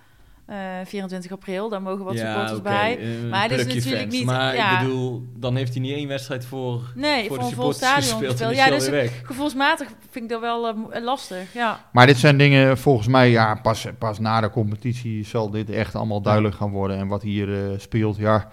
Eh, 0.45 0.55
24 0.85 1.31
april, 1.31 1.69
daar 1.69 1.81
mogen 1.81 2.05
wat 2.05 2.13
Ja, 2.13 2.31
supporters 2.31 2.61
bij. 2.61 2.97
eh, 2.99 3.29
Maar 3.29 3.41
het 3.49 3.51
is 3.59 3.65
natuurlijk 3.65 4.01
fans. 4.01 4.13
niet- 4.13 4.25
Maar 4.25 4.55
ja. 4.55 4.79
ik 4.81 4.87
bedoel, 4.87 5.23
dan 5.37 5.55
heeft 5.55 5.73
hij 5.73 5.81
niet 5.81 5.93
één 5.93 6.07
wedstrijd 6.07 6.45
voor, 6.45 6.91
Nee, 6.95 7.19
voor 7.19 7.27
voor 7.27 7.37
de 7.37 7.43
een 7.43 7.51
vol 7.55 7.73
supporters 7.73 8.05
stadion 8.07 8.29
gespeeld. 8.29 8.55
Ja, 8.55 8.61
hij 8.63 8.71
dus 8.71 8.89
weg. 8.89 9.21
gevoelsmatig 9.23 9.87
vind 10.09 10.23
ik 10.25 10.29
dat 10.29 10.41
wel 10.41 10.67
eh, 10.67 11.03
lastig. 11.03 11.53
Ja. 11.53 11.89
Maar 11.91 12.07
dit 12.07 12.17
zijn 12.17 12.37
dingen, 12.37 12.77
volgens 12.77 13.07
mij, 13.07 13.29
ja, 13.29 13.55
pas, 13.61 13.85
pas 13.97 14.19
na 14.19 14.41
de 14.41 14.49
competitie 14.49 15.25
zal 15.25 15.49
dit 15.49 15.69
echt 15.69 15.95
allemaal 15.95 16.21
duidelijk 16.21 16.55
gaan 16.55 16.71
worden. 16.71 16.97
En 16.97 17.07
wat 17.07 17.21
hier 17.21 17.53
eh, 17.71 17.79
speelt, 17.79 18.17
ja. 18.17 18.47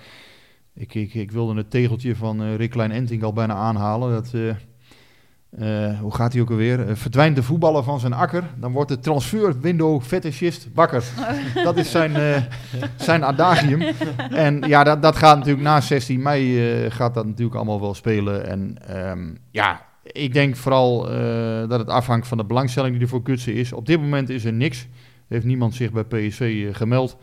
Ik, 0.74 0.95
ik, 0.95 1.14
ik 1.14 1.30
wilde 1.30 1.55
het 1.55 1.70
tegeltje 1.70 2.16
van 2.16 2.43
eh 2.43 2.55
Rick 2.57 2.70
Klein 2.70 2.91
Enting 2.91 3.22
al 3.22 3.32
bijna 3.32 3.55
aanhalen. 3.55 4.11
Dat, 4.12 4.30
eh, 5.51 5.98
hoe 6.01 6.14
gaat 6.14 6.32
hij 6.32 6.42
ook 6.42 6.51
alweer? 6.51 6.88
Eh, 6.88 6.94
verdwijnt 6.94 7.36
de 7.36 7.42
voetballer 7.42 7.82
van 7.82 8.01
zijn 8.01 8.12
akker, 8.12 8.44
dan 8.57 8.72
wordt 8.72 8.88
de 8.88 8.98
transfer 8.98 9.61
window 9.61 10.03
fetishist 10.03 10.68
wakker. 10.74 11.05
dat 11.64 11.76
is 11.76 11.90
zijn, 11.90 12.16
eh, 12.16 12.42
zijn 12.96 13.24
adagium. 13.24 13.82
En 14.30 14.62
ja, 14.66 14.84
dat, 14.84 15.03
dat 15.03 15.16
gaat 15.16 15.36
natuurlijk 15.36 15.64
na 15.64 15.80
16 15.80 16.22
mei 16.22 16.90
gaat 16.90 17.14
dat 17.14 17.26
natuurlijk 17.26 17.57
allemaal 17.57 17.80
wel 17.80 17.94
spelen. 17.94 18.46
En 18.46 18.76
ehm, 18.86 19.34
ja, 19.51 19.86
ik 20.03 20.32
denk 20.32 20.57
vooral 20.57 21.03
dat 21.68 21.78
het 21.78 21.88
afhangt 21.88 22.28
van 22.28 22.38
de 22.38 22.44
belangstelling 22.44 22.92
die 22.92 23.03
er 23.03 23.09
voor 23.09 23.22
Kutsen 23.22 23.55
is. 23.55 23.72
Op 23.72 23.86
dit 23.86 24.01
moment 24.01 24.28
is 24.28 24.44
er 24.44 24.53
niks. 24.53 24.86
Heeft 25.28 25.44
niemand 25.44 25.74
zich 25.74 25.92
bij 25.92 26.05
PSV 26.05 26.68
gemeld. 26.76 27.16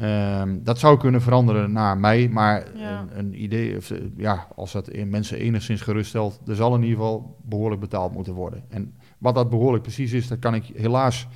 Ehm, 0.00 0.58
dat 0.62 0.78
zou 0.78 0.98
kunnen 0.98 1.22
veranderen 1.22 1.72
naar 1.72 1.98
mei, 1.98 2.28
maar 2.28 2.64
Ja. 2.76 3.00
een, 3.00 3.18
een 3.18 3.42
idee, 3.42 3.76
of, 3.76 3.90
eh, 3.90 3.98
ja, 4.16 4.46
als 4.56 4.72
dat 4.72 4.88
in 4.88 5.08
mensen 5.08 5.38
enigszins 5.38 5.80
geruststelt, 5.80 6.40
er 6.46 6.54
zal 6.56 6.74
in 6.74 6.82
ieder 6.82 6.96
geval 6.98 7.36
behoorlijk 7.44 7.80
betaald 7.80 8.12
moeten 8.12 8.32
worden. 8.34 8.62
En 8.68 8.94
wat 9.18 9.34
dat 9.34 9.50
behoorlijk 9.50 9.82
precies 9.82 10.12
is, 10.12 10.28
dat 10.28 10.38
kan 10.38 10.54
ik 10.54 10.64
helaas, 10.74 11.26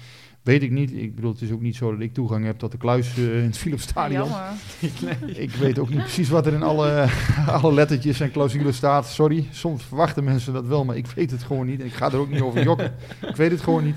weet 0.42 0.62
ik 0.62 0.70
niet. 0.70 0.92
Ik 0.92 1.14
bedoel, 1.14 1.32
het 1.32 1.40
is 1.42 1.50
ook 1.52 1.60
niet 1.60 1.76
zo 1.76 1.90
dat 1.90 2.00
ik 2.00 2.14
toegang 2.14 2.44
heb 2.44 2.58
tot 2.58 2.70
de 2.72 2.78
kluis 2.78 3.16
eh, 3.18 3.38
in 3.38 3.44
het 3.44 3.58
Philipsstadion. 3.58 4.28
Jammer. 4.28 5.38
Ik 5.40 5.50
weet 5.54 5.78
ook 5.78 5.88
niet 5.88 5.98
precies 5.98 6.28
wat 6.28 6.46
er 6.46 6.52
in 6.52 6.62
alle, 6.62 7.06
alle 7.62 7.72
lettertjes 7.72 8.20
en 8.20 8.30
clausules 8.30 8.76
staat. 8.76 9.06
Sorry, 9.06 9.46
soms 9.50 9.82
verwachten 9.84 10.24
mensen 10.24 10.52
dat 10.52 10.66
wel, 10.66 10.84
maar 10.84 10.96
ik 10.96 11.06
weet 11.06 11.30
het 11.30 11.42
gewoon 11.42 11.66
niet. 11.66 11.84
Ik 11.84 11.92
ga 11.92 12.06
er 12.06 12.16
ook 12.18 12.30
niet 12.30 12.40
over 12.40 12.62
jokken. 12.62 12.92
Ik 13.28 13.36
weet 13.36 13.50
het 13.50 13.60
gewoon 13.60 13.84
niet. 13.84 13.96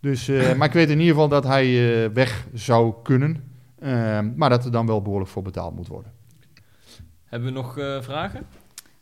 Dus, 0.00 0.28
eh, 0.28 0.54
maar 0.54 0.66
ik 0.68 0.72
weet 0.74 0.88
in 0.90 0.98
ieder 0.98 1.12
geval 1.14 1.28
dat 1.28 1.44
hij 1.44 2.12
weg 2.12 2.46
zou 2.54 2.94
kunnen. 3.02 3.54
Ehm, 3.78 4.32
maar 4.36 4.50
dat 4.50 4.64
er 4.64 4.70
dan 4.70 4.86
wel 4.86 5.02
behoorlijk 5.02 5.30
voor 5.30 5.42
betaald 5.42 5.74
moet 5.74 5.88
worden. 5.88 6.12
Hebben 7.24 7.48
we 7.48 7.54
nog 7.54 7.78
eh, 7.78 8.02
vragen? 8.02 8.46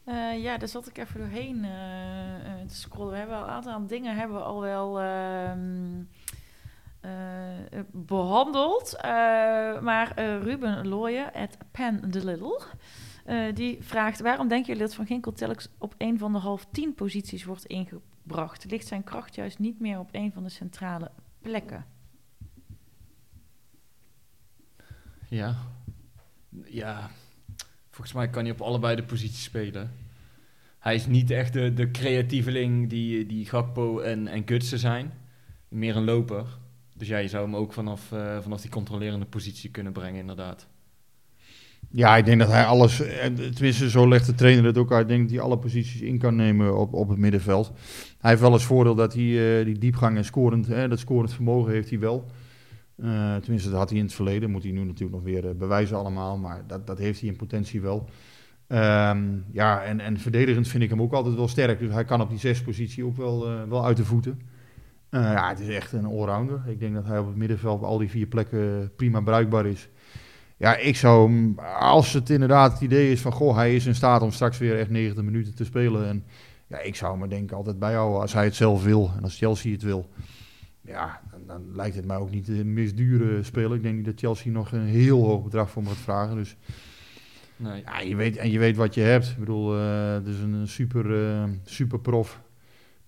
Eh, 0.05 0.43
ja, 0.43 0.59
daar 0.59 0.69
zat 0.69 0.89
ik 0.89 0.99
even 0.99 1.21
doorheen 1.21 1.65
eh, 1.65 2.35
eh, 2.35 2.69
te 2.69 2.75
scrollen. 2.75 3.13
We 3.13 3.19
hebben 3.19 3.37
al 3.37 3.43
een 3.43 3.51
aantal 3.51 3.87
dingen 3.87 4.17
hebben 4.17 4.37
we 4.37 4.43
al 4.43 4.61
wel 4.61 5.01
ehm, 5.01 6.03
eh, 7.01 7.81
behandeld. 7.93 8.97
Eh, 8.97 9.11
maar 9.81 10.13
eh, 10.15 10.43
Ruben 10.43 10.89
Looyen, 10.89 11.33
at 11.33 11.59
Pen 11.71 12.11
the 12.11 12.25
Little, 12.25 12.61
eh, 13.25 13.55
die 13.55 13.79
vraagt... 13.83 14.21
waarom 14.21 14.49
denken 14.49 14.67
jullie 14.67 14.83
dat 14.87 14.95
Van 14.95 15.07
Ginkel 15.07 15.33
telkens 15.33 15.69
op 15.79 15.95
een 15.99 16.19
van 16.19 16.33
de 16.33 16.39
half 16.39 16.67
tien 16.73 16.95
posities 16.95 17.45
wordt 17.45 17.65
ingebracht? 17.67 18.71
Ligt 18.71 18.87
zijn 18.87 19.05
kracht 19.05 19.35
juist 19.35 19.59
niet 19.59 19.81
meer 19.81 19.99
op 19.99 20.09
een 20.13 20.33
van 20.33 20.43
de 20.43 20.49
centrale 20.49 21.11
plekken? 21.41 21.85
Ja. 25.35 25.57
Ja. 26.65 27.11
Volgens 27.91 28.13
mij 28.13 28.29
kan 28.29 28.43
hij 28.43 28.53
op 28.53 28.61
allebei 28.61 28.97
de 28.97 29.03
posities 29.03 29.43
spelen. 29.43 29.91
Hij 30.79 30.95
is 30.95 31.07
niet 31.07 31.31
echt 31.31 31.53
de, 31.53 31.75
de 31.75 31.91
creatieveling 31.91 32.89
die, 32.91 33.27
die 33.27 33.47
Gakpo 33.47 33.99
en, 34.01 34.27
en 34.27 34.43
Gutsen 34.47 34.79
zijn. 34.79 35.13
Meer 35.69 35.97
een 35.97 36.05
loper. 36.05 36.47
Dus 36.97 37.09
ja, 37.09 37.19
je 37.19 37.29
zou 37.29 37.45
hem 37.45 37.57
ook 37.57 37.73
vanaf, 37.73 38.13
eh, 38.13 38.39
vanaf 38.41 38.61
die 38.61 38.71
controlerende 38.71 39.27
positie 39.27 39.71
kunnen 39.71 39.93
brengen, 39.93 40.21
inderdaad. 40.21 40.67
Ja, 41.91 42.17
ik 42.17 42.25
denk 42.25 42.41
dat 42.41 42.49
hij 42.49 42.65
alles, 42.65 43.01
eh, 43.01 43.27
tenminste 43.27 43.91
zo 43.91 44.09
legt 44.09 44.27
de 44.27 44.35
trainer 44.35 44.65
het 44.65 44.79
ook 44.79 44.93
uit, 44.93 45.03
ik 45.03 45.09
denk 45.09 45.23
dat 45.23 45.31
hij 45.31 45.41
alle 45.41 45.59
posities 45.59 46.01
in 46.01 46.19
kan 46.19 46.37
nemen 46.37 46.79
op, 46.79 46.93
op 46.93 47.09
het 47.09 47.19
middenveld. 47.19 47.73
Hij 48.19 48.31
heeft 48.31 48.43
wel 48.43 48.53
eens 48.53 48.65
voordeel 48.65 48.95
dat 48.95 49.15
hij 49.15 49.59
eh, 49.59 49.65
die 49.65 49.79
diepgang 49.79 50.17
en 50.17 50.25
scorend, 50.25 50.67
hè, 50.67 50.89
dat 50.89 50.99
scorend 50.99 51.33
vermogen 51.33 51.73
heeft 51.73 51.91
hij 51.91 51.99
wel. 51.99 52.31
Eh, 52.97 53.37
tenminste, 53.37 53.71
dat 53.71 53.79
had 53.79 53.89
hij 53.89 53.99
in 53.99 54.05
het 54.05 54.15
verleden, 54.15 54.51
moet 54.51 54.63
hij 54.63 54.73
nu 54.73 54.85
natuurlijk 54.85 55.13
nog 55.13 55.23
weer 55.23 55.49
eh, 55.49 55.55
bewijzen 55.55 55.97
allemaal, 55.97 56.39
maar 56.39 56.65
dat, 56.67 56.87
dat 56.87 56.99
heeft 56.99 57.21
hij 57.21 57.29
in 57.29 57.37
potentie 57.37 57.81
wel. 57.81 58.09
Ehm, 58.67 59.39
ja, 59.53 59.83
en, 59.83 60.01
en 60.01 60.19
verdedigend 60.19 60.69
vind 60.69 60.83
ik 60.83 60.91
hem 60.91 61.03
ook 61.03 61.13
altijd 61.13 61.35
wel 61.35 61.49
sterk, 61.49 61.79
dus 61.79 61.93
hij 61.93 62.05
kan 62.05 62.21
op 62.21 62.29
die 62.29 62.39
zes 62.39 62.63
positie 62.63 63.05
ook 63.05 63.17
wel, 63.17 63.47
eh, 63.47 63.63
wel 63.69 63.85
uit 63.85 63.97
de 63.97 64.05
voeten. 64.05 64.41
Ja, 65.11 65.49
het 65.49 65.61
is 65.61 65.69
echt 65.69 65.93
een 65.93 66.05
allrounder. 66.05 66.63
Ik 66.67 66.81
denk 66.81 66.95
dat 66.95 67.07
hij 67.07 67.19
op 67.19 67.27
het 67.27 67.37
middenveld 67.37 67.79
op 67.79 67.85
al 67.85 67.99
die 67.99 68.11
vier 68.11 68.27
plekken 68.27 68.93
prima 68.97 69.21
bruikbaar 69.21 69.67
is. 69.67 69.89
Ja, 70.57 70.77
ik 70.77 70.97
zou 70.97 71.31
hem, 71.31 71.59
als 71.79 72.13
het 72.13 72.31
inderdaad 72.31 72.73
het 72.73 72.81
idee 72.81 73.11
is 73.11 73.21
van, 73.21 73.33
goh, 73.33 73.57
hij 73.57 73.75
is 73.75 73.87
in 73.87 73.95
staat 73.95 74.23
om 74.23 74.31
straks 74.31 74.59
weer 74.59 74.79
echt 74.79 74.91
90 74.91 75.25
minuten 75.25 75.55
te 75.55 75.65
spelen. 75.65 76.07
En 76.07 76.25
ja, 76.67 76.79
ik 76.79 76.95
zou 76.95 77.19
me 77.19 77.29
denk 77.29 77.43
ik 77.43 77.57
altijd 77.57 77.79
bijhouden 77.79 78.21
als 78.21 78.33
hij 78.33 78.45
het 78.45 78.55
zelf 78.55 78.85
wil 78.85 79.13
en 79.17 79.23
als 79.23 79.39
Chelsea 79.39 79.73
het 79.73 79.83
wil. 79.83 80.09
Ja, 80.81 81.21
dan, 81.55 81.77
lijkt 81.77 81.97
het 81.97 82.07
mij 82.07 82.17
ook 82.17 82.31
niet 82.31 82.47
de 82.47 82.65
meest 82.65 82.97
dure 82.97 83.43
speler. 83.43 83.77
Ik 83.77 83.83
denk 83.83 83.97
niet 83.97 84.05
dat 84.05 84.19
Chelsea 84.19 84.53
nog 84.53 84.73
een 84.73 84.87
heel 84.87 85.25
hoog 85.25 85.43
bedrag 85.43 85.71
voor 85.71 85.83
moet 85.83 85.97
vragen. 85.97 86.37
Dus 86.37 86.57
Nee. 87.57 87.83
ja, 87.85 88.01
je 88.01 88.17
weet, 88.17 88.37
en 88.37 88.51
je 88.51 88.59
weet 88.59 88.77
wat 88.77 88.95
je 88.95 89.01
hebt. 89.01 89.27
Ik 89.27 89.39
bedoel, 89.39 89.79
eh, 89.79 90.13
het 90.13 90.27
is 90.27 90.39
een 90.39 90.69
super, 90.69 91.27
eh, 91.27 91.43
super 91.65 91.99
prof. 92.01 92.41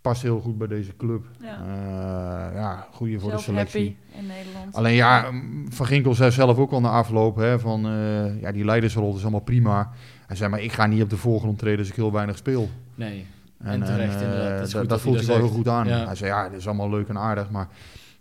Past 0.00 0.22
heel 0.22 0.40
goed 0.40 0.58
bij 0.58 0.66
deze 0.66 0.96
club. 0.96 1.24
Ja. 1.40 1.58
Eh, 1.60 2.54
ja, 2.54 2.86
goede 2.92 3.20
voor 3.20 3.30
de 3.30 3.38
selectie. 3.38 3.96
happy 4.10 4.18
in 4.18 4.26
Nederland. 4.26 4.74
Alleen 4.74 4.94
ja, 4.94 5.30
mm, 5.30 5.72
Van 5.72 5.86
Ginkel 5.86 6.14
zei 6.14 6.30
zelf 6.30 6.58
ook 6.58 6.70
al 6.72 6.80
na 6.80 6.88
afloop 6.88 7.36
hè, 7.36 7.58
van 7.58 7.86
eh, 7.86 8.40
ja, 8.40 8.52
die 8.52 8.64
leidersrol 8.64 9.16
is 9.16 9.22
allemaal 9.22 9.40
prima. 9.40 9.90
Hij 10.26 10.36
zei, 10.36 10.50
maar 10.50 10.60
ik 10.60 10.72
ga 10.72 10.86
niet 10.86 11.02
op 11.02 11.10
de 11.10 11.16
voorgrond 11.16 11.58
treden 11.58 11.78
als 11.78 11.88
ik 11.88 11.94
heel 11.94 12.12
weinig 12.12 12.36
speel. 12.36 12.70
Nee. 12.94 13.26
En, 13.58 13.66
En 13.66 13.84
terecht, 13.84 14.20
inderdaad. 14.20 14.58
Dat 14.58 14.70
dat, 14.70 14.80
dat 14.80 14.88
dat 14.88 15.00
voelt 15.00 15.16
hij 15.16 15.26
dat 15.26 15.36
wel 15.36 15.46
heel 15.46 15.54
goed 15.54 15.68
aan. 15.68 15.86
Ja. 15.86 16.06
Hij 16.06 16.14
zei, 16.14 16.30
ja, 16.30 16.48
dit 16.48 16.58
is 16.58 16.66
allemaal 16.66 16.90
leuk 16.90 17.08
en 17.08 17.18
aardig, 17.18 17.50
maar 17.50 17.68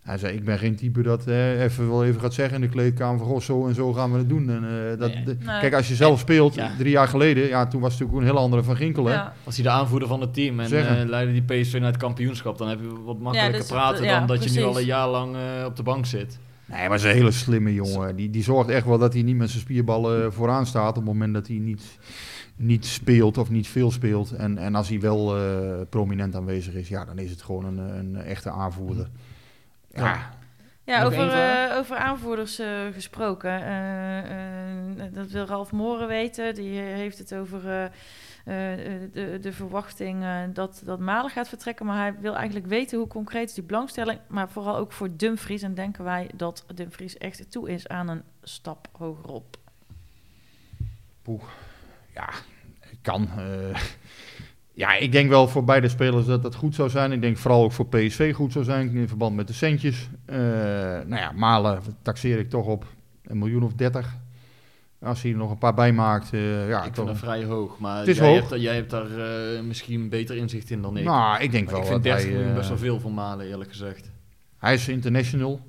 hij 0.06 0.18
zei, 0.18 0.36
ik 0.36 0.44
ben 0.46 0.58
geen 0.60 0.76
type 0.76 1.02
dat 1.02 1.28
eh, 1.28 1.62
even 1.64 1.90
wel 1.90 2.06
even 2.06 2.22
gaat 2.22 2.34
zeggen 2.34 2.56
in 2.56 2.62
de 2.62 2.70
kleedkamer 2.70 3.18
van, 3.20 3.28
goh, 3.28 3.40
zo 3.42 3.68
en 3.68 3.76
zo 3.76 3.94
gaan 3.94 4.12
we 4.12 4.18
het 4.18 4.30
doen. 4.30 4.50
En, 4.50 4.64
eh, 4.64 5.00
dat, 5.00 5.14
Nee. 5.14 5.24
de- 5.24 5.38
Nee. 5.46 5.60
Kijk, 5.60 5.74
als 5.74 5.88
je 5.88 5.96
zelf 5.96 6.20
speelt, 6.20 6.56
Ja. 6.56 6.72
drie 6.78 6.92
jaar 6.92 7.08
geleden, 7.08 7.48
ja, 7.48 7.68
toen 7.68 7.82
was 7.82 7.92
het 7.92 8.00
natuurlijk 8.02 8.28
een 8.28 8.34
heel 8.36 8.44
andere 8.44 8.64
Van 8.64 8.76
Ginkel. 8.76 9.10
Ja. 9.10 9.34
Was 9.44 9.56
hij 9.56 9.64
de 9.64 9.70
aanvoerder 9.70 10.08
van 10.08 10.22
het 10.22 10.34
team 10.34 10.60
en 10.60 10.72
eh 10.72 11.06
leidde 11.10 11.34
die 11.34 11.62
PSV 11.62 11.74
naar 11.74 11.92
het 11.92 11.98
kampioenschap, 11.98 12.58
dan 12.58 12.68
heb 12.68 12.80
je 12.80 13.04
wat 13.06 13.20
makkelijker 13.20 13.60
dus- 13.60 13.68
praten 13.70 14.04
ja, 14.04 14.18
dan 14.18 14.28
dat 14.28 14.44
je 14.44 14.60
nu 14.60 14.66
al 14.66 14.80
een 14.80 14.86
jaar 14.86 15.10
lang 15.10 15.36
eh, 15.36 15.66
op 15.66 15.76
de 15.76 15.84
bank 15.84 16.06
zit. 16.06 16.40
Nee, 16.68 16.80
maar 16.80 16.88
hij 16.88 16.96
is 16.98 17.04
een 17.04 17.10
hele 17.10 17.32
slimme 17.32 17.74
jongen. 17.74 18.16
Die, 18.16 18.30
die 18.30 18.44
zorgt 18.44 18.70
echt 18.70 18.86
wel 18.86 18.98
dat 18.98 19.14
hij 19.14 19.22
niet 19.22 19.36
met 19.36 19.50
zijn 19.50 19.62
spierballen 19.62 20.34
vooraan 20.34 20.66
staat 20.66 20.90
op 20.90 20.96
het 20.96 21.06
moment 21.06 21.34
dat 21.34 21.48
hij 21.48 21.58
niet, 21.58 21.98
niet 22.56 22.86
speelt 22.86 23.38
of 23.38 23.50
niet 23.50 23.68
veel 23.68 23.92
speelt. 23.92 24.32
En, 24.32 24.58
en 24.58 24.76
als 24.76 24.90
hij 24.90 25.00
wel 25.00 25.38
eh, 25.38 25.42
prominent 25.90 26.36
aanwezig 26.36 26.74
is, 26.74 26.88
ja, 26.88 27.06
dan 27.06 27.18
is 27.20 27.30
het 27.32 27.42
gewoon 27.42 27.66
een, 27.66 27.78
een 27.98 28.16
echte 28.16 28.50
aanvoerder. 28.50 29.10
Ja, 29.96 30.34
Ja, 30.84 31.02
Nog 31.04 31.12
over, 31.14 31.30
eh, 31.32 31.78
over 31.78 31.98
aanvoerders 31.98 32.60
eh, 32.60 32.86
gesproken. 32.94 33.64
Eh, 33.64 34.18
eh, 34.20 35.14
dat 35.14 35.28
wil 35.28 35.46
Ralf 35.46 35.72
Moren 35.72 36.08
weten. 36.08 36.56
Die 36.56 36.80
heeft 36.80 37.18
het 37.18 37.34
over 37.36 37.70
eh, 37.70 37.84
eh, 37.86 39.12
de, 39.14 39.38
de 39.42 39.52
verwachting 39.54 40.26
dat, 40.54 40.82
dat 40.86 41.00
Malen 41.00 41.32
gaat 41.32 41.50
vertrekken. 41.50 41.86
Maar 41.86 41.98
hij 41.98 42.16
wil 42.20 42.36
eigenlijk 42.36 42.66
weten 42.66 42.98
hoe 42.98 43.08
concreet 43.08 43.50
is 43.50 43.54
die 43.56 43.64
belangstelling. 43.64 44.20
Maar 44.28 44.50
vooral 44.50 44.76
ook 44.78 44.92
voor 44.92 45.10
Dumfries. 45.16 45.62
En 45.62 45.74
denken 45.74 46.04
wij 46.04 46.30
dat 46.36 46.66
Dumfries 46.74 47.18
echt 47.18 47.52
toe 47.52 47.70
is 47.70 47.88
aan 47.88 48.08
een 48.08 48.24
stap 48.44 48.88
hogerop. 48.92 49.58
ja 52.14 52.30
kan. 53.02 53.30
Ja, 54.76 54.96
ik 54.96 55.12
denk 55.12 55.30
wel 55.30 55.48
voor 55.48 55.64
beide 55.64 55.88
spelers 55.88 56.26
dat 56.26 56.44
dat 56.44 56.56
goed 56.56 56.76
zou 56.76 56.90
zijn. 56.90 57.12
Ik 57.12 57.22
denk 57.22 57.38
vooral 57.38 57.64
ook 57.64 57.72
voor 57.72 57.88
PSV 57.88 58.34
goed 58.34 58.52
zou 58.52 58.66
zijn 58.66 58.96
in 58.96 59.08
verband 59.08 59.36
met 59.36 59.48
de 59.48 59.54
centjes. 59.54 60.10
Eh, 60.26 60.38
nou 61.06 61.16
ja, 61.16 61.32
Malen 61.32 61.82
taxeer 62.02 62.40
ik 62.40 62.50
toch 62.50 62.66
op 62.66 62.86
een 63.24 63.38
miljoen 63.38 63.64
of 63.64 63.74
dertig. 63.74 64.16
Als 65.00 65.22
hij 65.22 65.32
er 65.32 65.38
nog 65.38 65.52
een 65.52 65.58
paar 65.58 65.74
bij 65.74 65.94
maakt, 65.94 66.34
eh, 66.34 66.70
ja, 66.70 66.84
ik 66.84 66.96
vind 66.96 67.08
dat 67.08 67.18
vrij 67.18 67.44
hoog, 67.44 67.80
maar 67.80 68.00
Het 68.00 68.08
is 68.08 68.18
jij, 68.18 68.28
hoog. 68.28 68.50
Hebt, 68.50 68.62
jij 68.62 68.76
hebt 68.76 68.90
daar 68.90 69.18
eh, 69.18 69.62
misschien 69.62 70.10
beter 70.10 70.36
inzicht 70.36 70.70
in 70.70 70.82
dan 70.82 70.98
ik. 70.98 71.04
Nou, 71.04 71.42
ik 71.42 71.52
denk 71.52 71.66
Maar 71.66 71.74
wel 71.74 71.84
ik 71.84 71.90
vind 71.90 72.04
dat 72.04 72.14
30 72.14 72.30
hij, 72.30 72.38
miljoen 72.38 72.56
best 72.56 72.70
wel 72.70 72.78
veel 72.78 73.00
voor 73.00 73.12
Malen, 73.12 73.46
eerlijk 73.46 73.70
gezegd. 73.70 74.12
Hij 74.58 74.74
is 74.74 74.88
international. 74.88 75.62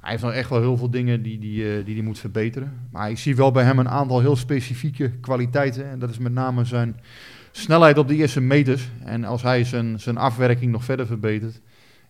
Hij 0.00 0.10
heeft 0.10 0.22
nog 0.22 0.32
echt 0.32 0.50
wel 0.50 0.60
heel 0.60 0.76
veel 0.76 0.90
dingen 0.90 1.22
die, 1.22 1.38
die, 1.38 1.76
eh, 1.76 1.84
die 1.84 1.94
hij 1.94 2.04
moet 2.04 2.18
verbeteren. 2.18 2.88
Maar 2.90 3.10
ik 3.10 3.18
zie 3.18 3.36
wel 3.36 3.50
bij 3.50 3.64
hem 3.64 3.78
een 3.78 3.88
aantal 3.88 4.20
heel 4.20 4.36
specifieke 4.36 5.10
kwaliteiten. 5.10 5.90
En 5.90 5.98
dat 5.98 6.10
is 6.10 6.18
met 6.18 6.32
name 6.32 6.64
zijn 6.64 7.00
snelheid 7.52 7.98
op 7.98 8.08
de 8.08 8.14
eerste 8.16 8.40
meters. 8.40 8.88
En 9.04 9.24
als 9.24 9.42
hij 9.42 9.64
zijn, 9.64 10.00
zijn 10.00 10.16
afwerking 10.16 10.72
nog 10.72 10.84
verder 10.84 11.06
verbetert, 11.06 11.60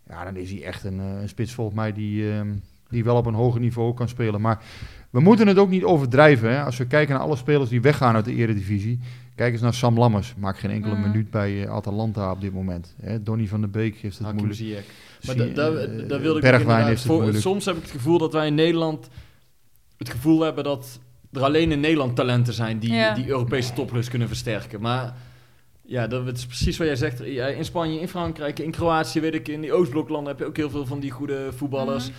ja, 0.09 0.24
dan 0.24 0.36
is 0.36 0.51
hij 0.51 0.62
echt 0.64 0.84
een, 0.84 1.01
eh, 1.01 1.20
een 1.20 1.28
spits 1.28 1.53
volgens 1.53 1.76
mij 1.76 1.93
die, 1.93 2.30
ehm, 2.32 2.49
die 2.89 3.05
wel 3.05 3.16
op 3.16 3.26
een 3.26 3.34
hoger 3.34 3.61
niveau 3.61 3.95
kan 3.95 4.09
spelen. 4.09 4.41
Maar 4.41 4.62
we 5.11 5.20
moeten 5.20 5.47
het 5.47 5.59
ook 5.59 5.70
niet 5.70 5.84
overdrijven. 5.84 6.51
Hè? 6.51 6.62
Als 6.62 6.76
we 6.76 6.86
kijken 6.86 7.14
naar 7.14 7.24
alle 7.24 7.36
spelers 7.36 7.70
die 7.70 7.80
weggaan 7.80 8.14
uit 8.14 8.24
de 8.24 8.34
eredivisie. 8.34 8.99
Kijk 9.34 9.53
eens 9.53 9.61
naar 9.62 9.74
Sam 9.74 9.99
Lammers. 9.99 10.34
Maakt 10.36 10.59
geen 10.59 10.70
enkele 10.70 10.95
Mm. 10.95 11.01
minuut 11.01 11.30
bij 11.30 11.62
eh, 11.64 11.70
Atalanta 11.70 12.30
op 12.30 12.41
dit 12.41 12.53
moment. 12.53 12.95
Hè? 13.01 13.22
Donny 13.22 13.47
van 13.47 13.61
der 13.61 13.70
Beek 13.70 13.97
heeft 13.97 14.14
het 14.18 14.26
Hakim 14.26 14.36
moeilijk. 14.45 14.61
Ziyech. 14.61 14.84
Maar 15.26 15.36
da- 15.36 15.45
daar 15.55 15.72
eh, 15.76 15.86
wilde 15.97 16.09
ik 16.09 16.22
Bergwijn 16.22 16.53
inderdaad 16.61 16.86
heeft 16.86 16.99
het 17.03 17.07
voor- 17.11 17.20
moeilijk. 17.20 17.43
Soms 17.43 17.64
heb 17.64 17.76
ik 17.76 17.82
het 17.82 17.91
gevoel 17.91 18.18
dat 18.18 18.32
wij 18.32 18.47
in 18.47 18.55
Nederland 18.55 19.09
het 19.97 20.09
gevoel 20.11 20.41
hebben 20.41 20.64
dat 20.64 21.01
er 21.32 21.43
alleen 21.43 21.72
in 21.72 21.80
Nederland 21.80 22.16
talenten 22.16 22.53
zijn 22.53 22.78
die 22.78 22.93
Ja. 22.93 23.14
die 23.14 23.28
Europese 23.28 23.72
toplust 23.72 24.09
kunnen 24.09 24.28
versterken. 24.28 24.80
Maar 24.80 25.14
ja, 25.89 26.07
dat 26.07 26.36
is 26.36 26.47
precies 26.47 26.76
wat 26.76 26.86
jij 26.86 26.97
zegt. 26.97 27.20
In 27.20 27.64
Spanje, 27.64 28.01
in 28.01 28.09
Frankrijk, 28.09 28.59
in 28.59 28.70
Kroatië, 28.70 29.20
weet 29.20 29.34
ik, 29.34 29.49
in 29.49 29.61
die 29.61 29.72
Oostbloklanden 29.72 30.28
heb 30.28 30.39
je 30.39 30.45
ook 30.47 30.57
heel 30.57 30.70
veel 30.70 30.86
van 30.86 31.01
die 31.01 31.11
goede 31.11 31.53
voetballers. 31.53 32.09
Mhm. 32.09 32.16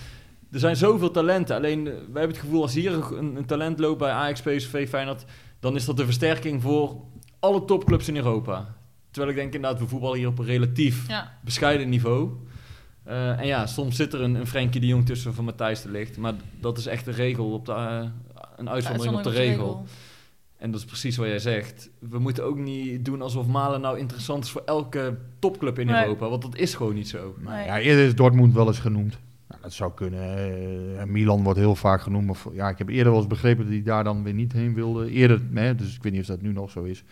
Er 0.51 0.59
zijn 0.59 0.75
zoveel 0.75 1.11
talenten. 1.11 1.55
Alleen 1.55 1.87
eh, 1.87 1.93
wij 1.93 2.01
hebben 2.03 2.29
het 2.29 2.37
gevoel 2.37 2.61
als 2.61 2.73
hier 2.73 3.13
een, 3.17 3.45
talent 3.45 3.79
loopt 3.79 3.97
bij 3.97 4.11
Ajax, 4.11 4.41
PSV, 4.41 4.89
Feyenoord, 4.89 5.25
dan 5.59 5.75
is 5.75 5.85
dat 5.85 5.97
de 5.97 6.05
versterking 6.05 6.61
voor 6.61 7.01
alle 7.39 7.65
topclubs 7.65 8.07
in 8.07 8.15
Europa. 8.15 8.75
Terwijl 9.11 9.33
ik 9.33 9.39
denk 9.39 9.53
inderdaad, 9.53 9.79
we 9.79 9.87
voetballen 9.87 10.17
hier 10.17 10.27
op 10.27 10.39
een 10.39 10.45
relatief 10.45 11.07
Ja. 11.07 11.37
bescheiden 11.43 11.89
niveau. 11.89 12.31
Eh, 13.03 13.39
en 13.39 13.47
ja, 13.47 13.65
soms 13.65 13.95
zit 13.95 14.13
er 14.13 14.21
een, 14.21 14.35
een 14.35 14.47
Frenkie 14.47 14.81
de 14.81 14.87
Jong 14.87 15.05
tussen 15.05 15.33
van 15.33 15.45
Matthijs 15.45 15.81
de 15.81 15.89
Ligt. 15.89 16.17
Maar 16.17 16.33
dat 16.59 16.77
is 16.77 16.85
echt 16.85 17.05
de 17.05 17.11
regel, 17.11 17.51
op 17.51 17.65
de, 17.65 17.71
eh, 17.71 18.05
een 18.55 18.69
uitzondering 18.69 19.15
op 19.15 19.23
de 19.23 19.29
regel. 19.29 19.85
En 20.59 20.71
dat 20.71 20.79
is 20.79 20.85
precies 20.85 21.17
wat 21.17 21.27
jij 21.27 21.39
zegt. 21.39 21.89
We 21.99 22.19
moeten 22.19 22.43
ook 22.43 22.57
niet 22.57 23.05
doen 23.05 23.21
alsof 23.21 23.47
Malen 23.47 23.81
nou 23.81 23.97
interessant 23.99 24.43
is 24.43 24.49
voor 24.51 24.61
elke 24.65 25.17
topclub 25.39 25.79
in 25.79 25.85
Nee. 25.87 26.01
Europa. 26.03 26.29
Want 26.29 26.41
dat 26.41 26.55
is 26.55 26.75
gewoon 26.75 26.93
niet 26.93 27.07
zo. 27.09 27.35
Nee. 27.39 27.65
ja, 27.65 27.79
eerder 27.79 28.05
is 28.05 28.15
Dortmund 28.15 28.53
wel 28.53 28.67
eens 28.67 28.79
genoemd. 28.79 29.17
Nou, 29.47 29.61
dat 29.61 29.73
zou 29.73 29.91
kunnen. 29.93 30.99
eh, 30.99 31.03
Milan 31.05 31.43
wordt 31.43 31.59
heel 31.59 31.75
vaak 31.75 32.01
genoemd. 32.01 32.25
Maar 32.25 32.35
voor- 32.35 32.53
ja, 32.55 32.69
ik 32.69 32.77
heb 32.77 32.89
eerder 32.89 33.11
wel 33.11 33.17
eens 33.21 33.27
begrepen 33.29 33.63
dat 33.63 33.73
hij 33.73 33.83
daar 33.83 34.03
dan 34.03 34.23
weer 34.23 34.33
niet 34.33 34.51
heen 34.53 34.73
wilde. 34.73 35.11
Eerder, 35.11 35.41
hè, 35.53 35.75
dus 35.75 35.95
ik 35.95 36.03
weet 36.03 36.11
niet 36.11 36.21
of 36.21 36.27
dat 36.27 36.41
nu 36.41 36.51
nog 36.51 36.71
zo 36.71 36.83
is. 36.83 37.03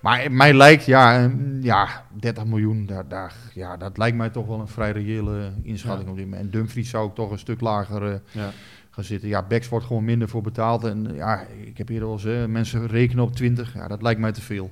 Maar 0.00 0.32
mij 0.32 0.54
lijkt, 0.54 0.84
ja, 0.84 1.30
ja 1.60 2.04
30 2.20 2.44
miljoen, 2.44 2.86
daar, 2.86 3.08
daar, 3.08 3.34
ja, 3.54 3.76
dat 3.76 3.98
lijkt 3.98 4.16
mij 4.16 4.30
toch 4.30 4.46
wel 4.46 4.60
een 4.60 4.68
vrij 4.68 4.92
reële 4.92 5.52
inschatting 5.62 6.04
Ja. 6.04 6.10
op 6.10 6.16
dit 6.16 6.26
moment. 6.26 6.44
En 6.44 6.50
Dumfries 6.50 6.90
zou 6.90 7.08
ik 7.08 7.14
toch 7.14 7.30
een 7.30 7.38
stuk 7.38 7.60
lager 7.60 8.02
eh, 8.12 8.14
Ja. 8.30 8.50
Gaan 8.94 9.04
zitten. 9.04 9.28
Ja, 9.28 9.46
Bex 9.46 9.68
wordt 9.68 9.86
gewoon 9.86 10.04
minder 10.04 10.28
voor 10.28 10.42
betaald. 10.42 10.84
En 10.84 11.14
ja, 11.14 11.46
ik 11.64 11.78
heb 11.78 11.88
eerder 11.88 12.08
wel 12.08 12.18
eens, 12.24 12.50
mensen 12.50 12.86
rekenen 12.86 13.24
op 13.24 13.36
20. 13.36 13.74
Ja, 13.74 13.88
dat 13.88 14.02
lijkt 14.02 14.20
mij 14.20 14.32
te 14.32 14.40
veel. 14.40 14.70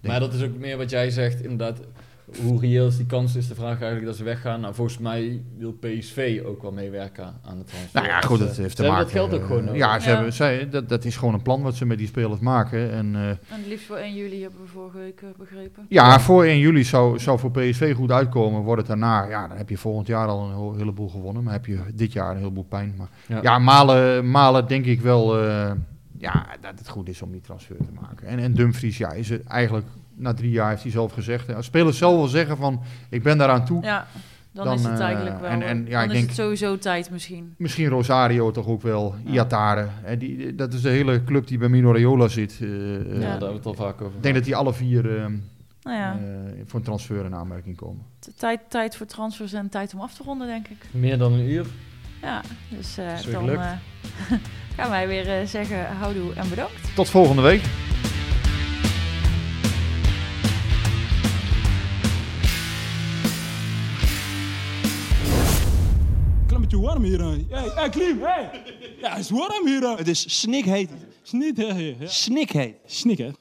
Maar 0.00 0.20
dat 0.20 0.34
is 0.34 0.42
ook 0.42 0.56
meer 0.56 0.76
wat 0.76 0.90
jij 0.90 1.10
zegt, 1.10 1.42
inderdaad. 1.42 1.80
Hoe 2.42 2.60
reëel 2.60 2.86
is 2.86 2.96
die 2.96 3.06
kans, 3.06 3.36
is 3.36 3.48
de 3.48 3.54
vraag 3.54 3.74
eigenlijk 3.76 4.04
dat 4.06 4.16
ze 4.16 4.24
weggaan. 4.24 4.60
Nou, 4.60 4.74
volgens 4.74 4.98
mij 4.98 5.42
wil 5.58 5.72
PSV 5.72 6.42
ook 6.46 6.62
wel 6.62 6.72
meewerken 6.72 7.24
aan 7.44 7.58
het 7.58 7.66
transfer. 7.66 8.00
Nou 8.00 8.06
ja, 8.06 8.20
goed, 8.20 8.38
Dus, 8.38 8.46
dat 8.46 8.56
eh, 8.56 8.62
heeft 8.62 8.76
ze 8.76 8.76
te 8.76 8.82
hebben 8.82 9.02
maken. 9.04 9.18
dat 9.20 9.28
geld 9.30 9.40
ook 9.40 9.46
gewoon 9.46 9.60
eh, 9.62 9.66
nodig. 9.66 9.80
Ja, 9.82 9.98
ze 10.00 10.08
Ja. 10.08 10.14
Hebben, 10.14 10.32
zij, 10.32 10.68
dat, 10.68 10.88
dat 10.88 11.04
is 11.04 11.16
gewoon 11.16 11.34
een 11.34 11.42
plan 11.42 11.62
wat 11.62 11.74
ze 11.74 11.86
met 11.86 11.98
die 11.98 12.06
spelers 12.06 12.40
maken. 12.40 12.90
En 12.92 13.14
eh, 13.14 13.28
En 13.28 13.38
het 13.48 13.66
liefst 13.66 13.86
voor 13.86 13.96
1 13.96 14.14
juli 14.14 14.42
hebben 14.42 14.60
we 14.60 14.66
vorige 14.66 14.98
week 14.98 15.22
begrepen. 15.38 15.86
ja, 15.88 16.20
voor 16.20 16.44
1 16.44 16.58
juli 16.58 16.84
zou, 16.84 17.18
zou 17.18 17.38
voor 17.38 17.50
PSV 17.50 17.94
goed 17.94 18.10
uitkomen. 18.10 18.60
Wordt 18.60 18.78
het 18.80 18.88
daarna, 18.88 19.28
ja, 19.28 19.48
dan 19.48 19.56
heb 19.56 19.68
je 19.68 19.78
volgend 19.78 20.06
jaar 20.06 20.26
al 20.28 20.70
een 20.72 20.78
heleboel 20.78 21.08
gewonnen. 21.08 21.42
Maar 21.42 21.52
heb 21.52 21.66
je 21.66 21.78
dit 21.94 22.12
jaar 22.12 22.30
een 22.30 22.36
heleboel 22.38 22.66
pijn. 22.68 22.94
Maar 22.96 23.08
Ja. 23.26 23.38
ja, 23.42 23.58
Malen, 23.58 24.30
Malen 24.30 24.66
denk 24.68 24.84
ik 24.84 25.00
wel 25.00 25.38
eh, 25.40 25.70
ja, 26.18 26.46
dat 26.60 26.78
het 26.78 26.88
goed 26.88 27.08
is 27.08 27.22
om 27.22 27.32
die 27.32 27.40
transfer 27.40 27.76
te 27.76 27.92
maken. 28.00 28.26
En, 28.26 28.38
en 28.38 28.54
Dumfries, 28.54 28.98
ja, 28.98 29.12
is 29.12 29.28
het 29.28 29.44
eigenlijk 29.46 29.86
na 30.14 30.34
drie 30.34 30.50
jaar 30.50 30.70
heeft 30.70 30.82
hij 30.82 30.90
zelf 30.92 31.12
gezegd. 31.12 31.54
Als 31.54 31.66
spelers 31.66 31.98
zelf 31.98 32.16
wel 32.16 32.26
zeggen 32.26 32.56
van, 32.56 32.80
ik 33.10 33.22
ben 33.22 33.38
daaraan 33.38 33.64
toe. 33.64 33.82
Ja, 33.82 34.06
dan, 34.52 34.64
Dan, 34.64 34.74
is 34.74 34.82
het 34.84 34.98
eh, 34.98 35.04
eigenlijk 35.04 35.40
wel. 35.40 35.50
en- 35.50 35.62
en, 35.62 35.84
ja, 35.88 35.90
dan 35.92 36.02
ik 36.02 36.06
is 36.06 36.12
denk- 36.16 36.26
het 36.26 36.36
sowieso 36.36 36.78
tijd 36.78 37.10
misschien. 37.10 37.54
Misschien 37.58 37.88
Rosario 37.88 38.50
toch 38.50 38.66
ook 38.66 38.82
wel, 38.82 39.14
Ja. 39.24 39.32
Iatare. 39.32 39.86
Hè, 40.02 40.16
die, 40.16 40.54
dat 40.54 40.72
is 40.72 40.80
de 40.80 40.88
hele 40.88 41.24
club 41.24 41.46
die 41.46 41.58
bij 41.58 41.68
Mino 41.68 41.92
Raiola 41.92 42.28
zit. 42.28 42.58
eh, 42.60 42.68
Ja, 42.68 42.74
eh, 42.76 43.20
daar 43.20 43.30
hebben 43.30 43.48
we 43.48 43.54
het 43.54 43.66
al 43.66 43.74
vaak 43.74 44.00
over 44.00 44.16
Ik 44.16 44.22
denk 44.22 44.34
dat 44.34 44.44
die 44.44 44.56
alle 44.56 44.72
vier 44.74 45.16
eh, 45.18 45.26
Nou 45.82 45.96
ja, 45.96 46.12
eh, 46.12 46.50
voor 46.66 46.78
een 46.78 46.84
transfer 46.84 47.24
in 47.24 47.34
aanmerking 47.34 47.76
komen. 47.76 48.02
tijd, 48.36 48.60
tijd 48.68 48.96
voor 48.96 49.06
transfers 49.06 49.52
en 49.52 49.68
tijd 49.68 49.94
om 49.94 50.00
af 50.00 50.14
te 50.14 50.22
ronden, 50.22 50.46
denk 50.46 50.68
ik. 50.68 50.86
Meer 50.90 51.18
dan 51.18 51.32
een 51.32 51.48
uur. 51.50 51.66
Ja, 52.22 52.40
dus 52.68 52.98
eh, 52.98 53.32
dan 53.32 53.50
eh, 53.50 53.70
gaan 54.76 54.90
wij 54.90 55.08
weer 55.08 55.46
zeggen 55.46 55.86
houdoe 55.86 56.34
en 56.34 56.48
bedankt. 56.48 56.94
Tot 56.94 57.08
volgende 57.08 57.42
week. 57.42 57.62
Warm 66.82 67.04
hier. 67.04 67.20
Hey, 67.20 67.70
hey, 67.74 67.88
Klim, 67.88 68.20
hey. 68.22 68.50
Ja, 69.00 69.10
het 69.10 69.18
is 69.18 69.30
warm 69.30 69.66
hier. 69.66 69.96
Het 69.96 70.08
is 70.08 70.40
snikheet. 70.40 70.90
Snikheet. 71.22 71.96
Snikheet. 72.10 72.74
Snikheet. 72.86 73.36